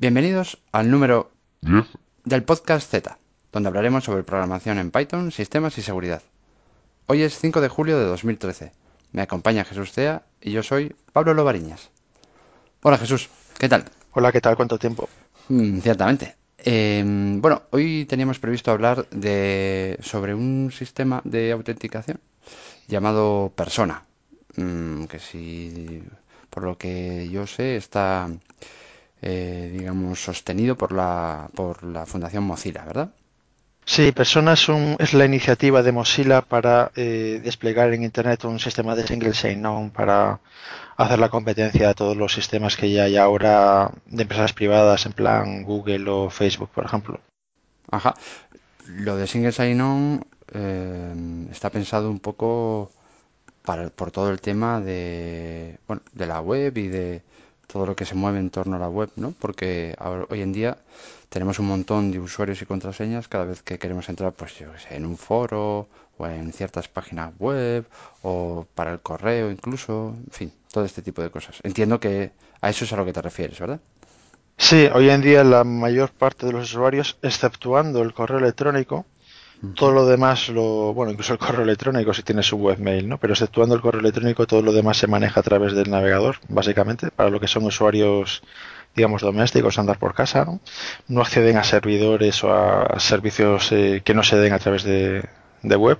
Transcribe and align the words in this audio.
Bienvenidos 0.00 0.62
al 0.70 0.92
número 0.92 1.32
10. 1.62 1.84
del 2.24 2.44
podcast 2.44 2.88
Z, 2.88 3.18
donde 3.50 3.66
hablaremos 3.66 4.04
sobre 4.04 4.22
programación 4.22 4.78
en 4.78 4.92
Python, 4.92 5.32
sistemas 5.32 5.76
y 5.76 5.82
seguridad. 5.82 6.22
Hoy 7.06 7.22
es 7.22 7.36
5 7.36 7.60
de 7.60 7.68
julio 7.68 7.98
de 7.98 8.04
2013. 8.04 8.70
Me 9.10 9.22
acompaña 9.22 9.64
Jesús 9.64 9.90
Cea 9.90 10.22
y 10.40 10.52
yo 10.52 10.62
soy 10.62 10.94
Pablo 11.12 11.34
Lovariñas. 11.34 11.90
Hola 12.80 12.96
Jesús, 12.96 13.28
¿qué 13.58 13.68
tal? 13.68 13.86
Hola, 14.12 14.30
¿qué 14.30 14.40
tal? 14.40 14.54
¿Cuánto 14.54 14.78
tiempo? 14.78 15.08
Mm, 15.48 15.80
ciertamente. 15.80 16.36
Eh, 16.58 17.02
bueno, 17.04 17.62
hoy 17.70 18.04
teníamos 18.04 18.38
previsto 18.38 18.70
hablar 18.70 19.08
de, 19.08 19.98
sobre 20.00 20.32
un 20.32 20.70
sistema 20.70 21.22
de 21.24 21.50
autenticación 21.50 22.20
llamado 22.86 23.52
Persona, 23.56 24.04
mm, 24.54 25.06
que 25.06 25.18
si 25.18 26.04
por 26.50 26.62
lo 26.62 26.78
que 26.78 27.28
yo 27.30 27.48
sé 27.48 27.74
está, 27.74 28.30
eh, 29.22 29.70
digamos, 29.76 30.22
sostenido 30.22 30.76
por 30.76 30.92
la, 30.92 31.48
por 31.54 31.82
la 31.84 32.06
Fundación 32.06 32.44
Mozilla, 32.44 32.84
¿verdad? 32.84 33.10
Sí, 33.84 34.12
Persona 34.12 34.52
es, 34.52 34.68
un- 34.68 34.96
es 34.98 35.14
la 35.14 35.24
iniciativa 35.24 35.82
de 35.82 35.92
Mozilla 35.92 36.42
para 36.42 36.92
eh, 36.94 37.40
desplegar 37.42 37.92
en 37.94 38.04
Internet 38.04 38.44
un 38.44 38.58
sistema 38.60 38.94
de 38.94 39.06
single 39.06 39.32
sign-on 39.34 39.90
para 39.90 40.40
hacer 40.96 41.18
la 41.18 41.30
competencia 41.30 41.90
a 41.90 41.94
todos 41.94 42.16
los 42.16 42.32
sistemas 42.34 42.76
que 42.76 42.90
ya 42.90 43.04
hay 43.04 43.16
ahora 43.16 43.90
de 44.06 44.22
empresas 44.22 44.52
privadas, 44.52 45.06
en 45.06 45.12
plan 45.12 45.62
Google 45.62 46.08
o 46.10 46.30
Facebook, 46.30 46.70
por 46.74 46.84
ejemplo. 46.84 47.20
Ajá. 47.90 48.14
Lo 48.86 49.16
de 49.16 49.26
Single 49.26 49.52
Sign-On 49.52 50.24
eh, 50.54 51.14
está 51.52 51.70
pensado 51.70 52.10
un 52.10 52.20
poco 52.20 52.90
para, 53.64 53.90
por 53.90 54.10
todo 54.10 54.30
el 54.30 54.40
tema 54.40 54.80
de, 54.80 55.78
bueno, 55.86 56.02
de 56.12 56.26
la 56.26 56.40
web 56.40 56.76
y 56.78 56.88
de 56.88 57.22
todo 57.68 57.86
lo 57.86 57.94
que 57.94 58.06
se 58.06 58.14
mueve 58.14 58.40
en 58.40 58.50
torno 58.50 58.76
a 58.76 58.78
la 58.80 58.88
web, 58.88 59.10
¿no? 59.16 59.32
Porque 59.38 59.94
hoy 60.30 60.40
en 60.40 60.52
día 60.52 60.78
tenemos 61.28 61.58
un 61.58 61.68
montón 61.68 62.10
de 62.10 62.18
usuarios 62.18 62.60
y 62.62 62.66
contraseñas 62.66 63.28
cada 63.28 63.44
vez 63.44 63.62
que 63.62 63.78
queremos 63.78 64.08
entrar, 64.08 64.32
pues 64.32 64.58
yo 64.58 64.66
sé, 64.78 64.96
en 64.96 65.04
un 65.04 65.18
foro 65.18 65.86
o 66.16 66.26
en 66.26 66.52
ciertas 66.52 66.88
páginas 66.88 67.32
web 67.38 67.84
o 68.22 68.66
para 68.74 68.90
el 68.92 69.00
correo 69.00 69.50
incluso, 69.50 70.16
en 70.26 70.32
fin, 70.32 70.52
todo 70.72 70.84
este 70.84 71.02
tipo 71.02 71.22
de 71.22 71.30
cosas. 71.30 71.60
Entiendo 71.62 72.00
que 72.00 72.32
a 72.60 72.70
eso 72.70 72.84
es 72.84 72.92
a 72.92 72.96
lo 72.96 73.04
que 73.04 73.12
te 73.12 73.22
refieres, 73.22 73.60
¿verdad? 73.60 73.80
Sí, 74.56 74.88
hoy 74.92 75.10
en 75.10 75.20
día 75.20 75.44
la 75.44 75.62
mayor 75.62 76.10
parte 76.10 76.46
de 76.46 76.52
los 76.52 76.70
usuarios, 76.70 77.18
exceptuando 77.22 78.02
el 78.02 78.14
correo 78.14 78.38
electrónico, 78.38 79.04
todo 79.74 79.92
lo 79.92 80.06
demás, 80.06 80.48
lo, 80.50 80.94
bueno, 80.94 81.12
incluso 81.12 81.32
el 81.32 81.38
correo 81.38 81.62
electrónico 81.62 82.14
si 82.14 82.22
tienes 82.22 82.52
un 82.52 82.62
webmail, 82.62 83.08
¿no? 83.08 83.18
Pero 83.18 83.32
exceptuando 83.34 83.74
el 83.74 83.80
correo 83.80 84.00
electrónico, 84.00 84.46
todo 84.46 84.62
lo 84.62 84.72
demás 84.72 84.96
se 84.98 85.06
maneja 85.08 85.40
a 85.40 85.42
través 85.42 85.72
del 85.74 85.90
navegador, 85.90 86.36
básicamente, 86.48 87.10
para 87.10 87.30
lo 87.30 87.40
que 87.40 87.48
son 87.48 87.64
usuarios, 87.64 88.42
digamos, 88.94 89.22
domésticos, 89.22 89.78
andar 89.78 89.98
por 89.98 90.14
casa, 90.14 90.44
¿no? 90.44 90.60
No 91.08 91.22
acceden 91.22 91.56
a 91.56 91.64
servidores 91.64 92.42
o 92.44 92.52
a 92.54 92.98
servicios 93.00 93.72
eh, 93.72 94.02
que 94.04 94.14
no 94.14 94.22
se 94.22 94.36
den 94.38 94.52
a 94.52 94.58
través 94.60 94.84
de, 94.84 95.24
de 95.62 95.76
web. 95.76 95.98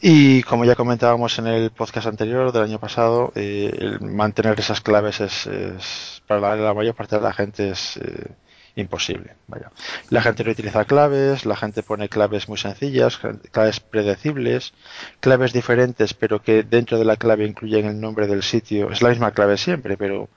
Y 0.00 0.42
como 0.42 0.64
ya 0.64 0.74
comentábamos 0.76 1.38
en 1.38 1.46
el 1.46 1.70
podcast 1.70 2.06
anterior 2.06 2.52
del 2.52 2.62
año 2.64 2.78
pasado, 2.78 3.32
eh, 3.34 3.72
el 3.78 4.00
mantener 4.00 4.58
esas 4.60 4.80
claves 4.80 5.20
es, 5.20 5.46
es- 5.46 6.22
para 6.26 6.56
la, 6.56 6.74
mayor 6.74 6.94
parte 6.94 7.16
de 7.16 7.22
la 7.22 7.32
gente 7.32 7.70
es 7.70 7.96
eh, 7.98 8.30
imposible. 8.76 9.34
Vaya. 9.48 9.72
La 10.10 10.22
gente 10.22 10.44
no 10.44 10.52
utiliza 10.52 10.84
claves, 10.84 11.44
la 11.44 11.56
gente 11.56 11.82
pone 11.82 12.08
claves 12.08 12.48
muy 12.48 12.58
sencillas, 12.58 13.18
claves 13.50 13.80
predecibles, 13.80 14.74
claves 15.20 15.52
diferentes, 15.52 16.14
pero 16.14 16.40
que 16.42 16.62
dentro 16.62 16.98
de 16.98 17.04
la 17.04 17.16
clave 17.16 17.46
incluyen 17.46 17.86
el 17.86 18.00
nombre 18.00 18.26
del 18.26 18.42
sitio. 18.42 18.90
Es 18.90 19.02
la 19.02 19.08
misma 19.08 19.32
clave 19.32 19.56
siempre, 19.56 19.96
pero 19.96 20.28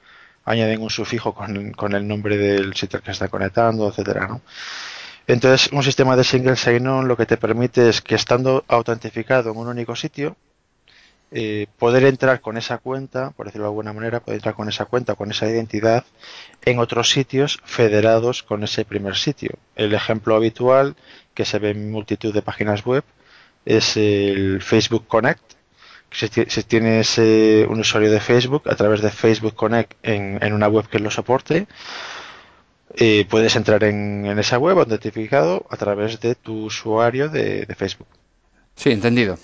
añaden 0.45 0.81
un 0.81 0.89
sufijo 0.89 1.33
con, 1.33 1.73
con 1.73 1.93
el 1.93 2.07
nombre 2.07 2.37
del 2.37 2.73
sitio 2.73 2.97
al 2.97 3.03
que 3.03 3.11
está 3.11 3.27
conectando, 3.27 3.87
etcétera, 3.89 4.27
¿no? 4.27 4.41
Entonces, 5.27 5.71
un 5.71 5.83
sistema 5.83 6.15
de 6.15 6.23
single 6.23 6.55
sign-on 6.55 7.07
lo 7.07 7.15
que 7.15 7.27
te 7.27 7.37
permite 7.37 7.89
es 7.89 8.01
que 8.01 8.15
estando 8.15 8.63
autentificado 8.67 9.51
en 9.51 9.57
un 9.57 9.67
único 9.67 9.95
sitio, 9.95 10.37
eh, 11.31 11.67
poder 11.77 12.05
entrar 12.05 12.41
con 12.41 12.57
esa 12.57 12.79
cuenta, 12.79 13.31
por 13.31 13.45
decirlo 13.45 13.65
de 13.65 13.69
alguna 13.69 13.93
manera, 13.93 14.19
poder 14.19 14.37
entrar 14.37 14.55
con 14.55 14.67
esa 14.69 14.85
cuenta, 14.85 15.15
con 15.15 15.29
esa 15.31 15.47
identidad, 15.47 16.03
en 16.65 16.79
otros 16.79 17.09
sitios 17.11 17.59
federados 17.63 18.41
con 18.43 18.63
ese 18.63 18.83
primer 18.85 19.15
sitio. 19.15 19.51
El 19.75 19.93
ejemplo 19.93 20.35
habitual 20.35 20.95
que 21.35 21.45
se 21.45 21.59
ve 21.59 21.69
en 21.71 21.91
multitud 21.91 22.33
de 22.33 22.41
páginas 22.41 22.83
web 22.85 23.03
es 23.65 23.95
el 23.97 24.61
Facebook 24.61 25.07
Connect. 25.07 25.41
Si, 26.11 26.27
ti- 26.29 26.45
si 26.47 26.63
tienes 26.63 27.19
un 27.19 27.79
usuario 27.79 28.09
de 28.11 28.19
Facebook, 28.19 28.63
a 28.67 28.75
través 28.75 29.01
de 29.01 29.11
Facebook 29.11 29.53
Connect 29.53 29.93
en, 30.01 30.53
una 30.53 30.67
web 30.67 30.87
que 30.87 30.97
lo 30.97 31.11
soporte, 31.11 31.67
eh, 32.95 33.27
puedes 33.29 33.55
entrar 33.55 33.83
en, 33.83 34.25
esa 34.39 34.57
web 34.57 34.79
autentificado 34.79 35.67
a 35.69 35.77
través 35.77 36.19
de 36.19 36.33
tu 36.33 36.65
usuario 36.65 37.29
de 37.29 37.67
Facebook. 37.77 38.07
Sí, 38.75 38.89
entendido. 38.91 39.37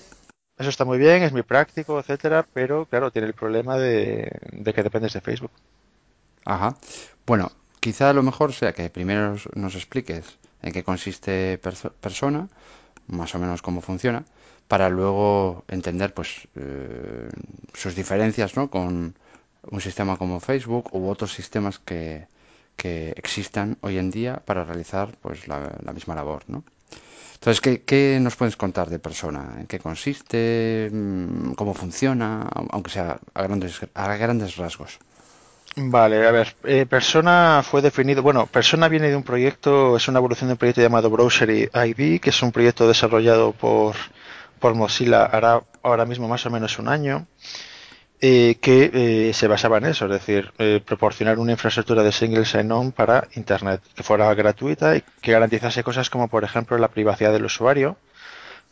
Eso 0.58 0.68
está 0.70 0.84
muy 0.84 0.98
bien, 0.98 1.22
es 1.22 1.32
muy 1.32 1.42
práctico, 1.42 1.98
etcétera, 1.98 2.46
pero 2.52 2.84
claro, 2.86 3.10
tiene 3.10 3.28
el 3.28 3.34
problema 3.34 3.76
de, 3.78 4.30
que 4.74 4.82
dependes 4.82 5.12
de 5.14 5.20
Facebook. 5.22 5.52
Ajá. 6.44 6.76
Bueno, 7.26 7.50
quizá 7.80 8.12
lo 8.12 8.22
mejor 8.22 8.52
sea 8.52 8.72
que 8.72 8.90
primero 8.90 9.36
nos 9.54 9.74
expliques 9.74 10.38
en 10.62 10.72
qué 10.72 10.82
consiste 10.84 11.60
perso- 11.60 11.92
persona, 12.06 12.48
más 13.08 13.34
o 13.34 13.38
menos 13.38 13.62
cómo 13.62 13.80
funciona, 13.82 14.24
para 14.68 14.88
luego 14.90 15.64
entender 15.68 16.14
pues 16.14 16.48
eh, 16.56 17.28
sus 17.74 17.94
diferencias, 17.96 18.56
¿no? 18.56 18.70
con 18.70 19.16
un 19.70 19.80
sistema 19.82 20.16
como 20.18 20.40
Facebook 20.40 20.90
u 20.94 21.08
otros 21.10 21.32
sistemas 21.34 21.78
que, 21.78 22.28
que 22.76 23.10
existan 23.16 23.78
hoy 23.82 23.98
en 23.98 24.10
día 24.10 24.42
para 24.46 24.64
realizar 24.64 25.16
pues 25.22 25.48
la 25.48 25.92
misma 25.94 26.14
labor, 26.16 26.44
¿no? 26.48 26.64
Entonces, 27.46 27.60
¿qué, 27.60 27.82
qué 27.82 28.18
nos 28.20 28.34
puedes 28.34 28.56
contar 28.56 28.90
de 28.90 28.98
persona? 28.98 29.54
¿En 29.60 29.68
qué 29.68 29.78
consiste? 29.78 30.90
Mm, 30.92 31.52
¿Cómo 31.52 31.74
funciona? 31.74 32.48
Aunque 32.70 32.90
sea 32.90 33.20
a 33.34 33.42
grandes, 33.44 33.78
a 33.94 34.16
grandes 34.16 34.56
rasgos. 34.56 34.98
Vale, 35.76 36.26
a 36.26 36.32
ver, 36.32 36.56
eh, 36.64 36.86
Persona 36.86 37.62
fue 37.62 37.82
definido, 37.82 38.20
bueno, 38.20 38.46
Persona 38.48 38.88
viene 38.88 39.10
de 39.10 39.14
un 39.14 39.22
proyecto, 39.22 39.96
es 39.96 40.08
una 40.08 40.18
evolución 40.18 40.48
de 40.48 40.54
un 40.54 40.58
proyecto 40.58 40.80
llamado 40.80 41.08
Browser 41.08 41.48
ID, 41.48 42.18
que 42.20 42.30
es 42.30 42.42
un 42.42 42.50
proyecto 42.50 42.88
desarrollado 42.88 43.52
por, 43.52 43.94
por 44.58 44.74
Mozilla 44.74 45.24
hará 45.26 45.62
ahora 45.84 46.04
mismo 46.04 46.26
más 46.26 46.44
o 46.46 46.50
menos 46.50 46.80
un 46.80 46.88
año, 46.88 47.28
eh, 48.20 48.56
que 48.60 48.90
eh, 49.28 49.34
se 49.34 49.46
basaba 49.46 49.78
en 49.78 49.86
eso, 49.86 50.06
es 50.06 50.10
decir, 50.10 50.52
eh, 50.58 50.80
proporcionar 50.84 51.38
una 51.38 51.52
infraestructura 51.52 52.02
de 52.02 52.12
single 52.12 52.44
sign-on 52.44 52.92
para 52.92 53.28
Internet, 53.34 53.82
que 53.94 54.02
fuera 54.02 54.32
gratuita 54.34 54.96
y 54.96 55.02
que 55.20 55.32
garantizase 55.32 55.82
cosas 55.84 56.08
como, 56.08 56.28
por 56.28 56.44
ejemplo, 56.44 56.78
la 56.78 56.88
privacidad 56.88 57.32
del 57.32 57.44
usuario, 57.44 57.96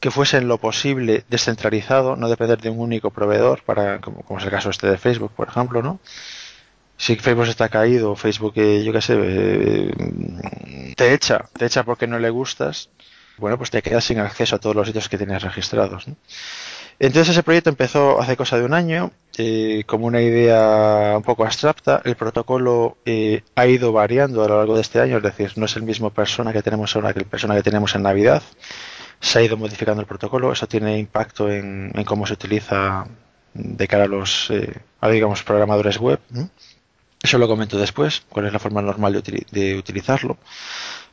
que 0.00 0.10
fuese 0.10 0.38
en 0.38 0.49
lo 0.49 0.59
posible 0.59 1.25
descentralizado, 1.28 2.16
no 2.16 2.28
depender 2.28 2.60
de 2.60 2.71
un 2.71 2.78
único 2.81 3.10
proveedor, 3.10 3.62
para, 3.65 4.00
como, 4.00 4.25
es 4.38 4.44
el 4.44 4.50
caso 4.50 4.71
este 4.71 4.88
de 4.88 4.99
Facebook, 4.99 5.32
por 5.34 5.49
ejemplo, 5.49 5.82
¿no? 5.82 6.00
Si 6.97 7.16
Facebook 7.16 7.47
está 7.49 7.69
caído, 7.69 8.15
Facebook, 8.15 8.55
eh, 8.56 8.84
yo 8.84 8.93
qué 8.93 9.00
sé, 9.00 9.15
eh, 9.19 10.94
te 10.97 11.12
echa, 11.12 11.44
te 11.53 11.66
echa 11.66 11.82
porque 11.84 12.06
no 12.06 12.19
le 12.19 12.31
gustas, 12.31 12.88
bueno, 13.37 13.59
pues 13.59 13.71
te 13.71 13.82
quedas 13.82 14.05
sin 14.05 14.21
acceso 14.21 14.56
a 14.56 14.59
todos 14.59 14.76
los 14.76 14.87
sitios 14.87 15.09
que 15.09 15.19
tienes 15.19 15.43
registrados. 15.43 16.06
¿no? 16.09 16.16
Entonces 16.99 17.31
ese 17.31 17.43
proyecto 17.43 17.71
empezó 17.71 18.21
hace 18.21 18.37
cosa 18.37 18.56
de 18.59 18.65
un 18.65 18.72
año, 18.75 19.10
eh, 19.37 19.82
como 19.87 20.06
una 20.06 20.21
idea 20.22 21.15
un 21.16 21.22
poco 21.22 21.44
abstracta. 21.44 22.00
El 22.05 22.16
protocolo 22.16 22.97
eh, 23.05 23.43
ha 23.56 23.66
ido 23.66 23.93
variando 23.93 24.44
a 24.44 24.49
lo 24.49 24.59
largo 24.59 24.77
de 24.77 24.82
este 24.82 25.00
año, 25.00 25.16
es 25.16 25.22
decir, 25.22 25.53
no 25.56 25.66
es 25.66 25.77
el 25.77 25.82
mismo 25.82 26.10
persona 26.10 26.53
que 26.53 26.62
tenemos 26.62 26.94
ahora 26.94 27.12
que 27.12 27.21
el 27.21 27.27
persona 27.27 27.55
que 27.55 27.62
tenemos 27.62 27.94
en 27.94 28.03
Navidad. 28.03 28.43
Se 29.21 29.38
ha 29.38 29.43
ido 29.43 29.56
modificando 29.56 30.00
el 30.00 30.06
protocolo, 30.06 30.53
eso 30.53 30.66
tiene 30.69 30.99
impacto 30.99 31.50
en, 31.50 31.93
cómo 32.05 32.27
se 32.27 32.34
utiliza 32.34 33.06
de 33.55 33.88
cara 33.88 34.05
a 34.05 34.09
los, 34.09 34.50
eh, 34.50 34.72
a, 35.00 35.09
digamos, 35.09 35.43
programadores 35.43 35.99
web. 35.99 36.21
Eso 37.22 37.38
lo 37.38 37.49
comento 37.49 37.78
después, 37.78 38.22
cuál 38.28 38.47
es 38.47 38.53
la 38.53 38.59
forma 38.59 38.82
normal 38.82 39.22
de 39.50 39.76
utilizarlo. 39.76 40.37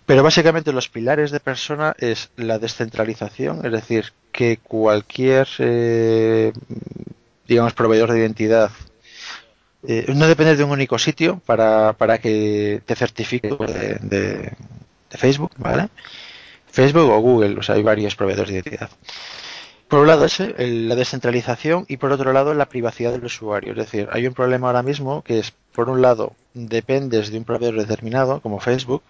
Pero 0.05 0.23
básicamente 0.23 0.73
los 0.73 0.89
pilares 0.89 1.31
de 1.31 1.39
persona 1.39 1.95
es 1.97 2.31
la 2.35 2.59
descentralización, 2.59 3.65
es 3.65 3.71
decir, 3.71 4.11
que 4.31 4.57
cualquier, 4.57 5.47
eh, 5.59 6.51
digamos, 7.47 7.73
proveedor 7.73 8.11
de 8.11 8.19
identidad 8.19 8.71
eh, 9.87 10.05
no 10.13 10.27
depender 10.27 10.57
de 10.57 10.63
un 10.63 10.71
único 10.71 10.97
sitio 10.99 11.41
para, 11.45 11.93
para 11.93 12.19
que 12.19 12.81
te 12.85 12.95
certifique 12.95 13.49
de, 13.49 13.97
de- 14.01 14.53
Facebook, 15.17 15.51
¿vale? 15.57 15.89
Facebook 16.71 17.09
o 17.09 17.19
Google, 17.19 17.57
o 17.59 17.63
sea, 17.63 17.75
hay 17.75 17.83
varios 17.83 18.15
proveedores 18.15 18.49
de 18.53 18.59
identidad. 18.59 18.89
Por 19.89 19.99
un 19.99 20.07
lado 20.07 20.25
el- 20.57 20.87
la 20.87 20.95
descentralización 20.95 21.85
y 21.89 21.97
por 21.97 22.11
otro 22.13 22.31
lado 22.31 22.53
la 22.53 22.67
privacidad 22.69 23.11
del 23.11 23.25
usuario. 23.25 23.71
Es 23.73 23.77
decir, 23.77 24.07
hay 24.11 24.25
un 24.25 24.33
problema 24.33 24.67
ahora 24.67 24.83
mismo 24.83 25.21
que 25.23 25.39
es, 25.39 25.53
por 25.73 25.89
un 25.89 26.01
lado, 26.01 26.33
dependes 26.53 27.29
de 27.31 27.39
un 27.39 27.43
proveedor 27.43 27.77
determinado, 27.77 28.39
como 28.39 28.59
Facebook. 28.61 29.03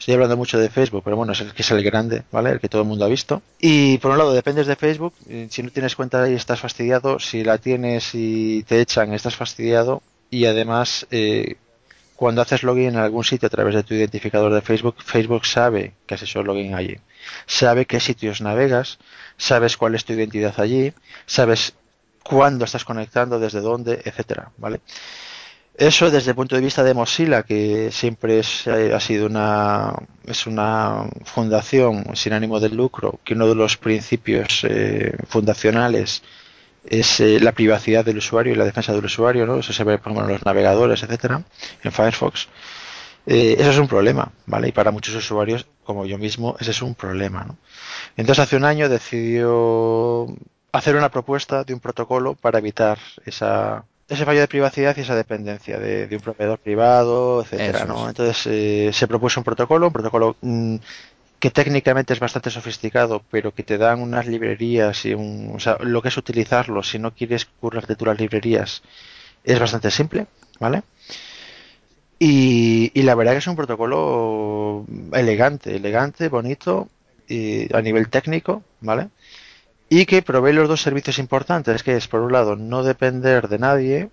Estoy 0.00 0.14
hablando 0.14 0.38
mucho 0.38 0.58
de 0.58 0.70
Facebook, 0.70 1.02
pero 1.04 1.14
bueno, 1.14 1.34
es 1.34 1.42
el 1.42 1.52
que 1.52 1.60
es 1.60 1.70
el 1.72 1.84
grande, 1.84 2.22
¿vale? 2.32 2.52
El 2.52 2.58
que 2.58 2.70
todo 2.70 2.80
el 2.80 2.88
mundo 2.88 3.04
ha 3.04 3.08
visto. 3.08 3.42
Y 3.60 3.98
por 3.98 4.12
un 4.12 4.16
lado 4.16 4.32
dependes 4.32 4.66
de 4.66 4.74
Facebook, 4.74 5.12
eh, 5.28 5.46
si 5.50 5.62
no 5.62 5.68
tienes 5.70 5.94
cuenta 5.94 6.22
ahí 6.22 6.32
estás 6.32 6.58
fastidiado, 6.58 7.18
si 7.18 7.44
la 7.44 7.58
tienes 7.58 8.14
y 8.14 8.62
te 8.62 8.80
echan 8.80 9.12
estás 9.12 9.36
fastidiado 9.36 10.02
y 10.30 10.46
además 10.46 11.06
eh, 11.10 11.56
cuando 12.16 12.40
haces 12.40 12.62
login 12.62 12.88
en 12.88 12.96
algún 12.96 13.24
sitio 13.24 13.48
a 13.48 13.50
través 13.50 13.74
de 13.74 13.82
tu 13.82 13.92
identificador 13.92 14.54
de 14.54 14.62
Facebook, 14.62 14.96
Facebook 15.04 15.44
sabe 15.44 15.92
que 16.06 16.14
has 16.14 16.22
hecho 16.22 16.42
login 16.42 16.74
allí. 16.74 16.96
Sabe 17.44 17.84
qué 17.84 18.00
sitios 18.00 18.40
navegas, 18.40 18.98
sabes 19.36 19.76
cuál 19.76 19.94
es 19.94 20.06
tu 20.06 20.14
identidad 20.14 20.58
allí, 20.58 20.94
sabes 21.26 21.74
cuándo 22.22 22.64
estás 22.64 22.86
conectando, 22.86 23.38
desde 23.38 23.60
dónde, 23.60 24.00
etcétera, 24.02 24.50
¿vale? 24.56 24.80
Eso 25.80 26.10
desde 26.10 26.32
el 26.32 26.36
punto 26.36 26.56
de 26.56 26.60
vista 26.60 26.84
de 26.84 26.92
Mozilla, 26.92 27.42
que 27.42 27.90
siempre 27.90 28.42
eh, 28.66 28.92
ha 28.94 29.00
sido 29.00 29.24
una, 29.24 29.94
es 30.26 30.46
una 30.46 31.06
fundación 31.24 32.04
sin 32.14 32.34
ánimo 32.34 32.60
de 32.60 32.68
lucro, 32.68 33.18
que 33.24 33.32
uno 33.32 33.46
de 33.48 33.54
los 33.54 33.78
principios 33.78 34.62
eh, 34.68 35.16
fundacionales 35.26 36.22
es 36.84 37.20
eh, 37.20 37.40
la 37.40 37.52
privacidad 37.52 38.04
del 38.04 38.18
usuario 38.18 38.52
y 38.52 38.56
la 38.56 38.66
defensa 38.66 38.92
del 38.92 39.06
usuario, 39.06 39.46
¿no? 39.46 39.56
Eso 39.60 39.72
se 39.72 39.82
ve 39.84 39.96
por 39.96 40.12
ejemplo, 40.12 40.28
en 40.28 40.34
los 40.34 40.44
navegadores, 40.44 41.02
etcétera, 41.02 41.42
en 41.82 41.92
Firefox. 41.92 42.48
eso 43.24 43.70
es 43.70 43.78
un 43.78 43.88
problema, 43.88 44.32
¿vale? 44.44 44.68
Y 44.68 44.72
para 44.72 44.90
muchos 44.90 45.14
usuarios, 45.14 45.66
como 45.82 46.04
yo 46.04 46.18
mismo, 46.18 46.56
ese 46.60 46.72
es 46.72 46.82
un 46.82 46.94
problema, 46.94 47.44
¿no? 47.44 47.56
Entonces 48.18 48.42
hace 48.44 48.56
un 48.56 48.66
año 48.66 48.90
decidió 48.90 50.26
hacer 50.72 50.94
una 50.96 51.08
propuesta 51.10 51.64
de 51.64 51.72
un 51.72 51.80
protocolo 51.80 52.34
para 52.34 52.58
evitar 52.58 52.98
esa 53.24 53.86
ese 54.10 54.24
fallo 54.24 54.40
de 54.40 54.48
privacidad 54.48 54.96
y 54.96 55.00
esa 55.00 55.14
dependencia 55.14 55.78
de, 55.78 56.08
un 56.10 56.20
proveedor 56.20 56.58
privado, 56.58 57.42
etcétera, 57.42 57.84
¿no? 57.84 58.08
Entonces 58.08 58.46
eh, 58.46 58.90
se 58.92 59.06
propuso 59.06 59.40
un 59.40 59.44
protocolo, 59.44 59.86
un 59.86 59.92
protocolo 59.92 60.36
mm, 60.40 60.76
que 61.38 61.50
técnicamente 61.50 62.12
es 62.12 62.20
bastante 62.20 62.50
sofisticado, 62.50 63.22
pero 63.30 63.54
que 63.54 63.62
te 63.62 63.78
dan 63.78 64.00
unas 64.00 64.26
librerías 64.26 65.06
y 65.06 65.14
un, 65.14 65.52
o 65.54 65.60
sea, 65.60 65.76
lo 65.80 66.02
que 66.02 66.08
es 66.08 66.16
utilizarlo, 66.16 66.82
si 66.82 66.98
no 66.98 67.14
quieres 67.14 67.46
currarte 67.46 67.94
tú 67.94 68.04
las 68.04 68.18
librerías, 68.18 68.82
es 69.44 69.58
bastante 69.58 69.92
simple, 69.92 70.26
¿vale? 70.58 70.82
Y, 72.18 72.90
y 72.92 73.02
la 73.02 73.14
verdad 73.14 73.32
que 73.32 73.38
es 73.38 73.46
un 73.46 73.56
protocolo 73.56 74.84
elegante, 75.12 75.76
elegante, 75.76 76.28
bonito, 76.28 76.88
y 77.28 77.72
a 77.74 77.80
nivel 77.80 78.08
técnico, 78.08 78.64
¿vale? 78.80 79.08
Y 79.92 80.06
que 80.06 80.22
provee 80.22 80.52
los 80.52 80.68
dos 80.68 80.80
servicios 80.80 81.18
importantes, 81.18 81.82
que 81.82 81.96
es 81.96 82.06
por 82.06 82.20
un 82.20 82.32
lado 82.32 82.54
no 82.54 82.84
depender 82.84 83.48
de 83.48 83.58
nadie, 83.58 84.10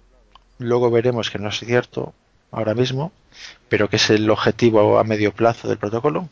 luego 0.58 0.90
veremos 0.90 1.30
que 1.30 1.38
no 1.38 1.50
es 1.50 1.60
cierto 1.60 2.16
ahora 2.52 2.74
mismo, 2.74 3.12
pero 3.70 3.88
que 3.88 3.98
es 3.98 4.10
el 4.10 4.28
objetivo 4.32 4.98
a 4.98 5.04
medio 5.04 5.32
plazo 5.34 5.68
del 5.68 5.78
protocolo, 5.78 6.30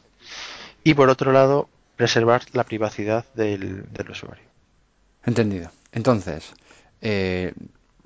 y 0.83 0.95
por 0.95 1.09
otro 1.09 1.31
lado 1.31 1.69
preservar 1.95 2.41
la 2.53 2.63
privacidad 2.63 3.23
del, 3.35 3.85
usuario. 4.09 4.43
Entendido. 5.23 5.69
Entonces, 5.91 6.51
eh, 7.01 7.53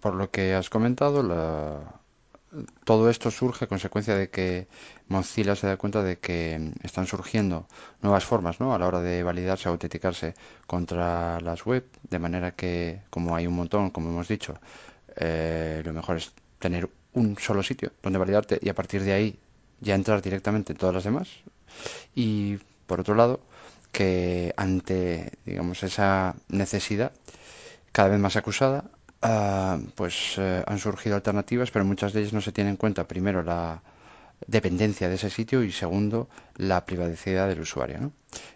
por 0.02 0.16
lo 0.16 0.30
que 0.30 0.54
has 0.54 0.70
comentado, 0.70 1.24
la, 1.24 1.80
todo 2.84 3.10
esto 3.10 3.30
surge 3.32 3.66
a 3.66 3.68
consecuencia 3.68 4.16
de 4.16 4.30
que 4.30 4.68
Mozilla 5.08 5.56
se 5.56 5.68
da 5.68 5.78
cuenta 5.78 6.04
de 6.04 6.18
que 6.18 6.74
están 6.84 7.06
surgiendo 7.06 7.68
nuevas 8.02 8.26
formas 8.26 8.60
¿no? 8.60 8.74
a 8.74 8.80
la 8.80 8.88
hora 8.88 9.02
de 9.02 9.24
validarse 9.24 9.70
o 9.70 9.72
autenticarse 9.74 10.34
contra 10.66 11.40
las 11.42 11.66
web, 11.66 11.86
de 12.10 12.20
manera 12.20 12.52
que, 12.52 13.02
como 13.10 13.36
hay 13.36 13.46
un 13.48 13.56
montón, 13.56 13.92
como 13.92 14.10
hemos 14.10 14.28
dicho, 14.28 14.56
eh, 15.16 15.82
lo 15.86 15.94
mejor 15.94 16.18
es 16.18 16.34
tener 16.58 16.90
un 17.14 17.38
solo 17.38 17.64
sitio 17.64 17.92
donde 18.02 18.20
validarte 18.20 18.60
y 18.62 18.70
a 18.70 18.76
partir 18.76 19.04
de 19.04 19.14
ahí 19.14 19.40
ya 19.80 19.96
entrar 19.96 20.22
directamente 20.22 20.74
en 20.74 20.78
todas 20.78 20.96
las 20.96 21.04
demás. 21.04 21.30
Y 22.16 22.58
por 22.88 23.00
otro 23.00 23.16
lado, 23.16 23.42
que 23.92 24.54
ante 24.58 25.32
digamos 25.46 25.84
esa 25.84 26.36
necesidad 26.48 27.12
cada 27.92 28.10
vez 28.10 28.20
más 28.20 28.36
acusada 28.36 28.86
Ah, 29.22 29.78
pues 29.96 30.36
eh, 30.38 30.64
han 30.66 30.80
surgido 30.80 31.16
alternativas, 31.16 31.72
pero 31.72 31.84
muchas 31.84 32.14
de 32.14 32.22
ellas 32.22 32.34
no 32.34 32.42
se 32.42 32.52
tienen 32.52 32.72
en 32.72 32.78
cuenta, 32.78 33.06
primero, 33.06 33.44
la 33.44 33.82
dependencia 34.48 35.10
de 35.10 35.16
ese 35.16 35.30
sitio 35.30 35.64
y 35.64 35.72
segundo, 35.72 36.30
la 36.56 36.86
privacidad 36.86 37.48
del 37.48 37.60
usuario, 37.60 38.00
¿no? 38.00 38.12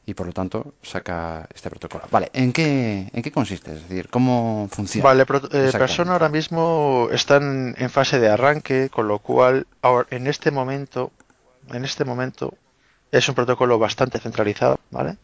Y 0.06 0.14
por 0.14 0.28
lo 0.28 0.34
tanto, 0.34 0.76
saca 0.82 1.48
este 1.54 1.70
protocolo. 1.70 2.06
Vale, 2.12 2.30
¿en 2.34 2.54
qué, 2.54 3.10
en 3.12 3.22
qué 3.22 3.32
consiste? 3.32 3.74
Es 3.74 3.90
decir, 3.90 4.08
¿cómo 4.10 4.70
funciona? 4.72 5.04
Vale, 5.04 5.26
eh, 5.52 5.72
Persona 5.74 6.14
ahora 6.14 6.30
mismo 6.30 7.10
están 7.12 7.76
en 7.78 7.90
fase 7.90 8.20
de 8.20 8.30
arranque, 8.30 8.90
con 8.90 9.08
lo 9.08 9.20
cual, 9.20 9.68
ahora, 9.82 10.08
en 10.12 10.28
este 10.28 10.52
momento, 10.52 11.12
en 11.72 11.84
este 11.84 12.06
momento, 12.06 12.54
es 13.12 13.28
un 13.28 13.36
protocolo 13.36 13.78
bastante 13.78 14.20
centralizado, 14.20 14.80
¿vale? 14.92 15.18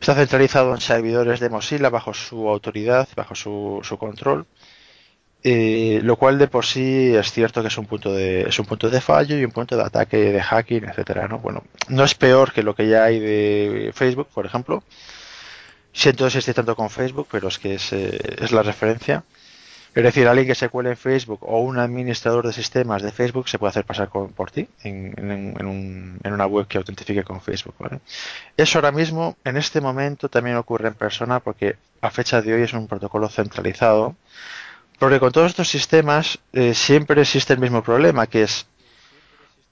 Está 0.00 0.14
centralizado 0.14 0.74
en 0.74 0.80
servidores 0.80 1.40
de 1.40 1.50
Mozilla 1.50 1.90
bajo 1.90 2.14
su 2.14 2.48
autoridad, 2.48 3.08
bajo 3.16 3.34
su, 3.34 3.80
su 3.82 3.98
control. 3.98 4.46
Eh, 5.44 6.00
lo 6.02 6.16
cual 6.16 6.36
de 6.36 6.48
por 6.48 6.66
sí 6.66 7.14
es 7.14 7.30
cierto 7.30 7.62
que 7.62 7.68
es 7.68 7.78
un 7.78 7.86
punto 7.86 8.12
de 8.12 8.42
es 8.48 8.58
un 8.58 8.66
punto 8.66 8.90
de 8.90 9.00
fallo 9.00 9.38
y 9.38 9.44
un 9.44 9.52
punto 9.52 9.76
de 9.76 9.84
ataque 9.84 10.16
de 10.16 10.42
hacking 10.42 10.86
etcétera 10.86 11.28
no 11.28 11.38
bueno 11.38 11.62
no 11.88 12.02
es 12.02 12.16
peor 12.16 12.52
que 12.52 12.64
lo 12.64 12.74
que 12.74 12.88
ya 12.88 13.04
hay 13.04 13.20
de 13.20 13.92
Facebook 13.94 14.28
por 14.34 14.46
ejemplo. 14.46 14.82
Siento 15.92 16.24
insistir 16.24 16.54
tanto 16.54 16.74
con 16.74 16.90
Facebook 16.90 17.28
pero 17.30 17.48
es 17.48 17.58
que 17.58 17.74
es, 17.74 17.92
eh, 17.92 18.18
es 18.40 18.52
la 18.52 18.62
referencia. 18.62 19.24
Es 19.94 20.02
decir 20.02 20.28
alguien 20.28 20.46
que 20.46 20.54
se 20.54 20.68
cuele 20.68 20.90
en 20.90 20.96
Facebook 20.96 21.40
o 21.42 21.60
un 21.60 21.78
administrador 21.78 22.46
de 22.46 22.52
sistemas 22.52 23.02
de 23.02 23.10
Facebook 23.10 23.48
se 23.48 23.58
puede 23.58 23.70
hacer 23.70 23.84
pasar 23.84 24.08
por 24.10 24.50
ti 24.50 24.68
en, 24.82 25.14
en, 25.16 26.18
en, 26.22 26.32
una 26.32 26.46
web 26.46 26.66
que 26.68 26.78
autentifique 26.78 27.24
con 27.24 27.40
Facebook 27.40 27.74
¿vale? 27.78 28.00
eso 28.56 28.78
ahora 28.78 28.92
mismo 28.92 29.36
en 29.44 29.56
este 29.56 29.80
momento 29.80 30.28
también 30.28 30.56
ocurre 30.56 30.88
en 30.88 30.94
persona 30.94 31.40
porque 31.40 31.76
a 32.00 32.10
fecha 32.10 32.42
de 32.42 32.54
hoy 32.54 32.62
es 32.62 32.74
un 32.74 32.86
protocolo 32.86 33.28
centralizado 33.28 34.14
porque 34.98 35.20
con 35.20 35.32
todos 35.32 35.50
estos 35.50 35.68
sistemas 35.68 36.38
eh, 36.52 36.74
siempre 36.74 37.22
existe 37.22 37.52
el 37.52 37.60
mismo 37.60 37.82
problema, 37.82 38.26
que 38.26 38.42
es 38.42 38.66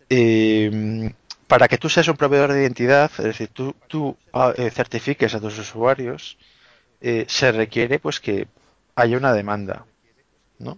eh, 0.08 1.12
para 1.46 1.68
que 1.68 1.78
tú 1.78 1.88
seas 1.88 2.08
un 2.08 2.16
proveedor 2.16 2.52
de 2.52 2.62
identidad, 2.62 3.10
es 3.18 3.24
decir, 3.24 3.48
tú, 3.48 3.74
tú 3.88 4.16
ah, 4.32 4.52
eh, 4.56 4.70
certifiques 4.70 5.34
a 5.34 5.40
tus 5.40 5.58
usuarios, 5.58 6.38
se 7.28 7.52
requiere 7.52 8.00
pues 8.00 8.18
que 8.18 8.48
haya 8.96 9.16
una 9.16 9.32
demanda, 9.32 9.84
¿no? 10.58 10.76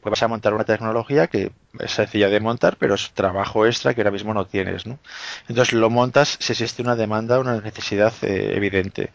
Pues 0.00 0.10
vas 0.10 0.22
a 0.22 0.28
montar 0.28 0.54
una 0.54 0.62
tecnología 0.62 1.26
que 1.26 1.50
es 1.80 1.90
sencilla 1.90 2.28
de 2.28 2.38
montar, 2.38 2.76
pero 2.76 2.94
es 2.94 3.10
trabajo 3.12 3.66
extra 3.66 3.92
que 3.92 4.02
ahora 4.02 4.12
mismo 4.12 4.32
no 4.34 4.46
tienes, 4.46 4.86
¿no? 4.86 5.00
Entonces 5.48 5.72
lo 5.72 5.90
montas 5.90 6.36
si 6.38 6.52
existe 6.52 6.82
una 6.82 6.94
demanda, 6.94 7.40
una 7.40 7.60
necesidad 7.60 8.12
evidente 8.22 9.10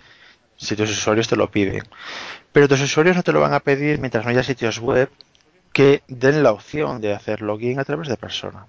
si 0.60 0.76
tus 0.76 0.92
usuarios 0.92 1.28
te 1.28 1.38
lo 1.38 1.50
piden. 1.50 1.84
Pero 2.52 2.68
tus 2.68 2.82
usuarios 2.82 3.16
no 3.16 3.24
te 3.24 3.32
lo 3.32 3.40
van 3.40 3.54
a 3.54 3.62
pedir 3.62 4.00
mientras 4.00 4.26
no 4.26 4.32
haya 4.32 4.44
sitios 4.44 4.80
web 4.80 5.10
que 5.72 6.04
den 6.08 6.44
la 6.44 6.52
opción 6.52 7.00
de 7.00 7.14
hacer 7.14 7.42
login 7.42 7.80
a 7.80 7.86
través 7.86 8.10
de 8.10 8.18
persona. 8.18 8.68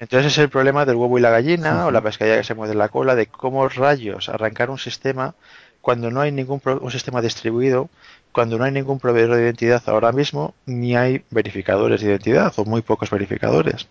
Entonces 0.00 0.32
es 0.32 0.38
el 0.38 0.48
problema 0.48 0.84
del 0.84 0.96
huevo 0.96 1.18
y 1.18 1.22
la 1.22 1.30
gallina 1.30 1.86
o 1.86 1.90
la 1.92 2.00
pescadilla 2.00 2.38
que 2.38 2.44
se 2.44 2.54
mueve 2.54 2.74
la 2.74 2.88
cola 2.88 3.14
de 3.14 3.28
cómo 3.28 3.68
rayos 3.68 4.28
arrancar 4.28 4.68
un 4.70 4.78
sistema 4.78 5.34
cuando 5.80 6.10
no 6.10 6.20
hay 6.20 6.32
ningún 6.32 6.60
un 6.64 6.90
sistema 6.90 7.22
distribuido, 7.22 7.88
cuando 8.32 8.58
no 8.58 8.64
hay 8.64 8.72
ningún 8.72 8.98
proveedor 8.98 9.36
de 9.36 9.44
identidad 9.44 9.82
ahora 9.86 10.10
mismo, 10.10 10.54
ni 10.66 10.96
hay 10.96 11.22
verificadores 11.30 12.00
de 12.00 12.08
identidad 12.08 12.52
o 12.56 12.64
muy 12.64 12.82
pocos 12.82 13.10
verificadores. 13.10 13.86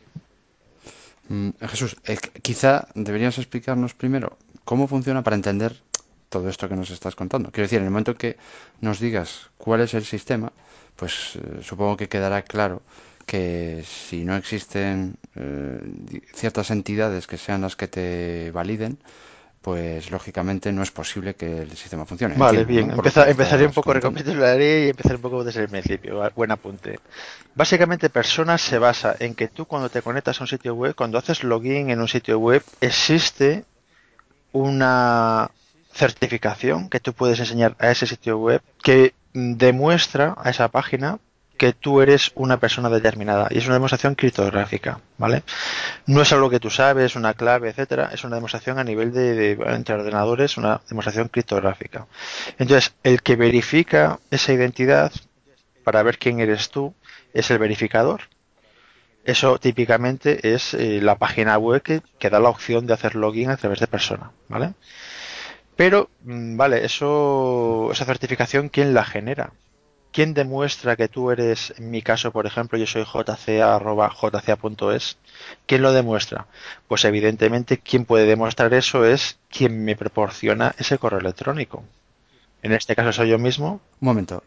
Mm, 1.30 1.52
Jesús, 1.62 1.96
eh, 2.06 2.18
quizá 2.42 2.88
deberías 2.96 3.38
explicarnos 3.38 3.94
primero 3.94 4.38
cómo 4.66 4.88
funciona 4.88 5.22
para 5.22 5.38
entender 5.38 5.82
todo 6.34 6.50
esto 6.50 6.68
que 6.68 6.76
nos 6.76 6.90
estás 6.90 7.16
contando. 7.16 7.52
Quiero 7.52 7.66
decir, 7.66 7.78
en 7.78 7.86
el 7.86 7.92
momento 7.92 8.16
que 8.16 8.38
nos 8.82 9.00
digas 9.00 9.52
cuál 9.60 9.82
es 9.82 9.94
el 9.94 10.04
sistema, 10.04 10.52
pues 10.96 11.36
eh, 11.36 11.62
supongo 11.62 11.96
que 11.96 12.10
quedará 12.10 12.42
claro 12.42 12.82
que 13.28 13.84
si 13.86 14.26
no 14.26 14.36
existen 14.36 15.16
eh, 15.36 15.80
ciertas 16.34 16.72
entidades 16.72 17.28
que 17.28 17.38
sean 17.38 17.62
las 17.62 17.76
que 17.76 17.88
te 17.88 18.50
validen, 18.50 18.98
pues 19.62 20.10
lógicamente 20.10 20.74
no 20.74 20.82
es 20.82 20.90
posible 20.90 21.36
que 21.36 21.62
el 21.62 21.78
sistema 21.78 22.04
funcione. 22.08 22.34
Vale, 22.36 22.66
bien. 22.66 22.92
empezaré 22.92 23.68
un 23.68 23.72
poco, 23.72 23.94
recapitularé 23.94 24.86
y 24.86 24.90
empezaré 24.90 25.16
un 25.18 25.22
poco 25.22 25.44
desde 25.44 25.62
el 25.62 25.70
principio. 25.70 26.20
Buen 26.36 26.50
apunte. 26.50 27.00
Básicamente, 27.54 28.10
Personas 28.10 28.62
se 28.62 28.80
basa 28.80 29.16
en 29.20 29.36
que 29.36 29.50
tú 29.50 29.66
cuando 29.66 29.90
te 29.90 30.02
conectas 30.02 30.42
a 30.42 30.44
un 30.46 30.48
sitio 30.48 30.74
web, 30.74 30.96
cuando 30.96 31.20
haces 31.20 31.44
login 31.44 31.92
en 31.92 32.02
un 32.02 32.08
sitio 32.08 32.40
web, 32.40 32.64
existe 32.82 33.66
una, 34.52 35.50
certificación 35.94 36.90
que 36.90 37.00
tú 37.00 37.14
puedes 37.14 37.40
enseñar 37.40 37.76
a 37.80 37.92
ese 37.92 38.08
sitio 38.08 38.38
web 38.38 38.62
que 38.82 39.14
demuestra 39.34 40.36
a 40.38 40.50
esa 40.50 40.68
página 40.68 41.20
que 41.58 41.72
tú 41.72 42.02
eres 42.02 42.32
una 42.36 42.60
persona 42.60 42.90
determinada 42.90 43.48
y 43.50 43.60
es 43.60 43.66
una 43.66 43.76
demostración 43.76 44.16
criptográfica, 44.16 45.00
¿vale? 45.18 45.44
No 46.08 46.22
es 46.22 46.32
algo 46.34 46.50
que 46.50 46.60
tú 46.60 46.70
sabes, 46.70 47.16
una 47.16 47.36
clave, 47.36 47.70
etcétera, 47.70 48.10
es 48.12 48.24
una 48.24 48.36
demostración 48.36 48.80
a 48.80 48.84
nivel 48.84 49.14
de, 49.14 49.52
entre 49.68 49.96
ordenadores, 49.96 50.58
una 50.58 50.82
demostración 50.90 51.28
criptográfica. 51.30 52.08
Entonces, 52.58 52.96
el 53.04 53.22
que 53.22 53.36
verifica 53.36 54.20
esa 54.32 54.52
identidad 54.52 55.12
para 55.84 56.04
ver 56.04 56.18
quién 56.18 56.40
eres 56.40 56.70
tú 56.70 56.96
es 57.34 57.52
el 57.52 57.60
verificador. 57.60 58.22
Eso 59.24 59.58
típicamente 59.58 60.54
es 60.54 60.74
eh, 60.74 61.00
la 61.02 61.18
página 61.18 61.58
web 61.58 61.82
que, 61.82 62.02
que 62.20 62.30
da 62.30 62.40
la 62.40 62.50
opción 62.50 62.88
de 62.88 62.94
hacer 62.94 63.16
login 63.16 63.52
a 63.52 63.58
través 63.58 63.80
de 63.80 63.88
persona, 63.88 64.32
¿vale? 64.50 64.74
Pero, 65.76 66.10
mm, 66.24 66.58
vale, 66.58 66.86
eso, 66.86 67.90
esa 67.92 68.06
certificación, 68.06 68.70
¿quién 68.70 68.94
la 68.94 69.04
genera? 69.04 69.54
¿quién 70.14 70.34
demuestra 70.34 70.96
que 70.96 71.10
tú 71.10 71.32
eres, 71.32 71.74
en 71.78 71.92
mi 71.92 72.02
caso, 72.02 72.32
por 72.32 72.46
ejemplo, 72.46 72.78
yo 72.78 72.88
soy 72.88 73.04
jca.jca.es? 73.04 73.58
¿Quién 75.66 75.82
lo 75.82 75.92
demuestra? 75.92 76.48
Pues 76.88 77.04
evidentemente 77.04 77.80
quien 77.80 78.06
puede 78.06 78.26
demostrar 78.26 78.74
eso 78.74 79.04
es 79.06 79.38
quien 79.50 79.84
me 79.84 79.98
proporciona 79.98 80.74
ese 80.78 80.98
correo 80.98 81.20
electrónico. 81.20 81.84
En 82.62 82.72
este 82.72 82.96
caso 82.96 83.12
soy 83.12 83.30
yo 83.30 83.40
mismo. 83.40 83.82
Un 84.00 84.06
momento. 84.06 84.44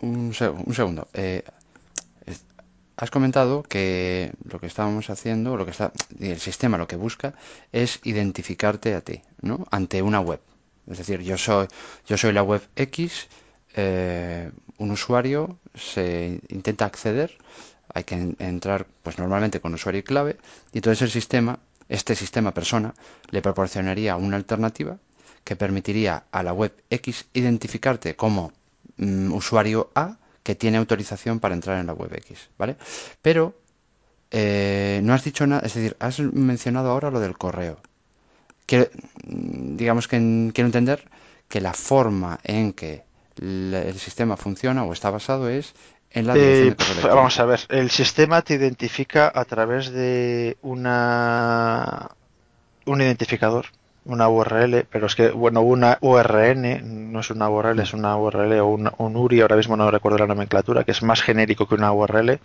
Un, 0.00 0.34
segundo. 0.34 1.08
Eh, 1.14 1.42
has 2.96 3.10
comentado 3.10 3.62
que 3.62 4.32
lo 4.44 4.60
que 4.60 4.66
estábamos 4.66 5.10
haciendo, 5.10 5.56
lo 5.56 5.64
que 5.64 5.72
está, 5.72 5.92
el 6.20 6.38
sistema 6.38 6.78
lo 6.78 6.86
que 6.86 6.96
busca 6.96 7.34
es 7.72 8.00
identificarte 8.04 8.94
a 8.94 9.00
ti, 9.00 9.22
¿no? 9.40 9.66
Ante 9.70 10.02
una 10.02 10.20
web. 10.20 10.40
Es 10.86 10.98
decir, 10.98 11.20
yo 11.22 11.38
soy, 11.38 11.66
yo 12.06 12.16
soy 12.16 12.32
la 12.32 12.42
web 12.42 12.62
X, 12.76 13.28
eh, 13.74 14.50
un 14.78 14.90
usuario 14.90 15.58
se 15.74 16.40
intenta 16.48 16.84
acceder, 16.84 17.36
hay 17.92 18.04
que 18.04 18.34
entrar, 18.38 18.86
pues 19.02 19.18
normalmente 19.18 19.60
con 19.60 19.74
usuario 19.74 20.00
y 20.00 20.02
clave, 20.04 20.36
y 20.72 20.78
entonces 20.78 21.02
el 21.02 21.10
sistema, 21.10 21.58
este 21.88 22.14
sistema 22.14 22.52
persona, 22.52 22.94
le 23.30 23.42
proporcionaría 23.42 24.16
una 24.16 24.36
alternativa 24.36 24.98
que 25.42 25.56
permitiría 25.56 26.24
a 26.30 26.42
la 26.42 26.52
web 26.52 26.72
X 26.90 27.26
identificarte 27.34 28.14
como 28.16 28.52
mm, 28.96 29.32
usuario 29.32 29.90
A 29.94 30.16
que 30.44 30.54
tiene 30.54 30.78
autorización 30.78 31.40
para 31.40 31.54
entrar 31.54 31.80
en 31.80 31.86
la 31.86 31.94
web 31.94 32.14
X, 32.14 32.50
¿vale? 32.56 32.76
Pero 33.22 33.54
eh, 34.30 35.00
no 35.02 35.14
has 35.14 35.24
dicho 35.24 35.46
nada, 35.46 35.62
es 35.66 35.74
decir, 35.74 35.96
has 35.98 36.20
mencionado 36.20 36.90
ahora 36.90 37.10
lo 37.10 37.18
del 37.18 37.36
correo. 37.36 37.80
Quiero, 38.66 38.88
digamos 39.24 40.06
que 40.06 40.16
quiero 40.54 40.66
entender 40.66 41.08
que 41.48 41.60
la 41.60 41.72
forma 41.72 42.38
en 42.44 42.72
que 42.72 43.04
el 43.40 43.98
sistema 43.98 44.36
funciona 44.36 44.84
o 44.84 44.92
está 44.92 45.10
basado 45.10 45.48
es 45.48 45.74
en 46.10 46.26
la 46.26 46.34
dirección 46.34 46.70
de 46.70 46.76
correo 46.76 47.16
Vamos 47.16 47.40
a 47.40 47.44
ver, 47.44 47.60
el 47.70 47.90
sistema 47.90 48.42
te 48.42 48.54
identifica 48.54 49.32
a 49.34 49.44
través 49.44 49.90
de 49.90 50.56
una 50.62 52.10
un 52.84 53.00
identificador 53.00 53.66
una 54.04 54.28
URL, 54.28 54.86
pero 54.90 55.06
es 55.06 55.14
que, 55.14 55.30
bueno, 55.30 55.62
una 55.62 55.98
URN, 56.00 57.12
no 57.12 57.20
es 57.20 57.30
una 57.30 57.48
URL, 57.48 57.80
es 57.80 57.94
una 57.94 58.16
URL 58.16 58.60
o 58.60 58.66
un 58.66 59.16
URI, 59.16 59.40
ahora 59.40 59.56
mismo 59.56 59.76
no 59.76 59.90
recuerdo 59.90 60.18
la 60.18 60.26
nomenclatura, 60.26 60.84
que 60.84 60.90
es 60.90 61.02
más 61.02 61.22
genérico 61.22 61.66
que 61.66 61.74
una 61.74 61.92
URL, 61.92 62.38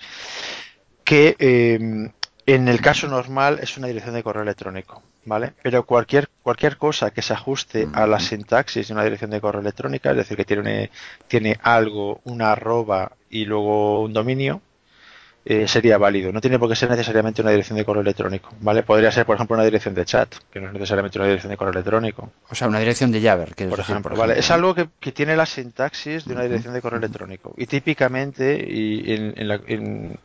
que 1.03 1.35
em, 1.39 2.11
en 2.45 2.67
el 2.67 2.81
caso 2.81 3.07
normal 3.07 3.59
es 3.61 3.77
una 3.77 3.87
dirección 3.87 4.15
de 4.15 4.23
correo 4.23 4.43
electrónico, 4.43 5.03
¿vale? 5.25 5.53
Pero 5.61 5.85
cualquier, 5.85 6.29
cualquier 6.41 6.77
cosa 6.77 7.11
que 7.11 7.21
se 7.21 7.33
ajuste 7.33 7.87
a 7.93 8.07
la 8.07 8.19
sintaxis 8.19 8.87
de 8.87 8.93
una 8.93 9.03
dirección 9.03 9.31
de 9.31 9.41
correo 9.41 9.61
electrónica, 9.61 10.11
es 10.11 10.17
decir, 10.17 10.37
que 10.37 10.45
tiene, 10.45 10.91
tiene 11.27 11.59
algo, 11.61 12.21
una 12.23 12.51
arroba 12.51 13.11
y 13.29 13.45
luego 13.45 14.01
un 14.01 14.13
dominio, 14.13 14.61
eh, 15.49 15.67
sería 15.67 15.97
válido. 15.97 16.31
No 16.31 16.41
tiene 16.41 16.59
por 16.59 16.69
qué 16.69 16.75
ser 16.75 16.91
necesariamente 16.91 17.41
una 17.41 17.49
dirección 17.49 17.75
de 17.75 17.83
correo 17.83 18.03
electrónico, 18.03 18.51
¿vale? 18.61 18.83
Podría 18.83 19.11
ser, 19.11 19.25
por 19.25 19.35
ejemplo, 19.35 19.55
una 19.55 19.63
dirección 19.63 19.95
de 19.95 20.05
chat, 20.05 20.31
que 20.53 20.59
no 20.59 20.67
es 20.67 20.73
necesariamente 20.73 21.17
una 21.17 21.27
dirección 21.27 21.49
de 21.49 21.57
correo 21.57 21.71
electrónico. 21.71 22.31
O 22.51 22.53
sea, 22.53 22.67
una 22.67 22.77
dirección 22.77 23.11
de 23.11 23.19
Java, 23.19 23.45
que 23.55 23.65
por, 23.65 23.79
ejemplo, 23.79 24.15
¿vale? 24.15 24.37
Es 24.37 24.51
algo 24.51 24.75
que, 24.75 25.11
tiene 25.11 25.35
la 25.35 25.47
sintaxis 25.47 26.25
de 26.25 26.35
una 26.35 26.43
dirección 26.43 26.75
de 26.75 26.81
correo 26.83 26.99
electrónico. 26.99 27.55
Y 27.57 27.65
típicamente, 27.65 28.63
y 28.63 29.11
en, 29.11 30.19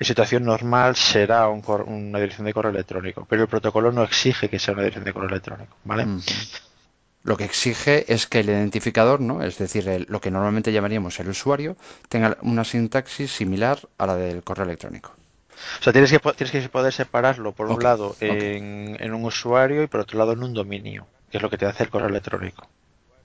situación 0.00 0.44
normal, 0.44 0.94
será 0.94 1.48
una 1.48 2.20
dirección 2.20 2.46
de 2.46 2.54
correo 2.54 2.70
electrónico. 2.70 3.26
Pero 3.28 3.42
el 3.42 3.48
protocolo 3.48 3.90
no 3.90 4.04
exige 4.04 4.48
que 4.48 4.60
sea 4.60 4.72
una 4.74 4.84
dirección 4.84 5.04
de 5.04 5.12
correo 5.12 5.30
electrónico, 5.30 5.76
¿vale? 5.82 6.06
Lo 7.22 7.36
que 7.36 7.44
exige 7.44 8.12
es 8.12 8.26
que 8.26 8.40
el 8.40 8.48
identificador, 8.48 9.20
¿no? 9.20 9.42
es 9.42 9.58
decir, 9.58 10.06
lo 10.08 10.20
que 10.20 10.30
normalmente 10.30 10.72
llamaríamos 10.72 11.20
el 11.20 11.28
usuario, 11.28 11.76
tenga 12.08 12.38
una 12.40 12.64
sintaxis 12.64 13.30
similar 13.30 13.78
a 13.98 14.06
la 14.06 14.16
del 14.16 14.42
correo 14.42 14.64
electrónico. 14.64 15.12
O 15.80 15.82
sea, 15.82 15.92
tienes 15.92 16.10
que, 16.10 16.18
tienes 16.18 16.50
que 16.50 16.68
poder 16.68 16.92
separarlo, 16.92 17.52
por 17.52 17.70
un 17.70 17.82
lado, 17.82 18.16
en, 18.20 19.12
un 19.12 19.24
usuario 19.24 19.82
y 19.82 19.86
por 19.86 20.00
otro 20.00 20.18
lado 20.18 20.32
en 20.32 20.42
un 20.42 20.54
dominio, 20.54 21.06
que 21.30 21.36
es 21.36 21.42
lo 21.42 21.50
que 21.50 21.58
te 21.58 21.66
hace 21.66 21.84
el 21.84 21.90
correo 21.90 22.08
electrónico. 22.08 22.66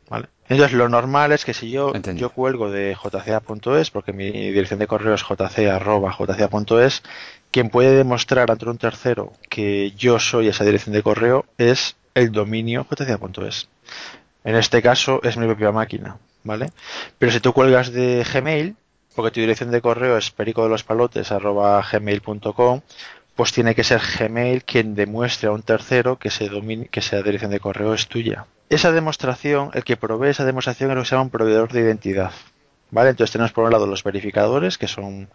¿Vale? 0.09 0.27
Entonces, 0.49 0.77
lo 0.77 0.87
normal 0.87 1.31
es 1.31 1.45
que 1.45 1.53
si 1.55 1.71
yo, 1.71 1.93
yo 1.93 2.29
cuelgo 2.29 2.69
de 2.69 2.95
jca.es, 2.95 3.89
porque 3.89 4.13
mi 4.13 4.29
dirección 4.29 4.79
de 4.79 4.87
correo 4.87 5.15
es 5.15 5.23
jc.jca.es, 5.23 7.03
quien 7.49 7.69
puede 7.69 7.95
demostrar 7.95 8.51
ante 8.51 8.69
un 8.69 8.77
tercero 8.77 9.33
que 9.49 9.93
yo 9.97 10.19
soy 10.19 10.49
esa 10.49 10.63
dirección 10.63 10.93
de 10.93 11.01
correo 11.01 11.45
es 11.57 11.95
el 12.13 12.31
dominio 12.31 12.85
jca.es. 12.85 13.67
En 14.43 14.55
este 14.55 14.81
caso 14.81 15.21
es 15.23 15.37
mi 15.37 15.45
propia 15.45 15.71
máquina, 15.71 16.17
¿vale? 16.43 16.71
Pero 17.17 17.31
si 17.31 17.39
tú 17.39 17.53
cuelgas 17.53 17.91
de 17.91 18.23
Gmail, 18.31 18.75
porque 19.15 19.31
tu 19.31 19.39
dirección 19.39 19.71
de 19.71 19.81
correo 19.81 20.17
es 20.17 20.29
perico 20.29 20.63
de 20.63 20.69
los 20.69 20.83
palotes 20.83 21.29
gmail.com, 21.29 22.81
pues 23.35 23.51
tiene 23.51 23.75
que 23.75 23.83
ser 23.83 24.01
Gmail 24.01 24.63
quien 24.63 24.95
demuestre 24.95 25.49
a 25.49 25.51
un 25.51 25.61
tercero 25.61 26.17
que, 26.17 26.29
ese 26.29 26.49
que 26.89 26.99
esa 26.99 27.21
dirección 27.21 27.51
de 27.51 27.59
correo 27.59 27.93
es 27.93 28.07
tuya. 28.07 28.45
Esa 28.69 28.91
demostración, 28.91 29.71
el 29.73 29.83
que 29.83 29.97
provee 29.97 30.29
esa 30.29 30.45
demostración 30.45 30.89
es 30.89 30.95
lo 30.95 31.01
que 31.01 31.07
se 31.07 31.15
llama 31.15 31.23
un 31.23 31.29
proveedor 31.29 31.71
de 31.71 31.81
identidad. 31.81 32.31
¿Vale? 32.91 33.09
Entonces 33.09 33.33
tenemos 33.33 33.51
por 33.51 33.65
un 33.65 33.71
lado 33.71 33.87
los 33.87 34.03
verificadores, 34.03 34.77
que 34.77 34.87
son, 34.87 35.29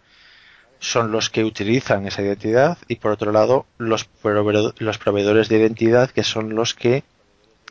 son 0.79 1.11
los 1.11 1.29
que 1.29 1.43
utilizan 1.43 2.07
esa 2.07 2.23
identidad, 2.23 2.77
y 2.87 2.95
por 2.95 3.11
otro 3.11 3.31
lado 3.31 3.65
los 3.77 4.05
proveedores 4.05 5.49
de 5.49 5.57
identidad, 5.57 6.09
que 6.09 6.23
son 6.23 6.55
los 6.55 6.73
que 6.73 7.03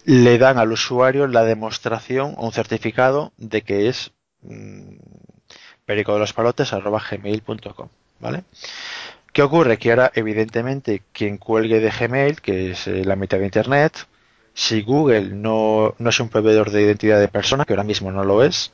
le 0.04 0.38
dan 0.38 0.58
al 0.58 0.72
usuario 0.72 1.26
la 1.26 1.44
demostración 1.44 2.34
o 2.36 2.46
un 2.46 2.52
certificado 2.52 3.32
de 3.36 3.62
que 3.62 3.88
es 3.88 4.12
mmm, 4.42 4.96
perico 5.84 6.14
de 6.14 6.20
los 6.20 6.32
palotes 6.32 6.70
gmail.com, 6.72 7.88
¿vale? 8.20 8.44
¿Qué 9.32 9.42
ocurre? 9.42 9.78
Que 9.78 9.90
ahora, 9.90 10.10
evidentemente, 10.14 11.02
quien 11.12 11.38
cuelgue 11.38 11.80
de 11.80 11.90
Gmail, 11.90 12.40
que 12.40 12.72
es 12.72 12.86
la 12.86 13.14
mitad 13.14 13.38
de 13.38 13.44
Internet, 13.44 14.06
si 14.54 14.82
Google 14.82 15.30
no, 15.30 15.94
no, 15.98 16.10
es 16.10 16.20
un 16.20 16.28
proveedor 16.28 16.70
de 16.70 16.82
identidad 16.82 17.20
de 17.20 17.28
persona, 17.28 17.64
que 17.64 17.72
ahora 17.72 17.84
mismo 17.84 18.10
no 18.10 18.24
lo 18.24 18.42
es, 18.42 18.72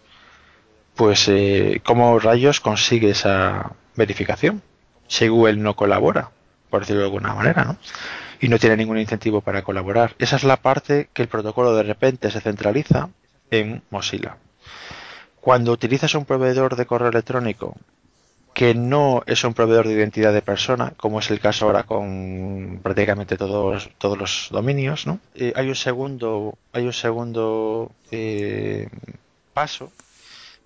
pues 0.95 1.29
eh, 1.29 1.83
¿cómo 1.85 2.19
rayos 2.19 2.61
consigue 2.61 3.11
esa 3.11 3.73
verificación? 3.97 4.63
Si 5.09 5.29
Google 5.29 5.57
no 5.59 5.77
colabora, 5.77 6.31
por 6.71 6.81
decirlo 6.81 7.03
de 7.03 7.07
alguna 7.07 7.35
manera, 7.35 7.65
¿no? 7.65 7.77
Y 8.41 8.49
no 8.49 8.59
tiene 8.59 8.77
ningún 8.77 8.99
incentivo 8.99 9.41
para 9.41 9.63
colaborar. 9.63 10.15
Esa 10.19 10.37
es 10.37 10.45
la 10.45 10.57
parte 10.57 11.09
que 11.13 11.23
el 11.23 11.29
protocolo 11.29 11.75
de 11.75 11.83
repente 11.83 12.31
se 12.31 12.41
centraliza 12.41 13.09
en 13.51 13.83
Mozilla. 13.91 14.37
Cuando 15.41 15.73
utilizas 15.73 16.15
un 16.15 16.25
proveedor 16.25 16.77
de 16.77 16.87
correo 16.87 17.09
electrónico 17.09 17.77
que 18.57 18.75
no 18.75 19.23
es 19.27 19.45
un 19.45 19.53
proveedor 19.53 19.87
de 19.87 19.93
identidad 19.93 20.33
de 20.33 20.41
persona, 20.41 20.95
como 20.97 21.19
es 21.19 21.31
el 21.31 21.41
caso 21.41 21.67
ahora 21.67 21.83
con 21.83 22.81
prácticamente 22.83 23.37
todos, 23.37 23.91
todos 23.99 24.17
los 24.17 24.49
dominios, 24.51 25.07
¿no? 25.07 25.21
Eh, 25.35 25.53
hay 25.55 25.69
un 25.69 25.75
segundo, 25.75 26.57
hay 26.73 26.87
un 26.87 26.95
segundo 26.95 27.93
eh, 28.11 28.89
paso 29.53 29.93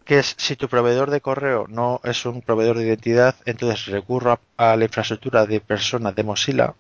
que 0.05 0.21
es 0.21 0.35
si 0.39 0.55
tu 0.55 0.69
proveedor 0.69 1.11
de 1.11 1.21
correo 1.21 1.67
no 1.69 2.01
es 2.05 2.25
un 2.27 2.43
proveedor 2.43 2.79
de 2.79 2.87
identidad, 2.87 3.35
entonces 3.45 3.87
recurro 3.87 4.41
a, 4.57 4.73
a 4.73 4.77
la 4.77 4.85
infraestructura 4.85 5.45
de 5.47 5.61
persona 5.61 6.13
de 6.13 6.23
Mozilla 6.23 6.75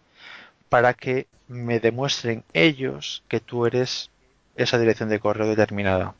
para 0.70 0.94
que 0.94 1.26
me 1.48 1.80
demuestren 1.80 2.44
ellos 2.54 3.22
que 3.28 3.40
tú 3.40 3.66
eres 3.66 4.10
esa 4.56 4.78
dirección 4.78 5.10
de 5.10 5.20
correo 5.20 5.46
determinada. 5.48 6.14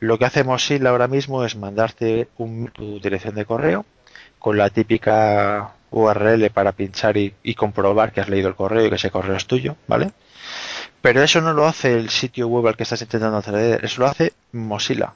Lo 0.00 0.18
que 0.18 0.24
hace 0.24 0.42
Mozilla 0.42 0.90
ahora 0.90 1.06
mismo 1.06 1.44
es 1.44 1.54
mandarte 1.54 2.26
tu 2.72 2.98
dirección 3.00 3.36
de 3.36 3.44
correo 3.44 3.84
con 4.40 4.56
la 4.58 4.70
típica 4.70 5.74
URL 5.92 6.50
para 6.50 6.72
pinchar 6.72 7.16
y, 7.16 7.54
comprobar 7.54 8.12
que 8.12 8.20
has 8.20 8.28
leído 8.28 8.48
el 8.48 8.56
correo 8.56 8.86
y 8.86 8.88
que 8.88 8.96
ese 8.96 9.10
correo 9.10 9.36
es 9.36 9.46
tuyo, 9.46 9.76
¿vale? 9.86 10.10
Pero 11.00 11.22
eso 11.22 11.40
no 11.40 11.52
lo 11.52 11.66
hace 11.66 11.94
el 11.94 12.10
sitio 12.10 12.48
web 12.48 12.66
al 12.66 12.76
que 12.76 12.82
estás 12.82 13.02
intentando 13.02 13.36
acceder, 13.36 13.84
eso 13.84 14.00
lo 14.00 14.08
hace 14.08 14.32
Mozilla. 14.50 15.12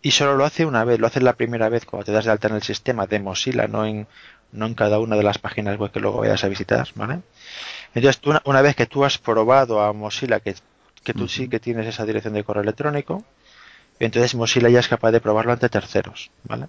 Y 0.00 0.12
solo 0.12 0.36
lo 0.36 0.44
hace 0.44 0.64
una 0.64 0.84
vez, 0.84 1.00
lo 1.00 1.08
hace 1.08 1.20
la 1.20 1.34
primera 1.34 1.68
vez 1.68 1.84
cuando 1.84 2.06
te 2.06 2.12
das 2.12 2.24
de 2.24 2.30
alta 2.30 2.48
en 2.48 2.54
el 2.54 2.62
sistema 2.62 3.06
de 3.06 3.18
Mozilla, 3.18 3.66
no 3.66 3.84
en, 3.84 4.06
no 4.52 4.66
en 4.66 4.74
cada 4.74 5.00
una 5.00 5.16
de 5.16 5.24
las 5.24 5.38
páginas 5.38 5.76
web 5.76 5.90
que 5.90 6.00
luego 6.00 6.20
vayas 6.20 6.44
a 6.44 6.48
visitar, 6.48 6.88
¿vale? 6.94 7.20
Entonces, 7.94 8.20
una, 8.44 8.62
vez 8.62 8.76
que 8.76 8.86
tú 8.86 9.04
has 9.04 9.18
probado 9.18 9.82
a 9.82 9.92
Mozilla 9.92 10.40
que, 10.40 10.54
que 11.02 11.14
tú 11.14 11.28
sí 11.28 11.48
que 11.48 11.60
tienes 11.60 11.86
esa 11.86 12.04
dirección 12.04 12.34
de 12.34 12.44
correo 12.44 12.62
electrónico, 12.62 13.24
entonces 13.98 14.34
Mozilla 14.34 14.68
ya 14.68 14.80
es 14.80 14.88
capaz 14.88 15.10
de 15.10 15.20
probarlo 15.20 15.52
ante 15.52 15.68
terceros, 15.68 16.30
¿vale? 16.44 16.66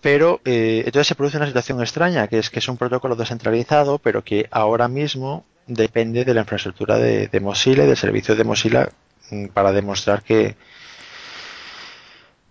Pero 0.00 0.40
eh, 0.44 0.82
entonces 0.86 1.08
se 1.08 1.14
produce 1.14 1.36
una 1.36 1.46
situación 1.46 1.80
extraña, 1.80 2.28
que 2.28 2.38
es 2.38 2.50
que 2.50 2.60
es 2.60 2.68
un 2.68 2.76
protocolo 2.76 3.16
descentralizado, 3.16 3.98
pero 3.98 4.22
que 4.22 4.46
ahora 4.50 4.88
mismo 4.88 5.44
depende 5.66 6.24
de 6.24 6.34
la 6.34 6.40
infraestructura 6.40 6.98
de, 6.98 7.40
Mozilla 7.40 7.84
y 7.84 7.88
del 7.88 7.96
servicio 7.96 8.36
de 8.36 8.44
Mozilla 8.44 8.88
mm, 9.30 9.48
para 9.48 9.72
demostrar 9.72 10.22
que, 10.22 10.56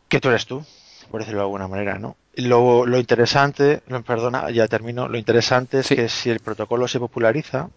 que 0.10 0.20
tú 0.20 0.30
eres 0.30 0.46
tú, 0.46 0.66
por 1.10 1.22
decirlo 1.22 1.40
de 1.40 1.46
alguna 1.46 1.68
manera, 1.68 1.98
¿no? 2.00 2.16
Lo, 2.36 2.86
lo 2.86 3.00
interesante, 3.00 3.82
perdona, 4.06 4.50
ya 4.52 4.68
termino, 4.68 5.08
lo 5.08 5.18
interesante 5.18 5.80
es 5.80 5.88
que 5.90 6.08
si 6.08 6.30
el 6.30 6.40
protocolo 6.40 6.88
se 6.88 7.00
populariza, 7.00 7.70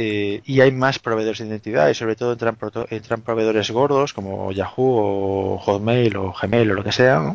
eh, 0.00 0.42
y 0.44 0.60
hay 0.60 0.70
más 0.70 1.00
proveedores 1.00 1.40
de 1.40 1.46
identidad 1.48 1.88
y 1.88 1.94
sobre 1.94 2.14
todo 2.14 2.32
entran, 2.32 2.56
entran 2.90 3.20
proveedores 3.22 3.68
gordos 3.72 4.12
como 4.12 4.52
Yahoo 4.52 5.56
o 5.56 5.58
Hotmail 5.58 6.16
o 6.16 6.32
Gmail 6.40 6.70
o 6.70 6.74
lo 6.74 6.84
que 6.84 6.92
sea, 6.92 7.34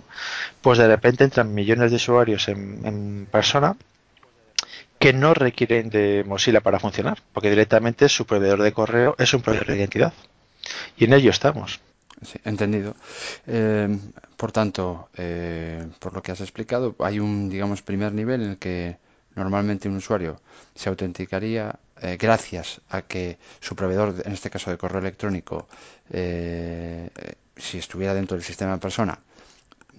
pues 0.62 0.78
de 0.78 0.88
repente 0.88 1.26
entran 1.26 1.54
millones 1.54 1.92
de 1.92 1.98
usuarios 1.98 2.48
en, 2.48 3.28
persona 3.30 3.76
que 4.98 5.12
no 5.12 5.34
requieren 5.34 5.90
de 5.90 6.24
Mozilla 6.26 6.62
para 6.62 6.80
funcionar, 6.80 7.18
porque 7.34 7.50
directamente 7.50 8.08
su 8.08 8.26
proveedor 8.26 8.62
de 8.62 8.72
correo 8.72 9.16
es 9.20 9.34
un 9.34 9.42
proveedor 9.42 9.68
de 9.68 9.78
identidad. 9.80 10.14
Y 10.96 11.04
en 11.04 11.12
ello 11.12 11.32
estamos. 11.32 11.82
Sí, 12.24 12.40
entendido. 12.46 12.96
Eh, 13.48 13.90
por 14.38 14.52
tanto, 14.52 15.10
eh, 15.18 15.88
por 16.00 16.14
lo 16.14 16.22
que 16.22 16.32
has 16.32 16.42
explicado, 16.42 16.96
hay 17.00 17.20
un, 17.20 17.50
digamos, 17.50 17.82
primer 17.82 18.14
nivel 18.14 18.42
en 18.44 18.50
el 18.52 18.58
que 18.58 18.98
normalmente 19.36 19.90
un 19.90 19.98
usuario 19.98 20.40
se 20.76 20.90
autenticaría 20.90 21.80
eh, 22.02 22.18
gracias 22.20 22.82
a 22.90 23.02
que 23.04 23.38
su 23.60 23.76
proveedor, 23.76 24.22
en 24.26 24.34
este 24.34 24.50
caso 24.50 24.70
de 24.72 24.78
correo 24.78 25.00
electrónico, 25.00 25.68
eh, 26.12 27.10
si 27.56 27.78
estuviera 27.78 28.14
dentro 28.14 28.36
del 28.38 28.44
sistema 28.44 28.74
de 28.74 28.80
persona, 28.80 29.20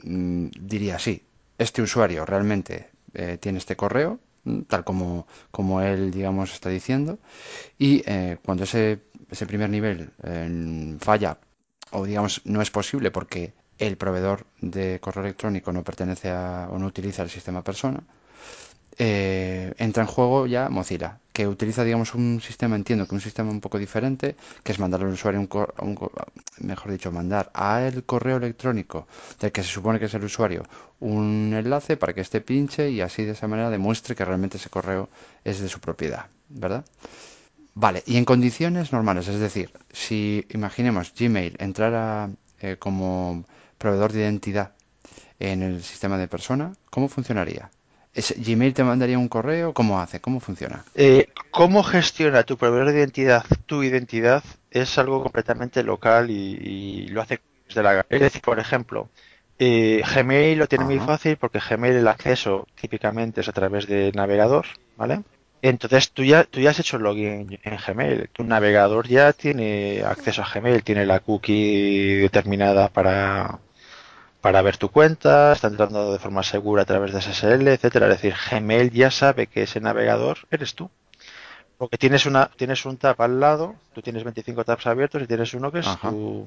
mm, 0.03 0.49
diría 0.61 0.99
sí, 0.99 1.23
este 1.59 1.83
usuario 1.83 2.25
realmente 2.27 2.91
eh, 3.15 3.39
tiene 3.41 3.59
este 3.59 3.77
correo, 3.77 4.21
mm, 4.45 4.63
tal 4.63 4.85
como, 4.85 5.27
como 5.51 5.81
él, 5.81 6.11
digamos, 6.11 6.53
está 6.53 6.69
diciendo, 6.69 7.19
y 7.79 8.03
cuando 8.45 8.65
ese, 8.65 9.01
ese 9.31 9.47
primer 9.47 9.71
nivel 9.71 10.11
falla 11.01 11.39
o, 11.95 12.05
digamos, 12.05 12.43
no 12.45 12.61
es 12.61 12.71
posible 12.71 13.11
porque 13.11 13.55
el 13.79 13.97
proveedor 13.97 14.47
de 14.61 15.01
correo 15.01 15.25
electrónico 15.25 15.73
no 15.73 15.83
pertenece 15.83 16.31
a, 16.31 16.69
o 16.71 16.79
no 16.79 16.87
utiliza 16.87 17.23
el 17.23 17.31
sistema 17.31 17.63
persona, 17.63 18.03
eh, 18.97 19.75
entra 19.79 20.05
en 20.05 20.09
juego 20.09 20.47
ya 20.47 20.69
Mozilla, 20.69 21.19
que 21.33 21.49
utiliza, 21.49 21.83
digamos, 21.83 22.15
un 22.15 22.41
sistema, 22.41 22.77
entiendo 22.77 23.09
que 23.09 23.15
un 23.15 23.21
sistema 23.21 23.51
un 23.51 23.61
poco 23.61 23.79
diferente, 23.79 24.37
que 24.63 24.71
es 24.73 24.79
mandar 24.79 25.01
al 25.03 25.09
usuario 25.09 25.41
un, 25.41 25.49
mejor 26.59 26.93
dicho, 26.93 27.11
mandar 27.11 27.51
a 27.55 27.83
el 27.83 28.05
correo 28.05 28.37
electrónico 28.37 29.09
del 29.41 29.51
que 29.51 29.65
se 29.65 29.71
supone 29.71 29.99
que 29.99 30.05
es 30.05 30.15
el 30.15 30.25
usuario 30.25 30.63
un 31.01 31.53
enlace 31.55 31.97
para 31.97 32.15
que 32.15 32.21
este 32.21 32.41
pinche 32.41 32.91
y 32.91 33.01
así 33.01 33.25
de 33.25 33.33
esa 33.33 33.49
manera 33.49 33.69
demuestre 33.69 34.15
que 34.15 34.25
realmente 34.25 34.57
ese 34.59 34.71
correo 34.71 35.09
es 35.45 35.61
de 35.61 35.69
su 35.69 35.81
propiedad, 35.81 36.27
¿verdad? 36.49 36.85
Vale, 37.75 38.03
y 38.07 38.17
en 38.17 38.25
condiciones 38.25 38.93
normales, 38.93 39.27
es 39.27 39.41
decir, 39.41 39.73
si 39.93 40.47
imaginemos 40.51 41.13
Gmail 41.19 41.57
entrara 41.59 42.31
eh, 42.61 42.77
como 42.79 43.45
proveedor 43.79 44.13
de 44.13 44.21
identidad 44.21 44.73
en 45.41 45.63
el 45.63 45.83
sistema 45.83 46.17
de 46.17 46.29
persona, 46.29 46.73
¿cómo 46.91 47.09
funcionaría? 47.09 47.71
¿Gmail 48.15 48.75
te 48.75 48.85
mandaría 48.85 49.19
un 49.19 49.29
correo? 49.29 49.75
¿Cómo 49.75 50.01
hace? 50.01 50.21
¿Cómo 50.21 50.39
funciona? 50.39 50.85
Eh, 50.95 51.29
¿Cómo 51.51 51.83
gestiona 51.83 52.45
tu 52.45 52.57
proveedor 52.57 52.93
de 52.93 52.99
identidad 52.99 53.45
tu 53.67 53.83
identidad? 53.83 54.45
Es 54.71 54.97
algo 54.99 55.23
completamente 55.23 55.83
local 55.83 56.31
y, 56.31 57.09
lo 57.09 57.23
hace 57.23 57.41
desde 57.67 57.83
la... 57.83 58.07
Es 58.09 58.21
decir, 58.21 58.41
por 58.41 58.61
ejemplo, 58.61 59.09
eh, 59.59 60.03
Gmail 60.15 60.59
lo 60.59 60.69
tiene 60.69 60.85
muy 60.85 61.01
fácil 61.01 61.37
porque 61.37 61.59
Gmail 61.59 61.97
el 61.97 62.09
acceso 62.09 62.69
típicamente 62.81 63.41
es 63.41 63.49
a 63.49 63.53
través 63.53 63.89
de 63.89 64.13
navegador, 64.13 64.67
¿vale? 64.97 65.23
Entonces 65.71 66.11
tú 66.11 66.25
ya, 66.25 66.45
tú 66.45 66.61
ya 66.61 66.71
has 66.71 66.79
hecho 66.79 66.99
el 66.99 67.05
login 67.05 67.59
en 67.63 67.79
Gmail. 67.79 68.29
Tu 68.35 68.45
navegador 68.45 69.09
ya 69.09 69.33
tiene 69.33 70.03
acceso 70.05 70.43
a 70.43 70.47
Gmail, 70.53 70.85
tiene 70.85 71.07
la 71.07 71.21
cookie 71.21 72.17
determinada 72.17 72.91
para, 72.91 73.61
para 74.43 74.61
ver 74.61 74.77
tu 74.77 74.91
cuenta, 74.91 75.53
está 75.53 75.69
entrando 75.69 76.13
de 76.13 76.19
forma 76.19 76.43
segura 76.43 76.83
a 76.83 76.85
través 76.85 77.15
de 77.15 77.23
SSL, 77.23 77.67
etcétera. 77.69 78.09
Es 78.09 78.21
decir, 78.21 78.35
Gmail 78.51 78.91
ya 78.91 79.11
sabe 79.11 79.47
que 79.47 79.63
ese 79.63 79.81
navegador 79.81 80.37
eres 80.51 80.75
tú. 80.75 80.91
Porque 81.79 81.97
tienes 81.97 82.27
una 82.27 82.51
tienes 82.57 82.85
un 82.85 82.99
tab 82.99 83.23
al 83.23 83.41
lado, 83.41 83.75
tú 83.95 84.03
tienes 84.03 84.23
25 84.23 84.65
tabs 84.67 84.87
abiertos 84.87 85.23
y 85.23 85.27
tienes 85.27 85.55
uno 85.55 85.73
que 85.73 85.79
es 85.79 85.89
tu, 86.03 86.47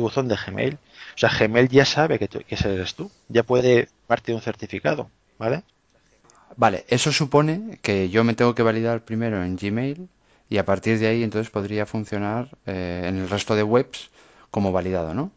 buzón 0.00 0.26
de 0.26 0.36
Gmail. 0.36 0.78
O 1.16 1.18
sea, 1.18 1.28
Gmail 1.28 1.68
ya 1.68 1.84
sabe 1.84 2.18
que, 2.18 2.28
que 2.28 2.54
ese 2.54 2.72
eres 2.72 2.94
tú. 2.94 3.10
Ya 3.28 3.42
puede 3.42 3.90
partir 4.06 4.34
un 4.34 4.40
certificado, 4.40 5.10
¿vale? 5.38 5.64
Vale, 6.56 6.84
eso 6.88 7.12
supone 7.12 7.78
que 7.82 8.08
yo 8.10 8.24
me 8.24 8.34
tengo 8.34 8.54
que 8.54 8.62
validar 8.62 9.04
primero 9.04 9.42
en 9.42 9.56
Gmail 9.56 10.08
y 10.48 10.58
a 10.58 10.64
partir 10.64 10.98
de 10.98 11.08
ahí 11.08 11.22
entonces 11.22 11.50
podría 11.50 11.86
funcionar 11.86 12.48
eh, 12.66 13.04
en 13.06 13.18
el 13.18 13.28
resto 13.28 13.56
de 13.56 13.62
webs 13.62 14.10
como 14.50 14.72
validado, 14.72 15.14
¿no? 15.14 15.32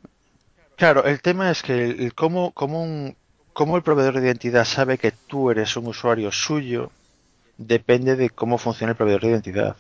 Claro, 0.75 1.05
el 1.05 1.21
tema 1.21 1.49
es 1.49 1.63
que 1.63 1.85
el, 1.85 2.13
cómo, 2.13 2.53
el 2.55 3.83
proveedor 3.83 4.19
de 4.19 4.27
identidad 4.27 4.63
sabe 4.63 4.99
que 4.99 5.11
tú 5.11 5.49
eres 5.49 5.75
un 5.75 5.87
usuario 5.87 6.31
suyo 6.31 6.91
depende 7.57 8.15
de 8.15 8.29
cómo 8.29 8.59
funciona 8.59 8.91
el 8.91 8.97
proveedor 8.97 9.21
de 9.21 9.29
identidad. 9.29 9.75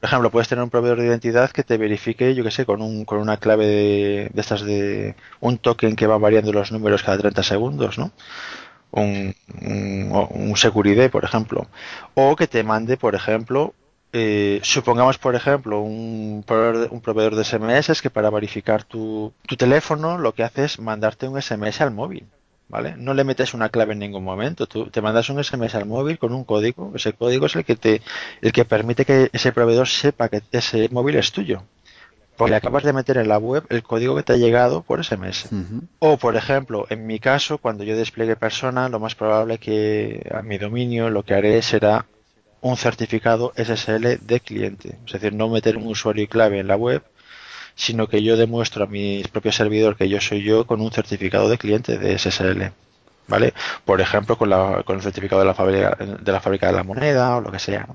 Por 0.00 0.08
ejemplo, 0.08 0.32
puedes 0.32 0.48
tener 0.48 0.64
un 0.64 0.70
proveedor 0.70 0.98
de 0.98 1.06
identidad 1.06 1.52
que 1.52 1.62
te 1.62 1.76
verifique, 1.76 2.34
yo 2.34 2.42
qué 2.42 2.50
sé, 2.50 2.66
con, 2.66 2.82
un, 2.82 3.04
con 3.04 3.18
una 3.18 3.36
clave 3.36 3.66
de, 3.66 4.30
estas 4.34 4.62
de 4.62 5.14
un 5.38 5.58
token 5.58 5.94
que 5.94 6.08
va 6.08 6.18
variando 6.18 6.52
los 6.52 6.72
números 6.72 7.04
cada 7.04 7.18
30 7.18 7.44
segundos, 7.44 7.98
¿no? 7.98 8.10
Un, 8.96 9.34
un, 9.60 10.10
un 10.12 11.10
por 11.10 11.24
ejemplo. 11.24 11.66
O 12.14 12.36
que 12.36 12.46
te 12.46 12.62
mande, 12.62 12.96
por 12.96 13.14
ejemplo, 13.14 13.74
eh, 14.16 14.60
supongamos, 14.62 15.18
por 15.18 15.34
ejemplo, 15.34 15.80
un 15.80 16.44
proveedor, 16.46 17.34
de 17.34 17.42
SMS 17.42 18.00
que 18.00 18.10
para 18.10 18.30
verificar 18.30 18.84
tu, 18.84 19.32
teléfono 19.58 20.18
lo 20.18 20.32
que 20.34 20.44
hace 20.44 20.64
es 20.66 20.78
mandarte 20.78 21.26
un 21.26 21.42
SMS 21.42 21.80
al 21.80 21.90
móvil. 21.90 22.24
¿Vale? 22.68 22.94
No 22.96 23.12
le 23.12 23.24
metes 23.24 23.54
una 23.54 23.68
clave 23.68 23.92
en 23.92 23.98
ningún 23.98 24.24
momento. 24.24 24.66
Tú 24.66 24.86
te 24.86 25.02
mandas 25.02 25.28
un 25.30 25.42
SMS 25.42 25.74
al 25.74 25.86
móvil 25.86 26.18
con 26.18 26.32
un 26.32 26.44
código. 26.44 26.92
Ese 26.94 27.12
código 27.12 27.46
es 27.46 27.56
el 27.56 27.64
que 27.64 27.76
te, 27.76 28.02
el 28.40 28.52
que 28.52 28.64
permite 28.64 29.04
que 29.04 29.30
ese 29.32 29.52
proveedor 29.52 29.88
sepa 29.88 30.28
que 30.28 30.42
ese 30.52 30.88
móvil 30.90 31.16
es 31.16 31.32
tuyo. 31.32 31.64
Porque 32.36 32.54
acabas 32.54 32.82
de 32.82 32.92
meter 32.92 33.18
en 33.18 33.28
la 33.28 33.38
web 33.38 33.64
el 33.68 33.82
código 33.82 34.16
que 34.16 34.22
te 34.22 34.32
ha 34.32 34.36
llegado 34.36 34.82
por 34.82 35.04
SMS. 35.04 35.48
O, 36.00 36.16
por 36.16 36.36
ejemplo, 36.36 36.86
en 36.90 37.06
mi 37.06 37.20
caso, 37.20 37.58
cuando 37.58 37.84
yo 37.84 37.96
despliegue 37.96 38.36
persona, 38.36 38.88
lo 38.88 38.98
más 38.98 39.14
probable 39.14 39.58
que 39.58 40.28
a 40.34 40.42
mi 40.42 40.58
dominio 40.58 41.10
lo 41.10 41.22
que 41.22 41.34
haré 41.34 41.62
será 41.62 42.06
un 42.60 42.76
certificado 42.76 43.52
SSL 43.56 44.18
de 44.20 44.40
cliente. 44.40 44.98
Es 45.06 45.12
decir, 45.12 45.32
no 45.34 45.48
meter 45.48 45.76
un 45.76 45.86
usuario 45.86 46.24
y 46.24 46.26
clave 46.26 46.58
en 46.58 46.66
la 46.66 46.76
web, 46.76 47.02
sino 47.74 48.08
que 48.08 48.22
yo 48.22 48.36
demuestro 48.36 48.84
a 48.84 48.86
mi 48.86 49.22
propio 49.30 49.52
servidor 49.52 49.96
que 49.96 50.08
yo 50.08 50.20
soy 50.20 50.42
yo 50.42 50.66
con 50.66 50.80
un 50.80 50.90
certificado 50.90 51.48
de 51.48 51.58
cliente 51.58 51.98
de 51.98 52.18
SSL. 52.18 52.72
¿Vale? 53.26 53.54
Por 53.84 54.00
ejemplo, 54.00 54.36
con, 54.36 54.50
la, 54.50 54.82
con 54.84 54.96
el 54.96 55.02
certificado 55.02 55.40
de 55.40 55.46
la, 55.46 55.54
fábrica, 55.54 55.96
de 55.98 56.32
la 56.32 56.40
fábrica 56.40 56.66
de 56.66 56.72
la 56.74 56.82
moneda 56.82 57.36
o 57.36 57.40
lo 57.40 57.52
que 57.52 57.58
sea. 57.58 57.86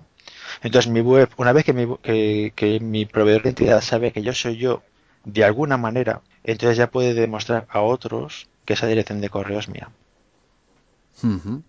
Entonces, 0.61 0.91
mi 0.91 1.01
web, 1.01 1.29
una 1.37 1.53
vez 1.53 1.65
que 1.65 1.73
mi, 1.73 1.97
que, 2.01 2.79
mi 2.81 3.05
proveedor 3.05 3.43
de 3.43 3.49
identidad 3.49 3.81
sabe 3.81 4.11
que 4.11 4.21
yo 4.21 4.33
soy 4.33 4.57
yo 4.57 4.83
de 5.25 5.43
alguna 5.43 5.77
manera, 5.77 6.21
entonces 6.43 6.77
ya 6.77 6.89
puede 6.89 7.13
demostrar 7.13 7.67
a 7.69 7.81
otros 7.81 8.47
que 8.65 8.73
esa 8.73 8.87
dirección 8.87 9.21
de 9.21 9.29
correo 9.29 9.59
es 9.59 9.69
mía. 9.69 9.89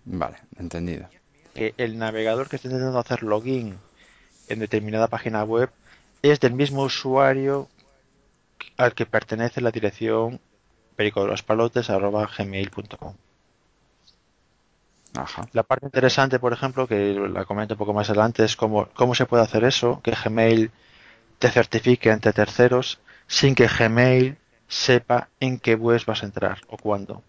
Vale, 0.05 0.37
entendido 0.57 1.09
que 1.53 1.73
el 1.77 1.97
navegador 1.97 2.49
que 2.49 2.55
esté 2.55 2.67
intentando 2.67 2.99
hacer 2.99 3.23
login 3.23 3.77
en 4.47 4.59
determinada 4.59 5.07
página 5.07 5.43
web 5.43 5.71
es 6.21 6.39
del 6.39 6.53
mismo 6.53 6.83
usuario 6.83 7.67
al 8.77 8.93
que 8.93 9.05
pertenece 9.05 9.59
la 9.61 9.71
dirección 9.71 10.39
pericodospalotes.gmail.com 10.95 13.15
La 15.53 15.63
parte 15.63 15.85
interesante, 15.85 16.39
por 16.39 16.53
ejemplo, 16.53 16.87
que 16.87 17.13
la 17.13 17.45
comento 17.45 17.73
un 17.73 17.77
poco 17.77 17.93
más 17.93 18.09
adelante, 18.09 18.45
es 18.45 18.55
cómo, 18.55 18.87
cómo 18.93 19.13
se 19.13 19.25
puede 19.25 19.43
hacer 19.43 19.63
eso, 19.63 19.99
que 20.03 20.11
Gmail 20.11 20.71
te 21.39 21.49
certifique 21.49 22.11
ante 22.11 22.31
terceros 22.33 22.99
sin 23.27 23.55
que 23.55 23.67
Gmail 23.67 24.37
sepa 24.67 25.29
en 25.39 25.59
qué 25.59 25.75
web 25.75 26.01
vas 26.05 26.23
a 26.23 26.25
entrar 26.25 26.61
o 26.67 26.77
cuándo. 26.77 27.23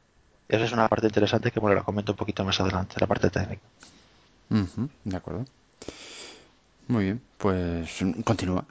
Esa 0.48 0.64
es 0.64 0.72
una 0.72 0.88
parte 0.88 1.06
interesante 1.06 1.50
que 1.50 1.60
bueno, 1.60 1.76
la 1.76 1.82
comento 1.82 2.12
un 2.12 2.18
poquito 2.18 2.44
más 2.44 2.60
adelante, 2.60 2.96
la 3.00 3.06
parte 3.06 3.30
técnica 3.30 3.62
de 5.04 5.16
acuerdo. 5.16 5.44
Muy 6.88 7.04
bien, 7.04 7.22
pues 7.38 8.04
continúa. 8.24 8.64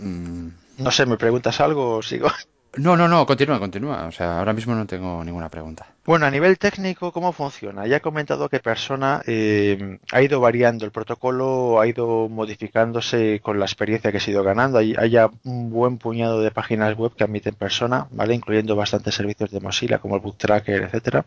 Mm. 0.00 0.48
No 0.78 0.90
sé, 0.90 1.06
¿me 1.06 1.16
preguntas 1.16 1.60
algo 1.60 1.96
o 1.96 2.02
sigo? 2.02 2.28
No, 2.76 2.96
no, 2.96 3.08
no, 3.08 3.26
continúa, 3.26 3.58
continúa. 3.58 4.06
O 4.06 4.12
sea, 4.12 4.38
ahora 4.38 4.52
mismo 4.52 4.74
no 4.76 4.86
tengo 4.86 5.24
ninguna 5.24 5.48
pregunta. 5.48 5.86
Bueno, 6.04 6.26
a 6.26 6.30
nivel 6.30 6.56
técnico, 6.56 7.10
¿cómo 7.10 7.32
funciona? 7.32 7.86
Ya 7.86 7.96
he 7.96 8.00
comentado 8.00 8.48
que 8.48 8.60
Persona 8.60 9.22
eh, 9.26 9.98
ha 10.12 10.22
ido 10.22 10.40
variando, 10.40 10.84
el 10.84 10.92
protocolo 10.92 11.80
ha 11.80 11.86
ido 11.88 12.28
modificándose 12.28 13.40
con 13.42 13.58
la 13.58 13.64
experiencia 13.64 14.12
que 14.12 14.20
se 14.20 14.30
ha 14.30 14.34
ido 14.34 14.44
ganando. 14.44 14.78
Hay, 14.78 14.94
hay 14.96 15.16
un 15.44 15.70
buen 15.70 15.98
puñado 15.98 16.40
de 16.40 16.52
páginas 16.52 16.96
web 16.96 17.12
que 17.16 17.24
admiten 17.24 17.54
Persona, 17.54 18.06
¿vale? 18.12 18.34
Incluyendo 18.34 18.76
bastantes 18.76 19.16
servicios 19.16 19.50
de 19.50 19.60
Mozilla 19.60 19.98
como 19.98 20.14
el 20.14 20.20
Book 20.20 20.38
Tracker, 20.38 20.82
etcétera, 20.82 21.24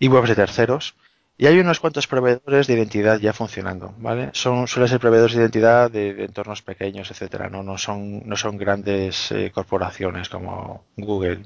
y 0.00 0.08
webs 0.08 0.30
de 0.30 0.34
terceros. 0.34 0.96
Y 1.40 1.46
hay 1.46 1.58
unos 1.58 1.80
cuantos 1.80 2.06
proveedores 2.06 2.66
de 2.66 2.74
identidad 2.74 3.18
ya 3.18 3.32
funcionando, 3.32 3.94
¿vale? 3.96 4.28
Son, 4.34 4.68
suelen 4.68 4.90
ser 4.90 5.00
proveedores 5.00 5.34
de 5.34 5.40
identidad 5.40 5.90
de, 5.90 6.24
entornos 6.24 6.60
pequeños, 6.60 7.10
etcétera, 7.10 7.48
¿no? 7.48 7.62
No 7.62 7.78
son, 7.78 8.28
no 8.28 8.36
son 8.36 8.58
grandes 8.58 9.32
eh, 9.32 9.50
corporaciones 9.50 10.28
como 10.28 10.84
Google. 10.98 11.40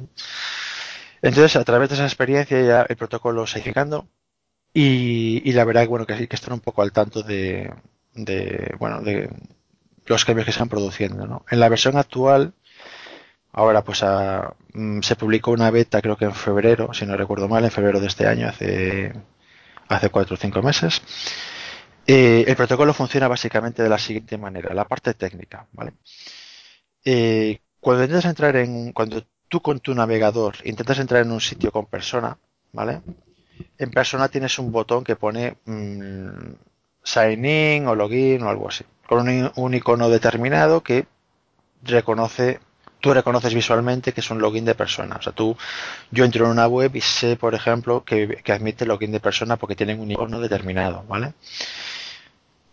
Entonces, 1.23 1.55
a 1.55 1.63
través 1.63 1.91
de 1.91 1.95
esa 1.95 2.07
experiencia 2.07 2.61
ya 2.61 2.83
el 2.89 2.97
protocolo 2.97 3.47
se 3.47 3.61
ha 3.61 3.85
y, 4.73 5.49
y 5.49 5.53
la 5.53 5.65
verdad 5.65 5.87
bueno, 5.87 6.07
que 6.07 6.19
sí 6.19 6.27
que 6.27 6.35
están 6.35 6.55
un 6.55 6.61
poco 6.61 6.83
al 6.83 6.91
tanto 6.91 7.23
de, 7.23 7.73
de 8.15 8.75
bueno, 8.81 9.01
de, 9.01 9.31
los 10.07 10.25
cambios 10.25 10.45
que 10.45 10.51
se 10.51 10.57
están 10.57 10.69
produciendo. 10.69 11.25
¿no? 11.29 11.45
En 11.49 11.61
la 11.61 11.69
versión 11.69 11.97
actual, 11.97 12.53
ahora 13.53 13.85
pues 13.85 14.03
a, 14.03 14.55
mm, 14.73 15.03
se 15.03 15.15
publicó 15.15 15.53
una 15.53 15.71
beta 15.71 16.03
creo 16.03 16.17
que 16.17 16.25
en 16.25 16.35
febrero, 16.35 16.93
si 16.93 17.07
no 17.07 17.17
recuerdo 17.17 17.47
mal, 17.49 17.63
en 17.63 17.71
febrero 17.71 18.01
de 18.01 18.09
este 18.09 18.27
año, 18.27 18.49
hace, 18.49 19.13
hace 19.89 20.11
cuatro 20.11 20.35
o 20.35 20.39
cinco 20.39 20.63
meses. 20.63 21.03
Eh, 22.07 22.45
el 22.47 22.57
protocolo 22.57 22.93
funciona 22.93 23.29
básicamente 23.29 23.83
de 23.83 23.89
la 23.89 23.99
siguiente 23.99 24.37
manera, 24.37 24.75
la 24.75 24.85
parte 24.85 25.15
técnica, 25.15 25.67
¿vale? 25.73 25.95
Eh, 27.05 27.61
cuando 27.81 28.05
intentas 28.05 28.27
entrar 28.27 28.57
en, 28.57 28.93
cuando 28.93 29.25
tú 29.49 29.61
con 29.61 29.81
tu 29.81 29.95
navegador 29.95 30.57
intentas 30.65 30.99
entrar 30.99 31.23
en 31.23 31.33
un 31.33 31.41
sitio 31.41 31.71
con 31.71 31.87
persona, 31.87 32.37
¿vale? 32.73 33.03
En 33.79 33.91
persona 33.91 34.29
tienes 34.29 34.59
un 34.59 34.73
botón 34.73 35.05
que 35.05 35.17
pone 35.17 35.57
mm, 35.65 36.55
sign 37.03 37.45
in 37.45 37.87
o 37.87 37.95
login 37.95 38.43
o 38.43 38.49
algo 38.49 38.69
así, 38.69 38.85
con 39.07 39.29
un, 39.29 39.75
icono 39.75 40.09
determinado 40.09 40.83
que 40.83 41.07
reconoce, 41.83 42.61
tú 43.05 43.13
reconoces 43.13 43.53
visualmente 43.53 44.15
que 44.15 44.23
es 44.23 44.31
un 44.31 44.39
login 44.39 44.65
de 44.65 44.75
persona. 44.75 45.17
O 45.17 45.23
sea, 45.23 45.35
tú, 45.35 45.55
yo 46.11 46.25
entro 46.25 46.47
en 46.47 46.53
una 46.53 46.67
web 46.67 46.97
y 46.97 47.03
sé, 47.03 47.37
por 47.37 47.55
ejemplo, 47.55 48.03
que, 48.03 48.43
admite 48.51 48.87
login 48.87 49.13
de 49.13 49.21
persona 49.21 49.59
porque 49.59 49.77
tienen 49.77 50.01
un 50.01 50.11
icono 50.11 50.41
determinado, 50.41 51.05
¿vale? 51.07 51.35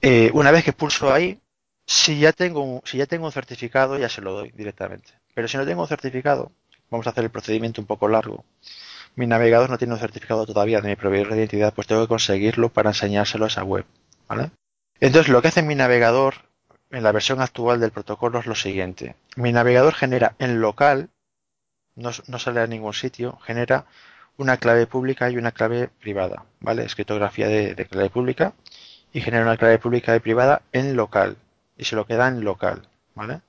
Eh, 0.02 0.32
una 0.34 0.52
vez 0.52 0.64
que 0.64 0.72
pulso 0.72 1.14
ahí, 1.14 1.38
si 1.86 2.18
ya 2.18 2.32
tengo 2.32 2.82
si 2.86 2.98
ya 2.98 3.08
tengo 3.08 3.26
un 3.26 3.34
certificado, 3.34 4.00
ya 4.00 4.08
se 4.08 4.22
lo 4.22 4.32
doy 4.32 4.52
directamente. 4.52 5.12
Pero 5.34 5.50
si 5.50 5.58
no 5.58 5.66
tengo 5.66 5.82
un 5.82 5.90
certificado, 5.90 6.54
vamos 6.90 7.06
a 7.08 7.10
hacer 7.10 7.26
el 7.26 7.30
procedimiento 7.30 7.82
un 7.82 7.88
poco 7.88 8.08
largo. 8.08 8.46
Mi 9.16 9.28
navegador 9.28 9.70
no 9.70 9.78
tiene 9.78 9.96
un 9.96 10.00
certificado 10.00 10.46
todavía 10.46 10.80
de 10.80 10.88
mi 10.88 10.96
proveedor 10.96 11.32
de 11.32 11.40
identidad, 11.40 11.74
pues 11.74 11.88
tengo 11.88 12.04
que 12.04 12.08
conseguirlo 12.08 12.70
para 12.70 12.92
enseñárselo 12.92 13.44
a 13.44 13.50
esa 13.50 13.66
web. 13.66 13.84
¿vale? 14.30 14.52
Entonces, 15.02 15.28
lo 15.28 15.42
que 15.42 15.50
hace 15.50 15.62
mi 15.62 15.76
navegador 15.76 16.36
en 16.92 17.04
la 17.04 17.12
versión 17.12 17.42
actual 17.42 17.80
del 17.80 17.92
protocolo 17.92 18.40
es 18.40 18.46
lo 18.46 18.56
siguiente. 18.56 19.16
Mi 19.36 19.52
navegador 19.52 19.94
genera 19.94 20.36
en 20.40 20.62
local, 20.62 21.10
no, 21.96 22.12
sale 22.12 22.62
a 22.62 22.68
ningún 22.68 22.94
sitio, 22.94 23.38
genera 23.40 23.86
una 24.38 24.58
clave 24.58 24.88
pública 24.88 25.30
y 25.30 25.38
una 25.38 25.52
clave 25.52 25.88
privada, 25.88 26.46
¿vale? 26.60 26.84
Escritografía 26.84 27.48
de, 27.48 27.76
de 27.76 27.86
clave 27.86 28.10
pública 28.10 28.54
y 29.14 29.22
genera 29.22 29.44
una 29.44 29.58
clave 29.58 29.80
pública 29.80 30.16
y 30.16 30.20
privada 30.20 30.62
en 30.72 30.96
local 30.96 31.38
y 31.78 31.86
se 31.86 31.96
lo 31.96 32.06
queda 32.06 32.28
en 32.28 32.44
local, 32.44 32.88
¿vale? 33.16 33.42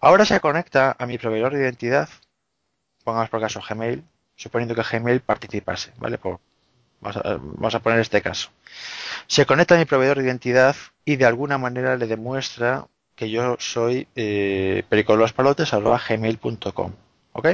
Ahora 0.00 0.24
se 0.24 0.40
conecta 0.40 0.94
a 0.98 1.06
mi 1.06 1.18
proveedor 1.18 1.54
de 1.54 1.60
identidad, 1.60 2.08
pongamos 3.04 3.30
por 3.30 3.40
caso 3.40 3.62
Gmail, 3.66 4.04
suponiendo 4.36 4.74
que 4.74 4.82
Gmail 4.82 5.20
participase, 5.20 5.92
¿vale? 5.98 6.18
Vamos, 7.04 7.74
a, 7.74 7.80
poner 7.80 8.00
este 8.00 8.22
caso. 8.22 8.50
Se 9.26 9.46
conecta 9.46 9.74
a 9.74 9.78
mi 9.78 9.84
proveedor 9.84 10.18
de 10.18 10.24
identidad 10.24 10.74
y 11.04 11.16
de 11.16 11.26
alguna 11.26 11.58
manera 11.58 11.96
le 11.96 12.06
demuestra 12.06 12.86
que 13.14 13.30
yo 13.30 13.56
soy 13.60 14.08
eh, 14.16 14.82
¿ok? 17.32 17.48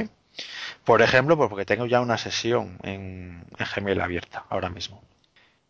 Por 0.83 1.01
ejemplo, 1.01 1.37
pues 1.37 1.49
porque 1.49 1.65
tengo 1.65 1.85
ya 1.85 2.01
una 2.01 2.17
sesión 2.17 2.77
en 2.83 3.45
Gmail 3.75 4.01
abierta 4.01 4.45
ahora 4.49 4.69
mismo. 4.69 5.03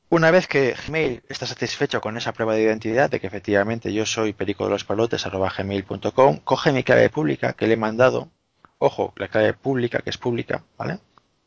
Una 0.09 0.29
vez 0.29 0.47
que 0.47 0.75
Gmail 0.75 1.23
está 1.29 1.45
satisfecho 1.45 2.01
con 2.01 2.17
esa 2.17 2.33
prueba 2.33 2.53
de 2.53 2.63
identidad 2.63 3.09
de 3.09 3.21
que 3.21 3.27
efectivamente 3.27 3.93
yo 3.93 4.05
soy 4.05 4.33
perico 4.33 4.65
de 4.65 4.71
los 4.71 4.83
palotes 4.83 5.25
gmail.com, 5.25 6.37
coge 6.43 6.71
mi 6.73 6.83
clave 6.83 7.09
pública 7.09 7.53
que 7.53 7.65
le 7.65 7.75
he 7.75 7.77
mandado, 7.77 8.29
ojo, 8.77 9.13
la 9.15 9.29
clave 9.29 9.53
pública 9.53 9.99
que 9.99 10.09
es 10.09 10.17
pública, 10.17 10.63
¿vale? 10.77 10.99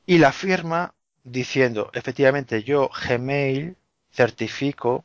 Y 0.07 0.17
la 0.17 0.33
firma 0.33 0.95
diciendo, 1.25 1.91
efectivamente 1.95 2.63
yo 2.63 2.91
Gmail 3.09 3.77
certifico 4.13 5.05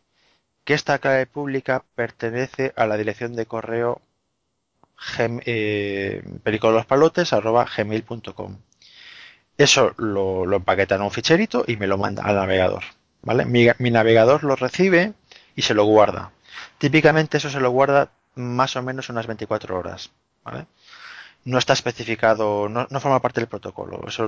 que 0.63 0.73
esta 0.75 0.99
clave 0.99 1.25
pública 1.25 1.83
pertenece 1.95 2.73
a 2.75 2.85
la 2.85 2.97
dirección 2.97 3.35
de 3.35 3.47
correo 3.47 4.01
eh, 5.17 6.21
gmail.com. 7.77 8.57
Eso 9.57 9.93
lo, 9.97 10.45
lo 10.45 10.55
empaqueta 10.57 10.95
en 10.95 11.01
un 11.01 11.11
ficherito 11.11 11.63
y 11.67 11.75
me 11.77 11.87
lo 11.87 11.97
manda 11.97 12.23
al 12.23 12.35
navegador. 12.35 12.83
Mi, 13.23 13.91
navegador 13.91 14.43
lo 14.43 14.55
recibe 14.55 15.13
y 15.55 15.63
se 15.63 15.73
lo 15.73 15.83
guarda. 15.85 16.31
Típicamente 16.77 17.37
eso 17.37 17.49
se 17.49 17.59
lo 17.59 17.71
guarda 17.71 18.11
más 18.35 18.75
o 18.75 18.83
menos 18.83 19.09
unas 19.09 19.27
24 19.27 19.77
horas, 19.77 20.11
No 21.45 21.57
está 21.57 21.73
especificado, 21.73 22.69
no, 22.69 22.87
forma 22.99 23.21
parte 23.21 23.39
del 23.39 23.47
protocolo. 23.47 24.01
Eso 24.07 24.27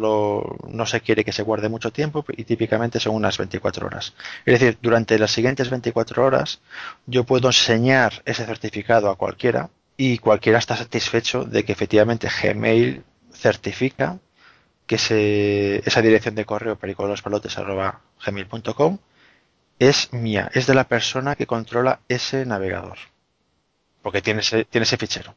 no 0.67 0.86
se 0.86 1.02
quiere 1.02 1.26
que 1.26 1.34
se 1.34 1.43
guarde 1.43 1.69
mucho 1.69 1.91
tiempo 1.91 2.26
y 2.30 2.45
típicamente 2.45 3.00
son 3.00 3.15
unas 3.15 3.38
24 3.38 3.86
horas. 3.86 4.13
Es 4.45 4.60
decir, 4.60 4.78
durante 4.82 5.19
las 5.19 5.32
siguientes 5.32 5.69
24 5.69 6.26
horas 6.26 6.62
yo 7.06 7.26
puedo 7.26 7.50
enseñar 7.50 8.21
ese 8.26 8.45
certificado 8.45 9.10
a 9.10 9.17
cualquiera 9.17 9.69
y 9.97 10.17
cualquiera 10.19 10.60
está 10.60 10.76
satisfecho 10.76 11.43
de 11.43 11.65
que 11.65 11.74
efectivamente 11.74 12.30
Gmail 12.30 13.04
certifica 13.34 14.19
que 14.88 15.82
esa 15.86 16.02
dirección 16.02 16.36
de 16.36 16.45
correo 16.45 16.78
pericolospalotes.gmail.com 16.78 18.97
es 19.80 20.13
mía, 20.13 20.52
es 20.54 20.67
de 20.67 20.76
la 20.76 20.84
persona 20.84 21.36
que 21.36 21.47
controla 21.47 22.02
ese 22.08 22.45
navegador. 22.45 22.97
Porque 24.02 24.21
tiene 24.21 24.41
ese, 24.41 24.65
tiene 24.65 24.84
ese 24.84 24.97
fichero. 24.97 25.34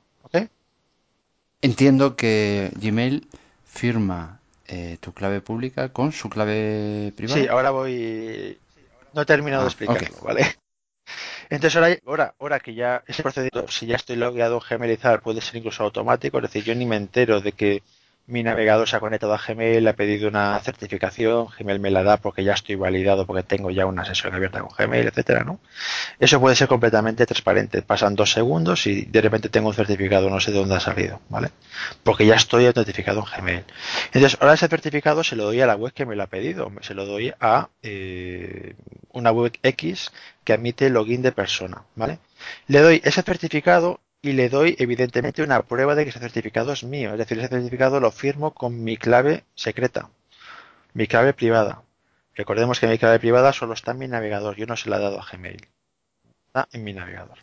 Entiendo 1.64 2.14
que 2.14 2.70
Gmail 2.76 3.26
firma 3.64 4.38
eh, 4.68 4.98
tu 5.00 5.14
clave 5.14 5.40
pública 5.40 5.88
con 5.88 6.12
su 6.12 6.28
clave 6.28 7.10
privada. 7.16 7.40
Sí, 7.40 7.48
ahora 7.48 7.70
voy. 7.70 8.58
No 9.14 9.22
he 9.22 9.24
terminado 9.24 9.62
de 9.62 9.68
ah, 9.68 9.70
explicarlo, 9.70 10.20
¿vale? 10.20 10.44
Entonces 11.48 11.74
ahora, 11.76 11.96
ahora, 12.04 12.34
ahora 12.38 12.60
que 12.60 12.74
ya 12.74 13.02
ese 13.06 13.22
procedimiento, 13.22 13.72
si 13.72 13.86
ya 13.86 13.96
estoy 13.96 14.16
logueado 14.16 14.60
Gmailizar, 14.60 15.22
puede 15.22 15.40
ser 15.40 15.56
incluso 15.56 15.84
automático, 15.84 16.36
es 16.36 16.42
decir, 16.42 16.64
yo 16.64 16.74
ni 16.74 16.84
me 16.84 16.96
entero 16.96 17.40
de 17.40 17.52
que 17.52 17.82
mi 18.26 18.42
navegador 18.42 18.88
se 18.88 18.96
ha 18.96 19.00
conectado 19.00 19.34
a 19.34 19.38
Gmail, 19.38 19.86
ha 19.86 19.92
pedido 19.92 20.28
una 20.28 20.58
certificación, 20.60 21.48
Gmail 21.58 21.78
me 21.78 21.90
la 21.90 22.02
da 22.02 22.16
porque 22.16 22.42
ya 22.42 22.54
estoy 22.54 22.74
validado, 22.74 23.26
porque 23.26 23.42
tengo 23.42 23.70
ya 23.70 23.84
una 23.84 24.04
sesión 24.04 24.34
abierta 24.34 24.60
con 24.60 24.70
Gmail, 24.76 25.06
etcétera, 25.06 25.44
¿no? 25.44 25.60
Eso 26.18 26.40
puede 26.40 26.56
ser 26.56 26.68
completamente 26.68 27.26
transparente. 27.26 27.82
Pasan 27.82 28.14
dos 28.14 28.32
segundos 28.32 28.86
y 28.86 29.02
de 29.02 29.20
repente 29.20 29.50
tengo 29.50 29.68
un 29.68 29.74
certificado, 29.74 30.30
no 30.30 30.40
sé 30.40 30.52
de 30.52 30.58
dónde 30.58 30.74
ha 30.74 30.80
salido, 30.80 31.20
¿vale? 31.28 31.50
Porque 32.02 32.24
ya 32.24 32.36
estoy 32.36 32.64
autentificado 32.66 33.20
en 33.20 33.40
Gmail. 33.40 33.64
Entonces, 34.06 34.38
ahora 34.40 34.54
ese 34.54 34.68
certificado 34.68 35.22
se 35.22 35.36
lo 35.36 35.44
doy 35.44 35.60
a 35.60 35.66
la 35.66 35.76
web 35.76 35.92
que 35.92 36.06
me 36.06 36.16
lo 36.16 36.22
ha 36.22 36.26
pedido, 36.28 36.72
se 36.80 36.94
lo 36.94 37.04
doy 37.04 37.34
a 37.40 37.68
eh, 37.82 38.74
una 39.12 39.32
web 39.32 39.52
X 39.62 40.12
que 40.44 40.54
admite 40.54 40.88
login 40.88 41.20
de 41.20 41.32
persona, 41.32 41.82
¿vale? 41.94 42.18
Le 42.68 42.80
doy 42.80 43.02
ese 43.04 43.22
certificado 43.22 44.00
y 44.24 44.32
le 44.32 44.48
doy 44.48 44.74
evidentemente 44.78 45.42
una 45.42 45.60
prueba 45.60 45.94
de 45.94 46.04
que 46.04 46.08
ese 46.08 46.18
certificado 46.18 46.72
es 46.72 46.82
mío. 46.82 47.12
Es 47.12 47.18
decir, 47.18 47.38
ese 47.38 47.48
certificado 47.48 48.00
lo 48.00 48.10
firmo 48.10 48.54
con 48.54 48.82
mi 48.82 48.96
clave 48.96 49.44
secreta, 49.54 50.08
mi 50.94 51.06
clave 51.06 51.34
privada. 51.34 51.82
Recordemos 52.34 52.80
que 52.80 52.86
mi 52.86 52.96
clave 52.96 53.18
privada 53.18 53.52
solo 53.52 53.74
está 53.74 53.90
en 53.90 53.98
mi 53.98 54.08
navegador, 54.08 54.56
yo 54.56 54.64
no 54.64 54.76
se 54.76 54.88
la 54.88 54.96
he 54.96 55.00
dado 55.00 55.20
a 55.20 55.26
Gmail. 55.30 55.68
Está 56.46 56.66
en 56.72 56.84
mi 56.84 56.94
navegador. 56.94 57.36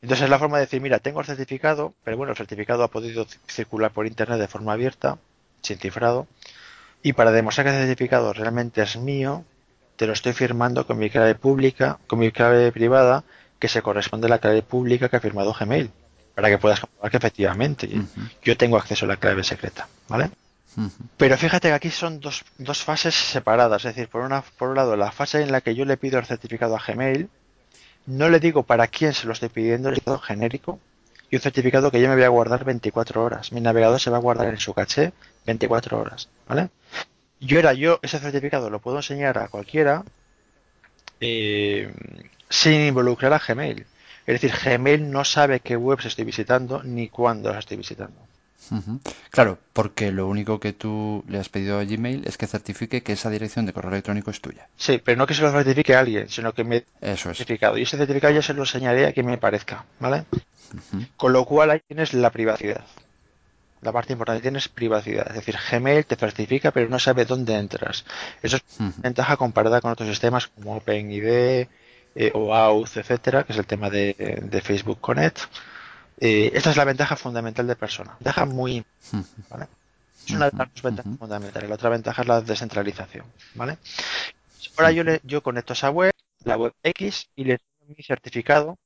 Entonces 0.00 0.24
es 0.24 0.30
la 0.30 0.38
forma 0.38 0.58
de 0.58 0.66
decir, 0.66 0.80
mira, 0.80 1.00
tengo 1.00 1.18
el 1.18 1.26
certificado, 1.26 1.94
pero 2.04 2.16
bueno, 2.16 2.30
el 2.30 2.36
certificado 2.36 2.84
ha 2.84 2.88
podido 2.88 3.26
circular 3.48 3.90
por 3.90 4.06
Internet 4.06 4.38
de 4.38 4.46
forma 4.46 4.74
abierta, 4.74 5.18
sin 5.62 5.78
cifrado, 5.78 6.28
y 7.02 7.12
para 7.12 7.32
demostrar 7.32 7.66
que 7.66 7.70
ese 7.70 7.86
certificado 7.86 8.32
realmente 8.32 8.82
es 8.82 8.96
mío, 8.96 9.44
te 9.96 10.06
lo 10.06 10.12
estoy 10.12 10.32
firmando 10.32 10.86
con 10.86 10.96
mi 10.96 11.10
clave 11.10 11.34
pública, 11.34 11.98
con 12.06 12.20
mi 12.20 12.30
clave 12.30 12.70
privada, 12.70 13.24
que 13.58 13.68
se 13.68 13.82
corresponde 13.82 14.26
a 14.26 14.30
la 14.30 14.38
clave 14.38 14.62
pública 14.62 15.08
que 15.08 15.16
ha 15.16 15.20
firmado 15.20 15.54
Gmail, 15.58 15.90
para 16.34 16.48
que 16.48 16.58
puedas 16.58 16.80
comprobar 16.80 17.10
que 17.10 17.16
efectivamente 17.16 17.90
yo 18.42 18.56
tengo 18.56 18.76
acceso 18.76 19.04
a 19.04 19.08
la 19.08 19.16
clave 19.16 19.42
secreta, 19.44 19.88
¿vale? 20.08 20.30
Pero 21.16 21.36
fíjate 21.36 21.68
que 21.68 21.74
aquí 21.74 21.90
son 21.90 22.20
dos, 22.20 22.44
dos 22.58 22.82
fases 22.84 23.14
separadas, 23.14 23.84
es 23.84 23.94
decir, 23.96 24.08
por, 24.08 24.22
una, 24.22 24.42
por 24.42 24.68
un 24.68 24.76
lado 24.76 24.96
la 24.96 25.10
fase 25.10 25.42
en 25.42 25.50
la 25.50 25.60
que 25.60 25.74
yo 25.74 25.84
le 25.84 25.96
pido 25.96 26.18
el 26.18 26.26
certificado 26.26 26.76
a 26.76 26.82
Gmail, 26.86 27.28
no 28.06 28.28
le 28.28 28.38
digo 28.38 28.62
para 28.62 28.86
quién 28.86 29.12
se 29.12 29.26
lo 29.26 29.32
estoy 29.32 29.48
pidiendo, 29.48 29.90
le 29.90 29.96
digo 29.96 30.18
genérico, 30.18 30.78
y 31.30 31.36
un 31.36 31.42
certificado 31.42 31.90
que 31.90 32.00
yo 32.00 32.08
me 32.08 32.14
voy 32.14 32.24
a 32.24 32.28
guardar 32.28 32.64
24 32.64 33.22
horas. 33.22 33.52
Mi 33.52 33.60
navegador 33.60 34.00
se 34.00 34.10
va 34.10 34.16
a 34.16 34.20
guardar 34.20 34.48
en 34.48 34.58
su 34.58 34.72
caché 34.72 35.12
24 35.46 35.98
horas, 35.98 36.28
¿vale? 36.46 36.70
Yo 37.40 37.58
era 37.58 37.72
yo, 37.72 37.98
ese 38.02 38.18
certificado 38.18 38.70
lo 38.70 38.78
puedo 38.78 38.96
enseñar 38.96 39.38
a 39.38 39.48
cualquiera, 39.48 40.04
eh, 41.20 41.92
sin 42.48 42.80
involucrar 42.80 43.32
a 43.32 43.38
Gmail. 43.38 43.86
Es 44.26 44.40
decir, 44.40 44.52
Gmail 44.62 45.10
no 45.10 45.24
sabe 45.24 45.60
qué 45.60 45.76
webs 45.76 46.04
estoy 46.04 46.24
visitando 46.24 46.82
ni 46.82 47.08
cuándo 47.08 47.48
las 47.48 47.60
estoy 47.60 47.78
visitando. 47.78 48.28
Claro, 49.30 49.58
porque 49.72 50.12
lo 50.12 50.26
único 50.28 50.60
que 50.60 50.74
tú 50.74 51.24
le 51.28 51.38
has 51.38 51.48
pedido 51.48 51.78
a 51.78 51.84
Gmail 51.84 52.24
es 52.26 52.36
que 52.36 52.46
certifique 52.46 53.02
que 53.02 53.12
esa 53.12 53.30
dirección 53.30 53.64
de 53.64 53.72
correo 53.72 53.90
electrónico 53.90 54.30
es 54.30 54.40
tuya. 54.42 54.68
Sí, 54.76 55.00
pero 55.02 55.16
no 55.16 55.26
que 55.26 55.32
se 55.32 55.42
lo 55.42 55.50
certifique 55.50 55.94
a 55.94 56.00
alguien, 56.00 56.28
sino 56.28 56.52
que 56.52 56.64
me 56.64 56.84
Eso 57.00 57.30
es. 57.30 57.38
certificado. 57.38 57.78
Y 57.78 57.82
ese 57.82 57.96
certificado 57.96 58.34
ya 58.34 58.42
se 58.42 58.52
lo 58.52 58.62
enseñaré 58.62 59.06
a 59.06 59.12
quien 59.12 59.26
me 59.26 59.38
parezca, 59.38 59.86
¿vale? 60.00 60.24
Con 61.16 61.32
lo 61.32 61.46
cual 61.46 61.70
ahí 61.70 61.80
tienes 61.86 62.12
la 62.12 62.30
privacidad. 62.30 62.84
La 63.80 63.92
parte 63.92 64.12
importante 64.12 64.42
tienes 64.42 64.68
privacidad. 64.68 65.28
Es 65.28 65.36
decir, 65.36 65.56
Gmail 65.70 66.04
te 66.04 66.16
certifica, 66.16 66.70
pero 66.72 66.88
no 66.90 66.98
sabe 66.98 67.24
dónde 67.24 67.54
entras. 67.54 68.04
Eso 68.42 68.56
es 68.56 68.62
una 68.78 68.92
ventaja 68.98 69.36
comparada 69.36 69.80
con 69.80 69.92
otros 69.92 70.08
sistemas 70.08 70.48
como 70.48 70.76
OpenID, 70.76 71.68
eh, 72.14 72.30
o 72.34 72.54
Auth, 72.54 72.96
etcétera, 72.96 73.44
que 73.44 73.52
es 73.52 73.58
el 73.58 73.66
tema 73.66 73.90
de, 73.90 74.40
de 74.42 74.60
Facebook 74.60 75.00
Connect. 75.00 75.40
Eh, 76.20 76.50
esta 76.54 76.70
es 76.70 76.76
la 76.76 76.84
ventaja 76.84 77.16
fundamental 77.16 77.66
de 77.66 77.76
persona. 77.76 78.16
Ventaja 78.18 78.44
muy 78.44 78.84
¿vale? 79.48 79.68
Es 80.26 80.34
una 80.34 80.50
de 80.50 80.56
las 80.56 80.68
dos 80.74 80.82
ventajas 80.82 81.18
fundamentales. 81.18 81.68
La 81.68 81.74
otra 81.76 81.90
ventaja 81.90 82.22
es 82.22 82.28
la 82.28 82.40
descentralización, 82.40 83.24
¿vale? 83.54 83.78
Ahora 84.76 84.90
yo, 84.92 85.04
le, 85.04 85.20
yo 85.24 85.42
conecto 85.42 85.72
esa 85.72 85.90
web, 85.90 86.12
la 86.44 86.56
web 86.56 86.72
X, 86.82 87.28
y 87.36 87.44
le 87.44 87.58
doy 87.80 87.94
mi 87.96 88.02
certificado 88.02 88.76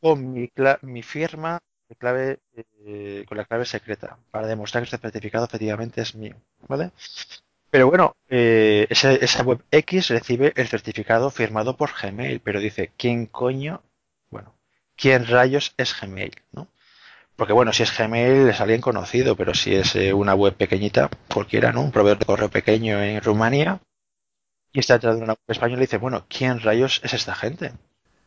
con 0.00 0.32
mi, 0.32 0.50
mi 0.82 1.02
firma 1.02 1.60
de 1.88 1.96
clave, 1.96 2.40
eh, 2.84 3.24
con 3.28 3.38
la 3.38 3.44
clave 3.44 3.64
secreta 3.64 4.18
para 4.30 4.46
demostrar 4.46 4.82
que 4.82 4.86
este 4.86 4.98
certificado 4.98 5.44
efectivamente 5.44 6.00
es 6.00 6.14
mío, 6.14 6.36
¿vale? 6.68 6.90
Pero 7.72 7.88
bueno, 7.88 8.16
eh, 8.28 8.86
esa, 8.90 9.12
esa 9.14 9.42
web 9.44 9.64
X 9.70 10.08
recibe 10.10 10.52
el 10.56 10.68
certificado 10.68 11.30
firmado 11.30 11.74
por 11.74 11.90
Gmail, 11.98 12.40
pero 12.40 12.60
dice, 12.60 12.92
¿quién 12.98 13.24
coño? 13.24 13.82
Bueno, 14.28 14.54
¿quién 14.94 15.26
rayos 15.26 15.72
es 15.78 15.98
Gmail? 15.98 16.34
¿no? 16.52 16.68
Porque 17.34 17.54
bueno, 17.54 17.72
si 17.72 17.82
es 17.82 17.96
Gmail 17.96 18.50
es 18.50 18.60
alguien 18.60 18.82
conocido, 18.82 19.36
pero 19.36 19.54
si 19.54 19.74
es 19.74 19.96
eh, 19.96 20.12
una 20.12 20.34
web 20.34 20.54
pequeñita, 20.54 21.08
cualquiera, 21.32 21.72
¿no? 21.72 21.80
Un 21.80 21.92
proveedor 21.92 22.18
de 22.18 22.26
correo 22.26 22.50
pequeño 22.50 23.02
en 23.02 23.22
Rumanía 23.22 23.80
y 24.70 24.78
está 24.78 24.94
detrás 24.94 25.16
de 25.16 25.22
una 25.22 25.32
web 25.32 25.48
española 25.48 25.80
y 25.80 25.86
dice, 25.86 25.96
bueno, 25.96 26.26
¿quién 26.28 26.60
rayos 26.60 27.00
es 27.02 27.14
esta 27.14 27.34
gente? 27.34 27.72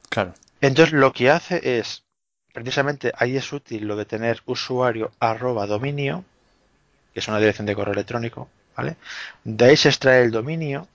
Claro. 0.10 0.34
Entonces 0.60 0.92
lo 0.92 1.14
que 1.14 1.30
hace 1.30 1.78
es, 1.78 2.04
precisamente 2.52 3.12
ahí 3.16 3.38
es 3.38 3.54
útil 3.54 3.86
lo 3.86 3.96
de 3.96 4.06
tener 4.06 4.42
usuario 4.48 5.12
arroba 5.20 5.68
dominio, 5.68 6.26
que 7.14 7.20
es 7.20 7.28
una 7.28 7.38
dirección 7.38 7.68
de 7.68 7.76
correo 7.76 7.94
electrónico, 7.94 8.50
De 9.44 9.66
ahí 9.66 9.78
se 9.78 9.90
extrae 9.90 10.24
el 10.24 10.32
dominio, 10.32 10.88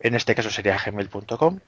en 0.00 0.14
este 0.14 0.34
caso 0.34 0.50
sería 0.50 0.78
gmail.com, 0.78 1.60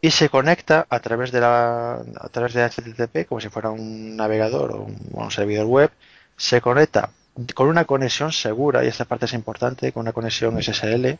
y 0.00 0.10
se 0.10 0.28
conecta 0.28 0.86
a 0.88 1.00
través 1.00 1.30
de 1.32 1.40
la 1.40 1.94
a 1.94 2.28
través 2.30 2.54
de 2.54 2.64
HTTP 2.64 3.28
como 3.28 3.40
si 3.40 3.48
fuera 3.48 3.70
un 3.70 4.16
navegador 4.16 4.72
o 4.72 4.86
un, 5.12 5.30
servidor 5.30 5.66
web 5.66 5.90
se 6.36 6.60
conecta 6.60 7.10
con 7.54 7.68
una 7.68 7.84
conexión 7.84 8.32
segura 8.32 8.84
y 8.84 8.88
esta 8.88 9.04
parte 9.04 9.26
es 9.26 9.34
importante 9.34 9.92
con 9.92 10.02
una 10.02 10.12
conexión 10.12 10.60
SSL 10.62 11.18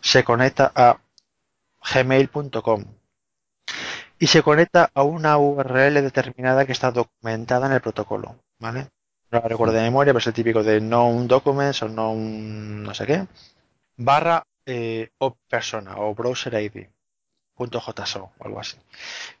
se 0.00 0.24
conecta 0.24 0.70
a 0.74 0.98
gmail.com 1.94 2.84
y 4.18 4.26
se 4.26 4.42
conecta 4.42 4.90
a 4.92 5.02
una 5.04 5.38
URL 5.38 5.94
determinada 6.02 6.66
que 6.66 6.72
está 6.72 6.90
documentada 6.90 7.66
en 7.66 7.72
el 7.72 7.80
protocolo 7.80 8.36
vale 8.58 8.88
no 9.30 9.40
la 9.40 9.48
recuerdo 9.48 9.74
de 9.74 9.82
memoria 9.82 10.12
pero 10.12 10.20
es 10.20 10.26
el 10.26 10.34
típico 10.34 10.62
de 10.62 10.80
known 10.80 11.28
documents 11.28 11.82
o 11.82 11.88
no 11.88 12.14
no 12.14 12.94
sé 12.94 13.06
qué 13.06 13.26
barra 13.96 14.44
eh, 14.66 15.10
o 15.18 15.36
persona 15.48 15.96
o 15.96 16.14
browser 16.14 16.54
ID 16.54 16.88
.jso 17.66 18.30
o 18.38 18.44
algo 18.44 18.60
así. 18.60 18.76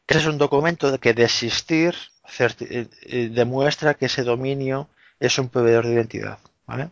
Ese 0.06 0.18
es 0.18 0.26
un 0.26 0.38
documento 0.38 0.98
que 0.98 1.14
de 1.14 1.24
existir 1.24 1.94
eh, 2.38 2.88
eh, 3.02 3.28
demuestra 3.32 3.94
que 3.94 4.06
ese 4.06 4.22
dominio 4.24 4.88
es 5.20 5.38
un 5.38 5.48
proveedor 5.48 5.86
de 5.86 5.94
identidad. 5.94 6.38
¿vale? 6.66 6.90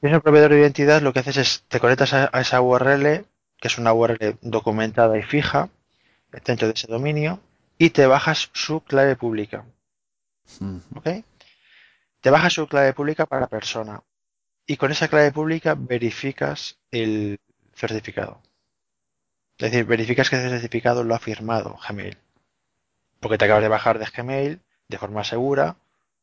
Si 0.00 0.06
es 0.08 0.12
un 0.12 0.20
proveedor 0.20 0.50
de 0.50 0.60
identidad, 0.60 1.02
lo 1.02 1.12
que 1.12 1.20
haces 1.20 1.36
es 1.36 1.64
te 1.68 1.80
conectas 1.80 2.12
a, 2.12 2.26
esa 2.40 2.60
URL, 2.60 3.24
que 3.58 3.68
es 3.68 3.78
una 3.78 3.92
URL 3.92 4.38
documentada 4.42 5.16
y 5.18 5.22
fija 5.22 5.68
dentro 6.44 6.66
de 6.66 6.74
ese 6.74 6.88
dominio, 6.88 7.40
y 7.78 7.90
te 7.90 8.06
bajas 8.06 8.50
su 8.52 8.80
clave 8.80 9.16
pública. 9.16 9.64
¿Ok? 10.96 11.08
Te 12.22 12.30
bajas 12.30 12.52
su 12.52 12.68
clave 12.68 12.94
pública 12.94 13.26
para 13.26 13.48
persona. 13.48 14.00
Y 14.64 14.76
con 14.76 14.92
esa 14.92 15.08
clave 15.08 15.32
pública 15.32 15.74
verificas 15.76 16.78
el 16.92 17.40
certificado. 17.74 18.40
Es 19.58 19.72
decir, 19.72 19.84
verificas 19.84 20.30
que 20.30 20.36
ese 20.36 20.48
certificado 20.48 21.02
lo 21.02 21.16
ha 21.16 21.18
firmado 21.18 21.76
Gmail. 21.86 22.16
Porque 23.18 23.38
te 23.38 23.44
acabas 23.44 23.62
de 23.62 23.68
bajar 23.68 23.98
de 23.98 24.06
Gmail 24.06 24.60
de 24.86 24.98
forma 24.98 25.24
segura 25.24 25.76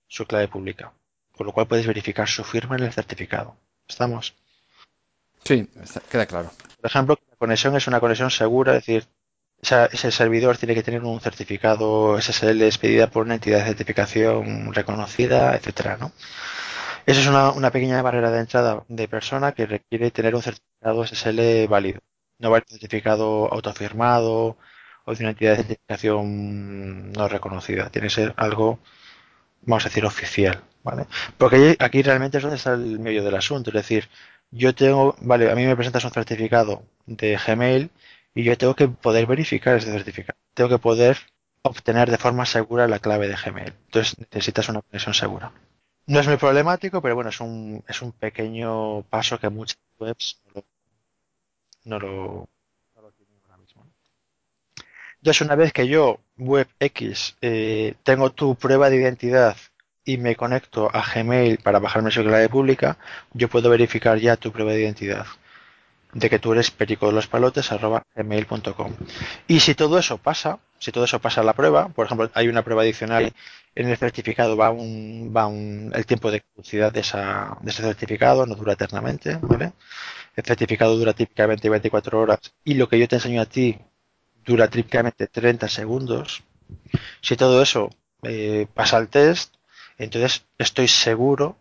su 0.08 0.26
clave 0.26 0.48
pública. 0.48 0.94
Con 1.34 1.48
lo 1.48 1.52
cual 1.52 1.68
puedes 1.68 1.86
verificar 1.86 2.30
su 2.30 2.46
firma 2.46 2.78
en 2.78 2.84
el 2.84 2.94
certificado. 2.94 3.58
¿Estamos? 3.86 4.36
Sí, 5.44 5.70
queda 6.10 6.26
claro. 6.26 6.50
Por 6.80 6.90
ejemplo, 6.90 7.20
la 7.30 7.36
conexión 7.36 7.76
es 7.76 7.88
una 7.88 8.00
conexión 8.00 8.32
segura, 8.32 8.78
es 8.78 8.86
decir, 8.86 9.06
ese 9.62 10.12
servidor 10.12 10.58
tiene 10.58 10.76
que 10.76 10.84
tener 10.84 11.04
un 11.04 11.20
certificado 11.20 12.20
SSL 12.20 12.62
expedida 12.64 13.10
por 13.10 13.26
una 13.26 13.36
entidad 13.36 13.60
de 13.60 13.66
certificación 13.66 14.74
reconocida, 14.74 15.56
etcétera, 15.56 15.98
¿no? 15.98 16.12
Eso 17.06 17.22
es 17.22 17.28
una, 17.28 17.52
una 17.52 17.72
pequeña 17.72 18.02
barrera 18.02 18.32
de 18.32 18.40
entrada 18.40 18.84
de 18.88 19.08
persona 19.08 19.54
que 19.54 19.66
requiere 19.66 20.12
tener 20.12 20.36
un 20.36 20.42
certificado 20.44 21.06
SSL 21.06 21.68
válido 21.68 22.00
no 22.40 22.50
vale 22.52 22.66
certificado 22.68 23.54
autofirmado 23.54 24.58
o 25.06 25.16
de 25.16 25.24
una 25.24 25.32
entidad 25.32 25.52
de 25.52 25.64
certificación 25.64 27.12
no 27.12 27.28
reconocida. 27.28 27.90
Tiene 27.90 28.08
que 28.08 28.14
ser 28.14 28.34
algo, 28.38 28.80
vamos 29.64 29.86
a 29.86 29.90
decir, 29.90 30.06
oficial. 30.06 30.64
¿vale? 30.84 31.06
Porque 31.38 31.76
aquí 31.80 32.02
realmente 32.02 32.38
es 32.38 32.44
donde 32.44 32.58
está 32.58 32.74
el 32.74 33.00
medio 33.00 33.24
del 33.24 33.36
asunto. 33.36 33.70
Es 33.72 33.76
decir, 33.76 34.10
yo 34.52 34.74
tengo, 34.76 35.16
vale, 35.22 35.52
a 35.52 35.56
mí 35.56 35.66
me 35.66 35.76
presentas 35.76 36.06
un 36.06 36.12
certificado 36.12 36.84
de 37.06 37.38
Gmail 37.46 37.92
y 38.34 38.44
yo 38.44 38.58
tengo 38.58 38.76
que 38.76 38.88
poder 38.88 39.26
verificar 39.26 39.78
ese 39.78 39.92
certificado. 39.92 40.38
Tengo 40.54 40.70
que 40.70 40.80
poder 40.80 41.18
obtener 41.62 42.10
de 42.10 42.18
forma 42.18 42.46
segura 42.46 42.88
la 42.88 43.00
clave 43.00 43.28
de 43.28 43.36
Gmail. 43.36 43.74
Entonces 43.86 44.18
necesitas 44.20 44.70
una 44.70 44.82
conexión 44.82 45.14
segura. 45.14 45.52
No 46.08 46.20
es 46.20 46.28
muy 46.28 46.38
problemático, 46.38 47.02
pero 47.02 47.16
bueno, 47.16 47.30
es 47.30 47.40
un, 47.40 47.84
es 47.88 48.02
un 48.02 48.12
pequeño 48.12 49.04
paso 49.04 49.40
que 49.40 49.50
muchas 49.50 49.78
webs 50.00 50.42
no 51.84 52.00
lo, 52.00 52.50
tiene 53.18 53.34
ahora 53.46 53.58
mismo. 53.58 53.86
Entonces, 55.18 55.42
una 55.42 55.56
vez 55.56 55.74
que 55.74 55.88
yo, 55.88 56.20
WebX, 56.38 57.38
eh, 57.42 57.96
tengo 58.04 58.32
tu 58.32 58.56
prueba 58.56 58.90
de 58.90 58.98
identidad 58.98 59.56
y 60.04 60.18
me 60.18 60.36
conecto 60.36 60.90
a 60.92 61.04
Gmail 61.04 61.60
para 61.60 61.80
bajarme 61.80 62.10
su 62.10 62.24
clave 62.24 62.50
pública, 62.50 62.98
yo 63.34 63.50
puedo 63.50 63.70
verificar 63.70 64.18
ya 64.18 64.38
tu 64.38 64.52
prueba 64.52 64.72
de 64.72 64.82
identidad 64.82 65.26
de 66.14 66.30
que 66.30 66.40
tú 66.40 66.54
eres 66.54 66.72
perico 66.72 67.08
de 67.08 67.14
los 67.14 67.28
palotes 67.28 67.72
arroba 67.72 68.04
gmail.com 68.16 68.94
y 69.48 69.60
si 69.60 69.76
todo 69.76 70.00
eso 70.00 70.18
pasa 70.18 70.60
si 70.80 70.92
todo 70.92 71.04
eso 71.04 71.20
pasa 71.20 71.42
a 71.42 71.44
la 71.44 71.54
prueba 71.54 71.90
por 71.90 72.06
ejemplo 72.06 72.30
hay 72.34 72.48
una 72.48 72.64
prueba 72.64 72.82
adicional 72.82 73.34
en 73.76 73.90
el 73.90 73.98
certificado 73.98 74.58
va 74.58 74.72
un 74.72 75.32
va 75.36 75.48
un 75.48 75.92
el 75.94 76.06
tiempo 76.06 76.32
de 76.32 76.42
caducidad 76.42 76.92
de 76.92 77.02
esa 77.02 77.58
de 77.62 77.72
ese 77.72 77.84
certificado 77.84 78.46
no 78.46 78.56
dura 78.56 78.74
eternamente 78.74 79.38
¿vale? 79.42 79.74
el 80.36 80.44
certificado 80.44 80.98
dura 80.98 81.14
típicamente 81.14 81.70
24 81.70 82.20
horas 82.20 82.40
y 82.64 82.74
lo 82.76 82.88
que 82.90 82.98
yo 82.98 83.08
te 83.08 83.18
enseño 83.18 83.42
a 83.42 83.46
ti 83.46 83.78
dura 84.46 84.68
típicamente 84.68 85.28
30 85.28 85.68
segundos, 85.68 86.44
si 87.22 87.36
todo 87.36 87.62
eso 87.62 87.90
eh, 88.24 88.68
pasa 88.74 88.98
al 88.98 89.10
test, 89.10 89.54
entonces 89.98 90.46
estoy 90.58 90.88
seguro 90.88 91.58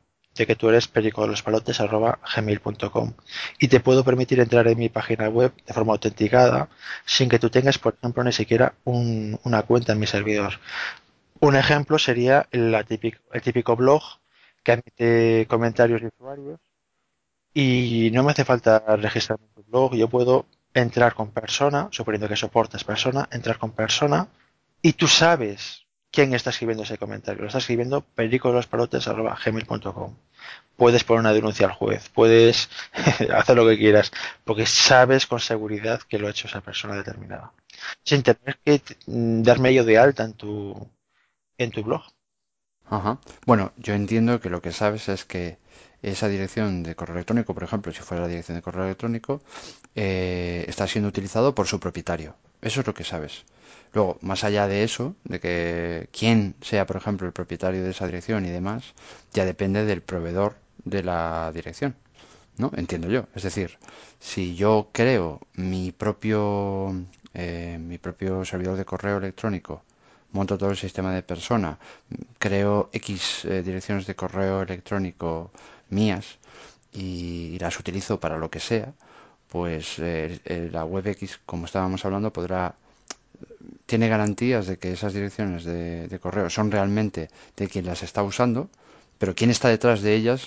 que 0.46 0.56
tú 0.56 0.68
eres 0.68 0.88
perico 0.88 1.22
de 1.22 1.28
los 1.28 1.42
palotes 1.42 1.78
gmail.com 1.78 3.12
y 3.58 3.68
te 3.68 3.80
puedo 3.80 4.04
permitir 4.04 4.40
entrar 4.40 4.66
en 4.68 4.78
mi 4.78 4.88
página 4.88 5.28
web 5.28 5.52
de 5.66 5.74
forma 5.74 5.92
autenticada 5.92 6.68
sin 7.04 7.28
que 7.28 7.38
tú 7.38 7.50
tengas, 7.50 7.78
por 7.78 7.94
ejemplo, 7.94 8.24
ni 8.24 8.32
siquiera 8.32 8.74
una 8.84 9.62
cuenta 9.62 9.92
en 9.92 9.98
mi 9.98 10.06
servidor. 10.06 10.54
Un 11.40 11.56
ejemplo 11.56 11.98
sería 11.98 12.48
el 12.50 12.74
típico, 13.42 13.76
blog 13.76 14.02
que 14.64 14.72
admite 14.72 15.46
comentarios 15.48 16.00
de 16.00 16.08
usuarios 16.08 16.58
y 17.54 18.10
no 18.12 18.24
me 18.24 18.32
hace 18.32 18.44
falta 18.44 18.82
registrarme 18.96 19.46
en 19.46 19.52
tu 19.54 19.62
blog, 19.70 19.94
yo 19.94 20.08
puedo 20.08 20.46
entrar 20.74 21.14
con 21.14 21.30
persona, 21.30 21.88
suponiendo 21.90 22.28
que 22.28 22.36
soportes 22.36 22.84
persona, 22.84 23.26
entrar 23.32 23.58
con 23.58 23.72
persona 23.72 24.28
y 24.82 24.92
tú 24.92 25.08
sabes 25.08 25.86
quién 26.10 26.34
está 26.34 26.50
escribiendo 26.50 26.82
ese 26.84 26.98
comentario. 26.98 27.42
Lo 27.42 27.48
está 27.48 27.58
escribiendo 27.58 28.02
pericolosparotes.gmail.com 28.02 30.14
Puedes 30.76 31.02
poner 31.02 31.20
una 31.20 31.32
denuncia 31.32 31.66
al 31.66 31.72
juez, 31.72 32.08
puedes 32.10 32.70
hacer 33.34 33.56
lo 33.56 33.66
que 33.66 33.78
quieras, 33.78 34.12
porque 34.44 34.66
sabes 34.66 35.26
con 35.26 35.40
seguridad 35.40 36.00
que 36.02 36.18
lo 36.18 36.28
ha 36.28 36.30
hecho 36.30 36.46
esa 36.46 36.60
persona 36.60 36.94
determinada. 36.94 37.52
Sin 38.04 38.22
tener 38.22 38.58
que 38.64 38.80
darme 39.06 39.74
yo 39.74 39.84
de 39.84 39.98
alta 39.98 40.24
en 40.24 40.34
tu, 40.34 40.88
en 41.58 41.70
tu 41.70 41.82
blog. 41.82 42.02
Ajá. 42.86 43.18
Bueno, 43.44 43.72
yo 43.76 43.94
entiendo 43.94 44.40
que 44.40 44.50
lo 44.50 44.62
que 44.62 44.72
sabes 44.72 45.08
es 45.08 45.24
que 45.24 45.58
esa 46.02 46.28
dirección 46.28 46.82
de 46.82 46.94
correo 46.94 47.16
electrónico, 47.16 47.54
por 47.54 47.64
ejemplo, 47.64 47.92
si 47.92 48.00
fuera 48.00 48.22
la 48.22 48.28
dirección 48.28 48.56
de 48.56 48.62
correo 48.62 48.84
electrónico, 48.84 49.42
eh, 49.94 50.64
está 50.68 50.86
siendo 50.86 51.08
utilizado 51.08 51.54
por 51.54 51.66
su 51.66 51.80
propietario. 51.80 52.36
Eso 52.62 52.80
es 52.80 52.86
lo 52.86 52.94
que 52.94 53.04
sabes. 53.04 53.44
Luego, 53.92 54.18
más 54.20 54.44
allá 54.44 54.66
de 54.66 54.84
eso, 54.84 55.14
de 55.24 55.40
que 55.40 56.08
quién 56.12 56.54
sea, 56.60 56.86
por 56.86 56.96
ejemplo, 56.96 57.26
el 57.26 57.32
propietario 57.32 57.82
de 57.82 57.90
esa 57.90 58.06
dirección 58.06 58.44
y 58.46 58.50
demás, 58.50 58.94
ya 59.32 59.44
depende 59.44 59.84
del 59.84 60.02
proveedor 60.02 60.56
de 60.84 61.02
la 61.02 61.50
dirección. 61.52 61.94
¿No? 62.56 62.70
Entiendo 62.74 63.08
yo. 63.08 63.26
Es 63.34 63.44
decir, 63.44 63.78
si 64.18 64.56
yo 64.56 64.88
creo 64.92 65.40
mi 65.54 65.92
propio, 65.92 66.92
eh, 67.34 67.78
mi 67.80 67.98
propio 67.98 68.44
servidor 68.44 68.76
de 68.76 68.84
correo 68.84 69.18
electrónico 69.18 69.82
monto 70.32 70.58
todo 70.58 70.70
el 70.70 70.76
sistema 70.76 71.12
de 71.12 71.22
persona, 71.22 71.78
creo 72.38 72.90
X 72.92 73.44
eh, 73.44 73.62
direcciones 73.62 74.06
de 74.06 74.14
correo 74.14 74.62
electrónico 74.62 75.50
mías 75.90 76.38
y, 76.92 77.58
las 77.58 77.78
utilizo 77.78 78.20
para 78.20 78.36
lo 78.38 78.50
que 78.50 78.60
sea, 78.60 78.92
pues 79.48 79.98
eh, 79.98 80.68
la 80.72 80.84
web 80.84 81.06
X, 81.08 81.40
como 81.46 81.66
estábamos 81.66 82.04
hablando, 82.04 82.32
podrá 82.32 82.74
tiene 83.90 84.08
garantías 84.14 84.66
de 84.68 84.78
que 84.80 84.92
esas 84.92 85.14
direcciones 85.18 85.64
de, 85.64 86.08
de 86.12 86.18
correo 86.24 86.48
son 86.50 86.70
realmente 86.76 87.22
de 87.58 87.68
quien 87.68 87.86
las 87.86 88.02
está 88.04 88.22
usando, 88.32 88.70
pero 89.18 89.34
quién 89.38 89.50
está 89.50 89.68
detrás 89.70 90.02
de 90.02 90.14
ellas, 90.14 90.40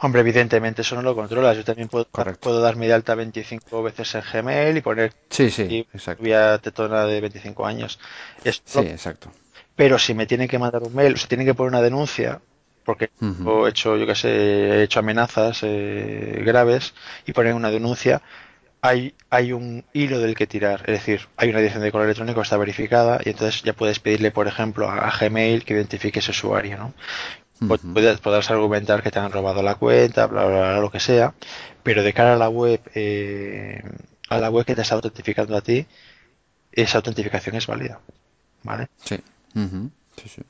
Hombre, 0.00 0.20
evidentemente 0.22 0.82
eso 0.82 0.94
no 0.96 1.02
lo 1.02 1.14
controlas. 1.14 1.56
Yo 1.56 1.64
también 1.64 1.88
puedo, 1.88 2.06
correcto. 2.10 2.40
puedo 2.40 2.60
darme 2.60 2.86
de 2.86 2.94
alta 2.94 3.14
25 3.14 3.82
veces 3.82 4.14
en 4.14 4.22
Gmail 4.32 4.76
y 4.76 4.80
poner 4.80 5.14
Sí, 5.30 5.50
sí, 5.50 5.76
exacto. 5.92 6.32
rubia 6.32 6.58
tetona 6.58 7.04
de 7.06 7.20
25 7.20 7.66
años. 7.66 7.98
Sí, 8.64 8.82
exacto. 8.82 9.32
pero 9.74 9.98
si 9.98 10.14
me 10.14 10.26
tienen 10.26 10.48
que 10.48 10.58
mandar 10.58 10.82
un 10.82 10.94
mail, 10.94 11.14
o 11.14 11.16
se 11.16 11.28
tienen 11.28 11.46
que 11.46 11.54
poner 11.54 11.70
una 11.72 11.82
denuncia, 11.82 12.40
porque 12.84 13.10
Ujú, 13.20 13.52
he 13.66 13.68
hecho, 13.68 13.96
yo 13.96 14.06
qué 14.06 14.14
sé, 14.14 14.28
he 14.30 14.82
hecho 14.84 15.00
amenazas 15.00 15.60
eh, 15.62 16.42
graves 16.44 16.94
y 17.26 17.32
poner 17.32 17.54
una 17.54 17.70
denuncia, 17.70 18.22
hay, 18.80 19.14
hay 19.30 19.52
un 19.52 19.84
hilo 19.92 20.18
del 20.20 20.34
que 20.36 20.46
tirar. 20.46 20.80
Es 20.82 20.98
decir, 21.00 21.28
hay 21.36 21.48
una 21.50 21.58
dirección 21.58 21.82
de 21.82 21.92
correo 21.92 22.04
electrónico 22.06 22.40
está 22.42 22.56
verificada 22.56 23.20
y 23.24 23.30
entonces 23.30 23.62
ya 23.62 23.72
puedes 23.72 23.98
pedirle, 24.00 24.30
por 24.30 24.46
ejemplo, 24.48 24.88
a, 24.88 25.08
a 25.08 25.18
Gmail 25.18 25.64
que 25.64 25.74
identifique 25.74 26.20
ese 26.20 26.30
usuario, 26.30 26.78
¿no? 26.78 26.94
Podrás 28.22 28.50
argumentar 28.50 29.02
que 29.02 29.10
te 29.10 29.18
han 29.18 29.32
robado 29.32 29.62
la 29.62 29.76
cuenta, 29.76 30.26
bla, 30.26 30.44
bla, 30.44 30.58
bla, 30.58 30.80
lo 30.80 30.90
que 30.90 31.00
sea, 31.00 31.34
pero 31.82 32.02
de 32.02 32.12
cara 32.12 32.34
a 32.34 32.36
la 32.36 32.48
web, 32.50 32.80
eh, 32.94 33.82
a 34.28 34.38
la 34.38 34.50
web 34.50 34.66
que 34.66 34.74
te 34.74 34.82
está 34.82 34.94
autentificando 34.94 35.56
a 35.56 35.62
ti, 35.62 35.86
esa 36.72 36.98
autentificación 36.98 37.56
es 37.56 37.66
válida, 37.66 38.00
¿vale? 38.62 38.88
Sí. 39.04 39.16
ujú, 39.54 39.90
sí, 40.16 40.28
sí. 40.28 40.42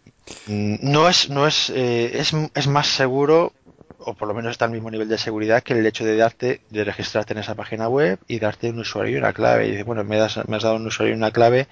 Mm, 0.47 0.77
No 0.83 1.09
es, 1.09 1.31
no 1.31 1.47
es, 1.47 1.71
eh, 1.71 2.19
es, 2.19 2.33
es 2.55 2.67
más 2.67 2.89
seguro, 2.89 3.53
o 3.99 4.15
por 4.15 4.29
lo 4.29 4.35
menos 4.35 4.53
está 4.53 4.65
al 4.67 4.71
mismo 4.71 4.91
nivel 4.91 5.09
de 5.09 5.19
seguridad 5.19 5.63
que 5.63 5.75
el 5.75 5.87
hecho 5.87 6.05
de 6.05 6.17
darte, 6.17 6.61
de 6.71 6.85
registrarte 6.85 7.33
en 7.33 7.41
esa 7.41 7.55
página 7.55 7.89
web 7.89 8.19
y 8.29 8.39
darte 8.39 8.71
un 8.71 8.79
usuario 8.81 9.17
y 9.17 9.19
una 9.19 9.33
clave. 9.33 9.67
Y 9.67 9.71
dices, 9.73 9.85
bueno, 9.85 10.05
me 10.05 10.21
has, 10.21 10.47
me 10.49 10.57
has 10.57 10.63
dado 10.63 10.77
un 10.77 10.87
usuario 10.87 11.15
y 11.15 11.17
una 11.17 11.31
clave 11.31 11.69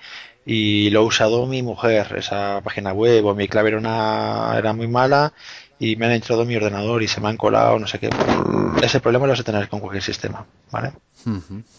y 0.46 0.90
lo 0.90 1.00
ha 1.00 1.02
usado 1.02 1.46
mi 1.46 1.62
mujer, 1.62 2.14
esa 2.16 2.60
página 2.62 2.92
web, 2.92 3.24
o 3.24 3.34
mi 3.34 3.48
clave 3.48 3.70
era 3.70 3.78
una, 3.78 4.54
era 4.58 4.72
muy 4.72 4.88
mala 4.88 5.32
y 5.78 5.96
me 5.96 6.06
han 6.06 6.12
entrado 6.12 6.42
en 6.42 6.48
mi 6.48 6.56
ordenador 6.56 7.02
y 7.02 7.08
se 7.08 7.20
me 7.20 7.28
han 7.28 7.37
colado, 7.37 7.78
no 7.78 7.87
sé 7.87 7.98
qué. 7.98 8.10
Ese 8.82 9.00
problema 9.00 9.26
lo 9.26 9.32
vas 9.32 9.40
a 9.40 9.44
tener 9.44 9.68
con 9.68 9.80
cualquier 9.80 10.02
sistema, 10.02 10.46
¿vale? 10.70 10.92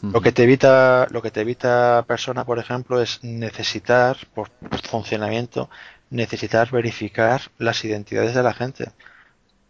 Lo 0.02 0.22
que 0.22 0.32
te 0.32 0.44
evita, 0.44 1.08
lo 1.12 1.22
que 1.22 1.30
te 1.32 1.42
evita 1.42 2.04
persona, 2.08 2.46
por 2.46 2.58
ejemplo, 2.58 3.02
es 3.02 3.24
necesitar, 3.24 4.18
por 4.34 4.50
funcionamiento, 4.90 5.70
necesitar 6.10 6.72
verificar 6.72 7.42
las 7.58 7.86
identidades 7.86 8.34
de 8.34 8.44
la 8.44 8.54
gente 8.54 8.92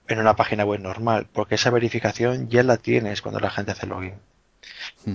en 0.07 0.19
una 0.19 0.35
página 0.35 0.65
web 0.65 0.79
normal, 0.81 1.27
porque 1.33 1.55
esa 1.55 1.69
verificación 1.71 2.49
ya 2.49 2.63
la 2.63 2.77
tienes 2.77 3.21
cuando 3.21 3.39
la 3.39 3.49
gente 3.51 3.71
hace 3.71 3.87
login. 3.87 4.15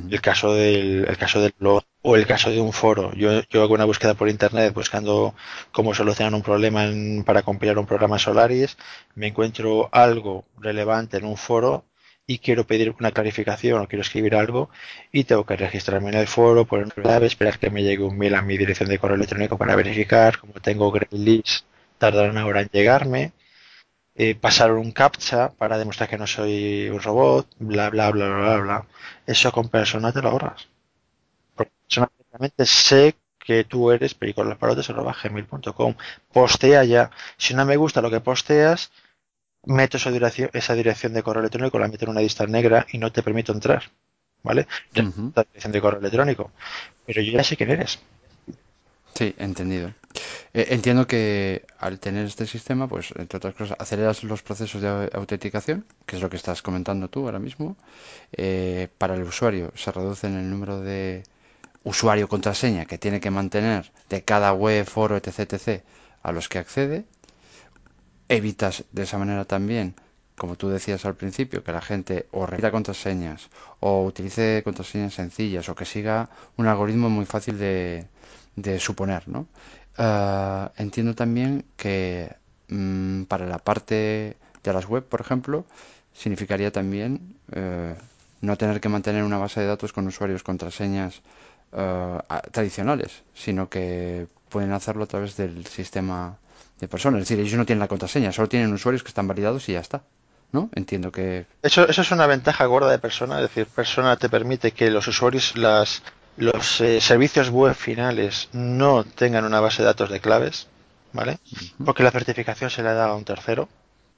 El 0.09 0.21
caso 0.21 0.55
del, 0.55 1.07
el 1.09 1.17
caso 1.19 1.41
del 1.41 1.55
blog 1.59 1.83
o 2.03 2.17
el 2.17 2.27
caso 2.27 2.51
de 2.51 2.61
un 2.61 2.73
foro. 2.73 3.13
Yo, 3.15 3.43
yo 3.49 3.63
hago 3.63 3.75
una 3.75 3.85
búsqueda 3.85 4.15
por 4.15 4.29
internet 4.29 4.75
buscando 4.75 5.35
cómo 5.73 5.95
solucionar 5.95 6.35
un 6.35 6.43
problema 6.43 6.85
en- 6.85 7.23
para 7.25 7.43
compilar 7.43 7.79
un 7.79 7.87
programa 7.87 8.19
Solaris, 8.19 8.77
me 9.15 9.29
encuentro 9.29 9.89
algo 9.93 10.45
relevante 10.59 11.17
en 11.19 11.25
un 11.25 11.37
foro 11.37 11.85
y 12.27 12.39
quiero 12.39 12.67
pedir 12.67 12.95
una 13.01 13.13
clarificación 13.13 13.81
o 13.83 13.89
quiero 13.89 14.03
escribir 14.03 14.35
algo 14.35 14.71
y 15.13 15.25
tengo 15.25 15.45
que 15.47 15.57
registrarme 15.57 16.11
en 16.11 16.17
el 16.19 16.27
foro, 16.27 16.65
poner 16.67 16.87
una 16.87 16.95
clave, 16.95 17.27
esperar 17.27 17.59
que 17.59 17.71
me 17.71 17.83
llegue 17.83 18.03
un 18.05 18.17
mail 18.19 18.35
a 18.35 18.43
mi 18.43 18.57
dirección 18.59 18.89
de 18.89 18.99
correo 18.99 19.17
electrónico 19.17 19.57
para 19.59 19.77
verificar, 19.77 20.39
como 20.39 20.55
tengo 20.55 20.91
grey 20.93 21.09
list, 21.13 21.65
tardará 21.99 22.31
una 22.31 22.47
hora 22.47 22.63
en 22.63 22.69
llegarme 22.73 23.33
eh, 24.23 24.35
pasar 24.35 24.73
un 24.73 24.93
captcha 24.93 25.51
para 25.53 25.79
demostrar 25.79 26.07
que 26.11 26.19
no 26.19 26.27
soy 26.27 26.91
un 26.91 27.01
robot, 27.01 27.47
bla, 27.59 27.89
bla, 27.89 28.11
bla, 28.11 28.29
bla, 28.29 28.39
bla, 28.39 28.57
bla. 28.59 28.87
Eso 29.27 29.51
con 29.51 29.71
persona 29.71 30.13
te 30.13 30.21
lo 30.21 30.29
ahorras. 30.29 30.69
Porque 31.55 31.73
persona 31.81 32.11
directamente 32.19 32.67
sé 32.67 33.17
que 33.39 33.65
tú 33.65 33.91
eres 33.91 34.13
pericolasparotes.gmail.com. 34.13 35.95
Postea 36.35 36.85
ya. 36.85 37.11
Si 37.39 37.55
no 37.55 37.65
me 37.65 37.79
gusta 37.79 38.03
lo 38.03 38.11
que 38.11 38.21
posteas, 38.21 38.93
meto 39.65 39.97
esa 39.97 40.11
dirección, 40.11 40.51
esa 40.53 40.75
dirección 40.75 41.15
de 41.15 41.23
correo 41.23 41.41
electrónico, 41.41 41.79
la 41.79 41.89
meto 41.89 42.05
en 42.05 42.11
una 42.11 42.21
lista 42.21 42.47
negra 42.47 42.87
y 42.93 42.99
no 42.99 43.11
te 43.11 43.23
permito 43.23 43.53
entrar. 43.53 43.85
¿Vale? 44.43 44.67
La 45.35 45.45
dirección 45.45 45.73
de 45.73 45.81
correo 45.81 46.01
electrónico. 46.01 46.53
Pero 47.07 47.23
yo 47.23 47.33
ya 47.33 47.43
sé 47.43 47.57
quién 47.57 47.71
eres. 47.71 48.01
Sí, 49.21 49.29
entendido. 49.39 49.89
Eh, 50.59 50.67
entiendo 50.77 51.07
que 51.13 51.65
al 51.87 52.01
tener 52.07 52.25
este 52.27 52.47
sistema, 52.47 52.89
pues, 52.89 53.07
entre 53.23 53.39
otras 53.39 53.55
cosas, 53.55 53.77
aceleras 53.85 54.25
los 54.25 54.43
procesos 54.49 54.81
de 54.83 54.89
au- 54.89 55.11
autenticación, 55.21 55.79
que 56.07 56.17
es 56.17 56.23
lo 56.23 56.31
que 56.31 56.39
estás 56.43 56.63
comentando 56.69 57.09
tú 57.15 57.21
ahora 57.27 57.39
mismo. 57.49 57.69
Eh, 58.33 58.89
para 58.99 59.15
el 59.17 59.23
usuario 59.25 59.73
se 59.77 59.93
reduce 59.93 60.27
en 60.29 60.37
el 60.43 60.51
número 60.51 60.81
de 60.83 61.25
usuario 61.85 62.29
contraseña 62.29 62.87
que 62.87 62.99
tiene 62.99 63.21
que 63.21 63.31
mantener 63.41 63.93
de 64.11 64.25
cada 64.25 64.53
web, 64.55 64.85
foro, 64.87 65.17
etc, 65.19 65.41
etc, 65.55 65.85
a 66.23 66.33
los 66.33 66.49
que 66.51 66.59
accede. 66.61 67.07
Evitas 68.29 68.85
de 68.93 69.03
esa 69.03 69.19
manera 69.19 69.45
también, 69.45 69.95
como 70.37 70.57
tú 70.57 70.69
decías 70.71 71.05
al 71.05 71.17
principio, 71.17 71.63
que 71.65 71.73
la 71.73 71.81
gente 71.91 72.27
o 72.31 72.47
repita 72.47 72.71
contraseñas 72.71 73.51
o 73.81 74.05
utilice 74.05 74.63
contraseñas 74.65 75.15
sencillas 75.21 75.69
o 75.69 75.75
que 75.79 75.85
siga 75.95 76.31
un 76.57 76.67
algoritmo 76.67 77.11
muy 77.11 77.27
fácil 77.27 77.59
de, 77.59 78.07
de 78.57 78.79
suponer, 78.81 79.29
¿no? 79.29 79.47
Ah, 79.97 80.73
entiendo 80.77 81.15
también 81.15 81.65
que 81.77 82.35
mm, 82.69 83.25
para 83.25 83.47
la 83.47 83.59
parte 83.59 84.37
de 84.63 84.73
las 84.73 84.87
web, 84.87 85.05
por 85.05 85.21
ejemplo, 85.21 85.65
significaría 86.15 86.71
también 86.73 87.37
eh, 87.53 87.95
no 88.41 88.57
tener 88.57 88.81
que 88.81 88.89
mantener 88.89 89.25
una 89.25 89.39
base 89.39 89.61
de 89.61 89.67
datos 89.67 89.93
con 89.93 90.07
usuarios 90.07 90.43
contraseñas 90.43 91.21
a- 91.73 92.43
tradicionales, 92.51 93.23
sino 93.35 93.69
que 93.69 94.27
pueden 94.49 94.73
hacerlo 94.73 95.05
a 95.05 95.07
través 95.07 95.37
del 95.37 95.67
sistema 95.67 96.37
de 96.81 96.89
personas. 96.89 97.23
Es 97.23 97.29
decir, 97.29 97.45
ellos 97.45 97.57
no 97.59 97.67
tienen 97.67 97.81
la 97.81 97.89
contraseña, 97.89 98.33
solo 98.33 98.49
tienen 98.49 98.73
usuarios 98.73 99.03
que 99.03 99.09
están 99.09 99.29
validados 99.29 99.69
y 99.69 99.73
ya 99.73 99.81
está. 99.81 100.03
¿No? 100.53 100.69
Entiendo 100.75 101.13
que... 101.13 101.47
Eso, 101.63 101.87
eso 101.89 102.03
es 102.03 102.11
una 102.11 102.27
ventaja 102.27 102.65
gorda 102.65 102.91
de 102.91 102.99
persona, 102.99 103.37
es 103.37 103.43
decir, 103.43 103.67
persona 103.69 104.17
te 104.17 104.29
permite 104.29 104.73
que 104.73 104.91
los 104.91 105.07
usuarios, 105.07 105.57
las, 105.57 106.03
los 106.37 106.81
eh, 106.81 107.01
servicios 107.01 107.51
web 107.51 107.75
finales 107.75 108.49
no 108.53 109.05
tengan 109.05 109.45
una 109.45 109.61
base 109.61 109.83
de 109.83 109.87
datos 109.87 110.11
de 110.11 110.21
claves, 110.21 110.69
¿vale? 111.13 111.39
Porque 111.85 112.03
la 112.03 112.11
certificación 112.11 112.71
se 112.71 112.83
le 112.83 112.93
da 112.95 113.07
a 113.07 113.15
un 113.15 113.25
tercero, 113.25 113.69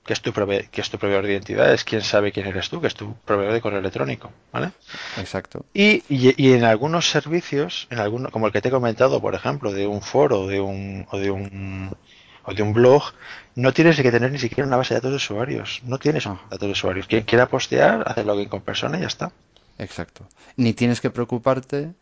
que 0.04 0.12
es 0.12 0.20
tu 0.22 0.32
prove- 0.32 0.68
que 0.70 0.80
es 0.80 0.90
tu 0.90 0.98
proveedor 0.98 1.26
de 1.26 1.32
identidad, 1.32 1.72
es 1.72 1.84
quien 1.84 2.02
sabe 2.02 2.32
quién 2.32 2.46
eres 2.46 2.68
tú, 2.70 2.80
que 2.80 2.88
es 2.88 2.94
tu 2.94 3.14
proveedor 3.24 3.54
de 3.54 3.60
correo 3.60 3.80
electrónico, 3.80 4.32
¿vale? 4.52 4.72
Exacto. 5.16 5.64
Y, 5.74 6.02
y, 6.08 6.34
y 6.42 6.52
en 6.52 6.64
algunos 6.64 7.08
servicios, 7.10 7.86
en 7.90 7.98
alguno, 7.98 8.30
como 8.30 8.46
el 8.46 8.52
que 8.52 8.60
te 8.60 8.68
he 8.68 8.72
comentado, 8.72 9.20
por 9.20 9.34
ejemplo, 9.34 9.72
de 9.72 9.86
un 9.86 10.02
foro 10.02 10.46
de 10.46 10.60
un, 10.60 11.06
o 11.10 11.18
de 11.18 11.30
un 11.30 11.96
o 12.44 12.54
de 12.54 12.62
un 12.62 12.72
blog, 12.72 13.02
no 13.54 13.72
tienes 13.72 14.00
que 14.00 14.10
tener 14.10 14.32
ni 14.32 14.38
siquiera 14.38 14.66
una 14.66 14.76
base 14.76 14.94
de 14.94 14.98
datos 15.00 15.10
de 15.12 15.16
usuarios. 15.16 15.80
No 15.84 15.98
tienes 15.98 16.26
Ah, 16.26 16.40
datos 16.50 16.66
de 16.68 16.72
usuarios. 16.72 17.06
Quien 17.06 17.22
quiera 17.24 17.46
postear, 17.48 18.02
hace 18.06 18.24
login 18.24 18.48
con 18.48 18.62
persona 18.62 18.98
y 18.98 19.02
ya 19.02 19.06
está. 19.06 19.32
Exacto. 19.78 20.26
Ni 20.56 20.72
tienes 20.72 21.00
que 21.00 21.10
preocuparte 21.10 21.92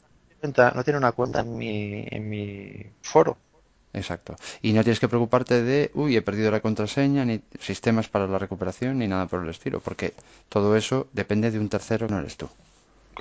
No 0.43 0.85
tiene 0.85 0.99
una 0.99 1.13
cuenta 1.13 1.41
en 1.41 1.57
mi, 1.57 2.07
en 2.11 2.29
mi 2.29 2.87
foro. 3.03 3.37
Exacto. 3.93 4.37
Y 4.63 4.73
no 4.73 4.83
tienes 4.85 5.01
que 5.01 5.09
preocuparte 5.09 5.63
de, 5.63 5.91
uy, 5.95 6.17
he 6.17 6.23
perdido 6.23 6.51
la 6.51 6.61
contraseña, 6.61 7.25
ni 7.25 7.43
sistemas 7.59 8.09
para 8.09 8.27
la 8.27 8.39
recuperación, 8.39 8.99
ni 8.99 9.09
nada 9.09 9.27
por 9.27 9.43
el 9.43 9.51
estilo, 9.51 9.81
porque 9.81 10.15
todo 10.49 10.77
eso 10.77 11.09
depende 11.13 11.51
de 11.51 11.59
un 11.59 11.69
tercero, 11.69 12.07
no 12.09 12.19
eres 12.21 12.37
tú. 12.37 12.49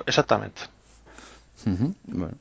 Exactamente. 0.06 0.62
Bueno, 2.04 2.38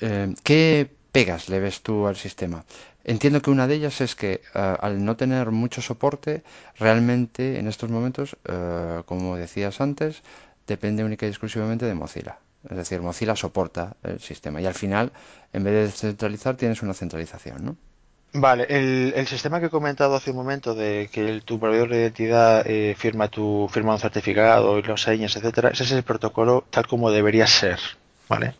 eh, 0.00 0.34
¿qué 0.42 0.90
pegas 1.10 1.48
le 1.48 1.58
ves 1.58 1.80
tú 1.80 2.06
al 2.06 2.16
sistema? 2.16 2.64
Entiendo 3.02 3.42
que 3.42 3.50
una 3.50 3.66
de 3.66 3.74
ellas 3.74 4.00
es 4.00 4.14
que 4.14 4.42
eh, 4.54 4.76
al 4.80 5.04
no 5.04 5.16
tener 5.16 5.50
mucho 5.50 5.82
soporte, 5.82 6.42
realmente 6.78 7.58
en 7.58 7.66
estos 7.66 7.90
momentos, 7.90 8.36
eh, 8.44 9.02
como 9.06 9.36
decías 9.36 9.80
antes, 9.80 10.22
depende 10.66 11.04
única 11.04 11.26
y 11.26 11.30
exclusivamente 11.30 11.86
de 11.86 11.94
Mozilla. 11.94 12.38
Es 12.68 12.76
decir, 12.76 13.00
Mozilla 13.02 13.36
soporta 13.36 13.96
el 14.02 14.20
sistema 14.20 14.60
y 14.60 14.66
al 14.66 14.74
final, 14.74 15.12
en 15.52 15.64
vez 15.64 15.74
de 15.74 15.82
descentralizar, 15.86 16.56
tienes 16.56 16.82
una 16.82 16.94
centralización, 16.94 17.64
¿no? 17.64 17.76
Vale, 18.36 18.66
el, 18.68 19.12
el 19.16 19.26
sistema 19.28 19.60
que 19.60 19.66
he 19.66 19.70
comentado 19.70 20.16
hace 20.16 20.30
un 20.32 20.36
momento 20.36 20.74
de 20.74 21.08
que 21.12 21.28
el- 21.28 21.44
tu 21.44 21.60
proveedor 21.60 21.88
de 21.90 21.98
identidad 22.00 22.66
eh, 22.66 22.94
firma 22.98 23.28
tu 23.28 23.68
firma 23.70 23.92
un 23.94 24.00
certificado 24.00 24.76
y 24.78 24.82
los 24.82 25.02
señas, 25.02 25.36
etcétera, 25.36 25.68
ese 25.70 25.84
es 25.84 25.92
el 25.92 26.02
protocolo 26.02 26.64
tal 26.70 26.86
como 26.88 27.12
debería 27.12 27.46
ser, 27.46 27.78
¿vale? 28.28 28.56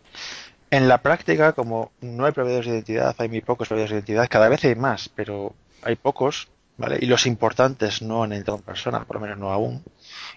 En 0.71 0.87
la 0.89 0.99
práctica, 0.99 1.53
como 1.53 1.91
no 2.01 2.25
hay 2.25 2.31
proveedores 2.33 2.67
de 2.67 2.73
identidad, 2.75 3.15
hay 3.19 3.29
muy 3.29 3.41
pocos 3.41 3.67
proveedores 3.69 3.91
de 3.91 3.97
identidad, 3.99 4.27
cada 4.29 4.49
vez 4.49 4.63
hay 4.65 4.75
más, 4.75 5.09
pero 5.09 5.55
hay 5.83 5.95
pocos, 5.97 6.49
¿vale? 6.77 6.97
Y 7.01 7.05
los 7.07 7.25
importantes 7.25 8.01
no 8.01 8.23
han 8.23 8.33
entrado 8.33 8.57
en 8.59 8.63
persona, 8.65 9.05
por 9.05 9.17
lo 9.17 9.21
menos 9.21 9.37
no 9.37 9.51
aún, 9.51 9.83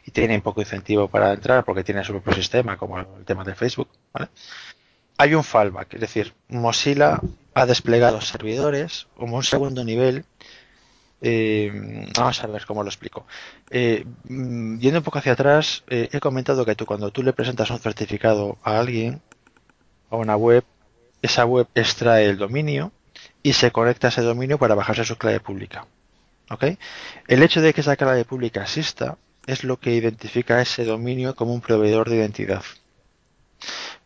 y 0.06 0.10
tienen 0.10 0.42
poco 0.42 0.60
incentivo 0.60 1.08
para 1.08 1.32
entrar 1.32 1.64
porque 1.64 1.84
tienen 1.84 2.04
su 2.04 2.12
propio 2.12 2.34
sistema, 2.34 2.76
como 2.76 2.98
el 3.00 3.24
tema 3.24 3.44
de 3.44 3.54
Facebook, 3.54 3.88
¿vale? 4.12 4.28
Hay 5.18 5.34
un 5.34 5.44
fallback, 5.44 5.94
es 5.94 6.00
decir, 6.00 6.34
Mozilla 6.48 7.20
ha 7.54 7.66
desplegado 7.66 8.20
servidores 8.20 9.08
como 9.16 9.36
un 9.36 9.42
segundo 9.44 9.84
nivel. 9.84 10.24
eh, 11.20 12.06
vamos 12.16 12.42
a 12.44 12.46
ver 12.46 12.64
cómo 12.66 12.82
lo 12.82 12.88
explico. 12.90 13.26
Eh, 13.70 14.04
mm, 14.28 14.78
yendo 14.78 14.98
un 15.00 15.04
poco 15.04 15.18
hacia 15.18 15.32
atrás, 15.32 15.84
eh, 15.88 16.08
he 16.12 16.20
comentado 16.20 16.64
que 16.64 16.76
tú 16.76 16.86
cuando 16.86 17.10
tú 17.10 17.22
le 17.22 17.32
presentas 17.32 17.70
un 17.70 17.78
certificado 17.80 18.58
a 18.62 18.78
alguien, 18.78 19.22
a 20.10 20.16
una 20.16 20.36
web, 20.36 20.64
esa 21.22 21.44
web 21.46 21.68
extrae 21.74 22.26
el 22.26 22.38
dominio 22.38 22.92
y 23.42 23.54
se 23.54 23.72
conecta 23.72 24.08
a 24.08 24.10
ese 24.10 24.22
dominio 24.22 24.58
para 24.58 24.74
bajarse 24.76 25.04
su 25.04 25.16
clave 25.18 25.40
pública. 25.40 25.86
El 27.26 27.42
hecho 27.42 27.60
de 27.60 27.74
que 27.74 27.82
esa 27.82 27.96
clave 27.96 28.24
pública 28.24 28.62
exista 28.62 29.18
es 29.46 29.64
lo 29.64 29.78
que 29.78 29.94
identifica 29.94 30.56
a 30.56 30.62
ese 30.62 30.84
dominio 30.84 31.34
como 31.34 31.54
un 31.54 31.60
proveedor 31.60 32.08
de 32.08 32.16
identidad. 32.16 32.62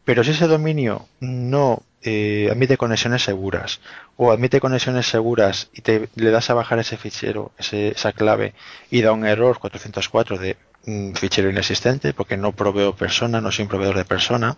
Pero 0.04 0.24
si 0.24 0.30
ese 0.32 0.46
dominio 0.46 1.08
no 1.20 1.82
eh, 2.02 2.48
admite 2.50 2.76
conexiones 2.76 3.22
seguras 3.22 3.80
o 4.16 4.32
admite 4.32 4.60
conexiones 4.60 5.06
seguras 5.06 5.70
y 5.72 5.82
te 5.82 6.08
le 6.16 6.30
das 6.30 6.50
a 6.50 6.54
bajar 6.54 6.80
ese 6.80 6.96
fichero, 6.96 7.52
esa 7.58 8.12
clave 8.12 8.54
y 8.90 9.02
da 9.02 9.12
un 9.12 9.24
error 9.24 9.58
404 9.60 10.38
de 10.38 10.56
un 10.86 11.14
fichero 11.14 11.48
inexistente 11.48 12.12
porque 12.12 12.36
no 12.36 12.52
proveo 12.52 12.96
persona, 12.96 13.40
no 13.40 13.52
soy 13.52 13.64
un 13.64 13.68
proveedor 13.68 13.96
de 13.96 14.04
persona, 14.04 14.56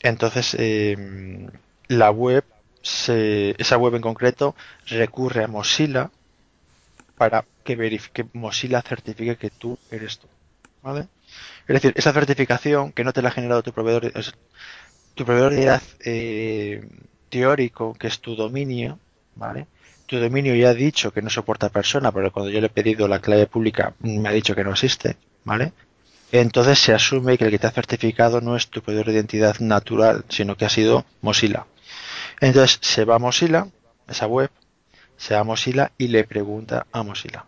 entonces 0.00 0.56
eh, 0.58 0.96
la 1.86 2.10
web, 2.10 2.44
esa 2.82 3.76
web 3.76 3.94
en 3.94 4.02
concreto 4.02 4.56
recurre 4.86 5.44
a 5.44 5.48
Mozilla 5.48 6.10
para 7.18 7.44
que, 7.64 7.76
verifique, 7.76 8.24
Mozilla 8.32 8.80
certifique 8.82 9.36
que 9.36 9.50
tú 9.50 9.78
eres 9.90 10.18
tú. 10.18 10.28
¿vale? 10.82 11.08
Es 11.66 11.74
decir, 11.74 11.92
esa 11.96 12.12
certificación 12.12 12.92
que 12.92 13.04
no 13.04 13.12
te 13.12 13.22
la 13.22 13.28
ha 13.28 13.32
generado 13.32 13.62
tu 13.62 13.72
proveedor, 13.72 14.12
tu 15.14 15.24
proveedor 15.24 15.52
de 15.52 15.62
identidad 15.62 15.82
eh, 16.04 16.88
teórico, 17.28 17.94
que 17.94 18.06
es 18.06 18.20
tu 18.20 18.34
dominio, 18.34 18.98
¿vale? 19.34 19.66
Tu 20.06 20.18
dominio 20.18 20.54
ya 20.54 20.70
ha 20.70 20.74
dicho 20.74 21.12
que 21.12 21.20
no 21.20 21.28
soporta 21.28 21.68
persona, 21.68 22.10
porque 22.10 22.30
cuando 22.30 22.50
yo 22.50 22.60
le 22.60 22.68
he 22.68 22.70
pedido 22.70 23.06
la 23.08 23.20
clave 23.20 23.46
pública 23.46 23.92
me 24.00 24.26
ha 24.28 24.32
dicho 24.32 24.54
que 24.54 24.64
no 24.64 24.70
existe, 24.70 25.16
¿vale? 25.44 25.72
Entonces 26.32 26.78
se 26.78 26.94
asume 26.94 27.36
que 27.36 27.44
el 27.44 27.50
que 27.50 27.58
te 27.58 27.66
ha 27.66 27.70
certificado 27.70 28.40
no 28.40 28.56
es 28.56 28.68
tu 28.68 28.80
proveedor 28.80 29.06
de 29.06 29.12
identidad 29.14 29.58
natural, 29.60 30.24
sino 30.28 30.56
que 30.56 30.64
ha 30.64 30.70
sido 30.70 31.04
Mozilla. 31.20 31.66
Entonces 32.40 32.78
se 32.80 33.04
va 33.04 33.16
a 33.16 33.18
Mozilla, 33.18 33.66
esa 34.08 34.26
web, 34.26 34.50
se 35.18 35.34
va 35.34 35.40
a 35.40 35.44
Mozilla 35.44 35.92
y 35.98 36.08
le 36.08 36.24
pregunta 36.24 36.86
a 36.90 37.02
Mozilla. 37.02 37.44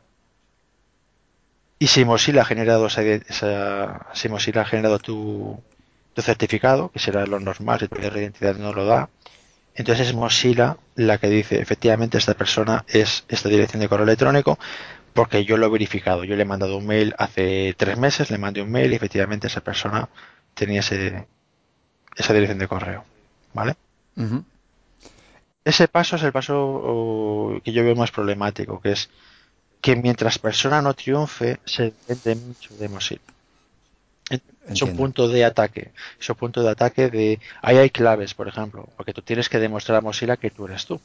Y 1.79 1.87
si 1.87 2.05
Mozilla 2.05 2.43
ha 2.43 2.45
generado 2.45 2.89
esa, 2.89 4.07
si 4.13 4.29
Mozilla 4.29 4.61
ha 4.61 4.67
generado 4.67 4.99
tu, 4.99 5.59
tu 6.13 6.21
certificado, 6.21 6.91
que 6.91 6.99
será 6.99 7.25
lo 7.25 7.41
normal 7.41 7.81
si 7.81 7.89
tu 7.89 7.99
identidad 7.99 8.57
no 8.57 8.75
lo 8.75 8.85
da, 8.85 9.09
entonces 9.75 10.09
es 10.09 10.15
Mozilla 10.15 10.77
la 10.97 11.17
que 11.17 11.29
dice, 11.29 11.59
efectivamente 11.61 12.19
esta 12.19 12.35
persona 12.35 12.85
es 12.89 13.25
esta 13.29 13.49
dirección 13.49 13.81
de 13.81 13.89
correo 13.89 14.05
electrónico, 14.05 14.59
porque 15.15 15.45
yo 15.45 15.57
lo 15.57 15.67
he 15.67 15.71
verificado. 15.71 16.25
Yo 16.25 16.37
le 16.37 16.43
he 16.43 16.47
mandado 16.47 16.77
un 16.77 16.87
mail 16.87 17.15
hace 17.19 17.75
tres 17.79 17.97
meses, 17.97 18.31
le 18.31 18.39
mandé 18.39 18.63
un 18.63 18.71
mail 18.71 18.93
y 18.93 18.97
efectivamente 18.97 19.47
esa 19.47 19.63
persona 19.63 20.09
tenía 20.55 20.81
ese, 20.81 21.27
esa 22.17 22.35
dirección 22.35 22.59
de 22.59 22.69
correo. 22.69 23.05
¿Vale? 23.55 23.77
Ese 25.65 25.89
paso 25.89 26.17
es 26.17 26.23
el 26.23 26.33
paso 26.33 27.61
que 27.63 27.73
yo 27.73 27.85
veo 27.85 27.95
más 27.95 28.11
problemático, 28.11 28.81
que 28.81 28.93
es 28.93 29.11
que 29.81 29.97
mientras 29.97 30.39
persona 30.39 30.83
no 30.83 30.95
triunfe, 30.95 31.61
se 31.65 31.93
depende 32.07 32.35
mucho 32.37 32.75
de 32.77 32.89
Mozilla. 32.89 33.21
Es 34.69 34.83
un 34.83 34.97
punto 34.97 35.27
de 35.27 35.45
ataque. 35.45 35.91
Es 36.21 36.29
un 36.31 36.37
punto 36.37 36.63
de 36.63 36.71
ataque 36.71 37.09
de. 37.09 37.41
Ahí 37.61 37.77
hay 37.79 37.91
claves, 37.91 38.35
por 38.35 38.47
ejemplo, 38.47 38.89
porque 38.97 39.13
tú 39.13 39.23
tienes 39.23 39.49
que 39.49 39.59
demostrar 39.59 39.99
a 39.99 40.01
Mozilla 40.01 40.37
que 40.37 40.51
tú 40.51 40.67
eres 40.67 40.87
tú. 40.87 41.01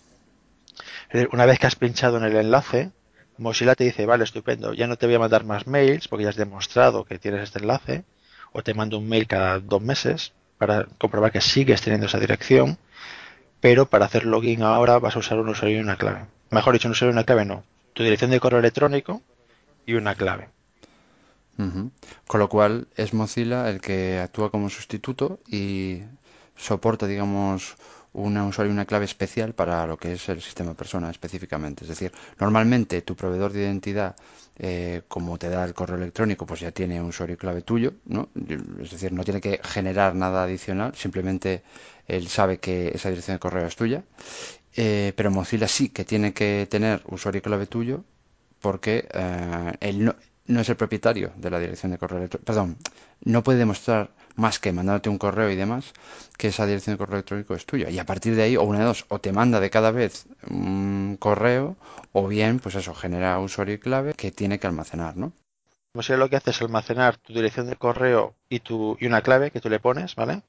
Una 1.31 1.45
vez 1.45 1.57
que 1.57 1.67
has 1.67 1.75
pinchado 1.75 2.17
en 2.17 2.25
el 2.25 2.35
enlace, 2.35 2.91
Mozilla 3.37 3.75
te 3.75 3.85
dice, 3.85 4.05
vale, 4.05 4.23
estupendo, 4.23 4.73
ya 4.73 4.87
no 4.87 4.97
te 4.97 5.05
voy 5.05 5.15
a 5.15 5.19
mandar 5.19 5.45
más 5.45 5.67
mails 5.67 6.07
porque 6.07 6.23
ya 6.23 6.29
has 6.29 6.35
demostrado 6.35 7.05
que 7.05 7.17
tienes 7.17 7.43
este 7.43 7.59
enlace, 7.59 8.03
o 8.51 8.61
te 8.61 8.73
mando 8.73 8.97
un 8.97 9.07
mail 9.07 9.27
cada 9.27 9.59
dos 9.59 9.81
meses 9.81 10.33
para 10.57 10.85
comprobar 10.97 11.31
que 11.31 11.41
sigues 11.41 11.81
teniendo 11.81 12.07
esa 12.07 12.19
dirección, 12.19 12.77
pero 13.65 13.89
para 13.89 14.05
hacer 14.05 14.25
login 14.27 14.61
ahora 14.61 14.99
vas 14.99 15.15
a 15.15 15.19
usar 15.19 15.39
un 15.39 15.49
usuario 15.49 15.79
y 15.79 15.81
una 15.81 15.95
clave. 15.95 16.27
Mejor 16.51 16.73
dicho, 16.73 16.87
un 16.87 16.91
usuario 16.91 17.13
y 17.13 17.15
una 17.15 17.23
clave 17.23 17.45
no. 17.45 17.63
Tu 17.93 18.03
dirección 18.03 18.29
de 18.29 18.39
correo 18.39 18.59
electrónico 18.59 19.23
y 19.87 19.95
una 19.95 20.13
clave. 20.13 20.49
Con 21.57 22.39
lo 22.39 22.47
cual 22.47 22.87
es 22.95 23.15
Mozilla 23.15 23.67
el 23.71 23.81
que 23.81 24.19
actúa 24.19 24.51
como 24.51 24.69
sustituto 24.69 25.39
y 25.47 26.03
soporta, 26.55 27.07
digamos, 27.07 27.75
un 28.15 28.37
usuario 28.37 28.71
y 28.71 28.73
una 28.73 28.85
clave 28.85 29.05
especial 29.05 29.53
para 29.53 29.85
lo 29.85 29.97
que 29.97 30.13
es 30.13 30.29
el 30.29 30.41
sistema 30.41 30.73
persona 30.73 31.09
específicamente. 31.09 31.83
Es 31.83 31.89
decir, 31.89 32.11
normalmente 32.39 33.01
tu 33.01 33.15
proveedor 33.15 33.51
de 33.51 33.61
identidad, 33.63 34.15
eh, 34.57 35.01
como 35.07 35.37
te 35.37 35.49
da 35.49 35.65
el 35.65 35.73
correo 35.73 35.97
electrónico, 35.97 36.45
pues 36.45 36.61
ya 36.61 36.71
tiene 36.71 37.01
un 37.01 37.07
usuario 37.09 37.35
y 37.35 37.37
clave 37.37 37.61
tuyo, 37.61 37.93
¿no? 38.05 38.29
Es 38.81 38.91
decir, 38.91 39.11
no 39.11 39.23
tiene 39.23 39.41
que 39.41 39.59
generar 39.63 40.15
nada 40.15 40.43
adicional, 40.43 40.95
simplemente 40.95 41.63
él 42.07 42.27
sabe 42.29 42.57
que 42.59 42.89
esa 42.93 43.09
dirección 43.09 43.35
de 43.35 43.39
correo 43.39 43.67
es 43.67 43.75
tuya. 43.75 44.03
Eh, 44.77 45.13
pero 45.15 45.31
Mozilla 45.31 45.67
sí 45.67 45.89
que 45.89 46.03
tiene 46.05 46.33
que 46.33 46.67
tener 46.69 47.01
usuario 47.07 47.39
y 47.39 47.41
clave 47.41 47.65
tuyo 47.67 48.03
porque 48.61 49.07
eh, 49.13 49.73
él 49.79 50.03
no, 50.05 50.15
no 50.47 50.61
es 50.61 50.69
el 50.69 50.75
propietario 50.75 51.31
de 51.37 51.49
la 51.49 51.59
dirección 51.59 51.91
de 51.91 51.97
correo 51.97 52.19
electrónico. 52.19 52.45
Perdón, 52.45 52.77
no 53.23 53.43
puede 53.43 53.59
demostrar 53.59 54.11
más 54.35 54.59
que 54.59 54.71
mandándote 54.71 55.09
un 55.09 55.17
correo 55.17 55.49
y 55.49 55.55
demás 55.55 55.93
que 56.37 56.49
esa 56.49 56.65
dirección 56.65 56.95
de 56.95 56.97
correo 56.97 57.15
electrónico 57.15 57.55
es 57.55 57.65
tuya. 57.65 57.89
Y 57.89 57.99
a 57.99 58.05
partir 58.05 58.35
de 58.35 58.43
ahí, 58.43 58.57
o 58.57 58.63
una 58.63 58.79
de 58.79 58.85
dos, 58.85 59.05
o 59.09 59.19
te 59.19 59.31
manda 59.31 59.59
de 59.59 59.69
cada 59.69 59.91
vez 59.91 60.25
un 60.49 61.17
correo, 61.19 61.77
o 62.11 62.27
bien, 62.27 62.59
pues 62.59 62.75
eso, 62.75 62.93
genera 62.93 63.39
usuario 63.39 63.75
y 63.75 63.79
clave 63.79 64.13
que 64.13 64.31
tiene 64.31 64.59
que 64.59 64.67
almacenar, 64.67 65.15
¿no? 65.17 65.31
Pues 65.93 66.09
lo 66.09 66.29
que 66.29 66.35
hace 66.35 66.49
es 66.51 66.61
almacenar 66.61 67.17
tu 67.17 67.33
dirección 67.33 67.67
de 67.67 67.77
correo 67.77 68.35
y, 68.49 68.59
tu, 68.59 68.97
y 68.99 69.05
una 69.05 69.21
clave 69.21 69.51
que 69.51 69.61
tú 69.61 69.69
le 69.69 69.79
pones, 69.79 70.15
¿vale? 70.15 70.41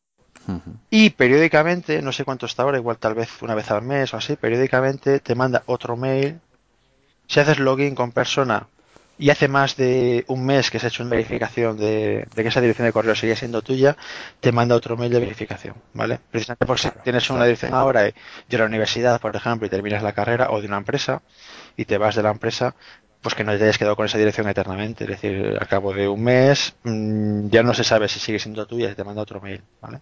Y 0.91 1.11
periódicamente, 1.11 2.03
no 2.03 2.13
sé 2.13 2.25
cuánto 2.25 2.47
está 2.47 2.63
ahora, 2.63 2.79
igual 2.79 2.99
tal 2.99 3.15
vez 3.15 3.43
una 3.43 3.55
vez 3.55 3.71
al 3.71 3.83
mes 3.83 4.13
o 4.13 4.17
así, 4.17 4.37
periódicamente 4.37 5.19
te 5.21 5.35
manda 5.35 5.63
otro 5.67 5.97
mail. 5.97 6.41
Si 7.27 7.41
haces 7.41 7.59
login 7.59 7.95
con 7.95 8.13
persona 8.13 8.69
y 9.19 9.31
hace 9.31 9.49
más 9.49 9.77
de 9.77 10.25
un 10.29 10.45
mes 10.45 10.71
que 10.71 10.79
se 10.79 10.87
ha 10.87 10.89
hecho 10.89 11.03
una 11.03 11.11
verificación 11.11 11.77
de, 11.79 12.27
que 12.35 12.49
esa 12.49 12.61
dirección 12.61 12.87
de 12.87 12.93
correo 12.93 13.15
sigue 13.15 13.37
siendo 13.37 13.63
tuya, 13.63 13.97
te 14.41 14.53
manda 14.53 14.75
otro 14.75 14.97
mail 14.97 15.13
de 15.13 15.21
verificación, 15.21 15.75
¿vale? 15.95 16.21
Precisamente 16.31 16.67
porque 16.67 16.83
si 16.83 16.91
tienes 17.03 17.29
una 17.31 17.45
dirección 17.45 17.75
ahora 17.75 18.03
de 18.03 18.15
la 18.59 18.65
universidad, 18.65 19.21
por 19.21 19.35
ejemplo, 19.35 19.67
y 19.67 19.71
terminas 19.71 20.03
la 20.03 20.13
carrera, 20.13 20.51
o 20.51 20.61
de 20.61 20.67
una 20.67 20.77
empresa, 20.77 21.23
y 21.77 21.87
te 21.87 21.97
vas 21.99 22.15
de 22.15 22.23
la 22.23 22.31
empresa, 22.31 22.75
pues 23.23 23.35
que 23.35 23.43
no 23.43 23.57
te 23.57 23.65
hayas 23.65 23.79
quedado 23.79 23.97
con 23.97 24.07
esa 24.07 24.19
dirección 24.19 24.49
eternamente. 24.49 25.05
Es 25.05 25.11
decir, 25.11 25.57
al 25.59 25.67
cabo 25.67 25.93
de 25.93 26.09
un 26.09 26.23
mes 26.23 26.75
mm, 26.85 27.49
ya 27.49 27.63
no 27.63 27.75
se 27.75 27.85
sabe 27.85 28.09
si 28.09 28.21
sigue 28.21 28.39
siendo 28.39 28.67
tuya 28.67 28.91
y 28.91 28.95
te 28.95 29.05
manda 29.05 29.23
otro 29.23 29.41
mail, 29.41 29.63
¿vale? 29.81 30.01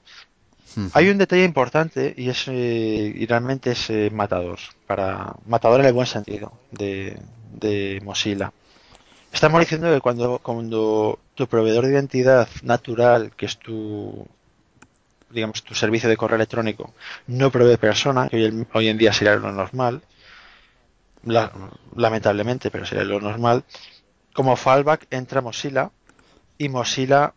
Hay 0.93 1.09
un 1.09 1.19
detalle 1.19 1.45
importante 1.45 2.15
y 2.17 2.29
es 2.29 2.47
eh, 2.49 3.25
realmente 3.29 3.71
es 3.71 3.91
eh, 3.91 4.11
matador, 4.13 4.59
para 4.89 5.35
matador 5.47 5.81
en 5.81 5.87
el 5.87 5.93
buen 5.93 6.09
sentido 6.09 6.53
de, 6.73 7.17
de 7.53 8.01
Mozilla. 8.03 8.53
Estamos 9.35 9.61
diciendo 9.61 9.93
que 9.93 10.01
cuando, 10.01 10.39
cuando 10.39 11.19
tu 11.35 11.49
proveedor 11.49 11.85
de 11.87 11.93
identidad 11.93 12.49
natural, 12.63 13.33
que 13.37 13.47
es 13.47 13.59
tu 13.59 14.27
digamos 15.29 15.65
tu 15.65 15.75
servicio 15.75 16.09
de 16.09 16.17
correo 16.17 16.37
electrónico, 16.37 16.95
no 17.27 17.51
provee 17.51 17.77
persona, 17.77 18.29
que 18.29 18.65
hoy, 18.73 18.89
en 18.89 18.97
día 18.97 19.13
sería 19.13 19.35
lo 19.35 19.51
normal, 19.51 20.03
lamentablemente, 21.97 22.71
pero 22.71 22.87
sería 22.87 23.03
lo 23.03 23.21
normal, 23.21 23.65
como 24.33 24.55
fallback 24.55 25.09
entra 25.11 25.41
Mozilla 25.41 25.91
y 26.57 26.69
Mozilla 26.69 27.35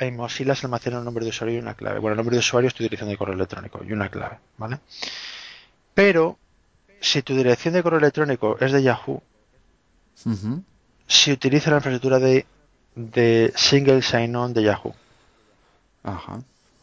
en 0.00 0.16
Mozilla 0.16 0.54
se 0.54 0.66
almacena 0.66 0.98
un 0.98 1.04
nombre 1.04 1.24
de 1.24 1.28
usuario 1.28 1.56
y 1.56 1.60
una 1.60 1.74
clave. 1.74 1.98
Bueno, 1.98 2.14
el 2.14 2.16
nombre 2.16 2.36
de 2.36 2.40
usuario 2.40 2.68
es 2.68 2.74
tu 2.74 2.82
dirección 2.82 3.10
de 3.10 3.18
correo 3.18 3.34
electrónico 3.34 3.82
y 3.86 3.92
una 3.92 4.08
clave, 4.08 4.38
¿vale? 4.56 4.78
Pero 5.92 6.38
si 7.00 7.20
tu 7.20 7.36
dirección 7.36 7.74
de 7.74 7.82
correo 7.82 7.98
electrónico 7.98 8.56
es 8.58 8.72
de 8.72 8.82
Yahoo, 8.82 9.22
si 11.06 11.32
utiliza 11.32 11.70
la 11.70 11.76
infraestructura 11.76 12.18
de, 12.18 12.46
de 12.94 13.52
Single 13.56 14.02
Sign-On 14.02 14.52
de 14.52 14.62
Yahoo. 14.62 14.94
Ajá. 16.02 16.40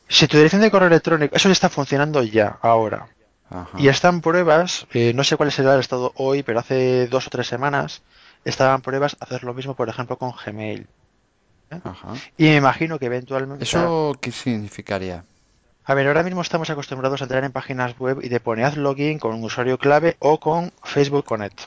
Si 0.07 0.27
tu 0.27 0.37
dirección 0.37 0.61
de 0.61 0.71
correo 0.71 0.87
electrónico, 0.87 1.35
eso 1.35 1.47
ya 1.47 1.53
está 1.53 1.69
funcionando 1.69 2.21
ya, 2.23 2.57
ahora. 2.61 3.07
Ajá. 3.49 3.77
Y 3.77 3.87
están 3.87 4.21
pruebas, 4.21 4.87
eh, 4.93 5.13
no 5.13 5.23
sé 5.23 5.37
cuál 5.37 5.51
será 5.51 5.73
el 5.73 5.79
estado 5.79 6.11
hoy, 6.15 6.43
pero 6.43 6.59
hace 6.59 7.07
dos 7.07 7.27
o 7.27 7.29
tres 7.29 7.47
semanas 7.47 8.01
estaban 8.45 8.81
pruebas 8.81 9.17
hacer 9.19 9.43
lo 9.43 9.53
mismo, 9.53 9.75
por 9.75 9.89
ejemplo, 9.89 10.17
con 10.17 10.31
Gmail. 10.31 10.87
¿eh? 11.71 11.79
Ajá. 11.83 12.13
Y 12.37 12.45
me 12.45 12.55
imagino 12.57 12.99
que 12.99 13.05
eventualmente... 13.05 13.63
¿Eso 13.63 14.15
qué 14.19 14.31
significaría? 14.31 15.23
A 15.83 15.93
ver, 15.93 16.07
ahora 16.07 16.23
mismo 16.23 16.41
estamos 16.41 16.69
acostumbrados 16.69 17.21
a 17.21 17.25
entrar 17.25 17.43
en 17.43 17.51
páginas 17.51 17.97
web 17.97 18.19
y 18.21 18.29
de 18.29 18.39
poner 18.39 18.77
login 18.77 19.19
con 19.19 19.33
un 19.33 19.43
usuario 19.43 19.77
clave 19.77 20.15
o 20.19 20.39
con 20.39 20.71
Facebook 20.83 21.25
Connect. 21.25 21.61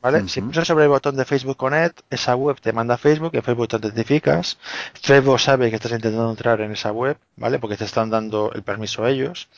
¿Vale? 0.00 0.28
Si 0.28 0.40
pulsas 0.40 0.66
sobre 0.66 0.84
el 0.84 0.90
botón 0.90 1.16
de 1.16 1.24
Facebook 1.24 1.56
Connect, 1.56 2.00
esa 2.10 2.36
web 2.36 2.60
te 2.60 2.72
manda 2.72 2.94
a 2.94 2.98
Facebook, 2.98 3.34
en 3.34 3.42
Facebook 3.42 3.68
te 3.68 3.76
identificas, 3.78 4.58
Facebook 4.94 5.40
sabe 5.40 5.70
que 5.70 5.76
estás 5.76 5.92
intentando 5.92 6.30
entrar 6.30 6.60
en 6.60 6.70
esa 6.70 6.92
web, 6.92 7.18
¿vale? 7.36 7.58
Porque 7.58 7.76
te 7.76 7.84
están 7.84 8.08
dando 8.10 8.52
el 8.52 8.62
permiso 8.62 9.04
a 9.04 9.10
ellos 9.10 9.48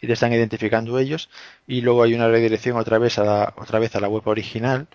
y 0.00 0.06
te 0.06 0.12
están 0.12 0.32
identificando 0.32 0.98
ellos 0.98 1.28
y 1.66 1.80
luego 1.80 2.02
hay 2.04 2.14
una 2.14 2.28
redirección 2.28 2.76
otra 2.76 2.98
vez 2.98 3.18
a 3.18 3.24
la, 3.24 3.54
otra 3.56 3.78
vez 3.78 3.94
a 3.96 4.00
la 4.00 4.08
web 4.08 4.26
original 4.26 4.86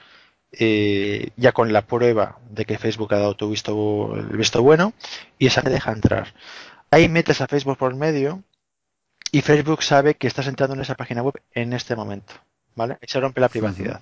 eh, 0.51 1.31
ya 1.35 1.51
con 1.51 1.73
la 1.73 1.85
prueba 1.85 2.39
de 2.49 2.65
que 2.65 2.77
Facebook 2.77 3.13
ha 3.13 3.19
dado 3.19 3.35
tu 3.35 3.49
visto 3.49 4.15
el 4.15 4.37
visto 4.37 4.61
bueno 4.63 4.93
y 5.37 5.47
esa 5.47 5.61
te 5.61 5.69
deja 5.69 5.91
entrar. 5.91 6.33
Ahí 6.91 7.09
metes 7.09 7.41
a 7.41 7.47
Facebook 7.47 7.77
por 7.77 7.93
medio 7.95 8.43
y 9.31 9.41
Facebook 9.41 9.83
sabe 9.83 10.15
que 10.15 10.27
estás 10.27 10.47
entrando 10.47 10.75
en 10.75 10.81
esa 10.81 10.95
página 10.95 11.21
web 11.23 11.41
en 11.53 11.73
este 11.73 11.95
momento. 11.95 12.35
¿Vale? 12.75 12.97
Y 13.01 13.07
se 13.07 13.19
rompe 13.19 13.39
la 13.39 13.47
privacidad. 13.47 14.01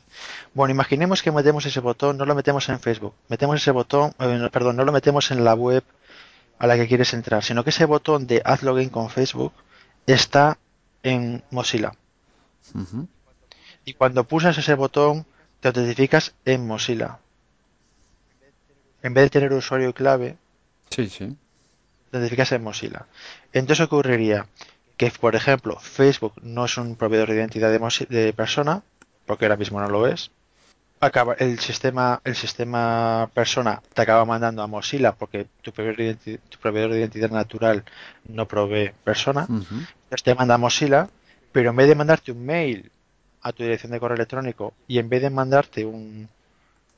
Bueno, 0.53 0.73
imaginemos 0.73 1.21
que 1.21 1.31
metemos 1.31 1.65
ese 1.65 1.79
botón, 1.79 2.17
no 2.17 2.25
lo 2.25 2.33
metemos 2.33 2.67
en 2.69 2.79
Facebook, 2.79 3.13
metemos 3.29 3.57
ese 3.57 3.71
botón, 3.71 4.13
eh, 4.19 4.49
perdón, 4.51 4.75
no 4.75 4.83
lo 4.83 4.91
metemos 4.91 5.29
en 5.29 5.43
la 5.43 5.53
web 5.53 5.83
a 6.57 6.67
la 6.67 6.75
que 6.75 6.87
quieres 6.87 7.13
entrar, 7.13 7.43
sino 7.43 7.63
que 7.63 7.69
ese 7.69 7.85
botón 7.85 8.25
de 8.25 8.41
haz 8.43 8.63
login 8.63 8.89
con 8.89 9.09
Facebook 9.09 9.53
está 10.07 10.57
en 11.03 11.43
Mozilla. 11.51 11.91
Y 13.85 13.93
cuando 13.93 14.23
pulsas 14.23 14.57
ese 14.57 14.73
botón, 14.73 15.25
te 15.59 15.67
autentificas 15.67 16.33
en 16.45 16.65
Mozilla. 16.65 17.19
En 19.01 19.13
vez 19.13 19.25
de 19.25 19.29
tener 19.29 19.53
usuario 19.53 19.89
y 19.89 19.93
clave, 19.93 20.37
sí, 20.89 21.09
sí. 21.09 21.35
te 22.09 22.17
autentificas 22.17 22.51
en 22.53 22.63
Mozilla. 22.63 23.05
Entonces 23.51 23.85
ocurriría 23.85 24.47
que, 24.97 25.11
por 25.11 25.35
ejemplo, 25.35 25.77
Facebook 25.79 26.33
no 26.41 26.65
es 26.65 26.77
un 26.77 26.95
proveedor 26.95 27.29
de 27.29 27.35
identidad 27.35 27.71
de, 27.71 28.33
persona, 28.33 28.83
porque 29.25 29.45
ahora 29.45 29.57
mismo 29.57 29.79
no 29.79 29.89
lo 29.89 30.07
es. 30.07 30.31
Acaba, 30.99 31.33
el 31.33 31.59
sistema 31.59 32.21
el 32.23 32.35
sistema 32.35 33.29
persona 33.33 33.81
te 33.93 34.01
acaba 34.01 34.23
mandando 34.23 34.61
a 34.61 34.67
Mozilla 34.67 35.11
porque 35.11 35.47
tu 35.61 35.73
proveedor 35.73 35.97
de, 35.97 36.37
tu 36.37 36.57
proveedor 36.59 36.91
de 36.91 36.99
identidad 36.99 37.29
natural 37.29 37.83
no 38.25 38.47
provee 38.47 38.91
persona. 39.03 39.45
Entonces 39.49 40.23
te 40.23 40.33
manda 40.33 40.55
a 40.55 40.57
Mozilla, 40.57 41.09
pero 41.51 41.71
en 41.71 41.75
vez 41.75 41.89
de 41.89 41.95
mandarte 41.95 42.31
un 42.31 42.45
mail 42.45 42.89
a 43.41 43.51
tu 43.51 43.63
dirección 43.63 43.91
de 43.91 43.99
correo 43.99 44.15
electrónico 44.15 44.73
y 44.87 44.99
en 44.99 45.09
vez 45.09 45.21
de 45.21 45.29
mandarte 45.29 45.85
un, 45.85 46.29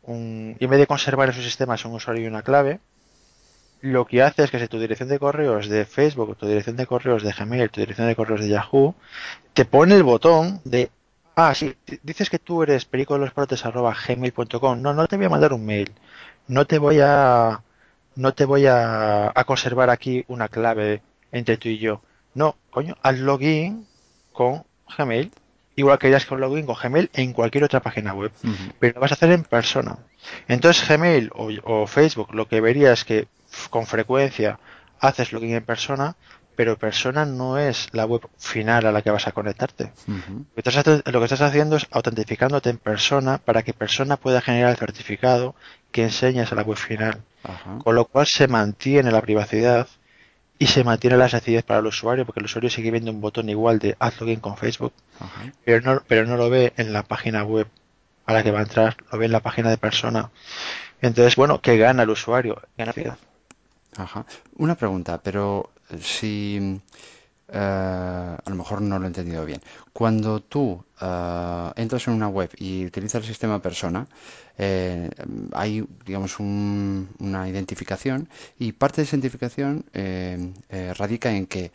un 0.04 0.56
y 0.60 0.64
en 0.64 0.70
vez 0.70 0.80
de 0.80 0.88
conservar 0.88 1.30
en 1.30 1.36
su 1.36 1.42
sistema 1.42 1.76
un 1.86 1.94
usuario 1.94 2.24
y 2.24 2.28
una 2.28 2.44
clave, 2.44 2.80
lo 3.86 4.06
que 4.06 4.24
hace 4.24 4.44
es 4.44 4.50
que 4.50 4.60
si 4.60 4.68
tu 4.68 4.80
dirección 4.80 5.10
de 5.10 5.20
correos 5.20 5.70
de 5.70 5.86
Facebook, 5.86 6.36
tu 6.38 6.48
dirección 6.48 6.76
de 6.76 6.88
correos 6.88 7.22
de 7.22 7.32
Gmail, 7.32 7.70
tu 7.70 7.82
dirección 7.82 8.08
de 8.08 8.16
correos 8.16 8.42
de 8.42 8.50
Yahoo, 8.50 8.96
te 9.54 9.64
pone 9.66 9.94
el 9.94 10.02
botón 10.02 10.60
de, 10.64 10.90
ah, 11.36 11.54
sí, 11.54 11.76
dices 12.02 12.32
que 12.32 12.40
tú 12.40 12.64
eres 12.64 12.90
gmail.com 12.90 14.82
No, 14.82 14.94
no 14.96 15.08
te 15.08 15.18
voy 15.18 15.26
a 15.28 15.30
mandar 15.30 15.54
un 15.54 15.66
mail. 15.66 15.92
No 16.48 16.66
te 16.66 16.80
voy 16.80 17.00
a, 17.00 17.62
no 18.16 18.34
te 18.34 18.46
voy 18.46 18.66
a, 18.66 19.32
a 19.36 19.44
conservar 19.44 19.92
aquí 19.92 20.26
una 20.30 20.48
clave 20.48 21.04
entre 21.32 21.58
tú 21.58 21.70
y 21.70 21.78
yo. 21.78 22.02
No, 22.34 22.56
coño, 22.72 22.98
haz 23.04 23.20
login 23.20 23.86
con 24.34 24.64
Gmail. 24.98 25.32
Igual 25.76 26.00
que 26.00 26.08
harías 26.08 26.26
con 26.26 26.42
login 26.42 26.66
con 26.66 26.76
Gmail 26.82 27.12
en 27.14 27.34
cualquier 27.34 27.66
otra 27.66 27.82
página 27.82 28.16
web. 28.16 28.32
Pero 28.80 28.96
lo 28.96 29.02
vas 29.02 29.12
a 29.12 29.16
hacer 29.16 29.32
en 29.32 29.44
persona. 29.44 30.00
Entonces 30.48 30.88
Gmail 30.88 31.30
o, 31.36 31.50
o 31.64 31.86
Facebook 31.86 32.34
lo 32.34 32.48
que 32.48 32.62
vería 32.62 32.92
es 32.92 33.06
que 33.06 33.28
con 33.70 33.86
frecuencia 33.86 34.60
haces 35.00 35.34
login 35.34 35.56
en 35.56 35.66
persona, 35.66 36.16
pero 36.56 36.78
persona 36.78 37.26
no 37.26 37.58
es 37.58 37.90
la 37.92 38.06
web 38.06 38.22
final 38.38 38.86
a 38.86 38.92
la 38.92 39.02
que 39.02 39.12
vas 39.12 39.28
a 39.28 39.32
conectarte. 39.32 39.92
lo, 40.08 41.20
que 41.20 41.26
estás, 41.26 41.42
haciendo 41.42 41.76
es 41.76 41.88
autentificándote 41.92 42.70
en 42.70 42.78
persona 42.78 43.38
para 43.38 43.64
que 43.64 43.74
persona 43.74 44.18
pueda 44.18 44.42
generar 44.42 44.72
el 44.72 44.78
certificado 44.78 45.56
que 45.92 46.04
enseñas 46.04 46.52
a 46.52 46.56
la 46.56 46.64
web 46.64 46.78
final. 46.78 47.22
Con 47.84 47.96
lo 47.96 48.06
cual 48.06 48.26
se 48.26 48.48
mantiene 48.48 49.12
la 49.12 49.22
privacidad 49.22 49.88
y 50.58 50.68
se 50.68 50.84
mantiene 50.84 51.18
la 51.18 51.30
sencillez 51.30 51.64
para 51.64 51.80
el 51.80 51.86
usuario, 51.86 52.26
porque 52.26 52.40
el 52.40 52.46
usuario 52.46 52.70
sigue 52.70 52.92
viendo 52.92 53.12
un 53.12 53.22
botón 53.22 53.50
igual 53.50 53.78
de 53.80 53.96
haz 54.00 54.20
login 54.20 54.40
con 54.40 54.58
Facebook, 54.58 54.94
pero 55.64 55.82
no, 55.82 56.02
pero 56.08 56.26
no 56.26 56.38
lo 56.38 56.50
ve 56.50 56.74
en 56.78 56.94
la 56.94 57.04
página 57.04 57.44
web 57.44 57.68
a 58.26 58.34
la 58.34 58.42
que 58.42 58.52
va 58.52 58.60
a 58.60 58.64
entrar, 58.64 58.98
lo 59.12 59.20
ve 59.20 59.26
en 59.26 59.32
la 59.32 59.42
página 59.42 59.70
de 59.70 59.78
persona. 59.78 60.32
Entonces, 61.02 61.36
bueno, 61.36 61.62
¿qué 61.62 61.78
gana 61.78 62.04
el 62.04 62.10
usuario? 62.10 62.62
Gana 62.78 62.94
privacidad. 62.94 63.35
Ajá. 63.98 64.26
Una 64.58 64.76
pregunta, 64.76 65.22
pero 65.22 65.72
si 66.02 66.82
eh, 67.48 67.58
a 67.58 68.50
lo 68.50 68.56
mejor 68.56 68.82
no 68.82 68.98
lo 69.00 69.06
he 69.06 69.08
entendido 69.08 69.46
bien. 69.46 69.62
Cuando 69.94 70.42
tú 70.42 70.84
eh, 71.02 71.72
entras 71.76 72.08
en 72.08 72.14
una 72.14 72.28
web 72.28 72.50
y 72.58 72.86
utilizas 72.86 73.22
el 73.22 73.28
sistema 73.28 73.62
persona, 73.62 74.08
eh, 74.58 75.10
hay, 75.54 75.88
digamos, 76.06 76.40
una 76.40 77.48
identificación 77.48 78.30
y 78.60 78.72
parte 78.74 78.98
de 78.98 79.04
esa 79.04 79.16
identificación 79.16 79.86
radica 80.98 81.32
en 81.32 81.46
que 81.48 81.72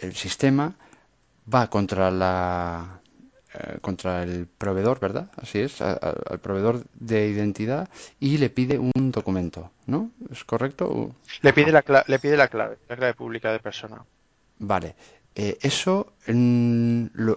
el 0.00 0.14
sistema 0.14 0.76
va 1.52 1.68
contra 1.68 2.10
la 2.10 3.00
eh, 3.04 3.07
contra 3.80 4.22
el 4.22 4.46
proveedor, 4.46 5.00
¿verdad? 5.00 5.30
Así 5.36 5.58
es, 5.58 5.80
al 5.80 6.38
proveedor 6.40 6.84
de 6.94 7.28
identidad 7.28 7.88
y 8.20 8.38
le 8.38 8.50
pide 8.50 8.78
un 8.78 9.10
documento, 9.10 9.70
¿no? 9.86 10.10
¿Es 10.30 10.44
correcto? 10.44 11.14
Le 11.40 11.52
pide, 11.52 11.72
la, 11.72 11.82
le 12.06 12.18
pide 12.18 12.36
la 12.36 12.48
clave, 12.48 12.76
la 12.88 12.96
clave 12.96 13.14
pública 13.14 13.50
de 13.52 13.58
persona. 13.58 14.04
Vale. 14.58 14.94
Eh, 15.34 15.56
eso 15.62 16.14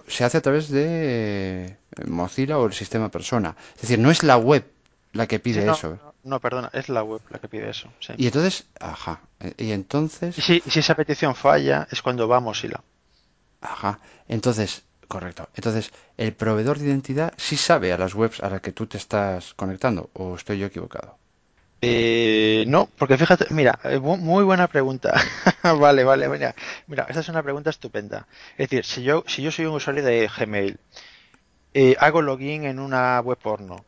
se 0.08 0.24
hace 0.24 0.38
a 0.38 0.40
través 0.40 0.68
de 0.70 1.66
eh, 1.66 2.04
Mozilla 2.06 2.58
o 2.58 2.66
el 2.66 2.72
sistema 2.72 3.10
persona. 3.10 3.54
Es 3.76 3.82
decir, 3.82 4.00
no 4.00 4.10
es 4.10 4.24
la 4.24 4.36
web 4.36 4.64
la 5.12 5.28
que 5.28 5.38
pide 5.38 5.70
eso. 5.70 5.98
No, 6.24 6.40
perdona, 6.40 6.70
es 6.72 6.88
la 6.88 7.04
web 7.04 7.20
la 7.30 7.38
que 7.38 7.48
pide 7.48 7.70
eso. 7.70 7.88
Y 8.16 8.26
entonces, 8.26 8.66
ajá. 8.80 9.20
Y 9.56 9.70
entonces. 9.70 10.34
si, 10.34 10.60
si 10.60 10.78
esa 10.80 10.94
petición 10.96 11.34
falla, 11.34 11.86
es 11.90 12.02
cuando 12.02 12.26
va 12.26 12.38
a 12.38 12.40
Mozilla. 12.40 12.80
Ajá. 13.60 14.00
Entonces, 14.26 14.82
Correcto. 15.12 15.46
Entonces, 15.54 15.92
el 16.16 16.32
proveedor 16.32 16.78
de 16.78 16.86
identidad 16.86 17.34
sí 17.36 17.58
sabe 17.58 17.92
a 17.92 17.98
las 17.98 18.14
webs 18.14 18.40
a 18.40 18.48
las 18.48 18.62
que 18.62 18.72
tú 18.72 18.86
te 18.86 18.96
estás 18.96 19.52
conectando, 19.52 20.08
o 20.14 20.36
estoy 20.36 20.58
yo 20.58 20.64
equivocado. 20.64 21.18
Eh, 21.82 22.64
no, 22.66 22.88
porque 22.96 23.18
fíjate, 23.18 23.44
mira, 23.50 23.78
eh, 23.84 23.98
muy 23.98 24.42
buena 24.42 24.68
pregunta. 24.68 25.12
vale, 25.78 26.02
vale, 26.02 26.30
mira, 26.30 26.54
mira, 26.86 27.04
esta 27.10 27.20
es 27.20 27.28
una 27.28 27.42
pregunta 27.42 27.68
estupenda. 27.68 28.26
Es 28.56 28.70
decir, 28.70 28.86
si 28.86 29.02
yo, 29.02 29.22
si 29.26 29.42
yo 29.42 29.50
soy 29.50 29.66
un 29.66 29.74
usuario 29.74 30.02
de 30.02 30.30
Gmail, 30.34 30.78
eh, 31.74 31.94
hago 32.00 32.22
login 32.22 32.64
en 32.64 32.78
una 32.78 33.20
web 33.20 33.36
porno 33.36 33.84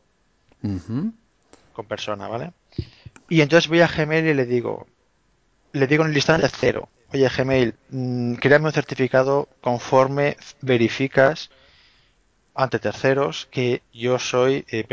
con 0.61 1.85
persona, 1.87 2.27
¿vale? 2.27 2.53
Y 3.29 3.41
entonces 3.41 3.67
voy 3.67 3.81
a 3.81 3.87
Gmail 3.87 4.27
y 4.27 4.35
le 4.35 4.45
digo, 4.45 4.85
le 5.71 5.87
digo 5.87 6.03
en 6.03 6.11
el 6.11 6.15
instante 6.15 6.49
cero, 6.55 6.87
Oye, 7.15 7.29
Gmail, 7.29 7.75
mm, 7.91 8.33
créame 8.43 8.65
un 8.65 8.73
certificado 8.73 9.47
conforme 9.61 10.35
verificas 10.59 11.49
ante 12.53 12.77
terceros 12.77 13.47
que 13.49 13.83
yo 13.93 14.19
soy 14.19 14.65
eh, 14.69 14.85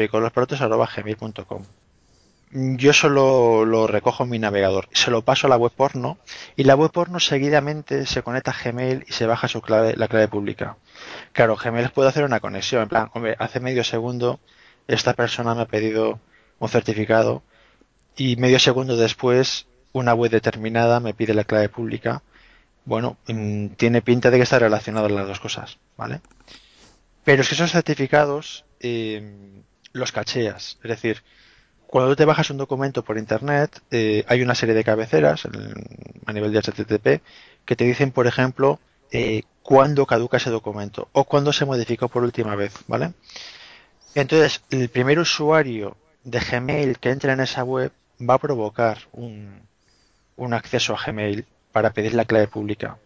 Yo 2.52 2.92
solo 2.92 3.64
lo 3.64 3.88
recojo 3.88 4.22
en 4.22 4.30
mi 4.30 4.38
navegador, 4.38 4.88
se 4.92 5.10
lo 5.10 5.22
paso 5.22 5.48
a 5.48 5.50
la 5.50 5.56
web 5.56 5.72
porno 5.72 6.16
y 6.54 6.62
la 6.62 6.76
web 6.76 6.92
porno 6.92 7.18
seguidamente 7.18 8.06
se 8.06 8.22
conecta 8.22 8.52
a 8.52 8.62
Gmail 8.62 9.04
y 9.08 9.12
se 9.12 9.26
baja 9.26 9.48
su 9.48 9.60
clave, 9.60 9.96
la 9.96 10.06
clave 10.06 10.28
pública. 10.28 10.76
Claro, 11.32 11.56
Gmail 11.56 11.90
puede 11.90 12.10
hacer 12.10 12.22
una 12.22 12.38
conexión, 12.38 12.82
en 12.82 12.88
plan, 12.88 13.10
hombre, 13.14 13.34
hace 13.40 13.58
medio 13.58 13.82
segundo 13.82 14.38
esta 14.86 15.14
persona 15.14 15.56
me 15.56 15.62
ha 15.62 15.66
pedido 15.66 16.20
un 16.60 16.68
certificado 16.68 17.42
y 18.16 18.36
medio 18.36 18.60
segundo 18.60 18.96
después 18.96 19.66
una 19.92 20.14
web 20.14 20.30
determinada 20.30 21.00
me 21.00 21.14
pide 21.14 21.34
la 21.34 21.44
clave 21.44 21.68
pública, 21.68 22.22
bueno, 22.84 23.16
mm, 23.28 23.68
tiene 23.76 24.02
pinta 24.02 24.30
de 24.30 24.38
que 24.38 24.42
está 24.42 24.58
relacionado 24.58 25.08
las 25.08 25.26
dos 25.26 25.40
cosas, 25.40 25.78
¿vale? 25.96 26.20
Pero 27.24 27.42
es 27.42 27.48
que 27.48 27.54
esos 27.54 27.70
certificados 27.70 28.64
em, 28.80 29.62
los 29.92 30.12
cacheas, 30.12 30.78
es 30.82 30.88
decir, 30.88 31.22
cuando 31.86 32.10
tú 32.10 32.16
te 32.16 32.24
bajas 32.24 32.50
un 32.50 32.56
documento 32.56 33.04
por 33.04 33.18
internet, 33.18 33.80
eh, 33.90 34.24
hay 34.26 34.42
una 34.42 34.54
serie 34.54 34.74
de 34.74 34.82
cabeceras 34.82 35.46
a 36.26 36.32
nivel 36.32 36.52
de 36.52 36.58
HTTP 36.58 37.22
que 37.64 37.76
te 37.76 37.84
dicen, 37.84 38.10
por 38.12 38.26
ejemplo, 38.26 38.80
eh, 39.10 39.42
cuándo 39.62 40.06
caduca 40.06 40.38
ese 40.38 40.50
documento 40.50 41.08
o 41.12 41.24
cuándo 41.24 41.52
se 41.52 41.66
modificó 41.66 42.08
por 42.08 42.22
última 42.24 42.56
vez, 42.56 42.72
¿vale? 42.88 43.12
Entonces, 44.14 44.62
el 44.70 44.88
primer 44.88 45.18
usuario 45.18 45.96
de 46.24 46.40
Gmail 46.40 46.98
que 46.98 47.10
entre 47.10 47.32
en 47.32 47.40
esa 47.40 47.62
web 47.62 47.92
va 48.18 48.34
a 48.34 48.38
provocar 48.38 48.98
un, 49.12 49.62
un 50.36 50.54
acceso 50.54 50.94
a 50.94 51.04
Gmail 51.04 51.46
para 51.72 51.92
pedir 51.92 52.14
la 52.14 52.24
clave 52.24 52.48
pública. 52.48 52.98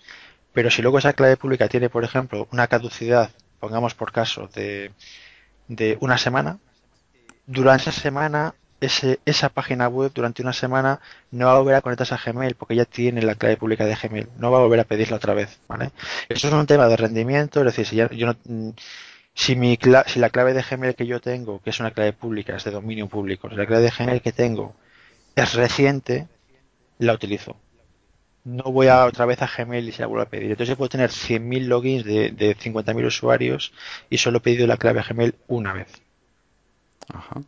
Pero 0.52 0.70
si 0.70 0.82
luego 0.82 0.98
esa 0.98 1.12
clave 1.12 1.36
pública 1.36 1.68
tiene, 1.68 1.90
por 1.90 2.04
ejemplo, 2.04 2.48
una 2.52 2.66
caducidad, 2.66 3.30
pongamos 3.60 3.94
por 3.94 4.12
caso, 4.12 4.48
de, 4.54 4.92
de 5.68 5.98
una 6.00 6.18
semana, 6.18 6.58
durante 7.46 7.90
esa 7.90 8.00
semana, 8.00 8.54
ese, 8.80 9.20
esa 9.24 9.48
página 9.48 9.88
web 9.88 10.12
durante 10.14 10.42
una 10.42 10.52
semana 10.52 11.00
no 11.30 11.46
va 11.46 11.52
a 11.52 11.58
volver 11.58 11.74
a 11.76 11.80
conectarse 11.80 12.14
a 12.14 12.20
Gmail 12.24 12.54
porque 12.56 12.76
ya 12.76 12.84
tiene 12.84 13.22
la 13.22 13.34
clave 13.34 13.56
pública 13.56 13.86
de 13.86 13.96
Gmail. 13.96 14.28
No 14.38 14.50
va 14.50 14.58
a 14.58 14.62
volver 14.62 14.80
a 14.80 14.84
pedirla 14.84 15.16
otra 15.16 15.34
vez, 15.34 15.58
¿vale? 15.68 15.90
Eso 16.28 16.48
es 16.48 16.54
un 16.54 16.66
tema 16.66 16.88
de 16.88 16.96
rendimiento, 16.96 17.60
es 17.60 17.66
decir, 17.66 17.86
si 17.86 17.96
yo 17.96 18.26
no, 18.26 18.74
si, 19.34 19.54
mi, 19.56 19.78
si 20.06 20.18
la 20.18 20.30
clave 20.30 20.54
de 20.54 20.62
Gmail 20.62 20.94
que 20.94 21.06
yo 21.06 21.20
tengo, 21.20 21.60
que 21.60 21.70
es 21.70 21.80
una 21.80 21.90
clave 21.90 22.12
pública, 22.14 22.56
es 22.56 22.64
de 22.64 22.70
dominio 22.70 23.06
público, 23.08 23.48
si 23.50 23.56
la 23.56 23.66
clave 23.66 23.82
de 23.84 23.90
Gmail 23.90 24.22
que 24.22 24.32
tengo 24.32 24.74
es 25.34 25.54
reciente, 25.54 26.26
la 26.98 27.14
utilizo. 27.14 27.56
No 28.44 28.64
voy 28.64 28.86
a 28.86 29.04
otra 29.06 29.26
vez 29.26 29.42
a 29.42 29.48
Gmail 29.48 29.88
y 29.88 29.92
se 29.92 30.02
la 30.02 30.06
vuelvo 30.06 30.22
a 30.22 30.28
pedir. 30.28 30.50
Entonces 30.50 30.68
yo 30.68 30.76
puedo 30.76 30.88
tener 30.88 31.10
100.000 31.10 31.66
logins 31.66 32.04
de, 32.04 32.30
de 32.30 32.56
50.000 32.56 33.06
usuarios 33.06 33.72
y 34.08 34.18
solo 34.18 34.38
he 34.38 34.40
pedido 34.40 34.66
la 34.66 34.76
clave 34.76 35.00
a 35.00 35.02
Gmail 35.02 35.34
una 35.48 35.72
vez. 35.72 35.88
Ajá. 37.12 37.40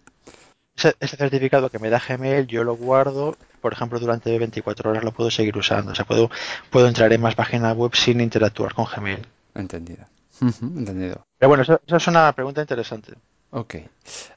ese, 0.76 1.16
certificado 1.16 1.70
que 1.70 1.78
me 1.78 1.90
da 1.90 2.00
Gmail, 2.00 2.46
yo 2.46 2.64
lo 2.64 2.76
guardo, 2.76 3.36
por 3.60 3.72
ejemplo, 3.72 3.98
durante 3.98 4.36
24 4.38 4.90
horas 4.90 5.04
lo 5.04 5.12
puedo 5.12 5.30
seguir 5.30 5.56
usando. 5.56 5.92
O 5.92 5.94
sea, 5.94 6.04
puedo, 6.04 6.30
puedo 6.70 6.88
entrar 6.88 7.12
en 7.12 7.20
más 7.20 7.34
páginas 7.34 7.76
web 7.76 7.94
sin 7.94 8.20
interactuar 8.20 8.74
con 8.74 8.86
Gmail. 8.86 9.26
Entendido. 9.54 10.04
Entendido. 10.40 11.24
Pero 11.38 11.48
bueno, 11.48 11.62
esa 11.62 11.80
es 11.86 12.06
una 12.06 12.32
pregunta 12.32 12.60
interesante. 12.60 13.14
Ok. 13.50 13.76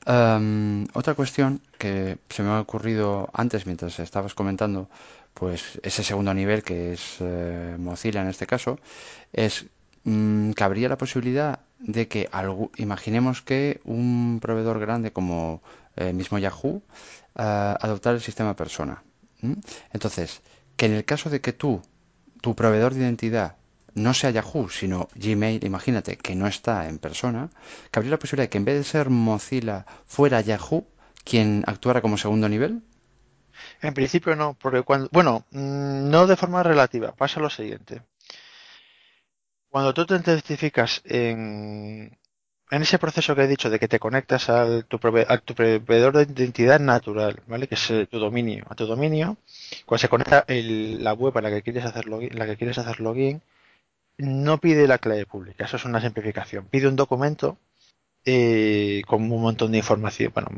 Em, 0.06 0.88
otra 0.94 1.16
cuestión 1.16 1.62
que 1.78 2.18
se 2.30 2.44
me 2.44 2.50
ha 2.50 2.62
ocurrido 2.62 3.30
antes 3.34 3.66
mientras 3.66 4.00
estabas 4.00 4.34
comentando, 4.34 4.90
pues 5.34 5.80
ese 5.84 6.04
segundo 6.04 6.34
nivel 6.34 6.64
que 6.64 6.94
es 6.94 7.18
eh, 7.20 7.76
Mozilla 7.78 8.22
en 8.22 8.30
este 8.30 8.48
caso, 8.48 8.80
es 9.34 9.66
mm, 10.06 10.52
que 10.52 10.64
habría 10.64 10.88
la 10.90 10.98
posibilidad 10.98 11.60
de 11.80 12.08
que 12.08 12.30
imaginemos 12.78 13.42
que 13.42 13.82
un 13.84 14.40
proveedor 14.42 14.80
grande 14.80 15.12
como 15.12 15.62
eh, 15.98 16.14
mismo 16.14 16.38
Yahoo 16.40 16.82
eh, 17.36 17.76
adoptar 17.80 18.16
el 18.16 18.22
sistema 18.22 18.56
persona. 18.56 19.04
Entonces, 19.92 20.42
que 20.78 20.86
en 20.86 20.94
el 20.94 21.04
caso 21.04 21.30
de 21.30 21.42
que 21.42 21.52
tú, 21.52 21.82
tu 22.42 22.56
proveedor 22.56 22.94
de 22.94 23.02
identidad, 23.02 23.56
no 23.94 24.14
sea 24.14 24.32
Yahoo, 24.32 24.70
sino 24.70 25.08
Gmail, 25.16 25.64
imagínate 25.66 26.18
que 26.18 26.36
no 26.36 26.48
está 26.48 26.88
en 26.88 26.98
persona, 27.00 27.50
que 27.92 28.00
habría 28.00 28.12
la 28.12 28.20
posibilidad 28.20 28.46
de 28.46 28.50
que 28.50 28.58
en 28.58 28.66
vez 28.66 28.78
de 28.78 28.84
ser 28.84 29.10
Mozilla 29.10 29.86
fuera 30.08 30.42
Yahoo 30.42 30.88
quien 31.24 31.64
actuara 31.68 32.02
como 32.02 32.18
segundo 32.18 32.50
nivel. 32.50 32.82
En 33.82 33.94
principio 33.94 34.36
no, 34.36 34.56
porque 34.60 34.82
cuando, 34.82 35.10
bueno, 35.12 35.46
mm, 35.52 36.10
no 36.10 36.28
de 36.28 36.36
forma 36.36 36.64
relativa, 36.64 37.14
pasa 37.14 37.40
lo 37.40 37.50
siguiente. 37.50 38.02
Cuando 39.70 39.94
tú 39.94 40.06
te 40.06 40.16
identificas 40.16 41.02
en, 41.06 42.18
en 42.72 42.82
ese 42.82 43.00
proceso 43.00 43.36
que 43.36 43.44
he 43.44 43.48
dicho 43.48 43.70
de 43.70 43.80
que 43.80 43.88
te 43.88 44.00
conectas 44.00 44.50
al 44.50 44.86
tu, 44.86 44.98
tu 44.98 45.56
proveedor 45.56 46.18
de 46.18 46.34
identidad 46.34 46.80
natural, 46.80 47.42
¿vale? 47.48 47.68
Que 47.68 47.76
es 47.76 47.92
eh, 47.92 48.08
tu 48.08 48.18
dominio, 48.20 48.66
a 48.70 48.76
tu 48.76 48.86
dominio, 48.86 49.38
cuando 49.86 50.00
se 50.00 50.10
conecta 50.10 50.46
la 50.48 51.14
web 51.14 51.38
a 51.38 51.42
la 51.42 51.50
que 51.50 51.62
quieres 51.62 51.86
hacer 51.86 52.06
login, 52.06 52.38
la 52.38 52.46
que 52.46 52.58
quieres 52.58 52.78
hacer 52.78 53.00
login, 53.00 53.42
no 54.18 54.60
pide 54.60 54.88
la 54.88 54.98
clave 54.98 55.26
pública, 55.26 55.66
eso 55.66 55.78
es 55.78 55.86
una 55.86 56.02
simplificación. 56.02 56.66
Pide 56.66 56.88
un 56.88 56.96
documento 56.96 57.58
eh, 58.26 59.02
con 59.08 59.32
un 59.32 59.42
montón 59.42 59.72
de 59.72 59.80
información, 59.80 60.32
bueno, 60.34 60.50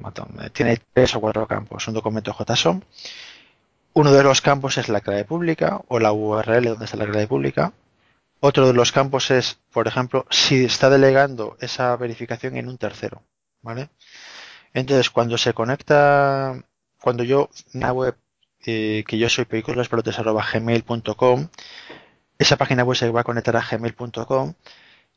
eh, 0.41 0.49
tiene 0.51 0.79
tres 0.93 1.15
o 1.15 1.21
cuatro 1.21 1.47
campos, 1.47 1.87
un 1.87 1.93
documento 1.93 2.33
JSON. 2.33 2.83
Uno 3.93 4.11
de 4.11 4.23
los 4.23 4.41
campos 4.41 4.77
es 4.77 4.89
la 4.89 5.01
clave 5.01 5.23
pública 5.23 5.81
o 5.87 5.99
la 5.99 6.11
URL 6.11 6.65
donde 6.65 6.85
está 6.85 6.97
la 6.97 7.05
clave 7.05 7.27
pública. 7.27 7.73
Otro 8.39 8.67
de 8.67 8.73
los 8.73 8.91
campos 8.91 9.31
es, 9.31 9.59
por 9.71 9.87
ejemplo, 9.87 10.25
si 10.29 10.65
está 10.65 10.89
delegando 10.89 11.55
esa 11.61 11.95
verificación 11.95 12.57
en 12.57 12.67
un 12.67 12.77
tercero, 12.77 13.23
¿vale? 13.61 13.89
Entonces, 14.73 15.09
cuando 15.09 15.37
se 15.37 15.53
conecta, 15.53 16.61
cuando 16.99 17.23
yo, 17.23 17.49
una 17.73 17.93
web 17.93 18.17
eh, 18.65 19.03
que 19.07 19.17
yo 19.17 19.29
soy 19.29 19.45
gmail.com 20.53 21.47
esa 22.39 22.57
página 22.57 22.83
web 22.83 22.97
se 22.97 23.09
va 23.09 23.21
a 23.21 23.23
conectar 23.23 23.55
a 23.55 23.61
gmail.com 23.61 24.53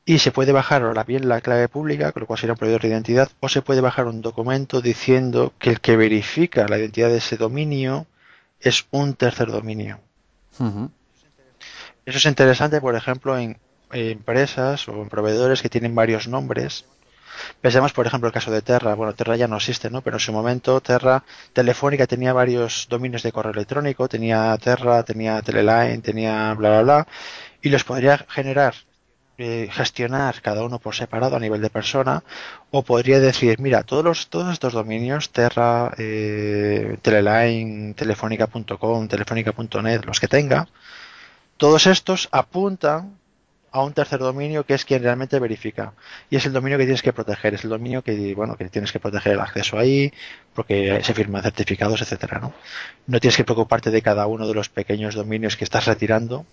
y 0.05 0.21
se 0.21 0.31
puede 0.31 0.53
bajar 0.53 0.85
o 0.85 1.05
bien 1.05 1.29
la 1.29 1.41
clave 1.41 1.69
pública, 1.69 2.12
con 2.12 2.21
lo 2.21 2.27
cual 2.29 2.39
sería 2.39 2.53
un 2.53 2.59
proveedor 2.59 2.83
de 2.83 2.89
identidad, 2.89 3.29
o 3.41 3.49
se 3.49 3.61
puede 3.61 3.81
bajar 3.81 4.07
un 4.07 4.23
documento 4.23 4.81
diciendo 4.81 5.53
que 5.59 5.71
el 5.71 5.81
que 5.81 5.97
verifica 5.97 6.69
la 6.69 6.79
identidad 6.79 7.09
de 7.09 7.19
ese 7.19 7.37
dominio 7.37 8.07
es 8.61 8.87
un 8.93 9.14
tercer 9.14 9.51
dominio. 9.51 9.99
Eso 12.07 12.19
es 12.19 12.25
interesante, 12.25 12.81
por 12.81 12.95
ejemplo, 12.95 13.37
en, 13.37 13.59
empresas 13.91 14.89
o 14.89 15.03
en 15.03 15.09
proveedores 15.09 15.61
que 15.61 15.69
tienen 15.69 15.95
varios 15.95 16.29
nombres. 16.29 16.85
Pensemos, 17.61 17.93
por 17.93 18.07
ejemplo, 18.07 18.28
el 18.28 18.32
caso 18.32 18.51
de 18.51 18.62
Terra. 18.62 18.95
Bueno, 18.95 19.14
Terra 19.14 19.37
ya 19.37 19.49
no 19.49 19.57
existe, 19.57 19.91
¿no? 19.91 20.03
Pero 20.03 20.16
en 20.16 20.20
su 20.20 20.32
momento 20.32 20.80
Terra 20.80 21.24
Telefónica 21.53 22.07
tenía 22.07 22.32
varios 22.32 22.87
dominios 22.89 23.22
de 23.22 23.32
correo 23.32 23.53
electrónico, 23.53 24.09
tenía 24.09 24.57
Terra, 24.59 25.03
tenía 25.03 25.43
Teleline, 25.43 26.03
tenía 26.03 26.55
bla, 26.55 26.70
bla, 26.70 26.82
bla, 26.82 27.07
y 27.62 27.68
los 27.68 27.84
podría 27.84 28.18
generar 28.28 28.74
eh, 29.39 29.68
gestionar 29.70 30.41
cada 30.41 30.64
uno 30.64 30.78
por 30.78 30.95
separado 30.95 31.37
a 31.37 31.41
nivel 31.41 31.61
de 31.61 31.68
persona 31.68 32.24
o 32.70 32.82
podría 32.82 33.20
decir 33.20 33.61
mira 33.61 33.82
todos 33.82 34.03
los 34.03 34.28
todos 34.28 34.51
estos 34.51 34.72
dominios 34.72 35.28
Terra 35.30 35.93
eh, 35.99 36.97
Teleline 37.03 37.93
telefónica.com 37.93 39.09
telefónica.net 39.09 40.07
los 40.07 40.20
que 40.20 40.28
tenga 40.28 40.68
todos 41.59 41.87
estos 41.87 42.30
apuntan 42.32 43.18
a 43.77 43.85
un 43.85 43.93
tercer 43.93 44.20
dominio 44.20 44.64
que 44.64 44.74
es 44.74 44.85
quien 44.87 45.03
realmente 45.03 45.39
verifica. 45.39 45.93
Y 46.31 46.37
es 46.37 46.47
el 46.47 46.53
dominio 46.55 46.79
que 46.79 46.85
tienes 46.85 47.03
que 47.03 47.12
proteger 47.12 47.55
es 47.55 47.64
el 47.64 47.70
dominio 47.70 48.03
que 48.03 48.35
bueno 48.35 48.57
que 48.57 48.68
tienes 48.70 48.91
que 48.91 49.01
proteger 49.01 49.35
el 49.35 49.41
acceso 49.41 49.79
ahí 49.79 50.12
porque 50.55 51.01
se 51.03 51.12
firman 51.12 51.43
certificados 51.43 52.01
etcétera 52.01 52.39
no 52.41 52.55
no 53.07 53.20
tienes 53.20 53.37
que 53.37 53.45
preocuparte 53.45 53.91
de 53.91 54.01
cada 54.01 54.27
uno 54.27 54.49
de 54.49 54.55
los 54.55 54.68
pequeños 54.70 55.14
dominios 55.14 55.57
que 55.57 55.64
estás 55.64 55.85
retirando. 55.87 56.47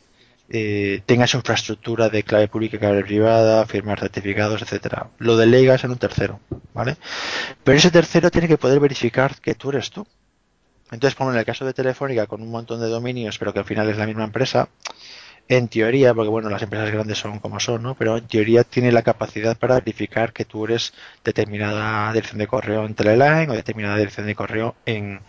Eh, 0.49 1.01
tengas 1.05 1.33
infraestructura 1.33 2.09
de 2.09 2.23
clave 2.23 2.49
pública 2.49 2.77
clave 2.77 3.03
privada 3.05 3.65
firmar 3.65 3.99
certificados 4.01 4.61
etcétera. 4.61 5.07
Lo 5.17 5.37
delegas 5.37 5.85
en 5.85 5.91
un 5.91 5.97
tercero 5.97 6.41
vale 6.73 6.97
pero 7.63 7.77
ese 7.77 7.91
tercero 7.91 8.29
tiene 8.31 8.49
que 8.49 8.57
poder 8.57 8.81
verificar 8.81 9.39
que 9.39 9.55
tú 9.55 9.69
eres 9.69 9.91
tú. 9.91 10.05
Entonces, 10.91 11.15
como 11.15 11.31
en 11.31 11.37
el 11.37 11.45
caso 11.45 11.65
de 11.65 11.73
Telefónica, 11.73 12.27
con 12.27 12.41
un 12.43 12.51
montón 12.51 12.79
de 12.79 12.87
dominios, 12.87 13.39
pero 13.39 13.51
que 13.51 13.59
al 13.59 13.65
final 13.65 13.89
es 13.89 13.97
la 13.97 14.05
misma 14.05 14.25
empresa, 14.25 14.69
en 15.47 15.67
teoría, 15.67 16.13
porque 16.13 16.29
bueno, 16.29 16.49
las 16.49 16.61
empresas 16.61 16.91
grandes 16.91 17.17
son 17.19 17.39
como 17.39 17.59
son, 17.59 17.83
¿no? 17.83 17.95
Pero 17.95 18.17
en 18.17 18.27
teoría 18.27 18.63
tiene 18.63 18.91
la 18.91 19.03
capacidad 19.03 19.57
para 19.57 19.75
verificar 19.75 20.33
que 20.33 20.45
tú 20.45 20.65
eres 20.65 20.93
determinada 21.23 22.11
dirección 22.13 22.39
de 22.39 22.47
correo 22.47 22.85
en 22.85 22.95
Teleline 22.95 23.49
o 23.49 23.53
determinada 23.53 23.97
dirección 23.97 24.25
de 24.27 24.35
correo 24.35 24.75
en, 24.85 25.21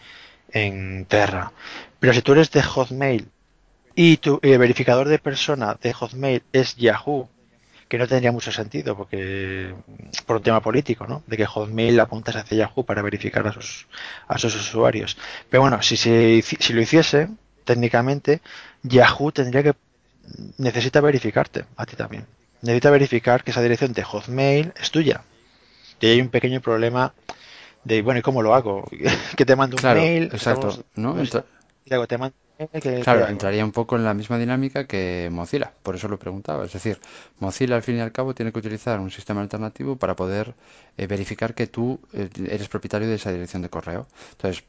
en 0.52 1.06
Terra. 1.06 1.52
Pero 2.00 2.12
si 2.14 2.22
tú 2.22 2.32
eres 2.32 2.50
de 2.52 2.62
Hotmail 2.62 3.28
y 3.94 4.16
tu 4.18 4.40
el 4.42 4.58
verificador 4.58 5.08
de 5.08 5.18
persona 5.18 5.76
de 5.80 5.92
Hotmail 5.92 6.42
es 6.52 6.76
Yahoo 6.76 7.28
que 7.88 7.98
no 7.98 8.08
tendría 8.08 8.32
mucho 8.32 8.50
sentido 8.50 8.96
porque 8.96 9.74
por 10.26 10.36
un 10.36 10.42
tema 10.42 10.60
político, 10.60 11.06
¿no? 11.06 11.22
De 11.26 11.36
que 11.36 11.46
Hotmail 11.46 12.00
apuntas 12.00 12.36
hacia 12.36 12.58
Yahoo 12.58 12.84
para 12.84 13.02
verificar 13.02 13.46
a 13.46 13.52
sus 13.52 13.86
a 14.28 14.38
sus 14.38 14.54
usuarios. 14.56 15.16
Pero 15.50 15.62
bueno, 15.62 15.82
si 15.82 15.96
si, 15.96 16.42
si 16.42 16.72
lo 16.72 16.80
hiciese 16.80 17.28
técnicamente 17.64 18.40
Yahoo 18.82 19.32
tendría 19.32 19.62
que 19.62 19.74
necesita 20.58 21.00
verificarte 21.00 21.64
a 21.76 21.86
ti 21.86 21.96
también. 21.96 22.26
Necesita 22.62 22.90
verificar 22.90 23.44
que 23.44 23.50
esa 23.50 23.62
dirección 23.62 23.92
de 23.92 24.02
Hotmail 24.02 24.72
es 24.80 24.90
tuya. 24.90 25.22
Y 26.00 26.06
hay 26.06 26.20
un 26.20 26.28
pequeño 26.28 26.60
problema 26.60 27.14
de, 27.84 28.02
bueno, 28.02 28.20
¿y 28.20 28.22
cómo 28.22 28.42
lo 28.42 28.54
hago? 28.54 28.88
que 29.36 29.44
te 29.44 29.56
mando 29.56 29.76
un 29.76 29.94
mail. 29.94 30.24
Exacto. 30.32 30.84
¿no? 30.96 31.16
te 32.06 32.18
mando 32.18 32.36
claro, 33.02 33.26
entraría 33.26 33.64
un 33.64 33.72
poco 33.72 33.96
en 33.96 34.04
la 34.04 34.14
misma 34.14 34.38
dinámica 34.38 34.86
que 34.86 35.28
Mozilla, 35.30 35.72
por 35.82 35.96
eso 35.96 36.08
lo 36.08 36.18
preguntaba. 36.18 36.64
Es 36.64 36.72
decir, 36.72 37.00
Mozilla 37.40 37.76
al 37.76 37.82
fin 37.82 37.96
y 37.96 38.00
al 38.00 38.12
cabo 38.12 38.34
tiene 38.34 38.52
que 38.52 38.58
utilizar 38.58 39.00
un 39.00 39.10
sistema 39.10 39.40
alternativo 39.40 39.96
para 39.96 40.14
poder 40.14 40.54
eh, 40.96 41.06
verificar 41.06 41.54
que 41.54 41.66
tú 41.66 42.00
eh, 42.12 42.28
eres 42.48 42.68
propietario 42.68 43.08
de 43.08 43.16
esa 43.16 43.32
dirección 43.32 43.62
de 43.62 43.68
correo. 43.68 44.06
Entonces, 44.32 44.64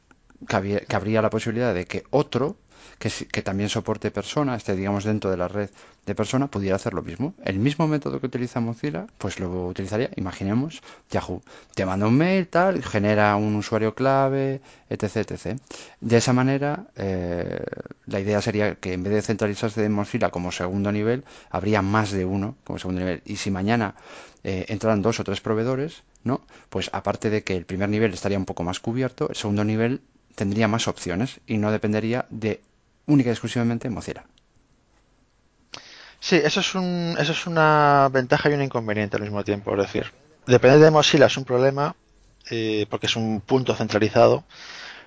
cabría 0.46 1.22
la 1.22 1.30
posibilidad 1.30 1.72
de 1.72 1.86
que 1.86 2.04
otro 2.10 2.56
que, 2.98 3.10
que, 3.10 3.42
también 3.42 3.68
soporte 3.68 4.10
persona, 4.10 4.56
esté 4.56 4.76
digamos 4.76 5.04
dentro 5.04 5.30
de 5.30 5.36
la 5.36 5.48
red 5.48 5.70
de 6.06 6.14
persona, 6.14 6.48
pudiera 6.48 6.76
hacer 6.76 6.94
lo 6.94 7.02
mismo. 7.02 7.34
El 7.44 7.58
mismo 7.58 7.88
método 7.88 8.20
que 8.20 8.26
utiliza 8.26 8.60
Mozilla, 8.60 9.06
pues 9.18 9.40
lo 9.40 9.66
utilizaría, 9.66 10.10
imaginemos, 10.16 10.82
Yahoo. 11.10 11.42
Te 11.74 11.84
manda 11.84 12.06
un 12.06 12.16
mail, 12.16 12.46
tal, 12.46 12.82
genera 12.82 13.34
un 13.36 13.56
usuario 13.56 13.94
clave, 13.94 14.60
etc. 14.88 15.16
etc. 15.16 15.60
De 16.00 16.16
esa 16.16 16.32
manera, 16.32 16.86
eh, 16.96 17.60
la 18.06 18.20
idea 18.20 18.40
sería 18.40 18.76
que 18.76 18.92
en 18.92 19.02
vez 19.02 19.12
de 19.14 19.22
centralizarse 19.22 19.84
en 19.84 19.92
Mozilla 19.92 20.30
como 20.30 20.52
segundo 20.52 20.92
nivel, 20.92 21.24
habría 21.50 21.82
más 21.82 22.12
de 22.12 22.24
uno 22.24 22.56
como 22.64 22.78
segundo 22.78 23.00
nivel. 23.00 23.22
Y 23.24 23.36
si 23.36 23.50
mañana 23.50 23.96
eh, 24.44 24.66
entraran 24.68 25.02
dos 25.02 25.18
o 25.18 25.24
tres 25.24 25.40
proveedores, 25.40 26.04
¿no? 26.22 26.40
Pues 26.70 26.88
aparte 26.92 27.30
de 27.30 27.42
que 27.42 27.56
el 27.56 27.64
primer 27.64 27.88
nivel 27.88 28.14
estaría 28.14 28.38
un 28.38 28.44
poco 28.44 28.62
más 28.62 28.78
cubierto, 28.78 29.28
el 29.28 29.34
segundo 29.34 29.64
nivel 29.64 30.02
tendría 30.36 30.68
más 30.68 30.86
opciones 30.86 31.40
y 31.48 31.58
no 31.58 31.72
dependería 31.72 32.26
de 32.30 32.60
única 33.06 33.30
y 33.30 33.32
exclusivamente 33.32 33.88
Mozilla. 33.90 34.24
Sí, 36.20 36.36
eso 36.42 36.60
es, 36.60 36.74
un, 36.74 37.14
eso 37.18 37.32
es 37.32 37.46
una 37.46 38.08
ventaja 38.12 38.50
y 38.50 38.54
un 38.54 38.62
inconveniente 38.62 39.16
al 39.16 39.22
mismo 39.22 39.44
tiempo. 39.44 39.72
Es 39.72 39.82
decir, 39.82 40.12
depender 40.46 40.80
de 40.80 40.90
Mozilla 40.90 41.26
es 41.26 41.36
un 41.36 41.44
problema 41.44 41.94
eh, 42.50 42.86
porque 42.90 43.06
es 43.06 43.16
un 43.16 43.40
punto 43.40 43.74
centralizado. 43.74 44.44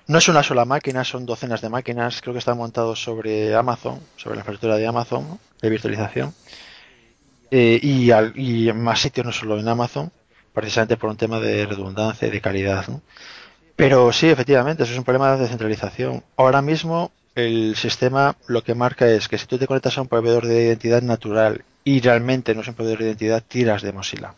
No 0.06 0.18
es 0.18 0.28
una 0.28 0.42
sola 0.42 0.64
máquina, 0.64 1.04
son 1.04 1.26
docenas 1.26 1.60
de 1.60 1.68
máquinas. 1.68 2.20
Creo 2.20 2.32
que 2.32 2.38
está 2.38 2.54
montado 2.54 2.96
sobre 2.96 3.54
Amazon, 3.54 4.00
sobre 4.16 4.36
la 4.36 4.40
infraestructura 4.40 4.76
de 4.76 4.86
Amazon 4.86 5.38
de 5.60 5.70
virtualización. 5.70 6.34
Eh, 7.50 7.78
y, 7.82 8.10
al, 8.12 8.32
y 8.36 8.72
más 8.72 9.00
sitios 9.00 9.26
no 9.26 9.32
solo 9.32 9.58
en 9.58 9.68
Amazon, 9.68 10.10
precisamente 10.52 10.96
por 10.96 11.10
un 11.10 11.16
tema 11.16 11.40
de 11.40 11.66
redundancia 11.66 12.28
y 12.28 12.30
de 12.30 12.40
calidad. 12.40 12.86
Pero 13.76 14.12
sí, 14.12 14.28
efectivamente, 14.28 14.84
eso 14.84 14.92
es 14.92 14.98
un 14.98 15.04
problema 15.04 15.32
de 15.32 15.42
descentralización. 15.42 16.24
Ahora 16.36 16.62
mismo 16.62 17.12
el 17.46 17.76
sistema 17.76 18.36
lo 18.46 18.62
que 18.62 18.74
marca 18.74 19.08
es 19.08 19.28
que 19.28 19.38
si 19.38 19.46
tú 19.46 19.58
te 19.58 19.66
conectas 19.66 19.98
a 19.98 20.02
un 20.02 20.08
proveedor 20.08 20.46
de 20.46 20.66
identidad 20.66 21.02
natural 21.02 21.64
y 21.84 22.00
realmente 22.00 22.54
no 22.54 22.60
es 22.60 22.68
un 22.68 22.74
proveedor 22.74 23.00
de 23.00 23.06
identidad, 23.06 23.42
tiras 23.46 23.82
de 23.82 23.92
Mozilla. 23.92 24.34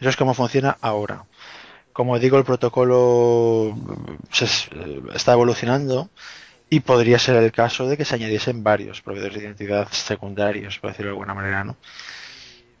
Eso 0.00 0.08
es 0.08 0.16
como 0.16 0.34
funciona 0.34 0.76
ahora. 0.80 1.24
como 1.92 2.18
digo, 2.18 2.38
el 2.38 2.44
protocolo 2.44 3.76
se 4.30 4.46
está 5.14 5.32
evolucionando 5.32 6.08
y 6.70 6.80
podría 6.80 7.18
ser 7.18 7.36
el 7.36 7.50
caso 7.50 7.88
de 7.88 7.96
que 7.96 8.04
se 8.04 8.14
añadiesen 8.14 8.62
varios 8.62 9.00
proveedores 9.00 9.38
de 9.38 9.44
identidad 9.44 9.88
secundarios, 9.90 10.78
por 10.78 10.90
decirlo 10.90 11.10
de 11.10 11.14
alguna 11.14 11.34
manera, 11.34 11.64
¿no? 11.64 11.76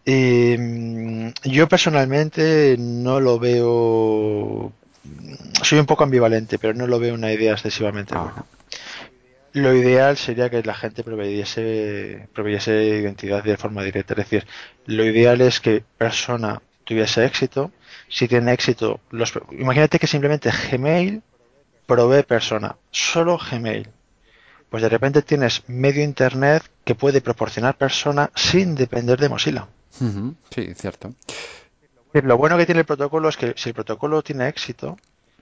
Mm, 0.08 1.32
yo 1.44 1.68
personalmente 1.68 2.76
no 2.78 3.20
lo 3.20 3.38
veo. 3.38 4.72
Soy 5.62 5.78
un 5.78 5.86
poco 5.86 6.04
ambivalente, 6.04 6.58
pero 6.58 6.72
no 6.72 6.86
lo 6.86 6.98
veo 6.98 7.14
una 7.14 7.32
idea 7.32 7.52
excesivamente 7.52 8.14
ah. 8.16 8.22
buena. 8.22 8.44
Lo 9.52 9.74
ideal 9.74 10.16
sería 10.16 10.50
que 10.50 10.62
la 10.62 10.74
gente 10.74 11.02
proveyese, 11.02 12.28
proveyese 12.34 12.84
identidad 12.84 13.42
de 13.42 13.56
forma 13.56 13.82
directa. 13.82 14.14
Es 14.14 14.18
decir, 14.18 14.46
lo 14.86 15.04
ideal 15.04 15.40
es 15.40 15.60
que 15.60 15.82
persona 15.96 16.60
tuviese 16.84 17.24
éxito. 17.24 17.72
Si 18.08 18.28
tiene 18.28 18.52
éxito, 18.52 19.00
los, 19.10 19.32
imagínate 19.52 19.98
que 19.98 20.06
simplemente 20.06 20.50
Gmail 20.50 21.22
provee 21.86 22.22
persona, 22.22 22.76
solo 22.90 23.38
Gmail. 23.38 23.88
Pues 24.70 24.82
de 24.82 24.88
repente 24.90 25.22
tienes 25.22 25.62
medio 25.68 26.04
Internet 26.04 26.62
que 26.84 26.94
puede 26.94 27.22
proporcionar 27.22 27.76
persona 27.76 28.30
sin 28.34 28.74
depender 28.74 29.18
de 29.18 29.30
Mozilla. 29.30 29.66
Sí, 30.50 30.74
cierto. 30.74 31.14
Lo 32.12 32.36
bueno 32.36 32.56
que 32.58 32.66
tiene 32.66 32.80
el 32.80 32.86
protocolo 32.86 33.28
es 33.28 33.36
que 33.36 33.54
si 33.56 33.70
el 33.70 33.74
protocolo 33.74 34.22
tiene 34.22 34.48
éxito, 34.48 34.98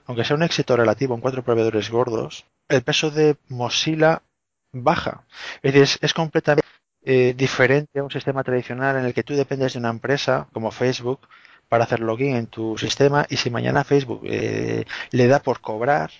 aunque 0.07 0.23
sea 0.23 0.35
un 0.35 0.43
éxito 0.43 0.75
relativo 0.75 1.13
en 1.13 1.21
cuatro 1.21 1.43
proveedores 1.43 1.89
gordos, 1.89 2.45
el 2.69 2.81
peso 2.81 3.11
de 3.11 3.37
Mozilla 3.49 4.23
baja. 4.71 5.25
Es 5.61 5.73
decir, 5.73 5.99
es, 6.01 6.13
completamente 6.13 6.67
eh, 7.03 7.33
diferente 7.37 7.99
a 7.99 8.03
un 8.03 8.11
sistema 8.11 8.43
tradicional 8.43 8.97
en 8.97 9.05
el 9.05 9.13
que 9.13 9.23
tú 9.23 9.35
dependes 9.35 9.73
de 9.73 9.79
una 9.79 9.89
empresa 9.89 10.47
como 10.53 10.71
Facebook 10.71 11.27
para 11.69 11.83
hacer 11.83 11.99
login 11.99 12.35
en 12.35 12.47
tu 12.47 12.77
sistema 12.77 13.25
y 13.29 13.37
si 13.37 13.49
mañana 13.49 13.83
Facebook 13.83 14.21
eh, 14.23 14.85
le 15.11 15.27
da 15.27 15.39
por 15.39 15.59
cobrar, 15.59 16.11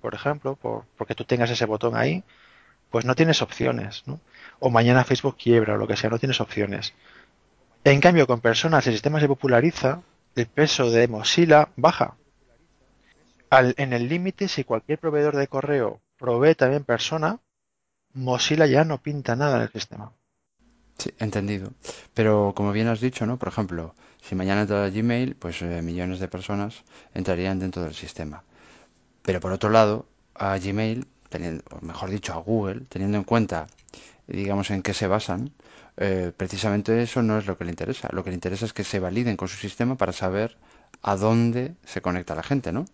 por 0.00 0.14
ejemplo, 0.14 0.56
por, 0.56 0.84
porque 0.96 1.14
tú 1.14 1.24
tengas 1.24 1.50
ese 1.50 1.66
botón 1.66 1.96
ahí, 1.96 2.24
pues 2.90 3.04
no 3.04 3.14
tienes 3.14 3.42
opciones. 3.42 4.02
¿no? 4.06 4.20
O 4.58 4.70
mañana 4.70 5.04
Facebook 5.04 5.36
quiebra 5.36 5.74
o 5.74 5.76
lo 5.76 5.86
que 5.86 5.96
sea, 5.96 6.10
no 6.10 6.18
tienes 6.18 6.40
opciones. 6.40 6.94
En 7.84 8.00
cambio, 8.00 8.26
con 8.26 8.40
personas 8.40 8.86
el 8.88 8.94
sistema 8.94 9.20
se 9.20 9.28
populariza, 9.28 10.02
el 10.34 10.46
peso 10.46 10.90
de 10.90 11.06
Mozilla 11.06 11.68
baja. 11.76 12.16
En 13.50 13.92
el 13.92 14.08
límite, 14.08 14.48
si 14.48 14.64
cualquier 14.64 14.98
proveedor 14.98 15.36
de 15.36 15.48
correo 15.48 16.00
provee 16.18 16.54
también 16.54 16.84
persona, 16.84 17.40
Mozilla 18.14 18.66
ya 18.66 18.84
no 18.84 19.02
pinta 19.02 19.36
nada 19.36 19.56
en 19.56 19.62
el 19.62 19.72
sistema. 19.72 20.12
Sí, 20.98 21.10
entendido. 21.18 21.72
Pero 22.14 22.52
como 22.56 22.72
bien 22.72 22.88
has 22.88 23.00
dicho, 23.00 23.24
¿no? 23.24 23.38
Por 23.38 23.48
ejemplo, 23.48 23.94
si 24.20 24.34
mañana 24.34 24.62
entra 24.62 24.90
Gmail, 24.90 25.36
pues 25.36 25.62
eh, 25.62 25.80
millones 25.82 26.18
de 26.18 26.28
personas 26.28 26.82
entrarían 27.14 27.60
dentro 27.60 27.82
del 27.82 27.94
sistema. 27.94 28.42
Pero 29.22 29.40
por 29.40 29.52
otro 29.52 29.70
lado, 29.70 30.06
a 30.34 30.58
Gmail, 30.58 31.06
teniendo, 31.28 31.62
o 31.70 31.84
mejor 31.84 32.10
dicho, 32.10 32.32
a 32.32 32.38
Google, 32.38 32.82
teniendo 32.88 33.16
en 33.16 33.24
cuenta, 33.24 33.68
digamos, 34.26 34.70
en 34.70 34.82
qué 34.82 34.92
se 34.92 35.06
basan, 35.06 35.52
eh, 35.96 36.32
precisamente 36.36 37.02
eso 37.02 37.22
no 37.22 37.38
es 37.38 37.46
lo 37.46 37.56
que 37.56 37.64
le 37.64 37.70
interesa. 37.70 38.08
Lo 38.12 38.24
que 38.24 38.30
le 38.30 38.34
interesa 38.34 38.64
es 38.64 38.72
que 38.72 38.84
se 38.84 39.00
validen 39.00 39.36
con 39.36 39.48
su 39.48 39.56
sistema 39.56 39.96
para 39.96 40.12
saber 40.12 40.56
a 41.02 41.16
dónde 41.16 41.74
se 41.84 42.02
conecta 42.02 42.34
la 42.34 42.42
gente, 42.42 42.72
¿no? 42.72 42.86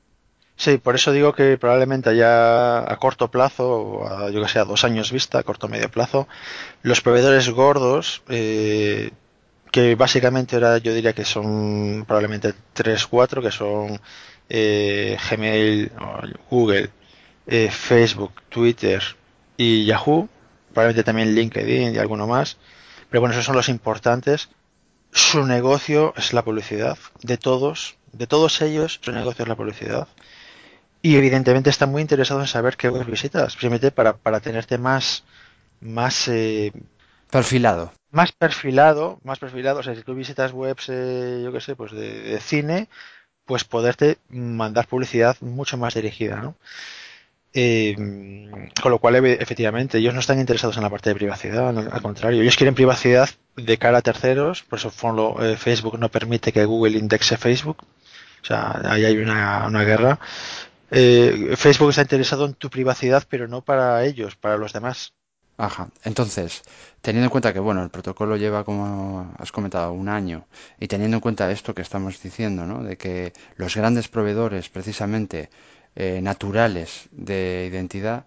Sí, 0.57 0.79
por 0.79 0.95
eso 0.95 1.13
digo 1.13 1.33
que 1.33 1.59
probablemente 1.59 2.11
allá 2.11 2.91
a 2.91 2.97
corto 2.99 3.31
plazo, 3.31 4.07
a, 4.07 4.31
yo 4.31 4.41
que 4.43 4.49
sé, 4.49 4.61
a 4.61 4.65
dos 4.65 4.85
años 4.85 5.11
vista, 5.13 5.39
a 5.39 5.43
corto 5.43 5.69
medio 5.69 5.91
plazo, 5.91 6.29
los 6.83 7.01
proveedores 7.01 7.51
gordos, 7.51 8.23
eh, 8.29 9.11
que 9.73 9.95
básicamente 9.97 10.57
ahora 10.57 10.79
yo 10.79 10.95
diría 10.95 11.13
que 11.13 11.25
son 11.25 12.05
probablemente 12.07 12.55
tres, 12.73 13.07
cuatro, 13.07 13.43
que 13.43 13.51
son 13.51 14.01
eh, 14.49 15.19
Gmail, 15.29 15.93
Google, 16.51 16.91
Facebook, 17.71 18.33
Twitter 18.49 19.03
y 19.57 19.85
Yahoo, 19.85 20.29
probablemente 20.73 21.05
también 21.05 21.35
LinkedIn 21.35 21.95
y 21.95 21.99
alguno 21.99 22.27
más, 22.27 22.59
pero 23.11 23.21
bueno, 23.21 23.33
esos 23.33 23.45
son 23.45 23.57
los 23.57 23.69
importantes. 23.69 24.49
Su 25.13 25.47
negocio 25.47 26.13
es 26.17 26.33
la 26.33 26.43
publicidad. 26.43 26.99
De 27.23 27.37
todos, 27.37 27.97
de 28.13 28.27
todos 28.27 28.61
ellos, 28.63 28.99
su 29.03 29.13
negocio 29.13 29.45
es 29.45 29.49
la 29.49 29.57
publicidad. 29.57 30.09
Y 31.05 31.17
evidentemente 31.17 31.69
están 31.69 31.91
muy 31.91 32.01
interesados 32.01 32.45
en 32.45 32.47
saber 32.47 32.79
qué 32.79 32.89
web 32.89 33.05
visitas, 33.05 33.53
simplemente 33.53 33.91
para, 33.91 34.17
para 34.17 34.41
tenerte 34.41 34.79
más, 34.79 35.23
más 35.83 36.29
eh, 36.29 36.73
perfilado. 37.31 37.93
Más 38.11 38.33
perfilado, 38.33 39.21
más 39.23 39.39
perfilado. 39.39 39.81
O 39.81 39.83
sea, 39.83 39.95
si 39.95 40.01
tú 40.01 40.15
visitas 40.15 40.53
webs, 40.53 40.89
eh, 40.89 41.43
yo 41.45 41.53
qué 41.53 41.61
sé, 41.61 41.77
pues 41.77 41.93
de, 41.93 42.23
de, 42.23 42.41
cine, 42.41 42.89
pues 43.45 43.65
poderte 43.65 44.17
mandar 44.31 44.87
publicidad 44.87 45.37
mucho 45.43 45.77
más 45.77 45.93
dirigida, 45.93 46.37
¿no? 46.37 46.57
Eh, 47.53 47.95
con 48.83 48.91
lo 48.91 48.99
cual, 48.99 49.15
efectivamente, 49.27 49.99
ellos 49.99 50.15
no 50.15 50.21
están 50.21 50.41
interesados 50.41 50.79
en 50.79 50.85
la 50.85 50.91
parte 50.91 51.11
de 51.11 51.17
privacidad, 51.17 51.69
al 51.69 52.03
contrario, 52.03 52.41
ellos 52.41 52.57
quieren 52.57 52.75
privacidad 52.75 53.29
de 53.57 53.77
cara 53.77 53.99
a 53.99 54.03
terceros, 54.03 54.63
por 54.63 54.79
eso 54.79 54.91
eh, 55.43 55.57
Facebook 55.59 55.99
no 55.99 56.09
permite 56.09 56.51
que 56.51 56.65
Google 56.65 56.99
indexe 56.99 57.37
Facebook, 57.37 57.85
o 58.43 58.45
sea, 58.45 58.81
ahí 58.85 59.05
hay 59.05 59.19
una, 59.19 59.85
guerra. 59.85 60.19
Eh, 60.91 61.55
Facebook 61.57 61.91
está 61.91 62.03
interesado 62.03 62.47
en 62.47 62.55
tu 62.55 62.71
privacidad, 62.71 63.25
pero 63.29 63.49
no 63.49 63.63
para 63.63 64.05
ellos, 64.05 64.37
para 64.37 64.57
los 64.57 64.73
demás. 64.73 65.15
Ajá. 65.57 65.91
Entonces, 66.03 66.63
teniendo 67.01 67.27
en 67.27 67.31
cuenta 67.31 67.53
que, 67.53 67.61
bueno, 67.61 67.83
el 67.83 67.91
protocolo 67.91 68.37
lleva, 68.37 68.65
como 68.65 69.33
has 69.39 69.53
comentado, 69.53 69.93
un 69.93 70.09
año, 70.09 70.47
y 70.81 70.89
teniendo 70.89 71.17
en 71.17 71.21
cuenta 71.21 71.51
esto 71.51 71.75
que 71.75 71.83
estamos 71.83 72.21
diciendo, 72.21 72.67
¿no? 72.67 72.83
De 72.83 72.97
que 72.97 73.33
los 73.57 73.77
grandes 73.77 74.09
proveedores, 74.09 74.69
precisamente, 74.69 75.51
eh, 75.97 76.21
naturales 76.21 77.09
de 77.13 77.69
identidad 77.71 78.25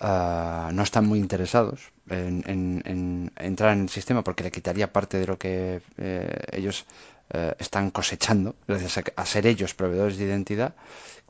ah, 0.00 0.70
no 0.72 0.82
están 0.82 1.06
muy 1.06 1.20
interesados 1.20 1.92
en, 2.10 3.32
entrar 3.36 3.72
en 3.72 3.82
el 3.82 3.88
sistema 3.88 4.24
porque 4.24 4.42
le 4.42 4.50
quitaría 4.50 4.92
parte 4.92 5.18
de 5.18 5.26
lo 5.26 5.38
que 5.38 5.80
eh, 5.96 6.40
ellos 6.50 6.86
eh, 7.30 7.54
están 7.58 7.90
cosechando 7.90 8.56
gracias 8.66 9.00
a, 9.14 9.26
ser 9.26 9.46
ellos 9.46 9.74
proveedores 9.74 10.18
de 10.18 10.24
identidad. 10.24 10.74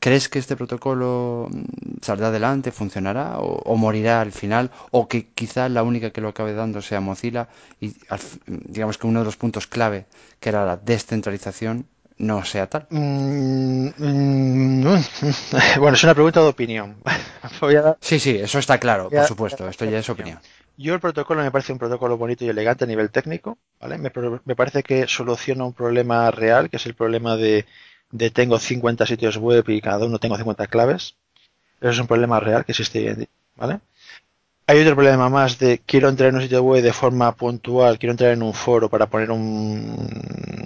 ¿Crees 0.05 0.29
que 0.29 0.39
este 0.39 0.55
protocolo 0.55 1.49
mm, 1.51 2.03
saldrá 2.03 2.27
adelante, 2.29 2.71
funcionará 2.71 3.39
o, 3.39 3.75
morirá 3.77 4.21
al 4.21 4.33
final? 4.33 4.71
¿O 4.91 5.09
que 5.09 5.29
quizá 5.29 5.71
la 5.71 5.83
única 5.83 6.11
que 6.11 6.21
lo 6.21 6.29
acabe 6.29 6.53
dando 6.53 6.83
sea 6.83 7.01
Mozilla 7.01 7.49
y 7.81 7.95
digamos 8.69 8.99
que 8.99 9.07
uno 9.07 9.21
de 9.21 9.25
los 9.25 9.39
puntos 9.39 9.67
clave, 9.67 10.05
que 10.41 10.51
era 10.51 10.67
la 10.67 10.77
descentralización, 10.77 11.87
no 12.19 12.45
sea 12.45 12.69
tal? 12.69 12.87
Mm, 12.91 13.89
mm, 13.97 14.85
bueno, 15.81 15.95
es 15.97 16.05
una 16.05 16.13
pregunta 16.13 16.41
de 16.43 16.49
opinión. 16.49 16.97
Sí, 18.01 18.19
sí, 18.19 18.37
eso 18.37 18.59
está 18.59 18.79
claro, 18.79 19.09
por 19.09 19.25
supuesto, 19.25 19.69
esto 19.69 19.85
ya 19.87 19.99
es 19.99 20.09
opinión. 20.11 20.39
Yo 20.77 20.93
el 20.93 21.01
protocolo 21.01 21.43
me 21.43 21.51
parece 21.51 21.73
un 21.73 21.79
protocolo 21.79 22.19
bonito 22.19 22.45
y 22.45 22.49
elegante 22.49 22.85
a 22.85 22.87
nivel 22.87 23.11
técnico, 23.11 23.57
¿vale? 23.81 23.97
Me, 23.97 24.11
parece 24.55 24.83
que 24.83 25.07
soluciona 25.07 25.65
un 25.65 25.73
problema 25.73 26.31
real, 26.31 26.69
que 26.69 26.77
es 26.77 26.87
el 26.87 26.95
problema 26.95 27.37
de, 27.37 27.65
de, 28.11 28.31
tengo 28.31 28.59
50 28.59 29.07
sitios 29.07 29.37
web 29.37 29.69
y 29.69 29.81
cada 29.81 30.07
uno 30.07 30.19
tengo 30.19 30.37
50 30.37 30.67
claves. 30.67 31.17
Eso 31.81 31.91
es 31.91 31.99
un 31.99 32.07
problema 32.07 32.41
real 32.41 32.65
que 32.65 32.73
existe 32.73 32.99
hoy 32.99 33.09
en 33.09 33.19
día, 33.19 33.29
¿vale? 33.57 33.81
Hay 34.67 34.81
otro 34.81 34.95
problema 34.95 35.29
más 35.29 35.59
de 35.59 35.81
quiero 35.85 36.09
entrar 36.09 36.31
en 36.31 36.37
un 36.37 36.43
sitio 36.43 36.63
web 36.63 36.83
de 36.83 36.93
forma 36.95 37.31
puntual, 37.37 37.99
quiero 37.99 38.13
entrar 38.13 38.33
en 38.33 38.43
un 38.43 38.55
foro 38.55 38.89
para 38.89 39.07
poner 39.07 39.31
un 39.31 39.95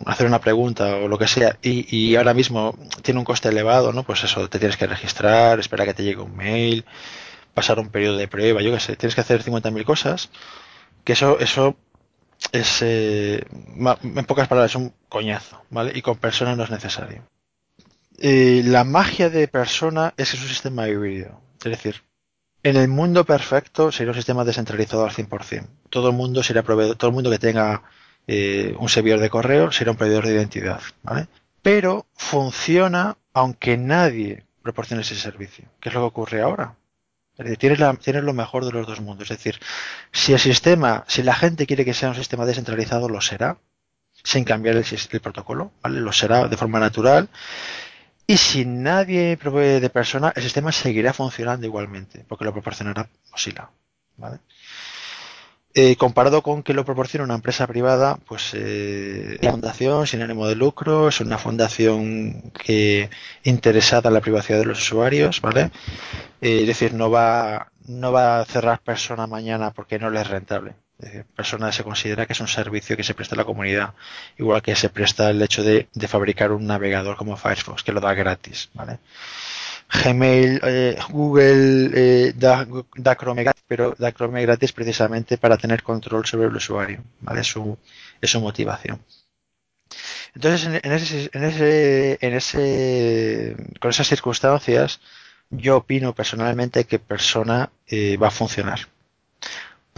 hacer 0.07 0.26
una 0.26 0.41
pregunta 0.41 0.97
o 0.97 1.09
lo 1.09 1.18
que 1.18 1.26
sea 1.26 1.59
y, 1.62 1.97
y 1.97 2.14
ahora 2.14 2.32
mismo 2.32 2.76
tiene 3.03 3.18
un 3.18 3.24
coste 3.24 3.49
elevado, 3.49 3.93
¿no? 3.93 4.05
Pues 4.05 4.22
eso, 4.22 4.49
te 4.49 4.61
tienes 4.61 4.76
que 4.76 4.86
registrar, 4.86 5.59
esperar 5.59 5.86
que 5.89 5.95
te 5.95 6.05
llegue 6.05 6.20
un 6.22 6.36
mail, 6.36 6.84
pasar 7.55 7.80
un 7.80 7.91
periodo 7.91 8.16
de 8.16 8.28
prueba, 8.28 8.62
yo 8.62 8.72
qué 8.72 8.80
sé, 8.80 8.97
tienes 8.97 9.16
que 9.16 9.22
hacer 9.22 9.43
50.000 9.43 9.84
cosas, 9.84 10.30
que 11.05 11.14
eso 11.14 11.39
eso 11.41 11.76
es 12.53 12.82
eh, 12.82 13.45
en 14.03 14.24
pocas 14.26 14.49
palabras 14.49 14.76
un 14.76 14.93
coñazo, 15.09 15.62
¿vale? 15.70 15.92
Y 15.94 16.02
con 16.02 16.18
persona 16.18 16.56
no 16.56 16.64
es 16.64 16.70
necesario. 16.70 17.22
Eh, 18.18 18.62
la 18.64 18.84
magia 18.84 19.30
de 19.30 19.46
persona 19.48 20.12
es 20.16 20.30
que 20.30 20.36
es 20.36 20.42
un 20.42 20.48
sistema 20.48 20.88
híbrido, 20.88 21.40
es 21.59 21.70
decir, 21.70 22.02
en 22.62 22.76
el 22.76 22.88
mundo 22.88 23.24
perfecto 23.24 23.92
sería 23.92 24.11
un 24.11 24.16
sistema 24.16 24.44
descentralizado 24.44 25.04
al 25.04 25.12
100%. 25.12 25.66
Todo 25.90 26.09
el 26.09 26.16
mundo 26.16 26.42
sería 26.42 26.62
proveedor, 26.62 26.96
todo 26.96 27.11
el 27.11 27.14
mundo 27.14 27.30
que 27.30 27.38
tenga 27.38 27.82
eh, 28.26 28.74
un 28.78 28.88
servidor 28.88 29.20
de 29.20 29.30
correo 29.30 29.70
será 29.70 29.92
un 29.92 29.96
proveedor 29.96 30.26
de 30.26 30.34
identidad, 30.34 30.80
¿vale? 31.02 31.28
Pero 31.62 32.06
funciona 32.14 33.16
aunque 33.32 33.76
nadie 33.76 34.44
proporcione 34.62 35.02
ese 35.02 35.14
servicio, 35.14 35.66
que 35.80 35.88
es 35.88 35.94
lo 35.94 36.00
que 36.00 36.06
ocurre 36.06 36.42
ahora. 36.42 36.74
Tienes, 37.59 37.78
tienes, 38.00 38.24
lo 38.24 38.32
mejor 38.32 38.64
de 38.64 38.72
los 38.72 38.86
dos 38.86 39.00
mundos. 39.00 39.30
Es 39.30 39.38
decir, 39.38 39.61
si 40.11 40.32
el 40.32 40.40
sistema, 40.40 41.04
si 41.06 41.22
la 41.22 41.34
gente 41.34 41.66
quiere 41.66 41.84
que 41.84 41.94
sea 41.94 42.09
un 42.09 42.16
sistema 42.16 42.44
descentralizado, 42.44 43.09
lo 43.09 43.20
será, 43.20 43.59
sin 44.22 44.44
cambiar 44.44 44.76
el, 44.76 45.20
protocolo, 45.20 45.72
¿vale? 45.82 46.00
Lo 46.00 46.12
será 46.12 46.48
de 46.48 46.56
forma 46.56 46.80
natural 46.80 47.28
y 48.26 48.36
si 48.36 48.66
nadie 48.66 49.38
provee 49.38 49.80
de 49.80 49.88
persona, 49.88 50.32
el 50.36 50.42
sistema 50.42 50.70
seguirá 50.70 51.14
funcionando 51.14 51.66
igualmente, 51.66 52.24
porque 52.28 52.44
lo 52.44 52.52
proporcionará 52.52 53.08
Mozilla. 53.30 53.70
¿vale? 54.18 54.40
Eh, 55.74 55.96
comparado 55.96 56.42
con 56.42 56.62
que 56.62 56.74
lo 56.74 56.84
proporciona 56.84 57.24
una 57.24 57.36
empresa 57.36 57.66
privada, 57.66 58.18
pues 58.26 58.50
eh, 58.54 59.38
fundación 59.48 60.06
sin 60.06 60.20
ánimo 60.22 60.46
de 60.46 60.56
lucro, 60.56 61.08
es 61.08 61.20
una 61.20 61.38
fundación 61.38 62.50
que 62.52 63.10
interesada 63.44 64.08
en 64.08 64.14
la 64.14 64.20
privacidad 64.20 64.58
de 64.58 64.64
los 64.66 64.80
usuarios, 64.80 65.40
¿vale? 65.40 65.70
Eh, 66.40 66.60
es 66.62 66.66
decir, 66.66 66.94
no 66.94 67.10
va, 67.10 67.70
no 67.86 68.12
va 68.12 68.40
a 68.40 68.44
cerrar 68.44 68.80
persona 68.80 69.26
mañana 69.26 69.70
porque 69.72 69.98
no 69.98 70.10
le 70.10 70.20
es 70.20 70.28
rentable. 70.28 70.74
Decir, 70.99 71.24
persona 71.24 71.70
se 71.70 71.84
considera 71.84 72.26
que 72.26 72.32
es 72.32 72.40
un 72.40 72.49
servicio 72.49 72.96
que 72.96 73.05
se 73.05 73.14
presta 73.14 73.36
a 73.36 73.38
la 73.38 73.44
comunidad, 73.44 73.94
igual 74.36 74.62
que 74.62 74.74
se 74.74 74.88
presta 74.88 75.30
el 75.30 75.40
hecho 75.40 75.62
de, 75.62 75.88
de 75.94 76.09
fabricar 76.09 76.51
un 76.51 76.66
navegador 76.66 77.16
como 77.16 77.36
Firefox, 77.36 77.84
que 77.84 77.92
lo 77.92 78.01
da 78.01 78.14
gratis, 78.14 78.68
¿vale? 78.74 78.99
Gmail, 79.90 80.61
eh, 80.64 80.99
Google 81.09 81.90
eh, 81.94 82.32
da, 82.36 82.66
da, 82.96 83.16
Chrome 83.16 83.44
gratis, 83.44 83.64
pero 83.66 83.94
da 83.99 84.12
Chrome 84.12 84.42
gratis 84.42 84.72
precisamente 84.72 85.38
para 85.38 85.57
tener 85.57 85.82
control 85.82 86.26
sobre 86.26 86.49
el 86.49 86.57
usuario, 86.57 87.03
¿vale? 87.20 87.40
Es 87.40 87.46
su, 87.46 87.78
es 88.20 88.30
su 88.30 88.40
motivación. 88.40 89.01
Entonces, 90.34 90.66
en, 90.66 90.80
en, 90.82 90.92
ese, 90.92 91.30
en, 91.32 91.44
ese, 91.44 92.18
en 92.20 92.34
ese, 92.34 93.57
con 93.80 93.90
esas 93.90 94.09
circunstancias, 94.09 95.01
yo 95.51 95.78
opino 95.78 96.14
personalmente 96.14 96.84
que 96.84 96.99
Persona 96.99 97.70
eh, 97.86 98.16
va 98.16 98.28
a 98.28 98.30
funcionar. 98.32 98.80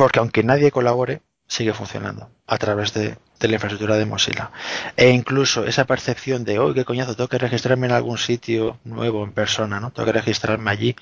Porque 0.01 0.19
aunque 0.19 0.43
nadie 0.43 0.71
colabore, 0.71 1.21
sigue 1.47 1.75
funcionando 1.75 2.31
a 2.47 2.57
través 2.57 2.95
de, 2.95 3.19
la 3.39 3.53
infraestructura 3.53 3.99
de 3.99 4.07
Mozilla. 4.07 4.51
E 4.97 5.11
incluso 5.11 5.67
esa 5.67 5.85
percepción 5.85 6.43
de, 6.43 6.59
hoy 6.59 6.73
qué 6.73 6.87
coñazo, 6.87 7.15
tengo 7.15 7.29
que 7.29 7.37
registrarme 7.37 7.87
en 7.87 7.93
algún 7.93 8.17
sitio 8.17 8.81
nuevo, 8.85 9.23
en 9.25 9.33
persona, 9.33 9.79
¿no? 9.79 9.91
Tengo 9.91 10.07
que 10.07 10.19
registrarme 10.19 10.71
allí. 10.71 10.97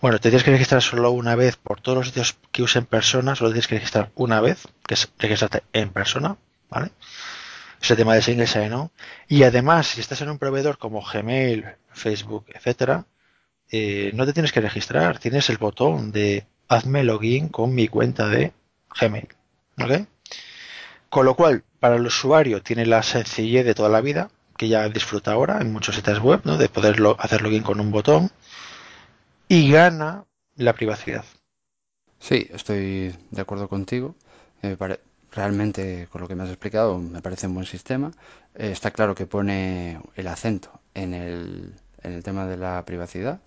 Bueno, 0.00 0.20
te 0.20 0.30
tienes 0.30 0.44
que 0.44 0.52
registrar 0.52 0.80
solo 0.80 1.10
una 1.10 1.34
vez 1.34 1.56
por 1.56 1.80
todos 1.80 1.98
los 1.98 2.06
sitios 2.06 2.36
que 2.52 2.62
usen 2.62 2.84
persona, 2.84 3.34
solo 3.34 3.50
tienes 3.50 3.66
que 3.66 3.74
registrar 3.74 4.12
una 4.14 4.40
vez, 4.40 4.62
que 4.86 4.94
es 4.94 5.10
registrarte 5.18 5.64
en 5.72 5.90
persona, 5.90 6.36
¿vale? 6.68 6.92
Ese 7.82 7.96
tema 7.96 8.14
de 8.14 8.22
single 8.22 8.46
sign 8.46 8.90
Y 9.26 9.42
además, 9.42 9.88
si 9.88 10.00
estás 10.00 10.20
en 10.20 10.30
un 10.30 10.38
proveedor 10.38 10.78
como 10.78 11.02
Gmail, 11.02 11.64
Facebook, 11.92 12.44
etcétera, 12.54 13.06
eh, 13.72 14.12
no 14.14 14.24
te 14.24 14.32
tienes 14.32 14.52
que 14.52 14.60
registrar, 14.60 15.18
tienes 15.18 15.50
el 15.50 15.58
botón 15.58 16.12
de 16.12 16.46
hazme 16.70 17.02
login 17.02 17.48
con 17.48 17.74
mi 17.74 17.88
cuenta 17.88 18.28
de 18.28 18.52
Gmail. 18.98 19.28
¿Ok? 19.82 20.06
Con 21.10 21.26
lo 21.26 21.34
cual, 21.34 21.64
para 21.80 21.96
el 21.96 22.06
usuario 22.06 22.62
tiene 22.62 22.86
la 22.86 23.02
sencillez 23.02 23.66
de 23.66 23.74
toda 23.74 23.88
la 23.88 24.00
vida, 24.00 24.30
que 24.56 24.68
ya 24.68 24.88
disfruta 24.88 25.32
ahora 25.32 25.60
en 25.60 25.72
muchos 25.72 25.96
sitios 25.96 26.20
web, 26.20 26.40
¿no? 26.44 26.56
de 26.56 26.68
poderlo 26.68 27.16
hacer 27.18 27.42
login 27.42 27.64
con 27.64 27.80
un 27.80 27.90
botón, 27.90 28.30
y 29.48 29.70
gana 29.70 30.24
la 30.54 30.72
privacidad. 30.74 31.24
Sí, 32.20 32.48
estoy 32.52 33.16
de 33.30 33.40
acuerdo 33.40 33.68
contigo. 33.68 34.14
Eh, 34.62 34.76
realmente, 35.32 36.06
con 36.12 36.20
lo 36.20 36.28
que 36.28 36.36
me 36.36 36.44
has 36.44 36.50
explicado, 36.50 36.98
me 36.98 37.20
parece 37.20 37.48
un 37.48 37.54
buen 37.54 37.66
sistema. 37.66 38.12
Eh, 38.54 38.70
está 38.70 38.92
claro 38.92 39.16
que 39.16 39.26
pone 39.26 40.00
el 40.14 40.28
acento 40.28 40.70
en 40.94 41.14
el, 41.14 41.74
en 42.02 42.12
el 42.12 42.22
tema 42.22 42.46
de 42.46 42.56
la 42.56 42.84
privacidad 42.84 43.40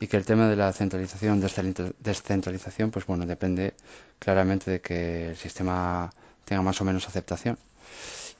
y 0.00 0.06
que 0.06 0.16
el 0.16 0.24
tema 0.24 0.48
de 0.48 0.56
la 0.56 0.72
centralización, 0.72 1.40
descentralización, 1.40 2.90
pues 2.90 3.06
bueno, 3.06 3.26
depende 3.26 3.74
claramente 4.18 4.70
de 4.70 4.80
que 4.80 5.30
el 5.30 5.36
sistema 5.36 6.12
tenga 6.44 6.62
más 6.62 6.80
o 6.80 6.84
menos 6.84 7.06
aceptación 7.08 7.58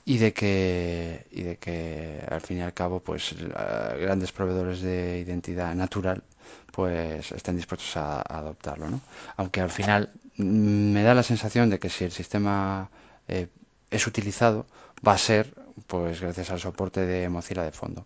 y 0.05 0.17
de 0.17 0.33
que 0.33 1.25
y 1.31 1.43
de 1.43 1.57
que 1.57 2.23
al 2.29 2.41
fin 2.41 2.57
y 2.57 2.61
al 2.61 2.73
cabo 2.73 2.99
pues 2.99 3.35
grandes 3.37 4.31
proveedores 4.31 4.81
de 4.81 5.19
identidad 5.19 5.73
natural 5.75 6.23
pues 6.71 7.31
estén 7.31 7.55
dispuestos 7.55 7.95
a, 7.97 8.21
adoptarlo 8.21 8.89
¿no? 8.89 8.99
aunque 9.37 9.61
al 9.61 9.69
final 9.69 10.11
mm, 10.37 10.91
me 10.93 11.03
da 11.03 11.13
la 11.13 11.23
sensación 11.23 11.69
de 11.69 11.79
que 11.79 11.89
si 11.89 12.03
el 12.03 12.11
sistema 12.11 12.89
eh, 13.27 13.47
es 13.89 14.07
utilizado 14.07 14.65
va 15.07 15.13
a 15.13 15.17
ser 15.17 15.53
pues 15.87 16.19
gracias 16.19 16.51
al 16.51 16.59
soporte 16.59 17.05
de 17.05 17.29
Mozilla 17.29 17.63
de 17.63 17.71
fondo 17.71 18.05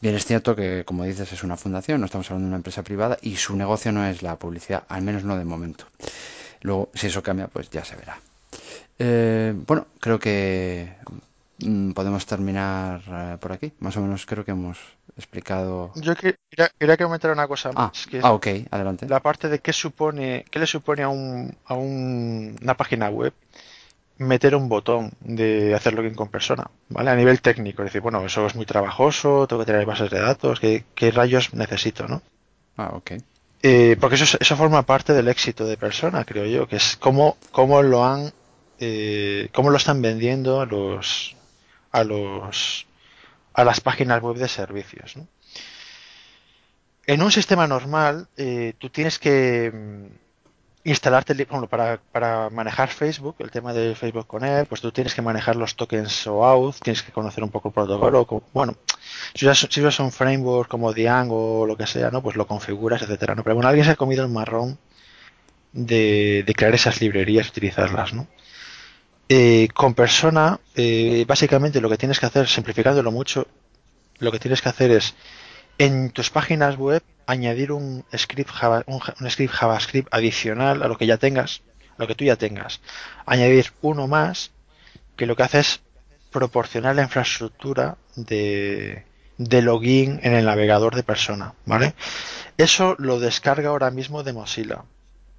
Bien, 0.00 0.14
es 0.14 0.24
cierto 0.26 0.54
que, 0.54 0.84
como 0.84 1.04
dices, 1.04 1.32
es 1.32 1.42
una 1.42 1.56
fundación, 1.56 2.00
no 2.00 2.06
estamos 2.06 2.30
hablando 2.30 2.46
de 2.46 2.50
una 2.50 2.56
empresa 2.58 2.84
privada 2.84 3.18
y 3.20 3.36
su 3.36 3.56
negocio 3.56 3.90
no 3.90 4.06
es 4.06 4.22
la 4.22 4.36
publicidad, 4.36 4.84
al 4.88 5.02
menos 5.02 5.24
no 5.24 5.36
de 5.36 5.44
momento. 5.44 5.86
Luego, 6.60 6.90
si 6.94 7.08
eso 7.08 7.22
cambia, 7.22 7.48
pues 7.48 7.68
ya 7.70 7.84
se 7.84 7.96
verá. 7.96 8.18
Eh, 8.98 9.54
bueno, 9.66 9.86
creo 10.00 10.18
que 10.18 10.92
mm, 11.58 11.92
podemos 11.92 12.26
terminar 12.26 13.00
eh, 13.08 13.36
por 13.40 13.52
aquí. 13.52 13.72
Más 13.80 13.96
o 13.96 14.00
menos 14.00 14.24
creo 14.26 14.44
que 14.44 14.52
hemos 14.52 14.78
explicado. 15.16 15.92
Yo 15.96 16.14
quería, 16.14 16.36
quería 16.78 16.96
comentar 16.96 17.30
una 17.32 17.48
cosa 17.48 17.70
ah, 17.70 17.86
más. 17.86 18.06
Que 18.06 18.20
ah, 18.22 18.32
ok, 18.32 18.46
adelante. 18.70 19.08
La 19.08 19.20
parte 19.20 19.48
de 19.48 19.58
qué 19.58 19.72
supone, 19.72 20.44
qué 20.50 20.58
le 20.58 20.66
supone 20.66 21.02
a, 21.02 21.08
un, 21.08 21.56
a 21.66 21.74
un, 21.74 22.56
una 22.60 22.76
página 22.76 23.08
web 23.08 23.32
meter 24.18 24.54
un 24.54 24.68
botón 24.68 25.12
de 25.20 25.74
hacer 25.74 25.94
login 25.94 26.14
con 26.14 26.28
persona, 26.28 26.70
¿vale? 26.88 27.10
A 27.10 27.16
nivel 27.16 27.40
técnico, 27.40 27.82
es 27.82 27.86
decir, 27.86 28.00
bueno, 28.00 28.24
eso 28.24 28.46
es 28.46 28.54
muy 28.54 28.66
trabajoso, 28.66 29.46
tengo 29.46 29.62
que 29.62 29.66
tener 29.72 29.86
bases 29.86 30.10
de 30.10 30.20
datos, 30.20 30.60
¿qué, 30.60 30.84
qué 30.94 31.10
rayos 31.10 31.54
necesito, 31.54 32.06
no? 32.08 32.22
Ah, 32.76 32.90
ok. 32.94 33.12
Eh, 33.62 33.96
porque 34.00 34.16
eso, 34.16 34.36
eso 34.40 34.56
forma 34.56 34.82
parte 34.82 35.12
del 35.12 35.28
éxito 35.28 35.66
de 35.66 35.76
persona, 35.76 36.24
creo 36.24 36.46
yo, 36.46 36.68
que 36.68 36.76
es 36.76 36.96
cómo, 36.96 37.36
cómo 37.50 37.82
lo 37.82 38.04
han 38.04 38.32
eh, 38.80 39.48
cómo 39.52 39.70
lo 39.70 39.76
están 39.76 40.00
vendiendo 40.00 40.60
a 40.60 40.66
los 40.66 41.36
a 41.90 42.04
los 42.04 42.86
a 43.52 43.64
las 43.64 43.80
páginas 43.80 44.22
web 44.22 44.36
de 44.36 44.46
servicios. 44.46 45.16
¿no? 45.16 45.26
En 47.06 47.22
un 47.22 47.32
sistema 47.32 47.66
normal, 47.66 48.28
eh, 48.36 48.74
tú 48.78 48.90
tienes 48.90 49.18
que 49.18 49.72
mm, 49.74 50.06
instalarte, 50.84 51.34
por 51.46 51.68
para, 51.68 52.00
para 52.12 52.50
manejar 52.50 52.88
Facebook, 52.88 53.36
el 53.40 53.50
tema 53.50 53.72
de 53.72 53.94
Facebook 53.94 54.26
con 54.26 54.44
él, 54.44 54.66
pues 54.66 54.80
tú 54.80 54.90
tienes 54.92 55.14
que 55.14 55.22
manejar 55.22 55.56
los 55.56 55.76
tokens 55.76 56.26
OAuth, 56.26 56.76
tienes 56.82 57.02
que 57.02 57.12
conocer 57.12 57.44
un 57.44 57.50
poco 57.50 57.68
el 57.68 57.74
protocolo, 57.74 58.42
bueno, 58.52 58.74
si 59.34 59.46
usas, 59.46 59.68
si 59.70 59.80
usas 59.80 60.00
un 60.00 60.12
framework 60.12 60.70
como 60.70 60.92
Django 60.92 61.60
o 61.60 61.66
lo 61.66 61.76
que 61.76 61.86
sea, 61.86 62.10
¿no? 62.10 62.22
Pues 62.22 62.36
lo 62.36 62.46
configuras, 62.46 63.02
etcétera, 63.02 63.34
¿no? 63.34 63.42
Pero 63.42 63.56
bueno, 63.56 63.68
alguien 63.68 63.84
se 63.84 63.92
ha 63.92 63.96
comido 63.96 64.24
el 64.24 64.30
marrón 64.30 64.78
de, 65.72 66.44
de 66.46 66.54
crear 66.54 66.74
esas 66.74 67.00
librerías 67.00 67.46
y 67.46 67.50
utilizarlas, 67.50 68.14
¿no? 68.14 68.26
Eh, 69.28 69.68
con 69.74 69.92
persona, 69.92 70.58
eh, 70.74 71.24
básicamente 71.28 71.82
lo 71.82 71.90
que 71.90 71.98
tienes 71.98 72.18
que 72.18 72.26
hacer, 72.26 72.48
simplificándolo 72.48 73.12
mucho, 73.12 73.46
lo 74.20 74.32
que 74.32 74.38
tienes 74.38 74.62
que 74.62 74.70
hacer 74.70 74.90
es 74.90 75.14
en 75.76 76.10
tus 76.10 76.30
páginas 76.30 76.76
web 76.76 77.02
añadir 77.28 77.72
un 77.72 78.04
script, 78.16 78.50
un, 78.86 79.30
script 79.30 79.52
JavaScript 79.52 80.08
adicional 80.10 80.82
a 80.82 80.88
lo 80.88 80.96
que 80.96 81.06
ya 81.06 81.18
tengas, 81.18 81.60
a 81.98 82.02
lo 82.02 82.06
que 82.08 82.14
tú 82.14 82.24
ya 82.24 82.36
tengas. 82.36 82.80
Añadir 83.26 83.70
uno 83.82 84.08
más 84.08 84.50
que 85.14 85.26
lo 85.26 85.36
que 85.36 85.42
hace 85.42 85.60
es 85.60 85.80
proporcionar 86.32 86.96
la 86.96 87.02
infraestructura 87.02 87.98
de, 88.16 89.04
de 89.36 89.62
login 89.62 90.20
en 90.22 90.32
el 90.32 90.46
navegador 90.46 90.94
de 90.94 91.02
persona, 91.02 91.52
¿vale? 91.66 91.94
Eso 92.56 92.96
lo 92.98 93.20
descarga 93.20 93.68
ahora 93.68 93.90
mismo 93.90 94.22
de 94.22 94.32
Mozilla. 94.32 94.84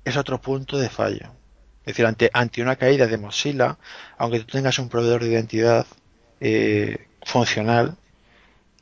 Es 0.05 0.15
otro 0.15 0.39
punto 0.39 0.77
de 0.77 0.89
fallo. 0.89 1.33
Es 1.81 1.95
decir, 1.95 2.05
ante, 2.05 2.29
ante 2.33 2.61
una 2.61 2.75
caída 2.75 3.07
de 3.07 3.17
Mozilla, 3.17 3.79
aunque 4.19 4.41
tú 4.41 4.57
tengas 4.57 4.77
un 4.77 4.89
proveedor 4.89 5.23
de 5.23 5.31
identidad 5.31 5.87
eh, 6.39 7.07
funcional, 7.23 7.97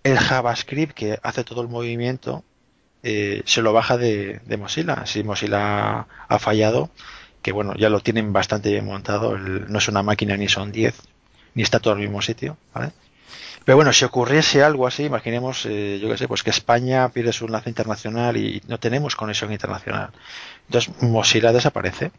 el 0.04 0.18
JavaScript 0.18 0.94
que 0.94 1.20
hace 1.24 1.46
todo 1.46 1.62
el 1.62 1.70
movimiento 1.70 2.44
eh, 3.04 3.42
se 3.46 3.62
lo 3.62 3.74
baja 3.74 3.98
de, 3.98 4.42
Mozilla. 4.58 5.06
Si 5.06 5.24
Mozilla 5.24 6.08
ha 6.28 6.40
fallado, 6.40 6.90
que 7.42 7.52
bueno, 7.52 7.74
ya 7.76 7.90
lo 7.90 8.00
tienen 8.02 8.34
bastante 8.34 8.70
bien 8.72 8.86
montado, 8.86 9.38
no 9.38 9.80
es 9.80 9.88
una 9.88 10.04
máquina 10.04 10.38
ni 10.38 10.50
son 10.50 10.72
10, 10.72 10.96
ni 11.54 11.64
está 11.64 11.80
todo 11.80 11.94
en 11.94 12.00
el 12.00 12.08
mismo 12.08 12.22
sitio, 12.22 12.58
¿vale? 12.74 12.92
Pero 13.66 13.76
bueno, 13.76 13.92
si 13.92 14.06
ocurriese 14.06 14.64
algo 14.64 14.88
así, 14.88 15.04
imaginemos, 15.04 15.66
eh, 15.66 16.00
yo 16.02 16.10
qué 16.10 16.18
sé, 16.18 16.28
pues 16.28 16.42
que 16.42 16.52
España 16.52 17.10
pierde 17.10 17.34
su 17.34 17.46
enlace 17.46 17.70
internacional 17.70 18.38
y 18.38 18.62
no 18.68 18.80
tenemos 18.80 19.18
conexión 19.18 19.52
internacional. 19.52 20.12
Entonces 20.68 20.94
Mozilla 21.02 21.52
desaparece. 21.52 22.12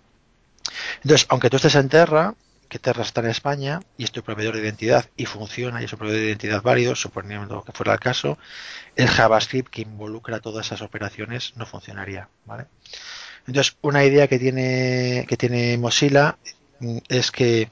Entonces, 1.03 1.27
aunque 1.31 1.49
tú 1.49 1.57
estés 1.57 1.75
en 1.77 1.89
Terra, 1.89 2.35
que 2.69 2.79
Terra 2.79 3.03
está 3.03 3.21
en 3.21 3.29
España 3.29 3.81
y 3.97 4.05
es 4.05 4.13
tu 4.13 4.23
proveedor 4.23 4.55
de 4.55 4.63
identidad 4.63 5.07
y 5.17 5.27
funciona 5.27 5.81
y 5.81 5.85
es 5.85 5.93
un 5.93 5.99
proveedor 5.99 6.21
de 6.21 6.29
identidad 6.29 6.63
válido, 6.63 6.95
suponiendo 6.95 7.63
que 7.65 7.73
fuera 7.73 7.95
el 7.95 8.01
caso, 8.01 8.39
el 8.97 9.09
JavaScript 9.09 9.71
que 9.71 9.83
involucra 9.83 10.41
todas 10.41 10.67
esas 10.67 10.83
operaciones 10.83 11.55
no 11.57 11.67
funcionaría, 11.67 12.29
¿vale? 12.45 12.67
Entonces, 13.47 13.77
una 13.81 14.05
idea 14.05 14.29
que 14.29 14.39
tiene, 14.39 15.25
que 15.29 15.37
tiene 15.37 15.79
Mozilla 15.79 16.37
es 17.09 17.31
que 17.31 17.71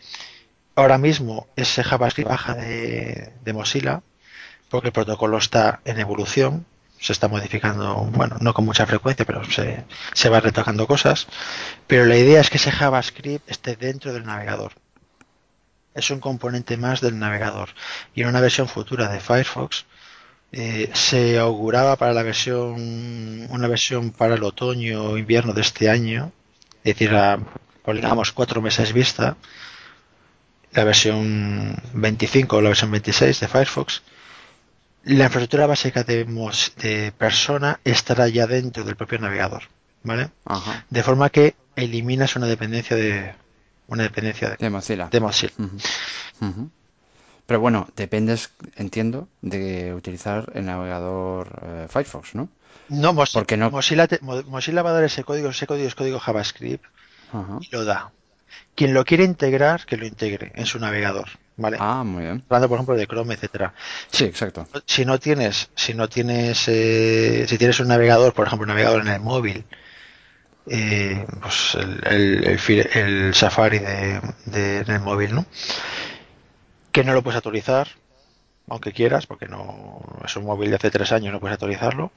ahora 0.75 0.99
mismo 0.99 1.49
ese 1.57 1.85
JavaScript 1.85 2.29
baja 2.29 2.55
de, 2.55 3.33
de 3.45 3.53
Mozilla 3.53 4.03
porque 4.69 4.89
el 4.89 4.93
protocolo 4.93 5.39
está 5.39 5.81
en 5.85 6.01
evolución 6.01 6.67
se 6.99 7.13
está 7.13 7.29
modificando, 7.29 7.95
bueno, 8.13 8.37
no 8.41 8.55
con 8.55 8.65
mucha 8.65 8.87
frecuencia, 8.87 9.25
pero 9.25 9.45
se, 9.45 9.85
se 10.15 10.29
va 10.29 10.41
retocando 10.41 10.87
cosas. 10.87 11.27
Pero 11.87 12.07
la 12.07 12.17
idea 12.17 12.41
es 12.41 12.51
que 12.51 12.57
ese 12.57 12.73
JavaScript 12.73 13.49
esté 13.51 13.77
dentro 13.77 14.13
del 14.13 14.25
navegador. 14.25 14.73
Es 15.97 16.11
un 16.11 16.21
componente 16.21 16.77
más 16.77 17.01
del 17.01 17.19
navegador. 17.19 17.71
Y 18.15 18.23
en 18.23 18.29
una 18.29 18.41
versión 18.41 18.69
futura 18.69 19.09
de 19.09 19.19
Firefox 19.19 19.87
eh, 20.53 20.91
se 20.95 21.39
auguraba 21.39 21.97
para 21.97 22.13
la 22.13 22.23
versión, 22.23 23.47
una 23.51 23.69
versión 23.69 24.11
para 24.11 24.37
el 24.37 24.45
otoño 24.45 25.03
o 25.05 25.19
invierno 25.19 25.53
de 25.53 25.63
este 25.63 25.91
año, 25.91 26.33
es 26.85 26.95
decir, 26.95 27.11
por 27.83 27.97
digamos 27.97 28.33
cuatro 28.33 28.63
meses 28.63 28.93
vista, 28.93 29.37
la 30.73 30.85
versión 30.85 31.77
25 31.95 32.57
o 32.57 32.61
la 32.61 32.69
versión 32.69 32.91
26 32.91 33.41
de 33.41 33.49
Firefox, 33.49 34.03
la 35.05 35.25
infraestructura 35.25 35.67
básica 35.67 36.05
de, 36.05 36.25
de 36.25 37.13
persona 37.13 37.81
estará 37.85 38.29
ya 38.29 38.47
dentro 38.47 38.85
del 38.85 38.97
propio 38.97 39.19
navegador, 39.19 39.65
¿vale? 40.03 40.31
De 40.91 41.03
forma 41.03 41.31
que 41.31 41.55
eliminas 41.77 42.37
una 42.37 42.47
dependencia 42.47 42.97
de 42.97 43.35
una 43.89 44.03
dependencia 44.03 44.51
de, 44.51 44.57
de 44.59 44.71
Mozilla. 44.71 45.09
De 45.09 45.21
Mozilla. 45.21 45.53
Pero 47.47 47.61
bueno, 47.61 47.89
dependes, 47.95 48.51
entiendo, 48.77 49.29
de 49.41 49.95
utilizar 49.95 50.51
el 50.55 50.67
navegador 50.67 51.61
eh, 51.63 51.87
Firefox, 51.89 52.35
¿no? 52.35 52.49
No, 52.89 53.13
Mozilla, 53.13 53.57
no... 53.57 53.71
Mozilla, 53.71 54.83
va 54.83 54.91
a 54.91 54.93
dar 54.93 55.05
ese 55.05 55.25
código, 55.25 55.51
ese 55.51 55.67
código 55.67 55.87
es 55.87 55.95
código 55.95 56.19
JavaScript 56.19 56.85
y 57.61 57.69
lo 57.71 57.85
da. 57.85 58.13
Quien 58.75 58.95
lo 58.95 59.05
quiere 59.05 59.25
integrar, 59.25 59.87
que 59.87 59.97
lo 59.97 60.07
integre 60.07 60.53
en 60.55 60.67
su 60.67 60.79
navegador. 60.79 61.29
¿vale? 61.57 61.77
Ah, 61.81 62.05
muy 62.05 62.23
bien. 62.25 62.45
Hablando, 62.49 62.69
por 62.69 62.77
ejemplo, 62.77 62.97
de 62.97 63.07
Chrome, 63.07 63.35
etcétera. 63.35 63.75
Sí, 64.11 64.25
exacto. 64.25 64.67
Si 64.87 65.05
no 65.05 65.19
tienes, 65.19 65.71
si 65.75 65.95
no 65.95 66.09
tienes, 66.09 66.69
eh, 66.69 67.47
si 67.49 67.59
tienes 67.59 67.81
un 67.81 67.89
navegador, 67.89 68.35
por 68.35 68.47
ejemplo, 68.47 68.65
un 68.65 68.69
navegador 68.69 69.03
en 69.03 69.09
el 69.09 69.21
móvil, 69.21 69.65
eh, 70.69 71.27
pues 71.41 71.75
el, 71.75 72.45
el, 72.95 73.35
Safari 73.35 73.79
de, 73.79 74.21
de, 74.47 74.79
en 74.79 74.91
el 74.91 75.01
móvil, 75.01 75.35
¿no? 75.35 75.47
Que 76.93 77.05
no 77.05 77.13
lo 77.13 77.23
puedes 77.23 77.37
actualizar, 77.37 77.89
aunque 78.69 78.93
quieras, 78.93 79.27
porque 79.27 79.47
no 79.47 80.01
es 80.25 80.37
un 80.37 80.45
móvil 80.45 80.71
de 80.71 80.77
hace 80.77 80.91
tres 80.91 81.13
años, 81.13 81.33
no 81.33 81.41
puedes 81.41 81.55
actualizarlo. 81.55 82.13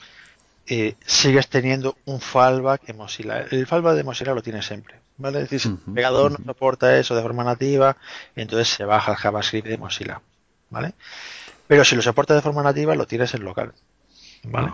Eh, 0.67 0.95
sigues 1.05 1.47
teniendo 1.47 1.97
un 2.05 2.21
fallback 2.21 2.87
en 2.89 2.97
Mozilla. 2.97 3.39
El 3.49 3.65
fallback 3.65 3.95
de 3.95 4.03
Mozilla 4.03 4.33
lo 4.33 4.43
tienes 4.43 4.65
siempre. 4.65 4.99
¿vale? 5.19 5.41
Es 5.41 5.49
decir, 5.49 5.71
el 5.71 5.79
navegador 5.87 6.39
no 6.39 6.53
soporta 6.53 6.97
eso 6.97 7.15
de 7.15 7.21
forma 7.21 7.43
nativa, 7.43 7.97
entonces 8.35 8.69
se 8.69 8.85
baja 8.85 9.11
el 9.11 9.17
JavaScript 9.17 9.67
de 9.67 9.77
Mozilla, 9.77 10.21
¿vale? 10.69 10.93
Pero 11.67 11.85
si 11.85 11.95
lo 11.95 12.01
soporta 12.01 12.33
de 12.33 12.41
forma 12.41 12.63
nativa, 12.63 12.95
lo 12.95 13.05
tienes 13.05 13.33
en 13.35 13.43
local. 13.43 13.73
¿Vale? 14.43 14.71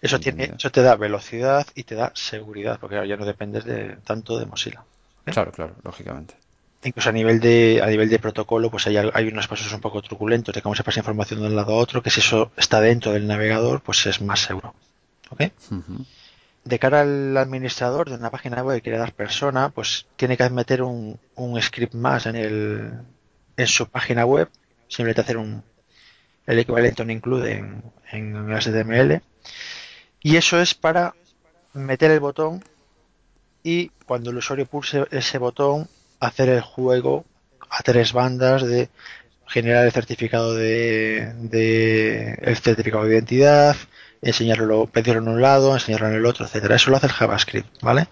Eso, 0.00 0.20
tiene, 0.20 0.52
eso 0.56 0.70
te 0.70 0.82
da 0.82 0.96
velocidad 0.96 1.66
y 1.74 1.84
te 1.84 1.94
da 1.94 2.12
seguridad, 2.14 2.78
porque 2.80 3.06
ya 3.06 3.16
no 3.16 3.24
dependes 3.24 3.64
de 3.64 3.96
tanto 4.04 4.38
de 4.38 4.46
Mozilla. 4.46 4.84
¿eh? 5.26 5.32
Claro, 5.32 5.52
claro, 5.52 5.74
lógicamente. 5.82 6.34
Incluso 6.84 7.08
a 7.08 7.12
nivel 7.12 7.40
de 7.40 7.80
a 7.82 7.86
nivel 7.86 8.08
de 8.08 8.20
protocolo, 8.20 8.70
pues 8.70 8.86
hay, 8.86 8.96
hay 8.96 9.28
unos 9.28 9.48
pasos 9.48 9.72
un 9.72 9.80
poco 9.80 10.00
truculentos 10.00 10.54
de 10.54 10.62
cómo 10.62 10.76
se 10.76 10.84
pasa 10.84 11.00
información 11.00 11.40
de 11.40 11.48
un 11.48 11.56
lado 11.56 11.72
a 11.72 11.76
otro, 11.76 12.02
que 12.02 12.10
si 12.10 12.20
eso 12.20 12.52
está 12.56 12.80
dentro 12.80 13.12
del 13.12 13.26
navegador, 13.26 13.80
pues 13.80 14.06
es 14.06 14.20
más 14.20 14.40
seguro. 14.40 14.74
¿Ok? 15.30 15.42
De 16.64 16.78
cara 16.78 17.00
al 17.00 17.36
administrador 17.36 18.08
de 18.08 18.16
una 18.16 18.30
página 18.30 18.62
web 18.62 18.76
que 18.76 18.82
quiere 18.82 18.98
dar 18.98 19.12
persona, 19.12 19.70
pues 19.70 20.06
tiene 20.16 20.36
que 20.36 20.48
meter 20.50 20.82
un, 20.82 21.18
un 21.34 21.60
script 21.60 21.94
más 21.94 22.26
en 22.26 22.36
el 22.36 22.92
en 23.56 23.66
su 23.66 23.88
página 23.88 24.24
web, 24.24 24.48
simplemente 24.86 25.20
hacer 25.20 25.36
un 25.36 25.64
el 26.48 26.58
equivalente 26.58 27.02
a 27.02 27.04
un 27.04 27.10
include 27.10 27.58
en, 27.58 27.82
en 28.10 28.48
HTML. 28.48 29.22
Y 30.22 30.36
eso 30.36 30.60
es 30.60 30.74
para 30.74 31.14
meter 31.74 32.10
el 32.10 32.20
botón 32.20 32.64
y 33.62 33.90
cuando 34.06 34.30
el 34.30 34.38
usuario 34.38 34.66
pulse 34.66 35.06
ese 35.10 35.36
botón 35.36 35.88
hacer 36.20 36.48
el 36.48 36.62
juego 36.62 37.26
a 37.68 37.82
tres 37.82 38.14
bandas 38.14 38.62
de 38.62 38.88
generar 39.46 39.84
el 39.84 39.92
certificado 39.92 40.54
de, 40.54 41.34
de 41.34 42.32
el 42.40 42.56
certificado 42.56 43.04
de 43.04 43.14
identidad, 43.14 43.76
enseñarlo, 44.22 44.86
pedirlo 44.86 45.20
en 45.20 45.28
un 45.28 45.42
lado, 45.42 45.74
enseñarlo 45.74 46.08
en 46.08 46.14
el 46.14 46.26
otro, 46.26 46.46
etcétera. 46.46 46.76
Eso 46.76 46.90
lo 46.90 46.96
hace 46.96 47.06
el 47.06 47.12
JavaScript, 47.12 47.82
¿vale? 47.82 48.08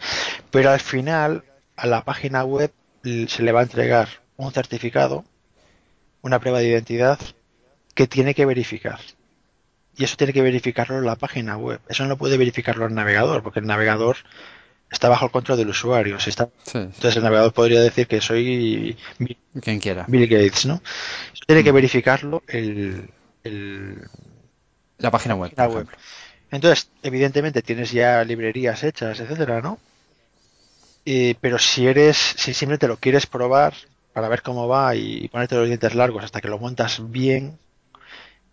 Pero 0.50 0.70
al 0.70 0.80
final, 0.80 1.42
a 1.74 1.86
la 1.86 2.04
página 2.04 2.44
web 2.44 2.70
se 3.02 3.42
le 3.42 3.52
va 3.52 3.60
a 3.60 3.64
entregar 3.64 4.08
un 4.36 4.52
certificado, 4.52 5.24
una 6.20 6.38
prueba 6.38 6.58
de 6.58 6.68
identidad 6.68 7.18
que 7.96 8.06
tiene 8.06 8.34
que 8.34 8.44
verificar. 8.46 9.00
Y 9.96 10.04
eso 10.04 10.16
tiene 10.16 10.34
que 10.34 10.42
verificarlo 10.42 10.98
en 10.98 11.06
la 11.06 11.16
página 11.16 11.56
web. 11.56 11.80
Eso 11.88 12.04
no 12.06 12.18
puede 12.18 12.36
verificarlo 12.36 12.86
el 12.86 12.94
navegador, 12.94 13.42
porque 13.42 13.60
el 13.60 13.66
navegador 13.66 14.18
está 14.90 15.08
bajo 15.08 15.24
el 15.24 15.30
control 15.32 15.56
del 15.56 15.70
usuario. 15.70 16.20
Si 16.20 16.28
está... 16.28 16.50
Entonces 16.74 17.16
el 17.16 17.22
navegador 17.22 17.54
podría 17.54 17.80
decir 17.80 18.06
que 18.06 18.20
soy 18.20 18.96
Quien 19.62 19.80
quiera. 19.80 20.04
Bill 20.06 20.28
Gates, 20.28 20.66
¿no? 20.66 20.82
Eso 21.32 21.42
tiene 21.46 21.64
que 21.64 21.72
verificarlo 21.72 22.42
el, 22.46 23.08
la 24.98 25.10
página 25.10 25.34
web. 25.34 25.52
Entonces, 26.50 26.90
evidentemente 27.02 27.62
tienes 27.62 27.90
ya 27.90 28.22
librerías 28.24 28.84
hechas, 28.84 29.18
etcétera, 29.18 29.62
¿no? 29.62 29.78
pero 31.40 31.58
si 31.58 31.86
eres, 31.86 32.16
si 32.16 32.52
simplemente 32.52 32.88
lo 32.88 32.96
quieres 32.96 33.26
probar 33.26 33.74
para 34.12 34.28
ver 34.28 34.42
cómo 34.42 34.66
va 34.66 34.96
y 34.96 35.28
ponerte 35.28 35.54
los 35.54 35.68
dientes 35.68 35.94
largos 35.94 36.24
hasta 36.24 36.40
que 36.40 36.48
lo 36.48 36.58
montas 36.58 37.00
bien, 37.10 37.58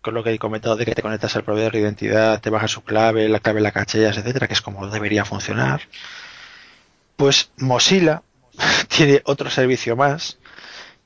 con 0.04 0.12
lo 0.12 0.22
que 0.22 0.32
he 0.34 0.38
comentado 0.38 0.76
de 0.76 0.84
que 0.84 0.94
te 0.94 1.00
conectas 1.00 1.34
al 1.34 1.44
proveedor 1.44 1.72
de 1.72 1.80
identidad, 1.80 2.38
te 2.42 2.50
bajas 2.50 2.70
su 2.70 2.84
clave, 2.84 3.26
la 3.26 3.40
clave 3.40 3.62
la 3.62 3.72
cachellas, 3.72 4.18
etcétera, 4.18 4.46
que 4.46 4.52
es 4.52 4.60
como 4.60 4.86
debería 4.88 5.24
funcionar, 5.24 5.80
pues 7.16 7.50
Mozilla 7.56 8.22
tiene 8.88 9.22
otro 9.24 9.48
servicio 9.48 9.96
más 9.96 10.38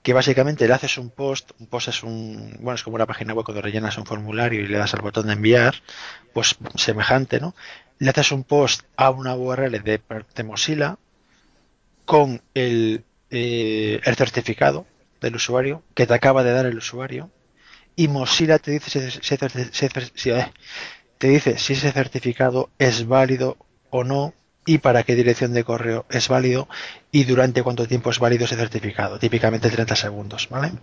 que 0.03 0.13
básicamente 0.13 0.67
le 0.67 0.75
haces 0.75 0.99
un 0.99 1.11
post, 1.11 1.53
un 1.61 1.69
post 1.69 1.89
es 1.89 2.03
un, 2.03 2.57
bueno, 2.59 2.75
es 2.75 2.83
como 2.83 2.97
una 2.97 3.07
página 3.07 3.35
web 3.35 3.45
cuando 3.45 3.63
rellenas 3.63 3.99
un 3.99 4.07
formulario 4.07 4.63
y 4.63 4.67
le 4.67 4.79
das 4.79 4.95
al 4.95 5.03
botón 5.03 5.29
de 5.29 5.35
enviar, 5.35 5.77
pues 6.33 6.57
semejante, 6.75 7.41
¿no? 7.41 7.55
Le 7.99 8.11
haces 8.11 8.33
un 8.33 8.43
post 8.43 8.83
a 8.97 9.11
una 9.11 9.37
URL 9.37 9.83
de, 9.83 10.01
de 10.35 10.43
Mozilla 10.45 10.99
con 12.05 12.43
el, 12.55 13.05
eh, 13.31 14.01
el 14.03 14.17
certificado 14.17 14.87
del 15.21 15.37
usuario 15.37 15.85
que 15.95 16.07
te 16.07 16.15
acaba 16.15 16.43
de 16.43 16.53
dar 16.53 16.67
el 16.67 16.79
usuario 16.79 17.31
y 17.99 18.07
Mozilla 18.07 18.61
te 18.61 18.71
dice 18.71 19.11
si, 19.11 20.31
eh, 20.31 20.53
te 21.19 21.29
dice 21.29 21.59
si 21.59 21.73
ese 21.73 21.91
certificado 21.91 22.71
es 22.79 23.09
válido 23.09 23.57
o 23.91 24.05
no 24.05 24.35
y 24.65 24.79
para 24.79 25.03
qué 25.03 25.17
dirección 25.17 25.53
de 25.53 25.65
correo 25.65 26.07
es 26.09 26.29
válido 26.29 26.69
y 27.11 27.25
durante 27.25 27.65
cuánto 27.65 27.89
tiempo 27.89 28.11
es 28.11 28.21
válido 28.21 28.45
ese 28.45 28.55
certificado, 28.55 29.19
típicamente 29.19 29.69
30 29.69 29.97
segundos, 29.97 30.49
¿vale? 30.49 30.75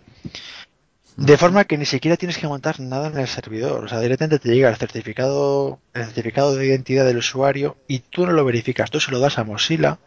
De 1.15 1.37
forma 1.37 1.63
que 1.63 1.77
ni 1.77 1.85
siquiera 1.85 2.17
tienes 2.17 2.37
que 2.37 2.49
montar 2.49 2.81
nada 2.81 3.07
en 3.07 3.17
el 3.17 3.29
servidor, 3.29 3.85
o 3.85 3.87
sea, 3.87 4.01
directamente 4.01 4.39
te 4.39 4.53
llega 4.53 4.67
el 4.67 4.75
certificado, 4.75 5.79
el 5.93 6.03
certificado 6.03 6.53
de 6.53 6.65
identidad 6.65 7.05
del 7.05 7.19
usuario 7.19 7.77
y 7.87 7.99
tú 7.99 8.25
no 8.25 8.33
lo 8.33 8.43
verificas, 8.43 8.91
tú 8.91 8.99
se 8.99 9.11
lo 9.11 9.19
das 9.19 9.37
a 9.37 9.45
Mozilla, 9.45 9.99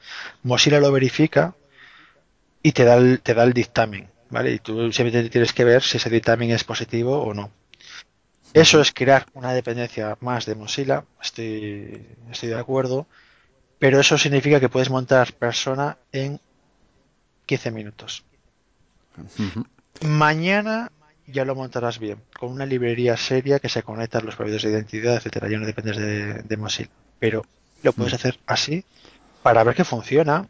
Mozilla 0.42 0.78
lo 0.78 0.92
verifica 0.92 1.54
y 2.62 2.72
te 2.72 2.84
da 2.84 2.96
el, 2.96 3.20
te 3.22 3.32
da 3.32 3.44
el 3.44 3.54
dictamen, 3.54 4.10
¿vale? 4.30 4.52
Y 4.52 4.58
tú 4.58 4.92
simplemente 4.92 5.30
tienes 5.30 5.52
que 5.52 5.64
ver 5.64 5.82
si 5.82 5.96
ese 5.96 6.10
dictamen 6.10 6.50
es 6.50 6.64
positivo 6.64 7.22
o 7.22 7.34
no. 7.34 7.50
Eso 8.54 8.80
es 8.80 8.92
crear 8.92 9.26
una 9.34 9.52
dependencia 9.52 10.16
más 10.20 10.46
de 10.46 10.54
Mozilla, 10.54 11.04
estoy, 11.22 12.06
estoy 12.30 12.48
de 12.48 12.58
acuerdo, 12.58 13.06
pero 13.78 14.00
eso 14.00 14.16
significa 14.16 14.58
que 14.58 14.70
puedes 14.70 14.90
montar 14.90 15.32
persona 15.34 15.98
en 16.12 16.40
15 17.46 17.70
minutos. 17.70 18.24
Mañana 20.02 20.90
ya 21.26 21.44
lo 21.44 21.54
montarás 21.54 21.98
bien, 21.98 22.22
con 22.38 22.50
una 22.50 22.64
librería 22.64 23.16
seria 23.16 23.58
que 23.58 23.68
se 23.68 23.82
conecta 23.82 24.18
a 24.18 24.22
los 24.22 24.34
proveedores 24.34 24.64
de 24.64 24.70
identidad, 24.70 25.16
etcétera. 25.16 25.48
Ya 25.48 25.58
no 25.58 25.66
dependes 25.66 25.96
de, 25.96 26.56
Mozilla. 26.56 26.90
Pero 27.18 27.44
lo 27.82 27.92
puedes 27.92 28.14
hacer 28.14 28.38
así 28.46 28.84
para 29.42 29.62
ver 29.62 29.74
que 29.74 29.84
funciona 29.84 30.48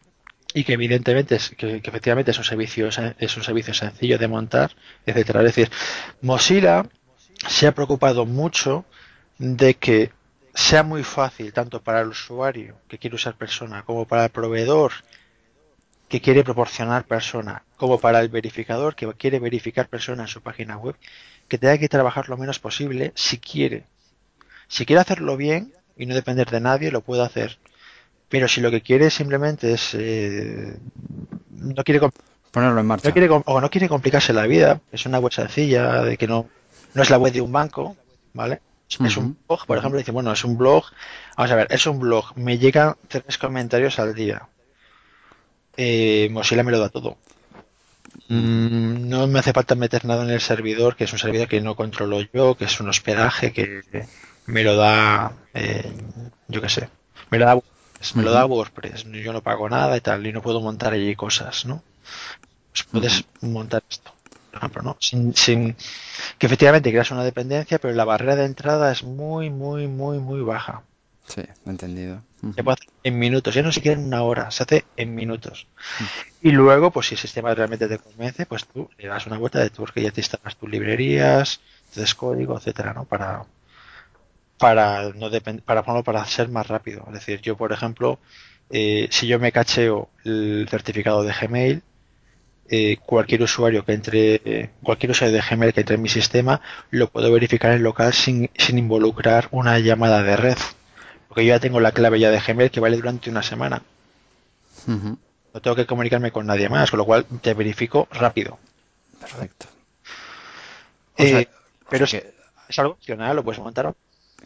y 0.55 0.65
que 0.65 0.73
evidentemente 0.75 1.37
es, 1.37 1.51
que, 1.51 1.77
efectivamente 1.77 2.31
es 2.31 2.39
un 2.39 2.45
servicio 2.45 2.89
es 2.89 3.37
un 3.37 3.43
servicio 3.43 3.75
sencillo 3.75 4.19
de 4.19 4.29
montar, 4.29 4.73
etcétera. 5.05 5.41
Es 5.41 5.55
decir, 5.55 5.71
Mozilla 6.23 6.87
se 7.47 7.67
ha 7.67 7.73
preocupado 7.73 8.27
mucho 8.27 8.85
de 9.39 9.75
que 9.75 10.11
sea 10.55 10.83
muy 10.83 11.05
fácil 11.05 11.53
tanto 11.53 11.83
para 11.83 12.01
el 12.01 12.09
usuario 12.09 12.81
que 12.89 12.99
quiere 12.99 13.17
usar 13.17 13.37
persona 13.37 13.85
como 13.85 14.07
para 14.07 14.25
el 14.25 14.31
proveedor 14.31 14.93
que 16.09 16.21
quiere 16.21 16.43
proporcionar 16.43 17.05
persona 17.05 17.63
como 17.77 18.01
para 18.01 18.21
el 18.21 18.29
verificador 18.29 18.97
que 18.97 19.07
quiere 19.15 19.39
verificar 19.39 19.89
persona 19.89 20.23
en 20.23 20.29
su 20.29 20.43
página 20.43 20.77
web 20.77 20.97
que 21.47 21.59
tenga 21.59 21.79
que 21.79 21.89
trabajar 21.89 22.29
lo 22.29 22.37
menos 22.37 22.59
posible 22.59 23.13
si 23.15 23.39
quiere 23.39 23.85
si 24.67 24.85
quiere 24.85 25.01
hacerlo 25.01 25.37
bien 25.37 25.73
y 25.97 26.07
no 26.07 26.15
depender 26.15 26.51
de 26.51 26.61
nadie 26.61 26.91
lo 26.91 27.03
puede 27.03 27.23
hacer 27.23 27.59
pero 28.29 28.49
si 28.49 28.61
lo 28.61 28.71
que 28.71 28.83
quiere 28.83 29.11
simplemente 29.11 29.73
es 29.73 29.95
eh, 29.95 30.77
no 31.51 31.85
quiere 31.85 32.01
ponerlo 32.51 32.81
en 32.81 32.87
marcha 32.87 33.13
o 33.45 33.61
no 33.61 33.71
quiere 33.71 33.89
complicarse 33.89 34.33
la 34.33 34.47
vida 34.47 34.81
es 34.93 35.07
una 35.07 35.19
web 35.19 35.33
sencilla 35.33 36.03
de 36.03 36.17
que 36.17 36.27
no 36.27 36.49
no 36.95 37.03
es 37.03 37.11
la 37.11 37.19
web 37.19 37.33
de 37.33 37.41
un 37.41 37.53
banco 37.53 37.97
vale 38.35 38.61
es 38.89 39.17
un 39.19 39.37
blog, 39.47 39.67
por 39.67 39.77
ejemplo, 39.77 39.99
dice, 39.99 40.13
bueno, 40.13 40.33
es 40.33 40.45
un 40.45 40.57
blog, 40.57 40.85
vamos 41.37 41.53
a 41.53 41.57
ver, 41.57 41.67
es 41.71 41.87
un 41.87 41.99
blog, 41.99 42.33
me 42.37 42.57
llegan 42.57 42.97
tres 43.07 43.37
comentarios 43.37 43.99
al 43.99 44.15
día. 44.15 44.49
Eh, 45.77 46.29
Mozilla 46.31 46.63
me 46.63 46.73
lo 46.73 46.79
da 46.79 46.89
todo. 46.89 47.19
Mm, 48.29 49.09
no 49.09 49.27
me 49.27 49.39
hace 49.39 49.53
falta 49.53 49.75
meter 49.75 50.07
nada 50.07 50.25
en 50.25 50.31
el 50.31 50.41
servidor, 50.41 50.97
que 50.97 51.05
es 51.05 51.13
un 51.13 51.19
servidor 51.19 51.49
que 51.49 51.61
no 51.61 51.77
controlo 51.77 52.23
yo, 52.33 52.57
que 52.57 52.65
es 52.65 52.81
un 52.81 52.89
hospedaje 52.89 53.53
que 53.53 53.83
me 54.47 54.65
lo 54.65 54.75
da, 54.77 55.33
eh, 55.53 55.93
yo 56.49 56.63
qué 56.63 56.69
sé, 56.71 56.89
me 57.31 57.39
lo 57.39 57.45
da 57.45 57.61
me 58.15 58.23
lo 58.23 58.33
da 58.33 58.47
WordPress, 58.47 59.05
yo 59.05 59.33
no 59.33 59.43
pago 59.43 59.69
nada 59.69 59.97
y 59.97 60.01
tal, 60.01 60.27
y 60.27 60.33
no 60.33 60.43
puedo 60.43 60.61
montar 60.61 60.93
allí 60.93 61.15
cosas, 61.17 61.67
¿no? 61.67 61.83
Pues 62.73 62.85
puedes 62.85 63.25
montar 63.41 63.83
esto, 63.91 64.13
por 64.51 64.59
ejemplo, 64.59 64.83
¿no? 64.83 64.97
Sin, 65.01 65.35
sin 65.35 65.77
que 66.39 66.47
efectivamente 66.47 66.91
creas 66.91 67.11
una 67.11 67.25
dependencia, 67.25 67.79
pero 67.79 67.95
la 67.95 68.05
barrera 68.05 68.37
de 68.37 68.45
entrada 68.45 68.93
es 68.93 69.03
muy, 69.03 69.51
muy, 69.51 69.87
muy, 69.89 70.19
muy 70.19 70.41
baja. 70.43 70.83
Sí, 71.27 71.43
entendido. 71.67 72.23
Se 72.55 72.63
puede 72.63 72.75
hacer 72.75 72.89
en 73.03 73.19
minutos, 73.19 73.55
ya 73.55 73.63
no 73.63 73.73
siquiera 73.73 74.01
en 74.01 74.07
una 74.07 74.23
hora, 74.23 74.51
se 74.51 74.63
hace 74.63 74.85
en 74.97 75.15
minutos. 75.15 75.67
Y 76.41 76.53
luego, 76.53 76.91
pues 76.91 77.09
si 77.09 77.17
el 77.17 77.21
sistema 77.21 77.55
realmente 77.55 77.89
te 77.89 77.99
convence, 77.99 78.47
pues 78.47 78.65
tú 78.67 78.89
le 78.97 79.09
das 79.09 79.27
una 79.27 79.39
vuelta 79.39 79.59
de 79.59 79.71
tour 79.71 79.93
que 79.93 80.03
ya 80.03 80.11
te 80.11 80.21
instalas 80.21 80.57
tus 80.57 80.71
librerías, 80.71 81.61
entonces 81.89 82.15
código, 82.15 82.57
etcétera, 82.57 82.95
¿no? 82.95 83.05
Para, 83.05 83.45
para 84.59 85.11
no 85.11 85.31
para 85.65 85.83
para 85.83 86.25
ser 86.27 86.49
más 86.49 86.67
rápido. 86.67 87.05
Es 87.09 87.15
decir, 87.15 87.41
yo 87.41 87.57
por 87.57 87.73
ejemplo, 87.73 88.19
eh, 88.71 89.09
si 89.11 89.27
yo 89.27 89.39
me 89.39 89.53
cacheo 89.53 90.11
el 90.25 90.67
certificado 90.71 91.23
de 91.23 91.33
Gmail, 91.33 91.83
eh, 92.71 92.99
cualquier 93.05 93.43
usuario 93.43 93.85
que 93.85 93.93
entre, 93.93 94.71
cualquier 94.83 95.13
usuario 95.13 95.37
de 95.37 95.43
Gmail 95.43 95.73
que 95.73 95.81
entre 95.81 95.95
en 95.95 96.03
mi 96.03 96.09
sistema, 96.09 96.61
lo 96.91 97.09
puedo 97.09 97.33
verificar 97.33 97.73
en 97.73 97.83
local 97.83 98.13
sin, 98.13 98.51
sin 98.57 98.79
involucrar 98.79 99.49
una 99.53 99.79
llamada 99.79 100.23
de 100.23 100.37
red. 100.37 100.59
Porque 101.29 101.47
yo 101.47 101.55
ya 101.55 101.61
tengo 101.61 101.81
la 101.81 101.93
clave 101.93 102.21
ya 102.21 102.31
de 102.31 102.41
Gmail 102.41 102.71
que 102.71 102.81
vale 102.81 102.97
durante 102.97 103.31
una 103.31 103.43
semana. 103.43 103.83
No 104.87 105.61
tengo 105.61 105.77
que 105.77 105.87
comunicarme 105.87 106.33
con 106.33 106.47
nadie 106.47 106.69
más, 106.69 106.91
con 106.91 106.99
lo 106.99 107.05
cual 107.05 107.27
te 107.43 107.55
verifico 107.55 108.09
rápido. 108.11 108.59
Perfecto. 109.21 109.67
Eh, 111.17 111.47
pero 111.91 112.05
es, 112.05 112.15
es, 112.15 112.79
algo 112.79 112.93
opcional, 112.93 113.35
lo 113.37 113.43
puedes 113.43 113.61
montar 113.61 113.95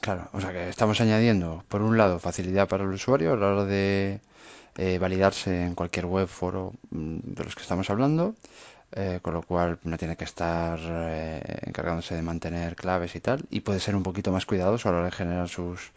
Claro, 0.02 0.28
o 0.32 0.40
sea 0.40 0.50
que 0.50 0.68
estamos 0.68 1.00
añadiendo, 1.00 1.62
por 1.68 1.80
un 1.80 1.96
lado, 1.96 2.18
facilidad 2.18 2.66
para 2.66 2.82
el 2.82 2.90
usuario 2.90 3.34
a 3.34 3.36
la 3.36 3.46
hora 3.52 3.64
de 3.64 4.20
eh, 4.76 4.98
validarse 4.98 5.62
en 5.64 5.76
cualquier 5.76 6.06
web, 6.06 6.26
foro 6.26 6.72
mm, 6.90 7.18
de 7.22 7.44
los 7.44 7.54
que 7.54 7.62
estamos 7.62 7.88
hablando, 7.88 8.34
eh, 8.90 9.20
con 9.22 9.32
lo 9.34 9.42
cual 9.42 9.78
no 9.84 9.96
tiene 9.98 10.16
que 10.16 10.24
estar 10.24 10.80
eh, 10.82 11.40
encargándose 11.68 12.16
de 12.16 12.22
mantener 12.22 12.74
claves 12.74 13.14
y 13.14 13.20
tal, 13.20 13.44
y 13.48 13.60
puede 13.60 13.78
ser 13.78 13.94
un 13.94 14.02
poquito 14.02 14.32
más 14.32 14.44
cuidadoso 14.44 14.88
a 14.88 14.92
la 14.92 14.98
hora 14.98 15.06
de 15.06 15.12
generar 15.12 15.48
sus, 15.48 15.92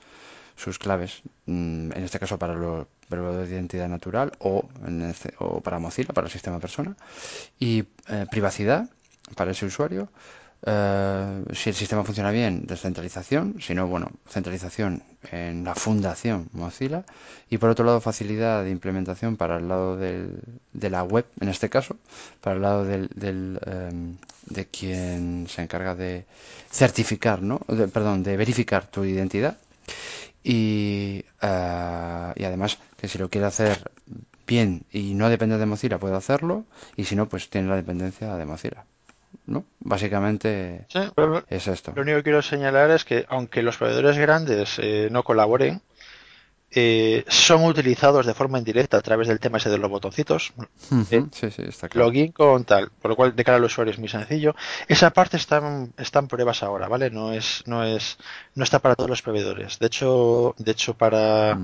sus 0.56 0.78
claves, 0.78 1.24
mm, 1.48 1.94
en 1.94 2.04
este 2.04 2.20
caso 2.20 2.38
para 2.38 2.54
los 2.54 2.86
proveedores 3.10 3.50
de 3.50 3.56
identidad 3.56 3.90
natural 3.90 4.34
o, 4.38 4.70
en 4.86 5.02
este, 5.02 5.34
o 5.40 5.62
para 5.62 5.80
Mozilla, 5.80 6.14
para 6.14 6.28
el 6.28 6.32
sistema 6.32 6.60
persona, 6.60 6.96
y 7.60 7.86
privacidad 8.30 8.88
para 9.36 9.50
ese 9.50 9.66
usuario 9.66 10.10
eh, 10.66 11.44
si 11.54 11.70
el 11.70 11.76
sistema 11.76 12.04
funciona 12.04 12.32
bien, 12.32 12.66
descentralización, 12.66 13.56
si 13.62 13.76
no, 13.76 13.88
bueno, 13.88 14.10
centralización 14.28 15.04
en 15.32 15.64
la 15.64 15.76
fundación 15.76 16.50
Mozilla 16.54 17.04
y 17.50 17.58
por 17.60 17.70
otro 17.70 17.86
lado 17.86 18.02
facilidad 18.02 18.64
de 18.64 18.72
implementación 18.72 19.38
para 19.38 19.58
el 19.58 19.68
lado 19.68 19.96
de 19.98 20.90
la 20.90 21.04
web, 21.04 21.26
en 21.40 21.50
este 21.50 21.70
caso, 21.70 21.98
para 22.42 22.56
el 22.56 22.62
lado 22.64 22.84
del, 22.84 23.10
del 23.16 23.60
em, 23.66 24.18
de 24.48 24.66
quien 24.66 25.48
se 25.48 25.62
encarga 25.62 25.94
de 25.96 26.26
certificar, 26.72 27.42
¿no? 27.42 27.60
perdón, 27.94 28.24
de 28.24 28.36
verificar 28.38 28.88
tu 28.88 29.06
identidad 29.06 29.58
y, 30.44 31.24
eh, 31.42 32.34
y 32.36 32.44
además 32.44 32.80
que 32.98 33.08
si 33.08 33.18
lo 33.18 33.30
quiere 33.30 33.48
hacer 33.48 33.92
bien 34.48 34.86
y 34.92 35.14
no 35.14 35.30
depende 35.30 35.58
de 35.58 35.66
Mozilla 35.66 36.00
puede 36.00 36.16
hacerlo 36.16 36.66
y 36.96 37.06
si 37.06 37.16
no 37.16 37.28
pues 37.30 37.50
tiene 37.50 37.68
la 37.68 37.76
dependencia 37.76 38.36
de 38.36 38.46
Mozilla. 38.46 38.86
¿No? 39.46 39.66
Básicamente 39.80 40.86
es 41.50 41.68
esto. 41.68 41.94
Lo 41.96 42.02
único 42.02 42.18
que 42.18 42.24
quiero 42.24 42.42
señalar 42.42 42.92
es 42.92 43.06
que 43.06 43.26
aunque 43.30 43.62
los 43.64 43.78
proveedores 43.78 44.18
grandes 44.18 44.80
eh, 44.80 45.10
no 45.12 45.24
colaboren, 45.24 45.82
eh, 46.78 47.24
son 47.30 47.64
utilizados 47.64 48.26
de 48.26 48.34
forma 48.34 48.58
indirecta 48.58 48.98
a 48.98 49.02
través 49.02 49.30
del 49.30 49.40
tema 49.40 49.60
ese 49.60 49.70
de 49.70 49.78
los 49.78 49.90
botoncitos. 49.90 50.52
Eh, 51.10 51.26
login 51.94 52.34
con 52.34 52.66
tal, 52.66 52.92
por 53.02 53.12
lo 53.12 53.16
cual 53.16 53.34
de 53.34 53.44
cara 53.46 53.58
al 53.58 53.64
usuario 53.64 53.94
es 53.94 54.00
muy 54.00 54.10
sencillo. 54.10 54.56
Esa 54.90 55.12
parte 55.12 55.38
está, 55.38 55.62
está 55.98 56.20
en 56.20 56.28
pruebas 56.28 56.64
ahora, 56.64 56.90
¿vale? 56.90 57.10
No 57.12 57.32
es, 57.32 57.64
no 57.66 57.84
es, 57.86 58.18
no 58.56 58.64
está 58.66 58.80
para 58.80 58.96
todos 58.96 59.10
los 59.10 59.22
proveedores. 59.22 59.80
De 59.80 59.88
hecho, 59.88 60.54
de 60.58 60.72
hecho 60.72 60.96
para, 60.96 61.58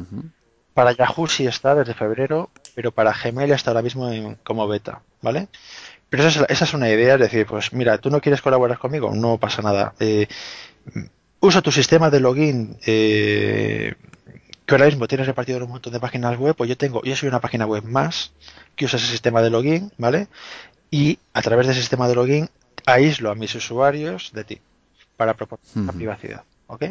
para 0.73 0.93
Yahoo 0.93 1.27
sí 1.27 1.45
está 1.45 1.75
desde 1.75 1.93
febrero, 1.93 2.49
pero 2.73 2.93
para 2.93 3.11
Gmail 3.13 3.51
está 3.51 3.71
ahora 3.71 3.81
mismo 3.81 4.09
como 4.45 4.65
beta, 4.67 5.01
¿vale? 5.21 5.49
Pero 6.11 6.27
esa 6.27 6.65
es, 6.65 6.73
una 6.73 6.89
idea, 6.89 7.13
es 7.13 7.21
decir, 7.21 7.45
pues 7.45 7.71
mira, 7.71 7.97
tú 7.97 8.09
no 8.09 8.19
quieres 8.19 8.41
colaborar 8.41 8.77
conmigo, 8.77 9.15
no 9.15 9.37
pasa 9.37 9.61
nada. 9.61 9.93
Eh, 9.97 10.27
usa 11.39 11.61
tu 11.61 11.71
sistema 11.71 12.09
de 12.09 12.19
login 12.19 12.75
eh, 12.85 13.95
que 14.65 14.75
ahora 14.75 14.87
mismo 14.87 15.07
tienes 15.07 15.25
repartido 15.25 15.59
en 15.59 15.63
un 15.63 15.69
montón 15.69 15.93
de 15.93 16.01
páginas 16.01 16.37
web, 16.37 16.53
pues 16.53 16.67
yo 16.67 16.75
tengo, 16.75 17.01
yo 17.03 17.15
soy 17.15 17.29
una 17.29 17.39
página 17.39 17.65
web 17.65 17.85
más 17.85 18.33
que 18.75 18.83
usa 18.83 18.99
ese 18.99 19.07
sistema 19.07 19.41
de 19.41 19.51
login, 19.51 19.93
¿vale? 19.97 20.27
Y 20.89 21.17
a 21.31 21.41
través 21.41 21.67
del 21.67 21.77
sistema 21.77 22.09
de 22.09 22.15
login 22.15 22.49
aíslo 22.85 23.31
a 23.31 23.35
mis 23.35 23.55
usuarios 23.55 24.31
de 24.33 24.43
ti 24.43 24.61
para 25.15 25.33
proporcionar 25.35 25.95
privacidad, 25.95 26.43
¿ok? 26.67 26.87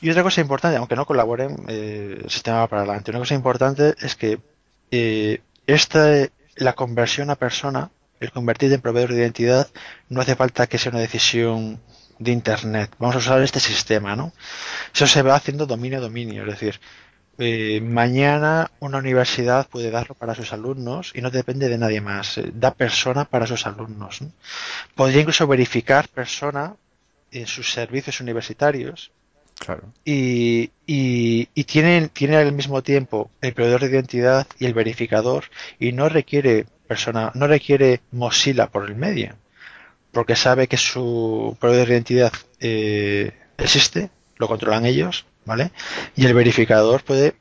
Y 0.00 0.10
otra 0.10 0.24
cosa 0.24 0.40
importante, 0.40 0.78
aunque 0.78 0.96
no 0.96 1.06
colaboren, 1.06 1.64
eh, 1.68 2.22
el 2.24 2.30
sistema 2.30 2.58
va 2.58 2.66
para 2.66 2.82
adelante. 2.82 3.12
Una 3.12 3.20
cosa 3.20 3.36
importante 3.36 3.94
es 4.00 4.16
que 4.16 4.40
eh, 4.90 5.42
esta, 5.68 6.26
la 6.56 6.72
conversión 6.72 7.30
a 7.30 7.36
persona 7.36 7.88
el 8.20 8.30
convertir 8.30 8.72
en 8.72 8.80
proveedor 8.80 9.12
de 9.12 9.22
identidad 9.22 9.68
no 10.08 10.20
hace 10.20 10.36
falta 10.36 10.66
que 10.66 10.78
sea 10.78 10.92
una 10.92 11.00
decisión 11.00 11.80
de 12.18 12.32
Internet. 12.32 12.92
Vamos 12.98 13.16
a 13.16 13.18
usar 13.18 13.42
este 13.42 13.60
sistema, 13.60 14.14
¿no? 14.14 14.32
Eso 14.94 15.06
se 15.06 15.22
va 15.22 15.34
haciendo 15.34 15.66
dominio 15.66 15.98
a 15.98 16.02
dominio, 16.02 16.42
es 16.44 16.50
decir, 16.50 16.80
eh, 17.42 17.80
mañana 17.80 18.70
una 18.80 18.98
universidad 18.98 19.66
puede 19.66 19.90
darlo 19.90 20.14
para 20.14 20.34
sus 20.34 20.52
alumnos 20.52 21.12
y 21.14 21.22
no 21.22 21.30
depende 21.30 21.70
de 21.70 21.78
nadie 21.78 22.02
más. 22.02 22.36
Eh, 22.36 22.50
da 22.52 22.74
persona 22.74 23.24
para 23.24 23.46
sus 23.46 23.66
alumnos. 23.66 24.20
Podría 24.94 25.22
incluso 25.22 25.46
verificar 25.46 26.08
persona 26.08 26.76
en 27.32 27.46
sus 27.46 27.72
servicios 27.72 28.20
universitarios. 28.20 29.10
Claro. 29.58 29.84
Y, 30.04 30.70
y, 30.86 31.48
y 31.54 31.64
tiene, 31.64 32.08
tiene 32.08 32.36
al 32.36 32.52
mismo 32.52 32.82
tiempo 32.82 33.30
el 33.40 33.54
proveedor 33.54 33.80
de 33.80 33.90
identidad 33.90 34.46
y 34.58 34.66
el 34.66 34.74
verificador 34.74 35.44
y 35.78 35.92
no 35.92 36.10
requiere 36.10 36.66
persona 36.90 37.30
no 37.34 37.46
requiere 37.46 38.00
Mozilla 38.10 38.66
por 38.66 38.84
el 38.84 38.96
medio, 38.96 39.36
porque 40.10 40.34
sabe 40.34 40.66
que 40.66 40.76
su 40.76 41.56
proveedor 41.60 41.86
de 41.86 41.94
identidad 41.94 42.32
eh, 42.58 43.32
existe, 43.58 44.10
lo 44.38 44.48
controlan 44.48 44.86
ellos, 44.86 45.24
¿vale? 45.44 45.70
Y 46.16 46.26
el 46.26 46.34
verificador 46.34 47.04
puede 47.04 47.36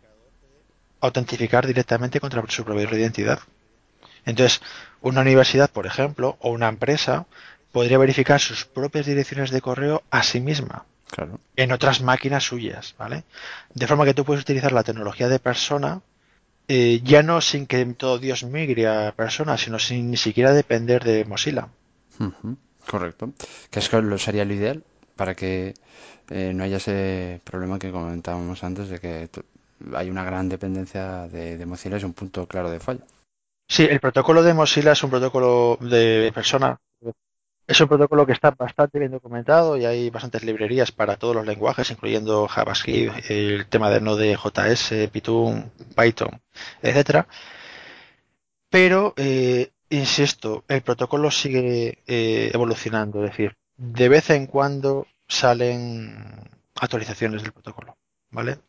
autentificar 1.01 1.65
directamente 1.65 2.19
contra 2.19 2.43
su 2.47 2.63
proveedor 2.63 2.93
de 2.93 3.01
identidad. 3.01 3.39
Entonces, 4.23 4.61
una 5.01 5.21
universidad, 5.21 5.71
por 5.71 5.87
ejemplo, 5.87 6.37
o 6.41 6.51
una 6.51 6.69
empresa 6.69 7.25
podría 7.71 7.97
verificar 7.97 8.39
sus 8.39 8.65
propias 8.65 9.07
direcciones 9.07 9.49
de 9.49 9.61
correo 9.61 10.03
a 10.11 10.21
sí 10.21 10.41
misma. 10.41 10.85
En 11.55 11.71
otras 11.71 12.01
máquinas 12.01 12.43
suyas, 12.43 12.93
¿vale? 12.99 13.23
De 13.73 13.87
forma 13.87 14.05
que 14.05 14.13
tú 14.13 14.25
puedes 14.25 14.43
utilizar 14.43 14.73
la 14.73 14.83
tecnología 14.83 15.27
de 15.27 15.39
persona 15.39 16.01
eh, 16.71 17.01
ya 17.03 17.23
no 17.23 17.41
sin 17.41 17.65
que 17.65 17.83
todo 17.85 18.19
Dios 18.19 18.43
migre 18.43 18.87
a 18.87 19.11
personas, 19.15 19.59
sino 19.61 19.79
sin 19.79 20.11
ni 20.11 20.17
siquiera 20.17 20.53
depender 20.53 21.03
de 21.03 21.25
Mozilla. 21.25 21.67
Correcto. 22.85 23.33
Que 23.71 23.79
es 23.79 23.89
que 23.89 23.99
lo 24.01 24.17
sería 24.19 24.45
lo 24.45 24.53
ideal 24.53 24.83
para 25.15 25.33
que 25.33 25.73
eh, 26.29 26.53
no 26.53 26.63
haya 26.63 26.77
ese 26.77 27.41
problema 27.43 27.79
que 27.79 27.91
comentábamos 27.91 28.63
antes 28.63 28.89
de 28.89 28.99
que 28.99 29.29
hay 29.95 30.11
una 30.11 30.23
gran 30.23 30.47
dependencia 30.47 31.27
de, 31.27 31.57
de 31.57 31.65
Mozilla, 31.65 31.97
es 31.97 32.03
un 32.03 32.13
punto 32.13 32.47
claro 32.47 32.69
de 32.69 32.79
fallo. 32.79 33.01
Sí, 33.67 33.83
el 33.89 33.99
protocolo 33.99 34.43
de 34.43 34.53
Mozilla 34.53 34.91
es 34.91 35.03
un 35.03 35.09
protocolo 35.09 35.77
de 35.81 36.31
persona 36.35 36.79
es 37.69 37.79
un 37.81 37.87
protocolo 37.87 38.25
que 38.25 38.31
está 38.31 38.49
bastante 38.49 38.97
bien 38.97 39.11
documentado 39.11 39.77
y 39.77 39.85
hay 39.85 40.09
bastantes 40.09 40.43
librerías 40.43 40.91
para 40.91 41.17
todos 41.17 41.35
los 41.35 41.45
lenguajes, 41.45 41.91
incluyendo 41.91 42.47
JavaScript, 42.47 43.29
el 43.29 43.67
tema 43.67 43.91
de 43.91 44.01
Node.js, 44.01 45.09
Python, 45.11 45.71
Python, 45.95 46.41
etcétera. 46.81 47.27
Pero, 48.69 49.13
eh, 49.17 49.71
insisto, 49.89 50.63
el 50.67 50.81
protocolo 50.81 51.31
sigue 51.31 51.99
eh, 52.07 52.51
evolucionando, 52.53 53.23
es 53.23 53.31
decir, 53.31 53.55
de 53.77 54.09
vez 54.09 54.29
en 54.29 54.45
cuando 54.45 55.07
salen 55.27 56.49
actualizaciones 56.79 57.41
del 57.41 57.51
protocolo, 57.51 57.97
¿vale? 58.31 58.59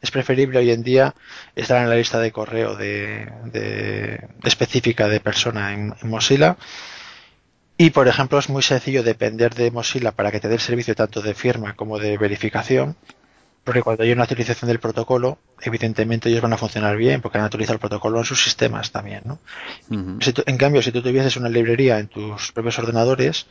Es 0.00 0.10
preferible 0.10 0.58
hoy 0.58 0.70
en 0.70 0.82
día 0.82 1.14
estar 1.54 1.82
en 1.82 1.88
la 1.88 1.96
lista 1.96 2.18
de 2.20 2.32
correo 2.32 2.76
de, 2.76 4.28
específica 4.44 5.08
de 5.08 5.20
persona 5.20 5.72
en 5.72 5.94
Mozilla 6.02 6.56
y, 7.78 7.90
por 7.90 8.08
ejemplo, 8.08 8.38
es 8.38 8.48
muy 8.48 8.62
sencillo 8.62 9.02
depender 9.02 9.54
de 9.54 9.70
Mozilla 9.70 10.12
para 10.12 10.30
que 10.30 10.40
te 10.40 10.48
dé 10.48 10.54
el 10.54 10.60
servicio 10.60 10.94
tanto 10.94 11.20
de 11.20 11.34
firma 11.34 11.74
como 11.74 11.98
de 11.98 12.16
verificación, 12.16 12.96
porque 13.66 13.82
cuando 13.82 14.04
hay 14.04 14.12
una 14.12 14.22
actualización 14.22 14.68
del 14.68 14.78
protocolo, 14.78 15.38
evidentemente 15.60 16.28
ellos 16.28 16.40
van 16.40 16.52
a 16.52 16.56
funcionar 16.56 16.96
bien, 16.96 17.20
porque 17.20 17.38
han 17.38 17.44
actualizado 17.44 17.74
el 17.74 17.80
protocolo 17.80 18.20
en 18.20 18.24
sus 18.24 18.40
sistemas 18.40 18.92
también, 18.92 19.22
¿no? 19.24 19.40
en 19.90 20.56
cambio, 20.56 20.82
si 20.82 20.92
tú 20.92 21.02
tuvieses 21.02 21.36
una 21.36 21.48
librería 21.48 21.98
en 21.98 22.06
tus 22.06 22.52
propios 22.52 22.78
ordenadores, 22.78 23.48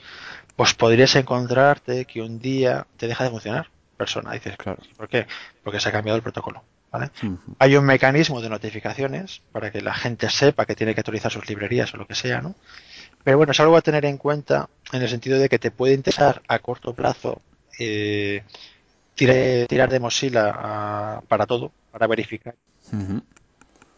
pues 0.56 0.74
podrías 0.74 1.14
encontrarte 1.18 2.06
que 2.06 2.22
un 2.22 2.40
día 2.40 2.88
te 2.96 3.10
deja 3.10 3.26
de 3.26 3.30
funcionar 3.30 3.70
persona. 3.98 4.32
Dices, 4.32 4.56
claro, 4.56 4.82
¿por 4.96 5.10
qué? 5.10 5.28
Porque 5.66 5.82
se 5.82 5.90
ha 5.90 5.92
cambiado 5.92 6.16
el 6.16 6.24
protocolo. 6.24 6.64
¿vale? 6.94 7.12
Hay 7.60 7.76
un 7.76 7.84
mecanismo 7.84 8.40
de 8.40 8.50
notificaciones 8.50 9.42
para 9.52 9.70
que 9.70 9.82
la 9.82 9.94
gente 9.94 10.30
sepa 10.30 10.66
que 10.66 10.76
tiene 10.76 10.94
que 10.94 11.02
actualizar 11.02 11.30
sus 11.30 11.50
librerías 11.50 11.94
o 11.94 11.98
lo 11.98 12.08
que 12.08 12.16
sea, 12.16 12.40
¿no? 12.40 12.56
Pero 13.26 13.36
bueno, 13.36 13.52
es 13.52 13.60
algo 13.60 13.76
a 13.76 13.82
tener 13.82 14.06
en 14.06 14.18
cuenta 14.18 14.70
en 14.94 15.02
el 15.02 15.10
sentido 15.10 15.40
de 15.40 15.50
que 15.50 15.60
te 15.60 15.72
puede 15.72 15.94
interesar 15.94 16.42
a 16.48 16.60
corto 16.60 16.94
plazo 16.94 17.42
eh, 17.80 18.44
tirar, 19.16 19.90
de 19.90 20.00
Mozilla 20.00 21.22
para 21.28 21.46
todo, 21.48 21.72
para 21.92 22.08
verificar. 22.08 22.56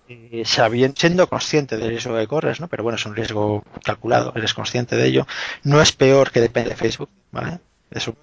Eh, 0.09 0.43
siendo 0.45 1.27
consciente 1.27 1.75
del 1.75 1.89
riesgo 1.89 2.15
que 2.15 2.27
corres, 2.27 2.61
¿no? 2.61 2.67
Pero 2.69 2.83
bueno, 2.83 2.95
es 2.95 3.05
un 3.05 3.15
riesgo 3.15 3.63
calculado, 3.83 4.31
eres 4.35 4.53
consciente 4.53 4.95
de 4.95 5.05
ello. 5.07 5.27
No 5.63 5.81
es 5.81 5.91
peor 5.91 6.31
que 6.31 6.39
depende 6.39 6.69
de 6.69 6.75
Facebook, 6.77 7.09
¿vale? 7.31 7.59
Es 7.91 8.07
un, 8.07 8.15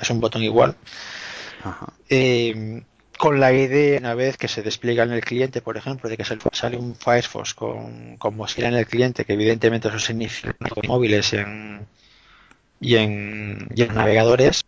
es 0.00 0.10
un 0.10 0.20
botón 0.20 0.42
igual. 0.42 0.74
Eh, 2.08 2.82
con 3.18 3.40
la 3.40 3.52
idea, 3.52 3.98
una 3.98 4.14
vez 4.14 4.36
que 4.36 4.48
se 4.48 4.62
despliega 4.62 5.02
en 5.02 5.12
el 5.12 5.20
cliente, 5.20 5.60
por 5.60 5.76
ejemplo, 5.76 6.08
de 6.08 6.16
que 6.16 6.24
sale 6.24 6.76
un 6.76 6.94
Firefox 6.94 7.54
con, 7.54 8.16
con 8.16 8.36
Mozilla 8.36 8.68
en 8.68 8.74
el 8.74 8.86
cliente, 8.86 9.24
que 9.24 9.32
evidentemente 9.34 9.88
eso 9.88 9.98
significa 9.98 10.56
en 10.60 10.88
móviles 10.88 11.32
en, 11.32 11.86
y 12.80 12.94
en, 12.96 13.68
y 13.74 13.82
en 13.82 13.94
navegadores, 13.94 14.64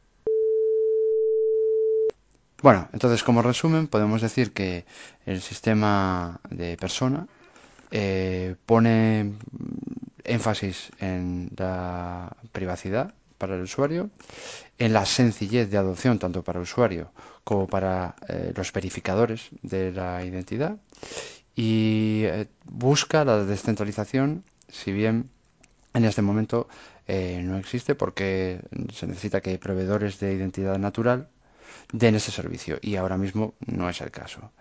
bueno, 2.62 2.88
entonces 2.92 3.22
como 3.22 3.42
resumen 3.42 3.86
podemos 3.86 4.20
decir 4.20 4.52
que 4.52 4.84
el 5.26 5.40
sistema 5.40 6.40
de 6.50 6.76
persona 6.76 7.26
eh, 7.90 8.54
pone 8.66 9.32
énfasis 10.24 10.90
en 11.00 11.50
la 11.56 12.36
privacidad 12.52 13.14
para 13.38 13.54
el 13.56 13.62
usuario, 13.62 14.10
en 14.78 14.92
la 14.92 15.06
sencillez 15.06 15.70
de 15.70 15.78
adopción 15.78 16.18
tanto 16.18 16.44
para 16.44 16.58
el 16.58 16.64
usuario 16.64 17.10
como 17.44 17.66
para 17.66 18.14
eh, 18.28 18.52
los 18.54 18.72
verificadores 18.72 19.48
de 19.62 19.92
la 19.92 20.24
identidad 20.24 20.76
y 21.56 22.22
eh, 22.26 22.46
busca 22.64 23.24
la 23.24 23.44
descentralización, 23.44 24.44
si 24.68 24.92
bien 24.92 25.30
en 25.94 26.04
este 26.04 26.22
momento 26.22 26.68
no 27.08 27.56
existe 27.56 27.96
porque 27.96 28.60
se 28.94 29.08
necesita 29.08 29.40
que 29.40 29.58
proveedores 29.58 30.20
de 30.20 30.32
identidad 30.32 30.78
natural 30.78 31.28
den 31.92 32.14
ese 32.14 32.30
servicio 32.30 32.78
y 32.80 32.96
ahora 32.96 33.16
mismo 33.16 33.54
no 33.66 33.88
es 33.88 34.00
el 34.00 34.10
caso. 34.10 34.52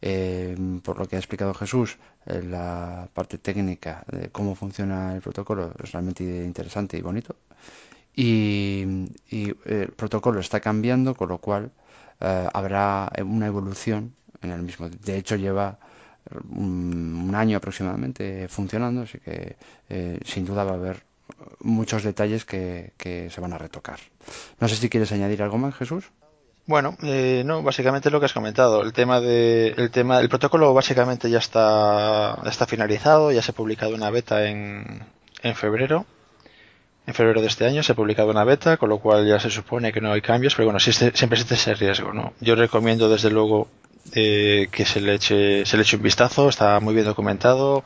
Eh, 0.00 0.56
por 0.82 0.98
lo 0.98 1.06
que 1.06 1.16
ha 1.16 1.18
explicado 1.18 1.54
Jesús, 1.54 1.98
eh, 2.26 2.42
la 2.42 3.08
parte 3.12 3.38
técnica 3.38 4.04
de 4.10 4.30
cómo 4.30 4.54
funciona 4.54 5.14
el 5.14 5.20
protocolo 5.20 5.72
es 5.82 5.92
realmente 5.92 6.22
interesante 6.24 6.96
y 6.96 7.02
bonito. 7.02 7.36
Y, 8.14 8.82
el 9.64 9.92
protocolo 9.96 10.40
está 10.40 10.60
cambiando, 10.60 11.14
con 11.14 11.28
lo 11.28 11.38
cual 11.38 11.70
eh, 12.20 12.48
habrá 12.52 13.12
una 13.24 13.46
evolución 13.46 14.14
en 14.42 14.50
el 14.50 14.62
mismo. 14.62 14.88
De 14.88 15.16
hecho, 15.16 15.36
lleva 15.36 15.78
un, 16.50 17.32
año 17.34 17.56
aproximadamente 17.58 18.48
funcionando, 18.48 19.02
así 19.02 19.18
que 19.18 19.56
sin 20.24 20.44
duda 20.44 20.64
va 20.64 20.72
a 20.72 20.74
haber 20.74 21.04
muchos 21.60 22.02
detalles 22.02 22.44
que 22.44 22.92
se 23.30 23.40
van 23.40 23.52
a 23.52 23.58
retocar. 23.58 24.00
No 24.60 24.68
sé 24.68 24.76
si 24.76 24.88
quieres 24.88 25.12
añadir 25.12 25.42
algo 25.42 25.58
más, 25.58 25.74
Jesús. 25.76 26.10
Bueno, 26.68 26.98
eh, 27.02 27.44
no, 27.46 27.62
básicamente 27.62 28.10
lo 28.10 28.20
que 28.20 28.26
has 28.26 28.34
comentado. 28.34 28.82
El 28.82 28.92
tema 28.92 29.22
de, 29.22 29.68
el 29.78 29.90
tema, 29.90 30.20
el 30.20 30.28
protocolo 30.28 30.74
básicamente 30.74 31.30
ya 31.30 31.38
está, 31.38 32.38
está 32.44 32.66
finalizado, 32.66 33.32
ya 33.32 33.40
se 33.40 33.52
ha 33.52 33.54
publicado 33.54 33.94
una 33.94 34.10
beta 34.10 34.46
en, 34.46 35.02
en 35.42 35.54
febrero. 35.54 36.04
En 37.06 37.14
febrero 37.14 37.40
de 37.40 37.46
este 37.46 37.64
año 37.64 37.82
se 37.82 37.92
ha 37.92 37.94
publicado 37.94 38.30
una 38.30 38.44
beta, 38.44 38.76
con 38.76 38.90
lo 38.90 38.98
cual 38.98 39.26
ya 39.26 39.40
se 39.40 39.48
supone 39.48 39.94
que 39.94 40.02
no 40.02 40.12
hay 40.12 40.20
cambios, 40.20 40.54
pero 40.54 40.66
bueno, 40.66 40.78
siempre 40.78 41.08
existe 41.08 41.54
ese 41.54 41.72
riesgo, 41.72 42.12
¿no? 42.12 42.34
Yo 42.38 42.54
recomiendo 42.54 43.08
desde 43.08 43.30
luego 43.30 43.68
eh, 44.14 44.68
que 44.70 44.84
se 44.84 45.00
le 45.00 45.14
eche, 45.14 45.64
se 45.64 45.78
le 45.78 45.84
eche 45.84 45.96
un 45.96 46.02
vistazo, 46.02 46.50
está 46.50 46.80
muy 46.80 46.92
bien 46.92 47.06
documentado. 47.06 47.82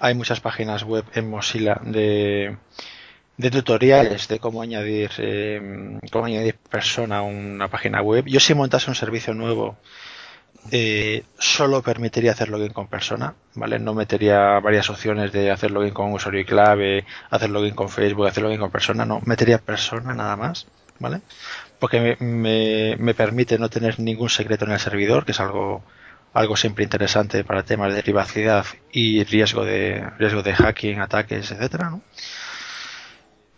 Hay 0.00 0.16
muchas 0.16 0.40
páginas 0.40 0.82
web 0.82 1.04
en 1.14 1.30
Mozilla 1.30 1.80
de, 1.84 2.56
de 3.36 3.50
tutoriales 3.50 4.28
de 4.28 4.38
cómo 4.38 4.62
añadir 4.62 5.10
eh, 5.18 5.98
cómo 6.12 6.26
añadir 6.26 6.56
persona 6.56 7.18
a 7.18 7.22
una 7.22 7.68
página 7.68 8.00
web. 8.00 8.24
Yo 8.26 8.40
si 8.40 8.54
montase 8.54 8.90
un 8.90 8.94
servicio 8.94 9.34
nuevo 9.34 9.76
eh, 10.70 11.24
solo 11.38 11.82
permitiría 11.82 12.32
hacer 12.32 12.48
login 12.48 12.72
con 12.72 12.88
persona, 12.88 13.34
¿vale? 13.54 13.78
No 13.78 13.92
metería 13.94 14.60
varias 14.60 14.88
opciones 14.88 15.30
de 15.32 15.50
hacer 15.50 15.70
login 15.70 15.92
con 15.92 16.12
usuario 16.12 16.40
y 16.40 16.44
clave, 16.44 17.04
hacer 17.30 17.50
login 17.50 17.74
con 17.74 17.88
Facebook, 17.88 18.26
hacer 18.26 18.42
login 18.44 18.60
con 18.60 18.70
persona, 18.70 19.04
no, 19.04 19.20
metería 19.26 19.58
persona 19.58 20.14
nada 20.14 20.36
más, 20.36 20.66
¿vale? 20.98 21.20
Porque 21.78 22.16
me, 22.18 22.96
me, 22.98 23.14
permite 23.14 23.58
no 23.58 23.68
tener 23.68 24.00
ningún 24.00 24.30
secreto 24.30 24.64
en 24.64 24.72
el 24.72 24.80
servidor, 24.80 25.24
que 25.26 25.32
es 25.32 25.40
algo 25.40 25.82
algo 26.32 26.56
siempre 26.56 26.82
interesante 26.82 27.44
para 27.44 27.62
temas 27.62 27.94
de 27.94 28.02
privacidad 28.02 28.66
y 28.90 29.22
riesgo 29.24 29.64
de 29.64 30.04
riesgo 30.18 30.42
de 30.42 30.54
hacking, 30.54 31.00
ataques, 31.00 31.50
etcétera, 31.52 31.90
¿no? 31.90 32.02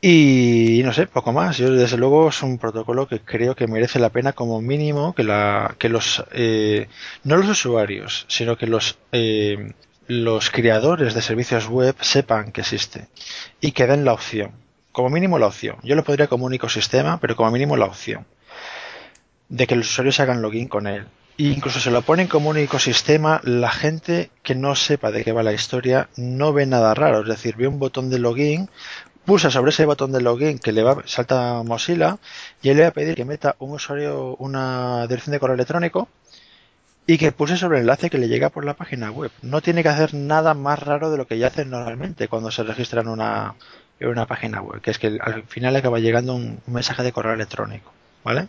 Y 0.08 0.82
no 0.84 0.92
sé, 0.92 1.08
poco 1.08 1.32
más. 1.32 1.58
Yo 1.58 1.68
desde 1.72 1.96
luego 1.96 2.28
es 2.28 2.40
un 2.44 2.58
protocolo 2.58 3.08
que 3.08 3.18
creo 3.18 3.56
que 3.56 3.66
merece 3.66 3.98
la 3.98 4.10
pena 4.10 4.34
como 4.34 4.60
mínimo 4.60 5.16
que 5.16 5.24
la 5.24 5.74
que 5.80 5.88
los 5.88 6.22
eh, 6.30 6.86
no 7.24 7.36
los 7.36 7.48
usuarios, 7.48 8.24
sino 8.28 8.56
que 8.56 8.68
los 8.68 8.98
eh, 9.10 9.72
los 10.06 10.50
creadores 10.50 11.12
de 11.12 11.22
servicios 11.22 11.66
web 11.66 11.96
sepan 12.02 12.52
que 12.52 12.60
existe 12.60 13.08
y 13.60 13.72
que 13.72 13.88
den 13.88 14.04
la 14.04 14.12
opción. 14.12 14.52
Como 14.92 15.10
mínimo 15.10 15.40
la 15.40 15.48
opción. 15.48 15.78
Yo 15.82 15.96
lo 15.96 16.04
podría 16.04 16.28
como 16.28 16.46
un 16.46 16.54
ecosistema, 16.54 17.18
pero 17.18 17.34
como 17.34 17.50
mínimo 17.50 17.76
la 17.76 17.86
opción 17.86 18.26
de 19.48 19.66
que 19.66 19.74
los 19.74 19.90
usuarios 19.90 20.20
hagan 20.20 20.40
login 20.40 20.68
con 20.68 20.86
él. 20.86 21.08
E 21.38 21.48
incluso 21.48 21.80
se 21.80 21.90
lo 21.90 22.00
ponen 22.00 22.28
como 22.28 22.48
un 22.48 22.56
ecosistema, 22.56 23.42
la 23.44 23.70
gente 23.70 24.30
que 24.42 24.54
no 24.54 24.74
sepa 24.74 25.10
de 25.10 25.22
qué 25.22 25.32
va 25.32 25.42
la 25.42 25.52
historia 25.52 26.08
no 26.16 26.54
ve 26.54 26.64
nada 26.64 26.94
raro. 26.94 27.20
Es 27.20 27.28
decir, 27.28 27.56
ve 27.56 27.66
un 27.66 27.78
botón 27.78 28.08
de 28.08 28.18
login, 28.18 28.70
pulsa 29.26 29.50
sobre 29.50 29.70
ese 29.70 29.84
botón 29.84 30.12
de 30.12 30.22
login 30.22 30.58
que 30.58 30.72
le 30.72 30.82
va 30.82 31.02
salta 31.04 31.62
Mozilla 31.64 32.18
y 32.62 32.70
él 32.70 32.76
le 32.76 32.84
va 32.84 32.88
a 32.88 32.92
pedir 32.92 33.14
que 33.16 33.24
meta 33.24 33.56
un 33.58 33.72
usuario, 33.72 34.36
una 34.36 35.06
dirección 35.08 35.32
de 35.32 35.40
correo 35.40 35.54
electrónico 35.54 36.08
y 37.06 37.18
que 37.18 37.32
pulse 37.32 37.56
sobre 37.56 37.78
el 37.78 37.82
enlace 37.82 38.10
que 38.10 38.18
le 38.18 38.28
llega 38.28 38.50
por 38.50 38.64
la 38.64 38.74
página 38.74 39.10
web. 39.10 39.30
No 39.42 39.60
tiene 39.60 39.82
que 39.82 39.88
hacer 39.88 40.14
nada 40.14 40.54
más 40.54 40.78
raro 40.80 41.10
de 41.10 41.18
lo 41.18 41.26
que 41.26 41.38
ya 41.38 41.48
hace 41.48 41.64
normalmente 41.64 42.28
cuando 42.28 42.50
se 42.50 42.62
registra 42.62 43.02
en 43.02 43.08
una, 43.08 43.54
en 44.00 44.08
una 44.08 44.26
página 44.26 44.62
web, 44.62 44.80
que 44.80 44.90
es 44.90 44.98
que 44.98 45.18
al 45.20 45.44
final 45.44 45.76
acaba 45.76 45.98
llegando 45.98 46.34
un, 46.34 46.60
un 46.66 46.74
mensaje 46.74 47.02
de 47.02 47.12
correo 47.12 47.34
electrónico, 47.34 47.92
¿vale? 48.24 48.48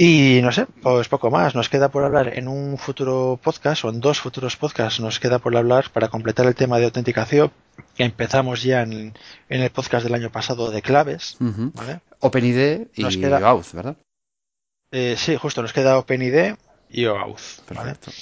Y 0.00 0.38
no 0.42 0.52
sé, 0.52 0.66
pues 0.80 1.08
poco 1.08 1.28
más. 1.28 1.56
Nos 1.56 1.68
queda 1.68 1.90
por 1.90 2.04
hablar 2.04 2.38
en 2.38 2.46
un 2.46 2.78
futuro 2.78 3.38
podcast 3.42 3.84
o 3.84 3.90
en 3.90 4.00
dos 4.00 4.20
futuros 4.20 4.56
podcasts. 4.56 5.00
Nos 5.00 5.18
queda 5.18 5.40
por 5.40 5.56
hablar 5.56 5.90
para 5.92 6.06
completar 6.08 6.46
el 6.46 6.54
tema 6.54 6.78
de 6.78 6.84
autenticación 6.84 7.50
que 7.96 8.04
empezamos 8.04 8.62
ya 8.62 8.82
en, 8.82 9.12
el 9.48 9.70
podcast 9.70 10.04
del 10.04 10.14
año 10.14 10.30
pasado 10.30 10.70
de 10.70 10.82
claves. 10.82 11.36
OpenID 12.20 12.86
y 12.94 13.24
OAuth, 13.24 13.72
¿verdad? 13.72 13.96
Eh, 14.92 15.16
sí, 15.18 15.34
justo. 15.34 15.62
Nos 15.62 15.72
queda 15.72 15.98
OpenID 15.98 16.54
y 16.90 17.06
OAuth. 17.06 17.60
Perfecto. 17.66 18.12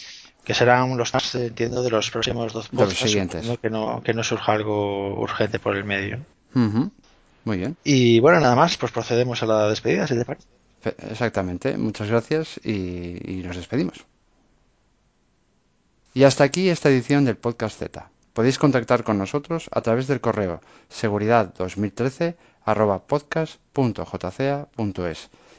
Que 0.44 0.54
serán 0.54 0.96
los 0.96 1.12
más, 1.12 1.34
entiendo, 1.34 1.82
de 1.82 1.90
los 1.90 2.10
próximos 2.10 2.54
dos 2.54 2.68
podcasts. 2.68 3.02
los 3.02 3.10
siguientes. 3.10 3.58
Que, 3.60 3.68
no, 3.68 4.02
que 4.02 4.14
no 4.14 4.22
surja 4.22 4.52
algo 4.52 5.20
urgente 5.20 5.58
por 5.58 5.76
el 5.76 5.84
medio. 5.84 6.24
Muy 6.54 7.58
bien. 7.58 7.76
Y 7.84 8.18
bueno, 8.20 8.40
nada 8.40 8.56
más, 8.56 8.78
pues 8.78 8.92
procedemos 8.92 9.42
a 9.42 9.46
la 9.46 9.68
despedida, 9.68 10.06
si 10.06 10.16
te 10.16 10.24
parece. 10.24 10.55
Exactamente, 10.98 11.76
muchas 11.76 12.08
gracias 12.08 12.60
y, 12.64 13.42
nos 13.44 13.56
despedimos. 13.56 14.04
Y 16.14 16.24
hasta 16.24 16.44
aquí 16.44 16.68
esta 16.68 16.88
edición 16.88 17.24
del 17.24 17.36
Podcast 17.36 17.78
Z. 17.78 18.10
Podéis 18.32 18.58
contactar 18.58 19.04
con 19.04 19.18
nosotros 19.18 19.68
a 19.72 19.80
través 19.80 20.06
del 20.06 20.20
correo 20.20 20.60
seguridad2013 20.90 22.36
podcast.jca.es 23.06 23.70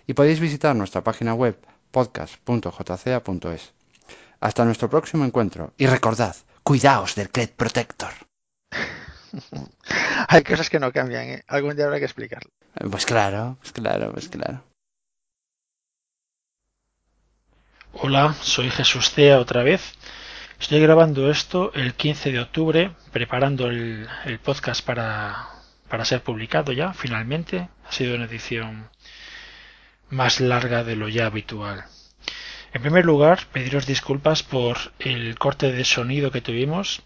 y 0.08 0.14
podéis 0.14 0.40
visitar 0.40 0.76
nuestra 0.76 1.04
página 1.04 1.34
web 1.34 1.58
podcast.jca.es. 1.92 3.74
Hasta 4.40 4.66
nuestro 4.66 4.90
próximo 4.90 5.26
encuentro 5.26 5.74
y 5.78 5.88
recordad, 5.88 6.36
cuidaos 6.64 7.16
del 7.16 7.32
Cred 7.32 7.52
Protector. 7.52 8.14
Hay 10.28 10.44
cosas 10.44 10.70
que 10.70 10.80
no 10.80 10.92
cambian, 10.92 11.24
¿eh? 11.30 11.44
Algún 11.48 11.76
día 11.76 11.86
habrá 11.86 12.00
que 12.00 12.06
explicarlo. 12.06 12.52
Pues 12.92 13.06
claro, 13.06 13.58
pues 13.62 13.72
claro, 13.72 14.12
pues 14.12 14.30
claro. 14.30 14.64
Hola, 18.00 18.36
soy 18.42 18.70
Jesús 18.70 19.10
Cea 19.10 19.40
otra 19.40 19.64
vez. 19.64 19.96
Estoy 20.60 20.80
grabando 20.80 21.32
esto 21.32 21.72
el 21.74 21.96
15 21.96 22.32
de 22.32 22.40
octubre, 22.40 22.92
preparando 23.12 23.70
el, 23.70 24.08
podcast 24.44 24.86
para, 24.86 25.48
para, 25.90 26.06
ser 26.06 26.22
publicado 26.22 26.72
ya, 26.74 26.94
finalmente. 26.94 27.70
Ha 27.88 27.92
sido 27.92 28.14
una 28.14 28.26
edición 28.26 28.92
más 30.12 30.40
larga 30.40 30.84
de 30.84 30.96
lo 30.96 31.10
ya 31.10 31.26
habitual. 31.26 31.86
En 32.72 32.84
primer 32.84 33.04
lugar, 33.04 33.48
pediros 33.52 33.88
disculpas 33.88 34.44
por 34.44 34.78
el 35.00 35.36
corte 35.40 35.72
de 35.72 35.84
sonido 35.84 36.30
que 36.30 36.42
tuvimos. 36.42 37.02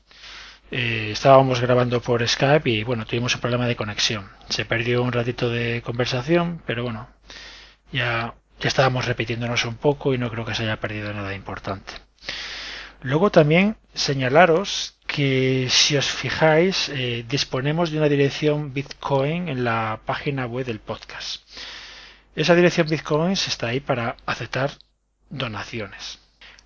Eh, 0.72 1.12
estábamos 1.14 1.62
grabando 1.62 2.02
por 2.02 2.28
Skype 2.28 2.70
y 2.70 2.84
bueno, 2.84 3.06
tuvimos 3.06 3.34
un 3.34 3.40
problema 3.40 3.66
de 3.66 3.78
conexión. 3.78 4.30
Se 4.50 4.66
perdió 4.66 5.04
un 5.04 5.14
ratito 5.14 5.50
de 5.50 5.82
conversación, 5.86 6.62
pero 6.66 6.84
bueno, 6.84 7.08
ya 7.94 8.36
ya 8.62 8.68
estábamos 8.68 9.06
repitiéndonos 9.06 9.66
un 9.66 9.76
poco 9.76 10.14
y 10.14 10.18
no 10.18 10.30
creo 10.30 10.46
que 10.46 10.56
se 10.56 10.64
haya 10.64 10.80
perdido 10.80 11.12
nada 11.14 11.34
importante. 11.34 11.94
Luego 13.02 13.32
también 13.32 13.78
señalaros 13.94 14.96
que 15.08 15.68
si 15.70 15.98
os 15.98 16.06
fijáis 16.10 16.90
eh, 16.90 17.26
disponemos 17.28 17.92
de 17.92 17.98
una 17.98 18.08
dirección 18.08 18.74
Bitcoin 18.74 19.50
en 19.50 19.64
la 19.64 20.00
página 20.06 20.46
web 20.46 20.66
del 20.66 20.80
podcast. 20.80 21.42
Esa 22.36 22.56
dirección 22.56 22.88
Bitcoin 22.88 23.34
está 23.34 23.68
ahí 23.68 23.80
para 23.80 24.16
aceptar 24.26 24.72
donaciones. 25.30 26.20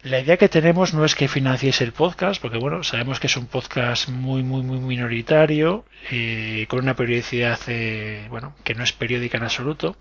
La 0.04 0.20
idea 0.20 0.38
que 0.38 0.50
tenemos 0.50 0.94
no 0.94 1.04
es 1.04 1.16
que 1.16 1.28
financiéis 1.28 1.82
el 1.82 1.92
podcast, 1.92 2.40
porque 2.40 2.60
bueno, 2.60 2.84
sabemos 2.84 3.20
que 3.20 3.26
es 3.26 3.38
un 3.38 3.48
podcast 3.48 4.08
muy, 4.10 4.44
muy, 4.44 4.62
muy 4.62 4.78
minoritario, 4.78 5.84
eh, 6.12 6.68
con 6.70 6.82
una 6.82 6.96
periodicidad, 6.96 7.60
eh, 7.66 8.28
bueno, 8.30 8.54
que 8.64 8.76
no 8.76 8.84
es 8.84 8.94
periódica 8.94 9.38
en 9.38 9.46
absoluto. 9.46 9.98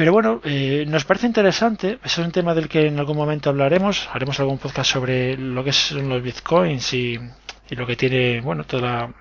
Pero 0.00 0.14
bueno, 0.14 0.40
eh, 0.44 0.86
nos 0.88 1.04
parece 1.04 1.26
interesante, 1.26 1.98
es 2.02 2.16
un 2.16 2.32
tema 2.32 2.54
del 2.54 2.70
que 2.70 2.86
en 2.86 2.98
algún 2.98 3.18
momento 3.18 3.50
hablaremos, 3.50 4.08
haremos 4.10 4.40
algún 4.40 4.56
podcast 4.56 4.90
sobre 4.90 5.36
lo 5.36 5.62
que 5.62 5.74
son 5.74 6.08
los 6.08 6.22
bitcoins 6.22 6.94
y, 6.94 7.20
y 7.68 7.76
lo 7.76 7.86
que 7.86 7.96
tiene, 7.96 8.40
bueno, 8.40 8.64
toda 8.64 9.12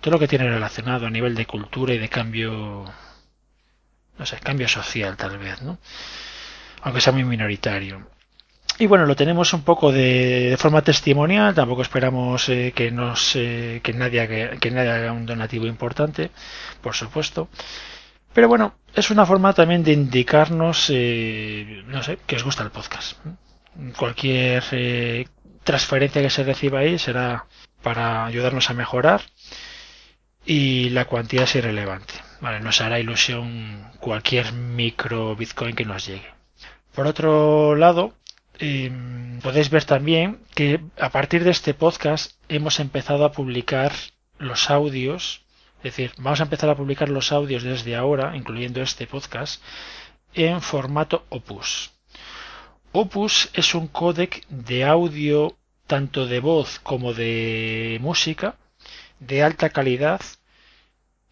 todo 0.00 0.12
lo 0.12 0.20
que 0.20 0.28
tiene 0.28 0.48
relacionado 0.48 1.08
a 1.08 1.10
nivel 1.10 1.34
de 1.34 1.46
cultura 1.46 1.94
y 1.94 1.98
de 1.98 2.08
cambio, 2.08 2.84
no 4.16 4.24
sé, 4.24 4.38
cambio 4.38 4.68
social 4.68 5.16
tal 5.16 5.36
vez, 5.36 5.62
¿no? 5.62 5.78
Aunque 6.82 7.00
sea 7.00 7.12
muy 7.12 7.24
minoritario. 7.24 8.06
Y 8.78 8.86
bueno, 8.86 9.04
lo 9.04 9.16
tenemos 9.16 9.52
un 9.52 9.62
poco 9.62 9.90
de, 9.90 10.54
forma 10.60 10.82
testimonial, 10.82 11.56
tampoco 11.56 11.82
esperamos 11.82 12.48
eh, 12.50 12.72
que, 12.72 12.92
nos, 12.92 13.34
eh, 13.34 13.80
que, 13.82 13.92
nadie, 13.94 14.58
que, 14.60 14.70
nadie 14.70 14.90
haga 14.90 15.10
un 15.10 15.26
donativo 15.26 15.66
importante, 15.66 16.30
por 16.80 16.94
supuesto. 16.94 17.48
Pero 18.32 18.48
bueno, 18.48 18.74
es 18.94 19.10
una 19.10 19.26
forma 19.26 19.52
también 19.52 19.82
de 19.82 19.92
indicarnos, 19.92 20.90
eh, 20.90 21.82
no 21.86 22.02
sé, 22.02 22.18
que 22.26 22.36
os 22.36 22.44
gusta 22.44 22.62
el 22.62 22.70
podcast. 22.70 23.18
Cualquier 23.96 24.62
transferencia 25.64 26.22
que 26.22 26.30
se 26.30 26.44
reciba 26.44 26.80
ahí 26.80 26.98
será 26.98 27.46
para 27.82 28.26
ayudarnos 28.26 28.70
a 28.70 28.74
mejorar 28.74 29.22
y 30.44 30.90
la 30.90 31.04
cuantía 31.04 31.44
es 31.44 31.54
irrelevante. 31.54 32.14
Vale, 32.40 32.60
nos 32.60 32.80
hará 32.80 32.98
ilusión 32.98 33.90
cualquier 34.00 34.52
micro 34.52 35.36
Bitcoin 35.36 35.74
que 35.74 35.84
nos 35.84 36.06
llegue. 36.06 36.26
Por 36.94 37.06
otro 37.06 37.76
lado, 37.76 38.14
Em, 38.58 39.38
podéis 39.40 39.70
ver 39.70 39.84
también 39.84 40.40
que 40.54 40.80
a 40.98 41.10
partir 41.10 41.44
de 41.44 41.52
este 41.52 41.74
podcast 41.74 42.32
hemos 42.48 42.80
empezado 42.80 43.24
a 43.24 43.30
publicar 43.30 43.92
los 44.38 44.68
audios, 44.70 45.44
es 45.78 45.84
decir, 45.84 46.12
vamos 46.18 46.40
a 46.40 46.44
empezar 46.44 46.70
a 46.70 46.76
publicar 46.76 47.08
los 47.08 47.32
audios 47.32 47.62
desde 47.62 47.96
ahora, 47.96 48.36
incluyendo 48.36 48.82
este 48.82 49.06
podcast, 49.06 49.62
en 50.34 50.60
formato 50.60 51.24
Opus. 51.28 51.92
Opus 52.92 53.50
es 53.54 53.74
un 53.74 53.86
códec 53.86 54.46
de 54.48 54.84
audio 54.84 55.56
tanto 55.86 56.26
de 56.26 56.40
voz 56.40 56.80
como 56.80 57.14
de 57.14 57.98
música 58.00 58.56
de 59.20 59.42
alta 59.42 59.70
calidad 59.70 60.20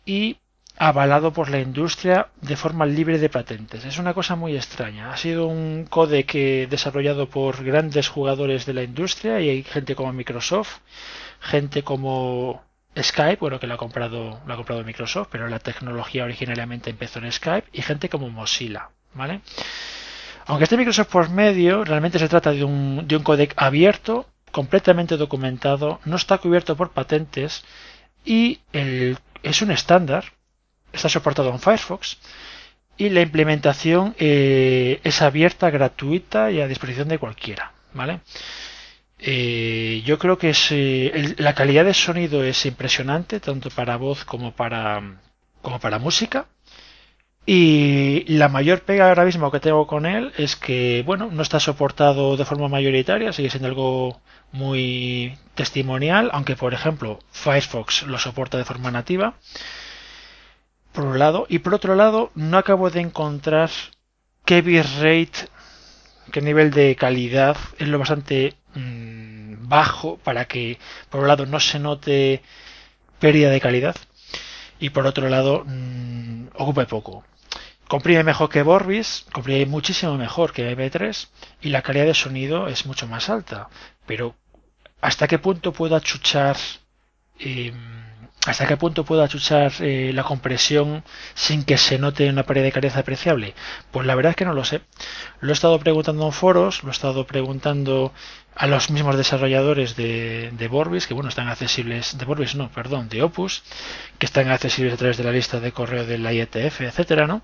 y 0.04 0.36
avalado 0.78 1.32
por 1.32 1.48
la 1.48 1.60
industria 1.60 2.28
de 2.40 2.56
forma 2.56 2.84
libre 2.84 3.18
de 3.18 3.30
patentes. 3.30 3.84
Es 3.84 3.98
una 3.98 4.14
cosa 4.14 4.36
muy 4.36 4.54
extraña. 4.54 5.10
Ha 5.12 5.16
sido 5.16 5.46
un 5.46 5.86
codec 5.88 6.32
desarrollado 6.68 7.28
por 7.28 7.64
grandes 7.64 8.08
jugadores 8.08 8.66
de 8.66 8.74
la 8.74 8.82
industria 8.82 9.40
y 9.40 9.48
hay 9.48 9.62
gente 9.62 9.94
como 9.94 10.12
Microsoft, 10.12 10.80
gente 11.40 11.82
como 11.82 12.65
Skype, 13.00 13.36
bueno 13.40 13.60
que 13.60 13.66
lo 13.66 13.74
ha 13.74 13.78
comprado, 13.78 14.40
lo 14.46 14.52
ha 14.52 14.56
comprado 14.56 14.82
Microsoft, 14.84 15.28
pero 15.30 15.48
la 15.48 15.58
tecnología 15.58 16.24
originalmente 16.24 16.90
empezó 16.90 17.18
en 17.18 17.30
Skype 17.30 17.68
y 17.72 17.82
gente 17.82 18.08
como 18.08 18.30
Mozilla, 18.30 18.90
¿vale? 19.14 19.40
Aunque 20.46 20.64
esté 20.64 20.76
Microsoft 20.76 21.08
por 21.08 21.30
medio, 21.30 21.84
realmente 21.84 22.18
se 22.18 22.28
trata 22.28 22.52
de 22.52 22.64
un, 22.64 23.06
de 23.06 23.16
un 23.16 23.22
codec 23.22 23.52
abierto, 23.56 24.26
completamente 24.52 25.16
documentado, 25.16 26.00
no 26.04 26.16
está 26.16 26.38
cubierto 26.38 26.76
por 26.76 26.92
patentes 26.92 27.64
y 28.24 28.60
el, 28.72 29.18
es 29.42 29.62
un 29.62 29.70
estándar 29.70 30.24
está 30.92 31.08
soportado 31.08 31.50
en 31.50 31.60
Firefox 31.60 32.18
y 32.96 33.10
la 33.10 33.20
implementación 33.20 34.14
eh, 34.18 35.00
es 35.04 35.22
abierta, 35.22 35.70
gratuita 35.70 36.50
y 36.50 36.60
a 36.60 36.68
disposición 36.68 37.08
de 37.08 37.18
cualquiera, 37.18 37.72
¿vale? 37.92 38.20
Eh, 39.18 40.02
yo 40.04 40.18
creo 40.18 40.38
que 40.38 40.52
eh, 40.70 41.34
la 41.38 41.54
calidad 41.54 41.84
de 41.84 41.94
sonido 41.94 42.44
es 42.44 42.66
impresionante, 42.66 43.40
tanto 43.40 43.70
para 43.70 43.96
voz 43.96 44.24
como 44.24 44.52
para, 44.52 45.20
como 45.62 45.80
para 45.80 45.98
música. 45.98 46.46
Y 47.46 48.24
la 48.26 48.48
mayor 48.48 48.82
pega 48.82 49.08
ahora 49.08 49.24
mismo 49.24 49.52
que 49.52 49.60
tengo 49.60 49.86
con 49.86 50.04
él 50.04 50.32
es 50.36 50.56
que, 50.56 51.04
bueno, 51.06 51.28
no 51.30 51.42
está 51.42 51.60
soportado 51.60 52.36
de 52.36 52.44
forma 52.44 52.68
mayoritaria, 52.68 53.32
sigue 53.32 53.50
siendo 53.50 53.68
algo 53.68 54.20
muy 54.50 55.38
testimonial, 55.54 56.30
aunque 56.32 56.56
por 56.56 56.74
ejemplo 56.74 57.20
Firefox 57.30 58.02
lo 58.02 58.18
soporta 58.18 58.58
de 58.58 58.64
forma 58.64 58.90
nativa 58.90 59.34
por 60.92 61.04
un 61.04 61.18
lado, 61.18 61.46
y 61.48 61.58
por 61.58 61.74
otro 61.74 61.94
lado, 61.94 62.30
no 62.34 62.56
acabo 62.56 62.90
de 62.90 63.00
encontrar 63.00 63.70
qué 64.46 64.62
bitrate, 64.62 65.48
qué 66.32 66.40
nivel 66.40 66.70
de 66.70 66.96
calidad 66.96 67.56
es 67.78 67.88
lo 67.88 67.98
bastante 67.98 68.54
mm, 68.74 69.68
bajo 69.68 70.18
para 70.18 70.46
que, 70.46 70.78
por 71.10 71.20
un 71.20 71.28
lado, 71.28 71.46
no 71.46 71.60
se 71.60 71.78
note 71.78 72.42
pérdida 73.18 73.50
de 73.50 73.60
calidad 73.60 73.96
y 74.78 74.90
por 74.90 75.06
otro 75.06 75.28
lado, 75.28 75.64
mmm, 75.66 76.48
ocupe 76.54 76.86
poco. 76.86 77.24
Comprime 77.88 78.24
mejor 78.24 78.48
que 78.48 78.62
Vorbis, 78.62 79.26
comprime 79.32 79.64
muchísimo 79.66 80.16
mejor 80.16 80.52
que 80.52 80.76
MP3 80.76 81.28
y 81.62 81.68
la 81.68 81.82
calidad 81.82 82.06
de 82.06 82.14
sonido 82.14 82.66
es 82.66 82.84
mucho 82.84 83.06
más 83.06 83.30
alta. 83.30 83.68
Pero, 84.06 84.34
¿hasta 85.00 85.28
qué 85.28 85.38
punto 85.38 85.72
puedo 85.72 85.94
achuchar 85.94 86.56
eh, 87.38 87.72
¿Hasta 88.46 88.66
qué 88.68 88.76
punto 88.76 89.04
puedo 89.04 89.24
achuchar 89.24 89.72
eh, 89.80 90.12
la 90.14 90.22
compresión 90.22 91.02
sin 91.34 91.64
que 91.64 91.76
se 91.76 91.98
note 91.98 92.30
una 92.30 92.44
pérdida 92.44 92.66
de 92.66 92.72
calidad 92.72 92.98
apreciable? 92.98 93.54
Pues 93.90 94.06
la 94.06 94.14
verdad 94.14 94.30
es 94.30 94.36
que 94.36 94.44
no 94.44 94.54
lo 94.54 94.64
sé. 94.64 94.82
Lo 95.40 95.50
he 95.50 95.52
estado 95.52 95.78
preguntando 95.80 96.24
en 96.26 96.32
foros, 96.32 96.84
lo 96.84 96.90
he 96.90 96.92
estado 96.92 97.26
preguntando 97.26 98.12
a 98.54 98.68
los 98.68 98.88
mismos 98.90 99.16
desarrolladores 99.16 99.96
de, 99.96 100.52
de 100.52 100.68
Vorbis, 100.68 101.08
que 101.08 101.14
bueno, 101.14 101.28
están 101.28 101.48
accesibles, 101.48 102.16
de 102.18 102.24
Vorbis 102.24 102.54
no, 102.54 102.70
perdón, 102.70 103.08
de 103.08 103.22
Opus, 103.22 103.64
que 104.18 104.26
están 104.26 104.48
accesibles 104.48 104.94
a 104.94 104.96
través 104.96 105.16
de 105.16 105.24
la 105.24 105.32
lista 105.32 105.58
de 105.58 105.72
correo 105.72 106.06
de 106.06 106.18
la 106.18 106.32
IETF, 106.32 106.82
etcétera, 106.82 107.26
¿no? 107.26 107.42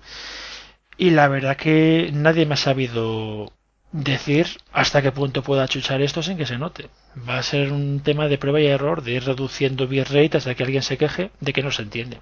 Y 0.97 1.09
la 1.09 1.27
verdad 1.27 1.57
que 1.57 2.11
nadie 2.13 2.45
me 2.45 2.53
ha 2.53 2.57
sabido 2.57 3.51
decir 3.93 4.47
hasta 4.71 5.01
qué 5.01 5.11
punto 5.11 5.43
pueda 5.43 5.63
achuchar 5.63 6.01
esto 6.01 6.21
sin 6.21 6.35
que 6.35 6.47
se 6.47 6.57
note. 6.57 6.89
Va 7.29 7.37
a 7.37 7.43
ser 7.43 7.71
un 7.71 8.01
tema 8.01 8.27
de 8.27 8.37
prueba 8.39 8.59
y 8.59 8.65
error, 8.65 9.03
de 9.03 9.13
ir 9.13 9.23
reduciendo 9.23 9.87
bitrate 9.87 10.37
hasta 10.37 10.55
que 10.55 10.63
alguien 10.63 10.81
se 10.81 10.97
queje 10.97 11.31
de 11.39 11.53
que 11.53 11.63
no 11.63 11.71
se 11.71 11.83
entiende. 11.83 12.19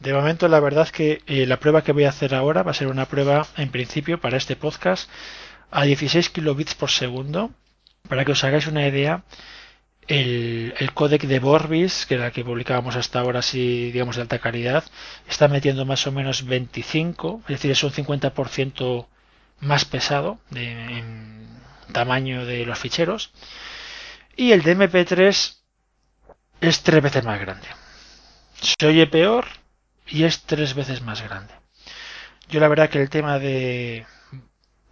De 0.00 0.12
momento, 0.12 0.48
la 0.48 0.60
verdad 0.60 0.88
que 0.88 1.22
eh, 1.26 1.46
la 1.46 1.58
prueba 1.58 1.82
que 1.82 1.92
voy 1.92 2.04
a 2.04 2.10
hacer 2.10 2.34
ahora 2.34 2.62
va 2.62 2.72
a 2.72 2.74
ser 2.74 2.88
una 2.88 3.06
prueba, 3.06 3.46
en 3.56 3.70
principio, 3.70 4.20
para 4.20 4.36
este 4.36 4.56
podcast 4.56 5.08
a 5.70 5.84
16 5.84 6.28
kilobits 6.30 6.74
por 6.74 6.90
segundo. 6.90 7.50
Para 8.08 8.24
que 8.24 8.32
os 8.32 8.44
hagáis 8.44 8.66
una 8.66 8.86
idea, 8.86 9.24
el, 10.06 10.74
el 10.78 10.92
códec 10.92 11.22
de 11.22 11.38
Vorbis, 11.38 12.06
que 12.06 12.14
era 12.14 12.26
el 12.26 12.32
que 12.32 12.44
publicábamos 12.44 12.96
hasta 12.96 13.20
ahora, 13.20 13.38
así 13.38 13.90
digamos 13.90 14.16
de 14.16 14.22
alta 14.22 14.38
calidad, 14.38 14.84
está 15.28 15.48
metiendo 15.48 15.84
más 15.86 16.06
o 16.06 16.12
menos 16.12 16.44
25, 16.44 17.42
es 17.44 17.48
decir, 17.48 17.70
es 17.70 17.82
un 17.82 17.90
50% 17.90 19.06
más 19.60 19.84
pesado 19.84 20.38
de, 20.50 20.70
en 20.98 21.48
tamaño 21.92 22.44
de 22.44 22.66
los 22.66 22.78
ficheros 22.78 23.30
y 24.36 24.52
el 24.52 24.62
de 24.62 24.76
MP3 24.76 25.56
es 26.60 26.82
tres 26.82 27.02
veces 27.02 27.24
más 27.24 27.40
grande. 27.40 27.66
Se 28.60 28.86
oye 28.86 29.06
peor 29.06 29.46
y 30.06 30.24
es 30.24 30.42
tres 30.42 30.74
veces 30.74 31.02
más 31.02 31.22
grande. 31.22 31.54
Yo 32.48 32.60
la 32.60 32.68
verdad 32.68 32.90
que 32.90 33.00
el 33.00 33.10
tema 33.10 33.38
de 33.38 34.06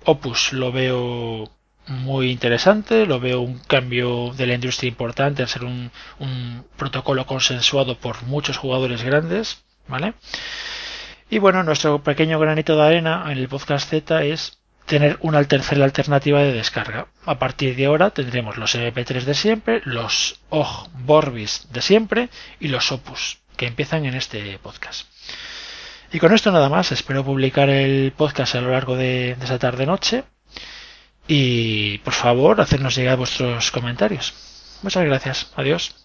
Opus 0.05 0.53
lo 0.53 0.73
veo 0.73 1.51
muy 1.87 2.31
interesante, 2.31 3.07
lo 3.07 3.21
veo 3.21 3.41
un 3.41 3.59
cambio 3.59 4.33
de 4.35 4.47
la 4.47 4.55
industria 4.55 4.89
importante 4.89 5.43
al 5.43 5.49
ser 5.49 5.65
un, 5.65 5.91
un 6.19 6.67
protocolo 6.77 7.27
consensuado 7.27 7.99
por 7.99 8.23
muchos 8.23 8.57
jugadores 8.57 9.03
grandes, 9.03 9.65
¿vale? 9.87 10.15
Y 11.35 11.41
bueno, 11.41 11.65
nuestro 11.65 12.01
pequeño 12.01 12.39
granito 12.39 12.77
de 12.77 12.83
arena 12.85 13.25
en 13.27 13.39
el 13.39 13.49
podcast 13.49 13.91
Z 13.91 14.23
es 14.23 14.61
tener 14.87 15.19
una 15.21 15.43
tercera 15.43 15.85
alternativa 15.85 16.39
de 16.41 16.53
descarga. 16.53 17.09
A 17.27 17.41
partir 17.41 17.75
de 17.75 17.87
ahora 17.87 18.11
tendremos 18.11 18.57
los 18.57 18.77
MP3 18.77 19.25
de 19.25 19.35
siempre, 19.35 19.83
los 19.85 20.39
OG 20.51 20.91
Borbis 20.93 21.67
de 21.73 21.83
siempre 21.83 22.29
y 22.61 22.69
los 22.69 22.93
Opus 22.93 23.39
que 23.57 23.67
empiezan 23.67 24.05
en 24.05 24.15
este 24.15 24.61
podcast. 24.61 25.09
Y 26.13 26.21
con 26.21 26.33
esto 26.33 26.53
nada 26.53 26.69
más, 26.69 26.93
espero 26.93 27.25
publicar 27.25 27.69
el 27.69 28.13
podcast 28.17 28.55
a 28.55 28.61
lo 28.61 28.71
largo 28.71 28.95
de, 28.97 29.35
de 29.35 29.45
esa 29.45 29.59
tarde-noche 29.59 30.23
y 31.27 31.99
por 31.99 32.13
favor 32.13 32.61
hacernos 32.61 32.95
llegar 32.95 33.19
vuestros 33.19 33.73
comentarios. 33.73 34.35
Muchas 34.85 35.05
gracias, 35.05 35.53
adiós. 35.57 36.04